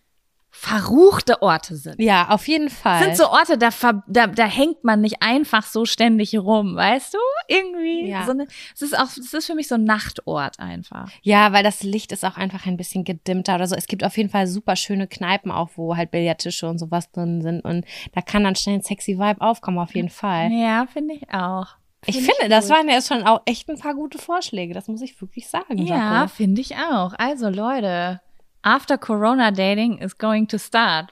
verruchte 0.51 1.41
Orte 1.41 1.75
sind. 1.75 1.99
ja, 2.01 2.29
auf 2.29 2.47
jeden 2.47 2.69
Fall. 2.69 3.03
Sind 3.03 3.17
so 3.17 3.29
Orte, 3.29 3.57
da, 3.57 3.69
da, 4.07 4.27
da 4.27 4.45
hängt 4.45 4.83
man 4.83 5.01
nicht 5.01 5.21
einfach 5.21 5.63
so 5.63 5.85
ständig 5.85 6.37
rum, 6.37 6.75
weißt 6.75 7.13
du? 7.13 7.17
Irgendwie. 7.47 8.09
Ja. 8.09 8.25
So 8.25 8.31
eine, 8.31 8.47
es 8.73 8.81
ist 8.81 8.97
auch, 8.97 9.05
es 9.05 9.33
ist 9.33 9.45
für 9.45 9.55
mich 9.55 9.67
so 9.67 9.75
ein 9.75 9.83
Nachtort 9.83 10.59
einfach. 10.59 11.09
Ja, 11.21 11.53
weil 11.53 11.63
das 11.63 11.83
Licht 11.83 12.11
ist 12.11 12.25
auch 12.25 12.37
einfach 12.37 12.65
ein 12.65 12.77
bisschen 12.77 13.03
gedimmter 13.03 13.55
oder 13.55 13.67
so. 13.67 13.75
Es 13.75 13.87
gibt 13.87 14.03
auf 14.03 14.17
jeden 14.17 14.29
Fall 14.29 14.47
super 14.47 14.75
schöne 14.75 15.07
Kneipen 15.07 15.51
auch, 15.51 15.69
wo 15.75 15.95
halt 15.95 16.11
Billardtische 16.11 16.67
und 16.67 16.79
sowas 16.79 17.11
drin 17.11 17.41
sind. 17.41 17.61
Und 17.61 17.85
da 18.13 18.21
kann 18.21 18.43
dann 18.43 18.55
schnell 18.55 18.75
ein 18.75 18.83
sexy 18.83 19.17
Vibe 19.17 19.41
aufkommen, 19.41 19.79
auf 19.79 19.93
jeden 19.95 20.09
Fall. 20.09 20.51
Ja, 20.51 20.87
finde 20.91 21.13
ich 21.13 21.31
auch. 21.31 21.67
Ich 22.05 22.15
Find 22.15 22.31
finde, 22.31 22.49
das 22.49 22.67
gut. 22.67 22.77
waren 22.77 22.89
ja 22.89 23.01
schon 23.01 23.23
auch 23.23 23.41
echt 23.45 23.69
ein 23.69 23.77
paar 23.77 23.93
gute 23.93 24.17
Vorschläge. 24.17 24.73
Das 24.73 24.87
muss 24.87 25.01
ich 25.01 25.19
wirklich 25.21 25.47
sagen. 25.47 25.77
Ja, 25.79 26.27
finde 26.27 26.61
ich 26.61 26.75
auch. 26.75 27.13
Also 27.17 27.49
Leute, 27.49 28.21
after 28.61 28.97
Corona 28.97 29.51
Dating 29.51 29.97
is 29.99 30.17
going 30.17 30.47
to 30.47 30.57
start. 30.57 31.11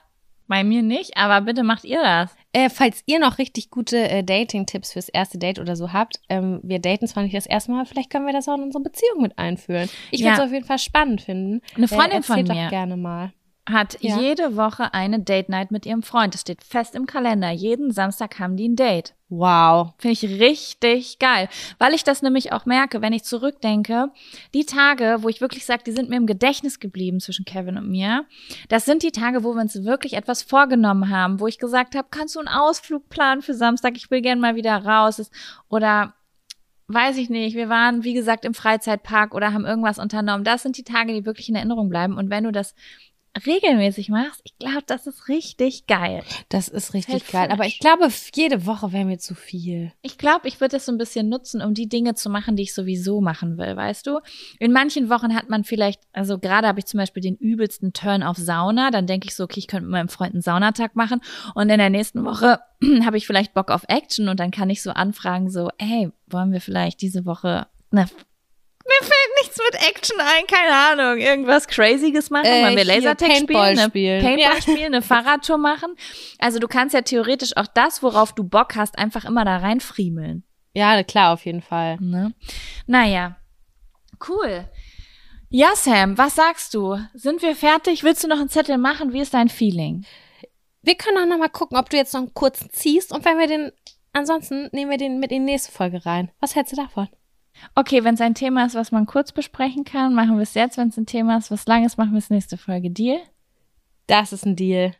Bei 0.50 0.64
mir 0.64 0.82
nicht, 0.82 1.14
aber 1.18 1.42
bitte 1.42 1.62
macht 1.62 1.84
ihr 1.84 2.00
das. 2.02 2.34
äh, 2.54 2.70
falls 2.70 3.02
ihr 3.04 3.18
noch 3.18 3.36
richtig 3.36 3.68
gute 3.70 4.08
äh, 4.08 4.24
Dating-Tipps 4.24 4.94
fürs 4.94 5.10
erste 5.10 5.36
Date 5.36 5.58
oder 5.58 5.76
so 5.76 5.92
habt, 5.92 6.20
ähm, 6.30 6.60
wir 6.62 6.78
daten 6.78 7.06
zwar 7.06 7.22
nicht 7.22 7.36
das 7.36 7.44
erste 7.44 7.70
Mal, 7.70 7.84
vielleicht 7.84 8.08
können 8.08 8.24
wir 8.24 8.32
das 8.32 8.48
auch 8.48 8.54
in 8.56 8.62
unsere 8.62 8.82
Beziehung 8.82 9.20
mit 9.20 9.38
einführen. 9.38 9.90
Ich 10.10 10.20
würde 10.22 10.32
es 10.32 10.38
Ja. 10.38 10.44
auf 10.46 10.50
jeden 10.52 10.64
Fall 10.64 10.78
spannend 10.78 11.20
finden. 11.20 11.60
Eine 11.76 11.84
Äh, 11.84 11.88
Freundin 11.88 12.22
von 12.22 12.38
erzählt 12.38 12.56
mir. 12.56 12.64
Doch 12.64 12.70
gerne 12.70 12.96
mal. 12.96 13.32
Hat 13.68 13.98
Ja. 14.00 14.18
jede 14.18 14.56
Woche 14.56 14.92
eine 14.94 15.20
Date 15.20 15.48
Night 15.48 15.70
mit 15.70 15.86
ihrem 15.86 16.02
Freund. 16.02 16.34
Das 16.34 16.42
steht 16.42 16.64
fest 16.64 16.94
im 16.94 17.06
Kalender. 17.06 17.50
Jeden 17.50 17.90
Samstag 17.92 18.38
haben 18.38 18.56
die 18.56 18.68
ein 18.68 18.76
Date. 18.76 19.14
Wow. 19.30 19.92
Finde 19.98 20.12
ich 20.14 20.40
richtig 20.40 21.18
geil, 21.18 21.48
weil 21.78 21.92
ich 21.92 22.02
das 22.02 22.22
nämlich 22.22 22.52
auch 22.52 22.64
merke, 22.64 23.02
wenn 23.02 23.12
ich 23.12 23.24
zurückdenke, 23.24 24.08
die 24.54 24.64
Tage, 24.64 25.18
wo 25.20 25.28
ich 25.28 25.42
wirklich 25.42 25.66
sage, 25.66 25.82
die 25.84 25.92
sind 25.92 26.08
mir 26.08 26.16
im 26.16 26.26
Gedächtnis 26.26 26.80
geblieben 26.80 27.20
zwischen 27.20 27.44
Kevin 27.44 27.76
und 27.76 27.90
mir, 27.90 28.24
das 28.70 28.86
sind 28.86 29.02
die 29.02 29.12
Tage, 29.12 29.44
wo 29.44 29.52
wir 29.52 29.60
uns 29.60 29.84
wirklich 29.84 30.14
etwas 30.14 30.42
vorgenommen 30.42 31.10
haben, 31.10 31.40
wo 31.40 31.46
ich 31.46 31.58
gesagt 31.58 31.94
habe, 31.94 32.08
kannst 32.10 32.36
du 32.36 32.38
einen 32.38 32.48
Ausflug 32.48 33.10
planen 33.10 33.42
für 33.42 33.52
Samstag, 33.52 33.96
ich 33.98 34.10
will 34.10 34.22
gern 34.22 34.40
mal 34.40 34.54
wieder 34.56 34.76
raus 34.84 35.30
oder 35.68 36.14
weiß 36.86 37.18
ich 37.18 37.28
nicht, 37.28 37.54
wir 37.54 37.68
waren 37.68 38.04
wie 38.04 38.14
gesagt 38.14 38.46
im 38.46 38.54
Freizeitpark 38.54 39.34
oder 39.34 39.52
haben 39.52 39.66
irgendwas 39.66 39.98
unternommen. 39.98 40.42
Das 40.42 40.62
sind 40.62 40.78
die 40.78 40.84
Tage, 40.84 41.12
die 41.12 41.26
wirklich 41.26 41.50
in 41.50 41.54
Erinnerung 41.54 41.90
bleiben 41.90 42.16
und 42.16 42.30
wenn 42.30 42.44
du 42.44 42.50
das 42.50 42.74
regelmäßig 43.46 44.08
machst, 44.08 44.40
ich 44.44 44.56
glaube, 44.58 44.84
das 44.86 45.06
ist 45.06 45.28
richtig 45.28 45.86
geil. 45.86 46.22
Das 46.48 46.68
ist 46.68 46.94
richtig 46.94 47.24
Fällt 47.24 47.32
geil. 47.32 47.48
Aber 47.50 47.66
ich 47.66 47.78
glaube, 47.78 48.08
jede 48.34 48.66
Woche 48.66 48.92
wäre 48.92 49.04
mir 49.04 49.18
zu 49.18 49.34
viel. 49.34 49.92
Ich 50.02 50.18
glaube, 50.18 50.48
ich 50.48 50.60
würde 50.60 50.76
das 50.76 50.86
so 50.86 50.92
ein 50.92 50.98
bisschen 50.98 51.28
nutzen, 51.28 51.62
um 51.62 51.74
die 51.74 51.88
Dinge 51.88 52.14
zu 52.14 52.30
machen, 52.30 52.56
die 52.56 52.64
ich 52.64 52.74
sowieso 52.74 53.20
machen 53.20 53.58
will, 53.58 53.76
weißt 53.76 54.06
du? 54.06 54.20
In 54.58 54.72
manchen 54.72 55.10
Wochen 55.10 55.34
hat 55.34 55.48
man 55.48 55.64
vielleicht, 55.64 56.00
also 56.12 56.38
gerade 56.38 56.68
habe 56.68 56.80
ich 56.80 56.86
zum 56.86 56.98
Beispiel 56.98 57.22
den 57.22 57.36
übelsten 57.36 57.92
Turn 57.92 58.22
auf 58.22 58.36
Sauna, 58.36 58.90
dann 58.90 59.06
denke 59.06 59.28
ich 59.28 59.34
so, 59.34 59.44
okay, 59.44 59.58
ich 59.58 59.68
könnte 59.68 59.84
mit 59.84 59.92
meinem 59.92 60.08
Freund 60.08 60.34
einen 60.34 60.42
Saunatag 60.42 60.96
machen 60.96 61.20
und 61.54 61.68
in 61.68 61.78
der 61.78 61.90
nächsten 61.90 62.24
Woche 62.24 62.60
habe 63.04 63.16
ich 63.16 63.26
vielleicht 63.26 63.54
Bock 63.54 63.70
auf 63.70 63.84
Action 63.88 64.28
und 64.28 64.40
dann 64.40 64.50
kann 64.50 64.70
ich 64.70 64.82
so 64.82 64.90
anfragen, 64.90 65.50
so, 65.50 65.70
hey, 65.78 66.10
wollen 66.26 66.52
wir 66.52 66.60
vielleicht 66.60 67.00
diese 67.02 67.24
Woche, 67.24 67.66
na, 67.90 68.06
mir 68.88 69.06
fällt 69.06 69.17
nichts 69.42 69.58
mit 69.58 69.88
Action 69.88 70.16
ein, 70.20 70.46
keine 70.46 70.74
Ahnung, 70.74 71.18
irgendwas 71.20 71.66
Crazyes 71.66 72.30
machen, 72.30 72.46
Äh, 72.46 72.64
wollen 72.64 72.76
wir 72.76 72.84
Lasertag 72.84 73.28
Paintball 73.28 73.66
spielen, 73.76 73.78
eine 73.78 73.88
spielen. 73.88 74.22
Paintball 74.22 74.54
Ja. 74.54 74.60
spielen, 74.62 74.94
eine 74.94 75.02
Fahrradtour 75.02 75.58
machen. 75.58 75.94
Also 76.38 76.58
du 76.58 76.68
kannst 76.68 76.94
ja 76.94 77.02
theoretisch 77.02 77.56
auch 77.56 77.66
das, 77.66 78.02
worauf 78.02 78.32
du 78.34 78.44
Bock 78.44 78.76
hast, 78.76 78.98
einfach 78.98 79.24
immer 79.24 79.44
da 79.44 79.58
reinfriemeln. 79.58 80.44
Ja, 80.74 81.02
klar, 81.02 81.32
auf 81.32 81.44
jeden 81.44 81.62
Fall. 81.62 81.96
Ne? 82.00 82.34
Naja, 82.86 83.36
cool. 84.28 84.68
Ja, 85.50 85.68
Sam, 85.74 86.18
was 86.18 86.34
sagst 86.36 86.74
du? 86.74 86.98
Sind 87.14 87.40
wir 87.42 87.56
fertig? 87.56 88.04
Willst 88.04 88.22
du 88.22 88.28
noch 88.28 88.38
einen 88.38 88.50
Zettel 88.50 88.76
machen? 88.76 89.12
Wie 89.14 89.20
ist 89.20 89.32
dein 89.34 89.48
Feeling? 89.48 90.04
Wir 90.82 90.94
können 90.94 91.16
auch 91.18 91.26
noch 91.26 91.38
mal 91.38 91.48
gucken, 91.48 91.76
ob 91.78 91.88
du 91.90 91.96
jetzt 91.96 92.12
noch 92.14 92.20
einen 92.20 92.34
kurzen 92.34 92.68
ziehst 92.70 93.12
und 93.12 93.24
wenn 93.24 93.38
wir 93.38 93.46
den, 93.46 93.72
ansonsten 94.12 94.68
nehmen 94.72 94.90
wir 94.90 94.98
den 94.98 95.18
mit 95.18 95.32
in 95.32 95.46
die 95.46 95.52
nächste 95.52 95.72
Folge 95.72 96.04
rein. 96.06 96.30
Was 96.40 96.54
hältst 96.54 96.72
du 96.72 96.76
davon? 96.76 97.08
Okay, 97.74 98.04
wenn 98.04 98.14
es 98.14 98.20
ein 98.20 98.34
Thema 98.34 98.66
ist, 98.66 98.74
was 98.74 98.92
man 98.92 99.06
kurz 99.06 99.32
besprechen 99.32 99.84
kann, 99.84 100.14
machen 100.14 100.36
wir 100.36 100.42
es 100.42 100.54
jetzt. 100.54 100.78
Wenn 100.78 100.88
es 100.88 100.96
ein 100.96 101.06
Thema 101.06 101.38
ist, 101.38 101.50
was 101.50 101.66
lang 101.66 101.84
ist, 101.84 101.98
machen 101.98 102.12
wir 102.12 102.18
es 102.18 102.30
nächste 102.30 102.56
Folge. 102.56 102.90
Deal? 102.90 103.18
Das 104.06 104.32
ist 104.32 104.46
ein 104.46 104.56
Deal. 104.56 104.92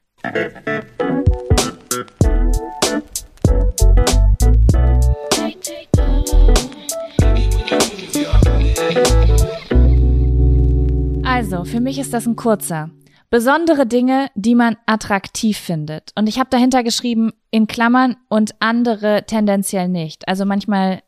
Also, 11.24 11.64
für 11.64 11.80
mich 11.80 11.98
ist 11.98 12.12
das 12.12 12.26
ein 12.26 12.36
kurzer. 12.36 12.90
Besondere 13.30 13.86
Dinge, 13.86 14.28
die 14.34 14.54
man 14.54 14.76
attraktiv 14.86 15.58
findet. 15.58 16.12
Und 16.16 16.28
ich 16.28 16.38
habe 16.38 16.48
dahinter 16.50 16.82
geschrieben, 16.82 17.32
in 17.50 17.66
Klammern 17.66 18.16
und 18.28 18.54
andere 18.60 19.24
tendenziell 19.26 19.88
nicht. 19.88 20.26
Also 20.26 20.46
manchmal, 20.46 21.02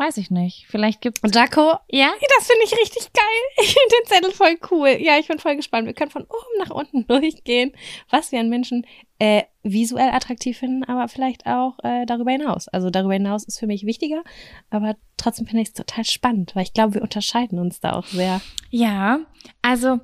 weiß 0.00 0.16
ich 0.16 0.30
nicht, 0.30 0.66
vielleicht 0.68 1.02
gibt 1.02 1.22
Und 1.22 1.34
Jaco, 1.34 1.74
Ja? 1.90 2.10
das 2.38 2.46
finde 2.46 2.64
ich 2.64 2.72
richtig 2.72 3.12
geil. 3.12 3.24
Ich 3.62 3.74
finde 3.74 3.94
den 4.00 4.06
Zettel 4.06 4.32
voll 4.32 4.58
cool. 4.70 4.96
Ja, 4.98 5.18
ich 5.18 5.28
bin 5.28 5.38
voll 5.38 5.56
gespannt. 5.56 5.86
Wir 5.86 5.92
können 5.92 6.10
von 6.10 6.22
oben 6.24 6.58
nach 6.58 6.70
unten 6.70 7.06
durchgehen, 7.06 7.72
was 8.08 8.32
wir 8.32 8.40
an 8.40 8.48
Menschen 8.48 8.86
äh, 9.18 9.42
visuell 9.62 10.08
attraktiv 10.08 10.56
finden, 10.58 10.84
aber 10.84 11.06
vielleicht 11.08 11.46
auch 11.46 11.78
äh, 11.84 12.06
darüber 12.06 12.30
hinaus. 12.32 12.66
Also 12.68 12.88
darüber 12.88 13.12
hinaus 13.12 13.44
ist 13.44 13.58
für 13.58 13.66
mich 13.66 13.84
wichtiger, 13.84 14.24
aber 14.70 14.96
trotzdem 15.18 15.46
finde 15.46 15.62
ich 15.62 15.68
es 15.68 15.74
total 15.74 16.04
spannend, 16.04 16.56
weil 16.56 16.62
ich 16.62 16.72
glaube, 16.72 16.94
wir 16.94 17.02
unterscheiden 17.02 17.58
uns 17.58 17.80
da 17.80 17.92
auch 17.92 18.06
sehr. 18.06 18.40
Ja, 18.70 19.20
also 19.60 20.00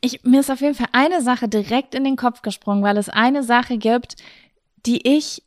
ich, 0.00 0.22
mir 0.22 0.40
ist 0.40 0.50
auf 0.50 0.60
jeden 0.60 0.76
Fall 0.76 0.88
eine 0.92 1.20
Sache 1.20 1.48
direkt 1.48 1.94
in 1.96 2.04
den 2.04 2.16
Kopf 2.16 2.42
gesprungen, 2.42 2.84
weil 2.84 2.96
es 2.96 3.08
eine 3.08 3.42
Sache 3.42 3.78
gibt, 3.78 4.14
die 4.86 5.16
ich 5.16 5.42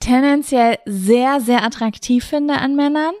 tendenziell 0.00 0.78
sehr, 0.84 1.40
sehr 1.40 1.64
attraktiv 1.64 2.24
finde 2.24 2.54
an 2.54 2.76
Männern 2.76 3.14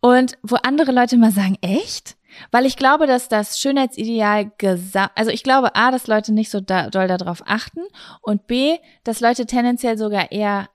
und 0.00 0.38
wo 0.42 0.56
andere 0.56 0.92
Leute 0.92 1.16
mal 1.16 1.32
sagen, 1.32 1.56
echt? 1.60 2.16
Weil 2.52 2.64
ich 2.64 2.76
glaube, 2.76 3.06
dass 3.06 3.28
das 3.28 3.58
Schönheitsideal 3.58 4.52
gesa 4.56 5.10
also 5.14 5.30
ich 5.30 5.42
glaube 5.42 5.74
A, 5.74 5.90
dass 5.90 6.06
Leute 6.06 6.32
nicht 6.32 6.50
so 6.50 6.60
da, 6.60 6.88
doll 6.88 7.08
darauf 7.08 7.42
achten 7.46 7.80
und 8.22 8.46
B, 8.46 8.78
dass 9.04 9.20
Leute 9.20 9.46
tendenziell 9.46 9.98
sogar 9.98 10.30
eher 10.30 10.68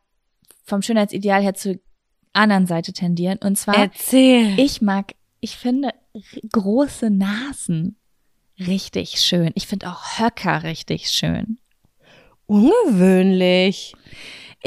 vom 0.66 0.82
Schönheitsideal 0.82 1.42
her 1.42 1.54
zur 1.54 1.76
anderen 2.34 2.68
Seite 2.68 2.92
tendieren 2.92 3.40
und 3.42 3.58
zwar 3.58 3.78
Erzähl. 3.78 4.60
ich 4.60 4.82
mag, 4.82 5.14
ich 5.40 5.56
finde 5.56 5.92
große 6.52 7.10
Nasen 7.10 7.98
richtig 8.60 9.22
schön. 9.22 9.52
Ich 9.56 9.68
finde 9.68 9.90
auch 9.90 10.20
Höcker 10.20 10.64
richtig 10.64 11.10
schön. 11.10 11.58
Ungewöhnlich. 12.48 13.96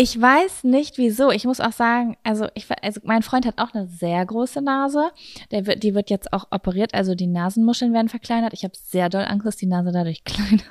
Ich 0.00 0.20
weiß 0.20 0.62
nicht 0.62 0.96
wieso. 0.96 1.32
Ich 1.32 1.44
muss 1.44 1.58
auch 1.58 1.72
sagen, 1.72 2.16
also 2.22 2.46
ich, 2.54 2.66
also 2.84 3.00
mein 3.02 3.24
Freund 3.24 3.44
hat 3.44 3.58
auch 3.58 3.74
eine 3.74 3.88
sehr 3.88 4.24
große 4.24 4.62
Nase. 4.62 5.10
Der 5.50 5.66
wird, 5.66 5.82
die 5.82 5.92
wird 5.92 6.08
jetzt 6.08 6.32
auch 6.32 6.46
operiert, 6.52 6.94
also 6.94 7.16
die 7.16 7.26
Nasenmuscheln 7.26 7.92
werden 7.92 8.08
verkleinert. 8.08 8.52
Ich 8.52 8.62
habe 8.62 8.74
sehr 8.76 9.08
doll 9.08 9.24
Angst, 9.24 9.44
dass 9.44 9.56
die 9.56 9.66
Nase 9.66 9.90
dadurch 9.90 10.22
kleiner 10.24 10.62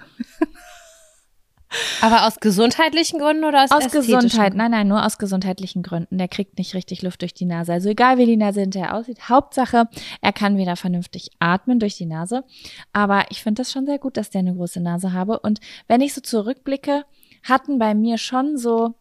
Aber 2.00 2.26
aus 2.26 2.40
gesundheitlichen 2.40 3.20
Gründen 3.20 3.44
oder 3.44 3.66
aus, 3.66 3.72
Aus 3.72 3.92
Gesundheit, 3.92 4.54
nein, 4.54 4.72
nein, 4.72 4.88
nur 4.88 5.06
aus 5.06 5.18
gesundheitlichen 5.18 5.84
Gründen. 5.84 6.18
Der 6.18 6.30
kriegt 6.30 6.58
nicht 6.58 6.74
richtig 6.74 7.02
Luft 7.02 7.22
durch 7.22 7.34
die 7.34 7.44
Nase. 7.44 7.74
Also 7.74 7.90
egal, 7.90 8.18
wie 8.18 8.26
die 8.26 8.38
Nase 8.38 8.62
hinterher 8.62 8.96
aussieht. 8.96 9.28
Hauptsache, 9.28 9.90
er 10.22 10.32
kann 10.32 10.56
wieder 10.56 10.78
vernünftig 10.78 11.32
atmen 11.40 11.80
durch 11.80 11.98
die 11.98 12.06
Nase. 12.06 12.46
Aber 12.94 13.26
ich 13.30 13.44
finde 13.44 13.60
das 13.60 13.74
schon 13.74 13.88
sehr 13.88 14.00
gut, 14.00 14.16
dass 14.16 14.30
der 14.30 14.40
eine 14.40 14.56
große 14.56 14.80
Nase 14.80 15.12
habe. 15.12 15.40
Und 15.40 15.60
wenn 15.90 16.00
ich 16.00 16.14
so 16.14 16.22
zurückblicke, 16.22 17.04
hatten 17.44 17.78
bei 17.78 17.94
mir 17.94 18.18
schon 18.18 18.58
so 18.58 18.96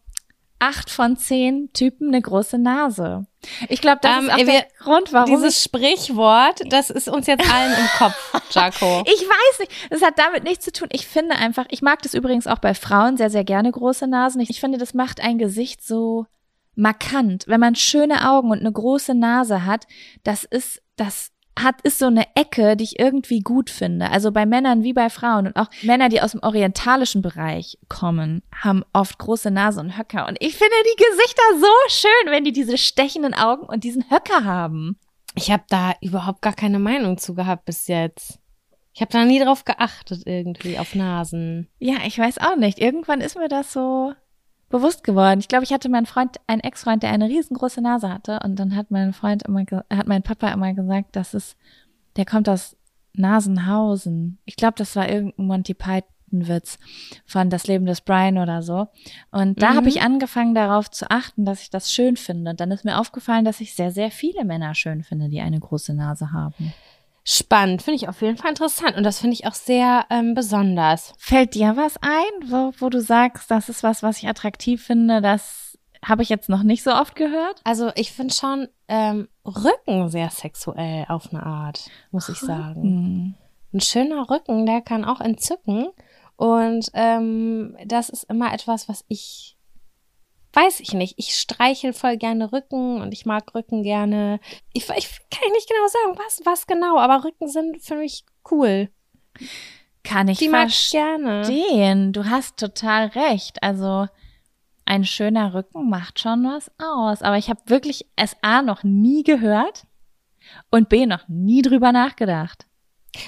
acht 0.59 0.89
von 0.89 1.17
zehn 1.17 1.71
Typen 1.73 2.07
eine 2.09 2.21
große 2.21 2.57
Nase. 2.57 3.27
Ich 3.69 3.79
glaube, 3.81 3.99
das 4.01 4.17
Ähm, 4.17 4.25
ist 4.25 4.31
auch 4.33 4.37
wir- 4.37 4.45
der 4.45 4.67
Grund, 4.79 5.13
warum 5.13 5.29
Dieses 5.29 5.63
Sprichwort, 5.63 6.61
das 6.71 6.89
ist 6.89 7.07
uns 7.07 7.27
jetzt 7.27 7.49
allen 7.51 7.73
im 7.73 7.87
Kopf, 7.97 8.33
Jaco. 8.51 9.03
Ich 9.05 9.21
weiß 9.21 9.59
nicht. 9.59 9.71
Es 9.89 10.01
hat 10.01 10.17
damit 10.17 10.43
nichts 10.43 10.65
zu 10.65 10.71
tun. 10.71 10.87
Ich 10.91 11.05
finde 11.07 11.35
einfach, 11.35 11.65
ich 11.69 11.81
mag 11.81 12.01
das 12.01 12.13
übrigens 12.13 12.47
auch 12.47 12.59
bei 12.59 12.73
Frauen 12.73 13.17
sehr, 13.17 13.29
sehr 13.29 13.43
gerne 13.43 13.71
große 13.71 14.07
Nasen. 14.07 14.41
Ich 14.41 14.59
finde, 14.59 14.77
das 14.77 14.93
macht 14.93 15.21
ein 15.21 15.37
Gesicht 15.37 15.85
so 15.85 16.25
markant. 16.75 17.45
Wenn 17.47 17.59
man 17.59 17.75
schöne 17.75 18.29
Augen 18.29 18.51
und 18.51 18.59
eine 18.59 18.71
große 18.71 19.13
Nase 19.13 19.65
hat, 19.65 19.85
das 20.23 20.43
ist, 20.43 20.81
das 20.95 21.31
hat, 21.63 21.81
ist 21.81 21.99
so 21.99 22.07
eine 22.07 22.25
Ecke, 22.35 22.75
die 22.75 22.83
ich 22.83 22.99
irgendwie 22.99 23.39
gut 23.39 23.69
finde. 23.69 24.11
Also 24.11 24.31
bei 24.31 24.45
Männern 24.45 24.83
wie 24.83 24.93
bei 24.93 25.09
Frauen 25.09 25.47
und 25.47 25.55
auch 25.55 25.67
Männer, 25.83 26.09
die 26.09 26.21
aus 26.21 26.31
dem 26.31 26.43
orientalischen 26.43 27.21
Bereich 27.21 27.77
kommen, 27.89 28.43
haben 28.55 28.83
oft 28.93 29.17
große 29.17 29.51
Nase 29.51 29.79
und 29.79 29.97
Höcker. 29.97 30.27
Und 30.27 30.37
ich 30.39 30.55
finde 30.55 30.75
die 30.83 31.03
Gesichter 31.03 31.43
so 31.59 31.89
schön, 31.89 32.31
wenn 32.31 32.43
die 32.43 32.51
diese 32.51 32.77
stechenden 32.77 33.33
Augen 33.33 33.65
und 33.65 33.83
diesen 33.83 34.09
Höcker 34.09 34.43
haben. 34.43 34.99
Ich 35.35 35.51
habe 35.51 35.63
da 35.69 35.93
überhaupt 36.01 36.41
gar 36.41 36.53
keine 36.53 36.79
Meinung 36.79 37.17
zu 37.17 37.35
gehabt 37.35 37.65
bis 37.65 37.87
jetzt. 37.87 38.39
Ich 38.93 39.01
habe 39.01 39.11
da 39.11 39.25
nie 39.25 39.39
drauf 39.39 39.63
geachtet 39.63 40.23
irgendwie 40.25 40.79
auf 40.79 40.95
Nasen. 40.95 41.67
Ja, 41.77 41.97
ich 42.07 42.17
weiß 42.17 42.39
auch 42.39 42.55
nicht. 42.55 42.79
Irgendwann 42.79 43.21
ist 43.21 43.37
mir 43.37 43.47
das 43.47 43.71
so 43.71 44.13
bewusst 44.69 45.03
geworden. 45.03 45.39
Ich 45.39 45.47
glaube, 45.47 45.63
ich 45.63 45.71
hatte 45.73 45.89
meinen 45.89 46.05
Freund, 46.05 46.37
einen 46.47 46.61
Ex-Freund, 46.61 47.03
der 47.03 47.11
eine 47.11 47.27
riesengroße 47.29 47.81
Nase 47.81 48.09
hatte 48.09 48.39
und 48.43 48.55
dann 48.57 48.75
hat 48.75 48.91
mein 48.91 49.13
Freund 49.13 49.43
immer, 49.43 49.63
hat 49.89 50.07
mein 50.07 50.23
Papa 50.23 50.49
immer 50.49 50.73
gesagt, 50.73 51.15
dass 51.15 51.33
es, 51.33 51.55
der 52.15 52.25
kommt 52.25 52.49
aus 52.49 52.75
Nasenhausen. 53.13 54.37
Ich 54.45 54.55
glaube, 54.55 54.75
das 54.77 54.95
war 54.95 55.09
irgendein 55.09 55.45
Monty 55.45 55.73
Python 55.73 56.03
Witz 56.29 56.77
von 57.25 57.49
Das 57.49 57.67
Leben 57.67 57.85
des 57.85 58.01
Brian 58.01 58.37
oder 58.37 58.61
so. 58.61 58.87
Und 59.31 59.61
da 59.61 59.71
Mhm. 59.71 59.75
habe 59.77 59.89
ich 59.89 60.01
angefangen 60.01 60.53
darauf 60.53 60.91
zu 60.91 61.09
achten, 61.09 61.45
dass 61.45 61.61
ich 61.61 61.69
das 61.69 61.91
schön 61.91 62.17
finde. 62.17 62.51
Und 62.51 62.59
dann 62.59 62.69
ist 62.71 62.83
mir 62.83 62.99
aufgefallen, 62.99 63.45
dass 63.45 63.61
ich 63.61 63.73
sehr, 63.75 63.91
sehr 63.91 64.11
viele 64.11 64.43
Männer 64.43 64.75
schön 64.75 65.03
finde, 65.03 65.29
die 65.29 65.39
eine 65.39 65.59
große 65.59 65.93
Nase 65.93 66.31
haben. 66.33 66.73
Spannend, 67.29 67.81
finde 67.81 67.97
ich 67.97 68.07
auf 68.07 68.21
jeden 68.21 68.37
Fall 68.37 68.51
interessant 68.51 68.95
und 68.95 69.03
das 69.03 69.19
finde 69.19 69.33
ich 69.33 69.45
auch 69.47 69.53
sehr 69.53 70.05
ähm, 70.09 70.33
besonders. 70.33 71.13
Fällt 71.17 71.55
dir 71.55 71.75
was 71.75 71.97
ein, 71.97 72.49
wo, 72.49 72.71
wo 72.79 72.89
du 72.89 73.01
sagst, 73.01 73.51
das 73.51 73.67
ist 73.67 73.83
was, 73.83 74.01
was 74.01 74.19
ich 74.19 74.29
attraktiv 74.29 74.81
finde, 74.81 75.19
das 75.19 75.77
habe 76.05 76.23
ich 76.23 76.29
jetzt 76.29 76.47
noch 76.47 76.63
nicht 76.63 76.83
so 76.83 76.91
oft 76.91 77.17
gehört? 77.17 77.59
Also 77.65 77.91
ich 77.95 78.13
finde 78.13 78.33
schon 78.33 78.69
ähm, 78.87 79.27
Rücken 79.43 80.07
sehr 80.07 80.29
sexuell 80.29 81.03
auf 81.09 81.33
eine 81.33 81.43
Art, 81.43 81.89
muss 82.11 82.29
ich 82.29 82.37
sagen. 82.37 82.81
Hm. 82.81 83.33
Ein 83.73 83.81
schöner 83.81 84.29
Rücken, 84.29 84.65
der 84.65 84.79
kann 84.79 85.03
auch 85.03 85.19
entzücken. 85.19 85.89
Und 86.37 86.89
ähm, 86.93 87.75
das 87.85 88.07
ist 88.07 88.23
immer 88.23 88.53
etwas, 88.53 88.87
was 88.87 89.03
ich 89.09 89.56
weiß 90.53 90.79
ich 90.79 90.93
nicht. 90.93 91.15
Ich 91.17 91.35
streichel 91.35 91.93
voll 91.93 92.17
gerne 92.17 92.51
Rücken 92.51 93.01
und 93.01 93.11
ich 93.13 93.25
mag 93.25 93.53
Rücken 93.53 93.83
gerne. 93.83 94.39
Ich, 94.73 94.89
ich 94.89 95.19
kann 95.29 95.51
nicht 95.51 95.69
genau 95.69 95.87
sagen, 95.87 96.19
was, 96.25 96.41
was 96.45 96.67
genau, 96.67 96.97
aber 96.97 97.23
Rücken 97.23 97.47
sind 97.47 97.81
für 97.81 97.95
mich 97.95 98.23
cool. 98.51 98.89
Kann 100.03 100.27
ich 100.27 100.39
Die 100.39 100.49
mag 100.49 100.69
ich 100.69 100.89
gerne. 100.91 101.43
verstehen. 101.43 102.13
Du 102.13 102.25
hast 102.25 102.57
total 102.57 103.07
recht. 103.07 103.61
Also 103.61 104.07
ein 104.85 105.03
schöner 105.03 105.53
Rücken 105.53 105.89
macht 105.89 106.19
schon 106.19 106.43
was 106.45 106.71
aus. 106.79 107.21
Aber 107.21 107.37
ich 107.37 107.49
habe 107.49 107.59
wirklich 107.65 108.07
SA 108.17 108.61
noch 108.61 108.83
nie 108.83 109.23
gehört 109.23 109.85
und 110.71 110.87
B 110.89 111.05
noch 111.05 111.27
nie 111.27 111.61
drüber 111.61 111.91
nachgedacht. 111.91 112.66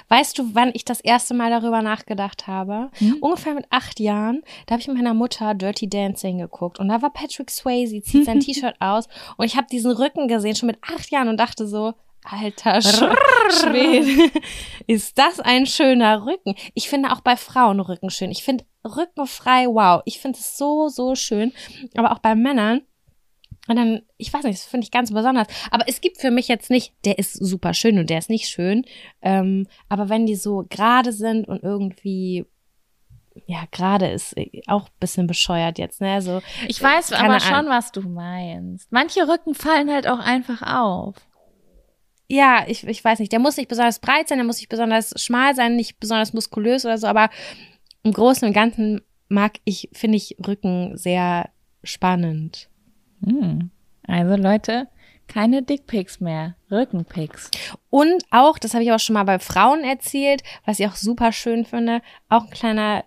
Weißt 0.07 0.37
du, 0.37 0.53
wann 0.53 0.71
ich 0.73 0.85
das 0.85 1.01
erste 1.01 1.33
Mal 1.33 1.49
darüber 1.49 1.81
nachgedacht 1.81 2.47
habe? 2.47 2.89
Hm? 2.95 3.17
Ungefähr 3.21 3.53
mit 3.53 3.65
acht 3.69 3.99
Jahren. 3.99 4.41
Da 4.65 4.73
habe 4.73 4.81
ich 4.81 4.87
mit 4.87 4.97
meiner 4.97 5.13
Mutter 5.13 5.53
Dirty 5.53 5.89
Dancing 5.89 6.37
geguckt. 6.37 6.79
Und 6.79 6.89
da 6.89 7.01
war 7.01 7.11
Patrick 7.11 7.49
Swayze, 7.49 8.01
zieht 8.03 8.25
sein 8.25 8.39
T-Shirt 8.39 8.75
aus. 8.79 9.07
Und 9.37 9.45
ich 9.45 9.55
habe 9.55 9.67
diesen 9.71 9.91
Rücken 9.91 10.27
gesehen, 10.27 10.55
schon 10.55 10.67
mit 10.67 10.79
acht 10.81 11.09
Jahren, 11.11 11.27
und 11.27 11.37
dachte 11.37 11.67
so, 11.67 11.93
alter 12.23 12.81
Sch 12.81 13.03
Schwede, 13.49 14.31
ist 14.87 15.17
das 15.17 15.39
ein 15.39 15.65
schöner 15.65 16.25
Rücken. 16.25 16.55
Ich 16.73 16.89
finde 16.89 17.11
auch 17.11 17.21
bei 17.21 17.35
Frauen 17.35 17.79
Rücken 17.79 18.09
schön. 18.09 18.31
Ich 18.31 18.43
finde 18.43 18.65
rückenfrei, 18.85 19.65
wow. 19.67 20.01
Ich 20.05 20.19
finde 20.19 20.37
es 20.39 20.57
so, 20.57 20.87
so 20.89 21.15
schön. 21.15 21.53
Aber 21.95 22.11
auch 22.11 22.19
bei 22.19 22.35
Männern. 22.35 22.81
Und 23.69 23.75
dann, 23.75 24.01
ich 24.17 24.33
weiß 24.33 24.43
nicht, 24.43 24.57
das 24.59 24.65
finde 24.65 24.85
ich 24.85 24.91
ganz 24.91 25.13
besonders. 25.13 25.47
Aber 25.69 25.85
es 25.87 26.01
gibt 26.01 26.19
für 26.19 26.31
mich 26.31 26.47
jetzt 26.47 26.69
nicht, 26.71 26.93
der 27.05 27.19
ist 27.19 27.33
super 27.33 27.73
schön 27.75 27.99
und 27.99 28.09
der 28.09 28.17
ist 28.17 28.29
nicht 28.29 28.47
schön. 28.49 28.83
Ähm, 29.21 29.67
aber 29.89 30.09
wenn 30.09 30.25
die 30.25 30.35
so 30.35 30.65
gerade 30.69 31.13
sind 31.13 31.47
und 31.47 31.61
irgendwie, 31.61 32.45
ja, 33.45 33.65
gerade 33.71 34.07
ist 34.07 34.35
äh, 34.37 34.61
auch 34.65 34.85
ein 34.87 34.99
bisschen 34.99 35.27
bescheuert 35.27 35.77
jetzt, 35.77 36.01
ne? 36.01 36.19
So, 36.21 36.41
Ich 36.67 36.81
weiß 36.81 37.11
Keine 37.11 37.29
aber 37.29 37.39
schon, 37.39 37.53
Ahnung. 37.53 37.71
was 37.71 37.91
du 37.91 38.01
meinst. 38.01 38.91
Manche 38.91 39.27
Rücken 39.27 39.53
fallen 39.53 39.91
halt 39.91 40.07
auch 40.07 40.19
einfach 40.19 40.63
auf. 40.63 41.15
ja, 42.27 42.63
ich, 42.67 42.85
ich 42.87 43.03
weiß 43.03 43.19
nicht, 43.19 43.31
der 43.31 43.39
muss 43.39 43.57
nicht 43.57 43.69
besonders 43.69 43.99
breit 43.99 44.27
sein, 44.29 44.39
der 44.39 44.45
muss 44.45 44.57
nicht 44.57 44.69
besonders 44.69 45.13
schmal 45.21 45.55
sein, 45.55 45.75
nicht 45.75 45.99
besonders 45.99 46.33
muskulös 46.33 46.85
oder 46.85 46.97
so, 46.97 47.07
aber 47.07 47.29
im 48.03 48.13
Großen 48.13 48.47
und 48.47 48.53
Ganzen 48.53 49.01
mag 49.27 49.59
ich, 49.63 49.89
finde 49.93 50.17
ich 50.17 50.37
Rücken 50.45 50.97
sehr 50.97 51.49
spannend. 51.83 52.69
Hm. 53.25 53.71
Also 54.07 54.35
Leute, 54.35 54.87
keine 55.27 55.61
Dickpics 55.61 56.19
mehr, 56.19 56.55
Rückenpics. 56.71 57.51
Und 57.89 58.23
auch, 58.31 58.57
das 58.57 58.73
habe 58.73 58.83
ich 58.83 58.91
auch 58.91 58.99
schon 58.99 59.13
mal 59.13 59.23
bei 59.23 59.39
Frauen 59.39 59.83
erzählt, 59.83 60.41
was 60.65 60.79
ich 60.79 60.87
auch 60.87 60.95
super 60.95 61.31
schön 61.31 61.65
finde, 61.65 62.01
auch 62.27 62.45
ein 62.45 62.49
kleiner 62.49 63.03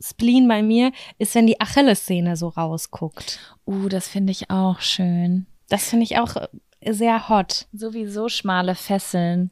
Spleen 0.00 0.48
bei 0.48 0.62
mir, 0.62 0.92
ist, 1.18 1.34
wenn 1.34 1.46
die 1.46 1.60
Achillessehne 1.60 2.36
so 2.36 2.48
rausguckt. 2.48 3.56
Uh, 3.66 3.88
das 3.88 4.08
finde 4.08 4.30
ich 4.30 4.50
auch 4.50 4.80
schön. 4.80 5.46
Das 5.68 5.88
finde 5.88 6.04
ich 6.04 6.18
auch 6.18 6.36
äh, 6.36 6.92
sehr 6.92 7.28
hot. 7.28 7.66
Sowieso 7.72 8.28
schmale 8.28 8.74
Fesseln. 8.74 9.50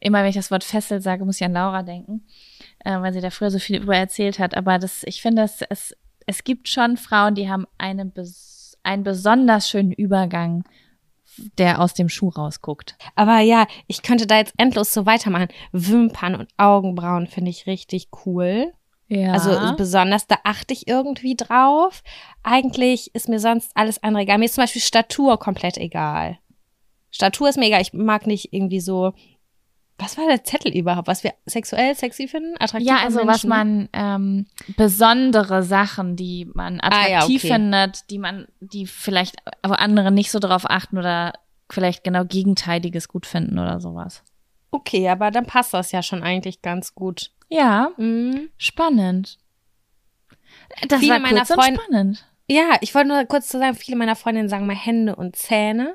Immer 0.00 0.22
wenn 0.22 0.30
ich 0.30 0.36
das 0.36 0.50
Wort 0.50 0.64
Fessel 0.64 1.00
sage, 1.00 1.24
muss 1.24 1.40
ich 1.40 1.44
an 1.44 1.52
Laura 1.52 1.82
denken, 1.82 2.26
äh, 2.84 2.98
weil 3.00 3.12
sie 3.12 3.20
da 3.20 3.30
früher 3.30 3.50
so 3.50 3.58
viel 3.58 3.80
über 3.80 3.96
erzählt 3.96 4.38
hat. 4.38 4.56
Aber 4.56 4.78
das, 4.78 5.04
ich 5.04 5.22
finde, 5.22 5.42
es, 5.42 5.94
es, 6.26 6.44
gibt 6.44 6.68
schon 6.68 6.96
Frauen, 6.96 7.36
die 7.36 7.48
haben 7.48 7.66
einen, 7.78 8.10
bes 8.10 8.51
einen 8.82 9.04
besonders 9.04 9.68
schönen 9.68 9.92
Übergang, 9.92 10.64
der 11.58 11.80
aus 11.80 11.94
dem 11.94 12.08
Schuh 12.08 12.28
rausguckt. 12.28 12.96
Aber 13.14 13.38
ja, 13.40 13.66
ich 13.86 14.02
könnte 14.02 14.26
da 14.26 14.38
jetzt 14.38 14.54
endlos 14.58 14.92
so 14.92 15.06
weitermachen. 15.06 15.48
Wimpern 15.72 16.34
und 16.34 16.50
Augenbrauen 16.56 17.26
finde 17.26 17.50
ich 17.50 17.66
richtig 17.66 18.08
cool. 18.26 18.72
Ja. 19.08 19.32
Also 19.32 19.76
besonders, 19.76 20.26
da 20.26 20.36
achte 20.42 20.72
ich 20.72 20.88
irgendwie 20.88 21.36
drauf. 21.36 22.02
Eigentlich 22.42 23.14
ist 23.14 23.28
mir 23.28 23.40
sonst 23.40 23.70
alles 23.74 24.02
andere 24.02 24.22
egal. 24.22 24.38
Mir 24.38 24.46
ist 24.46 24.54
zum 24.54 24.64
Beispiel 24.64 24.82
Statur 24.82 25.38
komplett 25.38 25.76
egal. 25.76 26.38
Statur 27.10 27.48
ist 27.48 27.58
mir 27.58 27.66
egal. 27.66 27.82
Ich 27.82 27.92
mag 27.92 28.26
nicht 28.26 28.52
irgendwie 28.52 28.80
so. 28.80 29.12
Was 29.98 30.18
war 30.18 30.26
der 30.26 30.42
Zettel 30.42 30.72
überhaupt? 30.76 31.06
Was 31.06 31.22
wir 31.22 31.32
sexuell 31.46 31.94
sexy 31.94 32.26
finden? 32.26 32.54
Attraktiv 32.58 32.88
ja, 32.88 32.96
also 33.04 33.26
was 33.26 33.44
man 33.44 33.88
ähm, 33.92 34.46
besondere 34.76 35.62
Sachen, 35.62 36.16
die 36.16 36.48
man 36.54 36.80
Ah, 36.80 37.08
ja, 37.08 37.16
attraktiv 37.18 37.44
okay. 37.44 37.52
findet, 37.54 38.10
die 38.10 38.18
man, 38.18 38.46
die 38.60 38.86
vielleicht 38.86 39.36
wo 39.64 39.74
andere 39.74 40.10
nicht 40.10 40.30
so 40.30 40.38
drauf 40.40 40.64
achten 40.68 40.98
oder 40.98 41.32
vielleicht 41.70 42.02
genau 42.04 42.24
Gegenteiliges 42.24 43.06
gut 43.08 43.26
finden 43.26 43.58
oder 43.58 43.80
sowas. 43.80 44.22
Okay, 44.72 45.08
aber 45.08 45.30
dann 45.30 45.46
passt 45.46 45.72
das 45.74 45.92
ja 45.92 46.02
schon 46.02 46.22
eigentlich 46.22 46.62
ganz 46.62 46.94
gut. 46.94 47.30
Ja, 47.48 47.90
Mhm. 47.96 48.48
spannend. 48.56 49.38
Das 50.88 51.00
Viele 51.00 51.12
war 51.14 51.20
meiner 51.20 51.44
Freund- 51.46 51.78
spannend. 51.80 52.26
Ja, 52.48 52.76
ich 52.80 52.94
wollte 52.94 53.08
nur 53.08 53.24
kurz 53.26 53.48
zu 53.48 53.58
sagen, 53.58 53.74
viele 53.76 53.96
meiner 53.96 54.16
Freundinnen 54.16 54.48
sagen 54.48 54.66
mal 54.66 54.74
Hände 54.74 55.14
und 55.16 55.36
Zähne. 55.36 55.94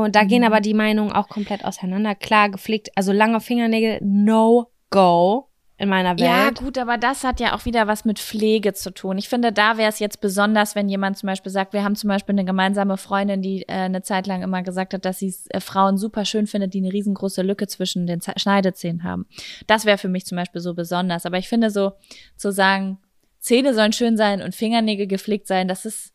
Und 0.00 0.16
da 0.16 0.24
Mhm. 0.24 0.28
gehen 0.28 0.44
aber 0.44 0.60
die 0.60 0.74
Meinungen 0.74 1.12
auch 1.12 1.28
komplett 1.28 1.64
auseinander. 1.64 2.14
Klar, 2.14 2.50
gepflegt, 2.50 2.90
also 2.96 3.12
lange 3.12 3.40
Fingernägel, 3.40 3.98
no 4.02 4.70
go 4.90 5.48
in 5.78 5.88
meiner 5.88 6.16
Ja, 6.18 6.44
Welt. 6.46 6.58
gut, 6.58 6.78
aber 6.78 6.96
das 6.96 7.24
hat 7.24 7.40
ja 7.40 7.54
auch 7.56 7.64
wieder 7.64 7.88
was 7.88 8.04
mit 8.04 8.20
Pflege 8.20 8.72
zu 8.72 8.92
tun. 8.92 9.18
Ich 9.18 9.28
finde, 9.28 9.52
da 9.52 9.78
wäre 9.78 9.88
es 9.88 9.98
jetzt 9.98 10.20
besonders, 10.20 10.76
wenn 10.76 10.88
jemand 10.88 11.18
zum 11.18 11.26
Beispiel 11.26 11.50
sagt, 11.50 11.72
wir 11.72 11.82
haben 11.82 11.96
zum 11.96 12.06
Beispiel 12.08 12.34
eine 12.34 12.44
gemeinsame 12.44 12.96
Freundin, 12.96 13.42
die 13.42 13.62
äh, 13.62 13.72
eine 13.72 14.02
Zeit 14.02 14.28
lang 14.28 14.42
immer 14.42 14.62
gesagt 14.62 14.94
hat, 14.94 15.04
dass 15.04 15.18
sie 15.18 15.34
äh, 15.48 15.58
Frauen 15.60 15.96
super 15.96 16.24
schön 16.24 16.46
findet, 16.46 16.72
die 16.74 16.78
eine 16.78 16.92
riesengroße 16.92 17.42
Lücke 17.42 17.66
zwischen 17.66 18.06
den 18.06 18.20
Z 18.20 18.40
Schneidezähnen 18.40 19.02
haben. 19.02 19.26
Das 19.66 19.84
wäre 19.84 19.98
für 19.98 20.08
mich 20.08 20.24
zum 20.24 20.36
Beispiel 20.36 20.60
so 20.60 20.74
besonders. 20.74 21.26
Aber 21.26 21.38
ich 21.38 21.48
finde 21.48 21.70
so, 21.70 21.92
zu 22.36 22.52
sagen, 22.52 22.98
Zähne 23.40 23.74
sollen 23.74 23.92
schön 23.92 24.16
sein 24.16 24.40
und 24.40 24.54
Fingernägel 24.54 25.08
gepflegt 25.08 25.48
sein, 25.48 25.66
das 25.66 25.84
ist, 25.84 26.12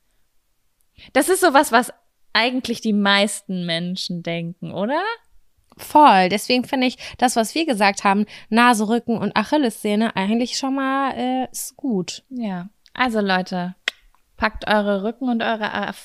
das 1.11 1.27
ist 1.27 1.41
sowas, 1.41 1.73
was 1.73 1.91
eigentlich 2.37 2.81
die 2.81 2.93
meisten 2.93 3.65
Menschen 3.65 4.21
denken, 4.21 4.71
oder? 4.71 5.01
Voll. 5.75 6.29
Deswegen 6.29 6.65
finde 6.65 6.85
ich 6.85 6.97
das, 7.17 7.35
was 7.35 7.55
wir 7.55 7.65
gesagt 7.65 8.03
haben, 8.03 8.25
Nase, 8.49 8.87
Rücken 8.87 9.17
und 9.17 9.35
Achillessehne, 9.35 10.15
eigentlich 10.15 10.57
schon 10.57 10.75
mal 10.75 11.13
äh, 11.15 11.47
ist 11.51 11.75
gut. 11.75 12.23
Ja. 12.29 12.69
Also 12.93 13.21
Leute, 13.21 13.75
packt 14.37 14.67
eure 14.67 15.03
Rücken 15.03 15.29
und 15.29 15.41
eure 15.41 15.71
Ach 15.71 15.97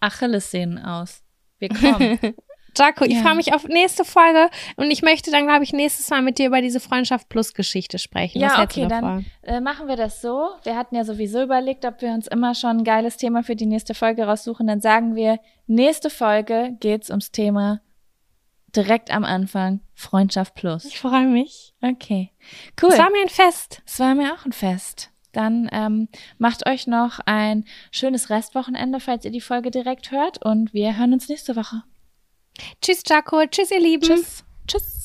Achillessehnen 0.00 0.78
aus. 0.78 1.22
Wir 1.58 1.70
kommen. 1.70 2.18
Jaco, 2.78 3.04
ich 3.04 3.14
Ja. 3.14 3.22
freue 3.22 3.34
mich 3.34 3.52
auf 3.52 3.64
nächste 3.68 4.04
Folge 4.04 4.48
und 4.76 4.90
ich 4.90 5.02
möchte 5.02 5.30
dann, 5.30 5.46
glaube 5.46 5.64
ich, 5.64 5.72
nächstes 5.72 6.08
Mal 6.10 6.22
mit 6.22 6.38
dir 6.38 6.46
über 6.46 6.60
diese 6.62 6.80
Freundschaft 6.80 7.28
plus 7.28 7.54
Geschichte 7.54 7.98
sprechen. 7.98 8.40
Ja, 8.40 8.62
okay, 8.62 8.86
dann 8.88 9.26
äh, 9.42 9.60
machen 9.60 9.88
wir 9.88 9.96
das 9.96 10.20
so. 10.22 10.50
Wir 10.62 10.76
hatten 10.76 10.94
ja 10.94 11.04
sowieso 11.04 11.42
überlegt, 11.42 11.84
ob 11.84 12.00
wir 12.02 12.10
uns 12.10 12.26
immer 12.26 12.54
schon 12.54 12.78
ein 12.78 12.84
geiles 12.84 13.16
Thema 13.16 13.42
für 13.42 13.56
die 13.56 13.66
nächste 13.66 13.94
Folge 13.94 14.24
raussuchen. 14.24 14.66
Dann 14.66 14.80
sagen 14.80 15.14
wir, 15.14 15.38
nächste 15.66 16.10
Folge 16.10 16.76
geht's 16.80 17.10
ums 17.10 17.30
Thema 17.32 17.80
direkt 18.74 19.10
am 19.10 19.24
Anfang 19.24 19.80
Freundschaft 19.94 20.54
plus. 20.54 20.84
Ich 20.84 20.98
freue 21.00 21.26
mich. 21.26 21.74
Okay, 21.80 22.30
cool. 22.82 22.90
Es 22.92 22.98
war 22.98 23.10
mir 23.10 23.22
ein 23.22 23.28
Fest. 23.28 23.82
Es 23.86 23.98
war 23.98 24.14
mir 24.14 24.34
auch 24.34 24.44
ein 24.44 24.52
Fest. 24.52 25.10
Dann 25.32 25.68
ähm, 25.72 26.08
macht 26.38 26.66
euch 26.68 26.86
noch 26.86 27.20
ein 27.26 27.64
schönes 27.90 28.30
Restwochenende, 28.30 28.98
falls 29.00 29.24
ihr 29.24 29.30
die 29.30 29.40
Folge 29.40 29.70
direkt 29.70 30.10
hört. 30.10 30.44
Und 30.44 30.72
wir 30.72 30.96
hören 30.96 31.12
uns 31.12 31.28
nächste 31.28 31.54
Woche. 31.56 31.82
Tschüss, 32.80 33.02
Jaco. 33.06 33.44
Tschüss, 33.46 33.70
ihr 33.70 33.80
Lieben. 33.80 34.02
Tschüss. 34.02 34.44
Tschüss. 34.66 35.02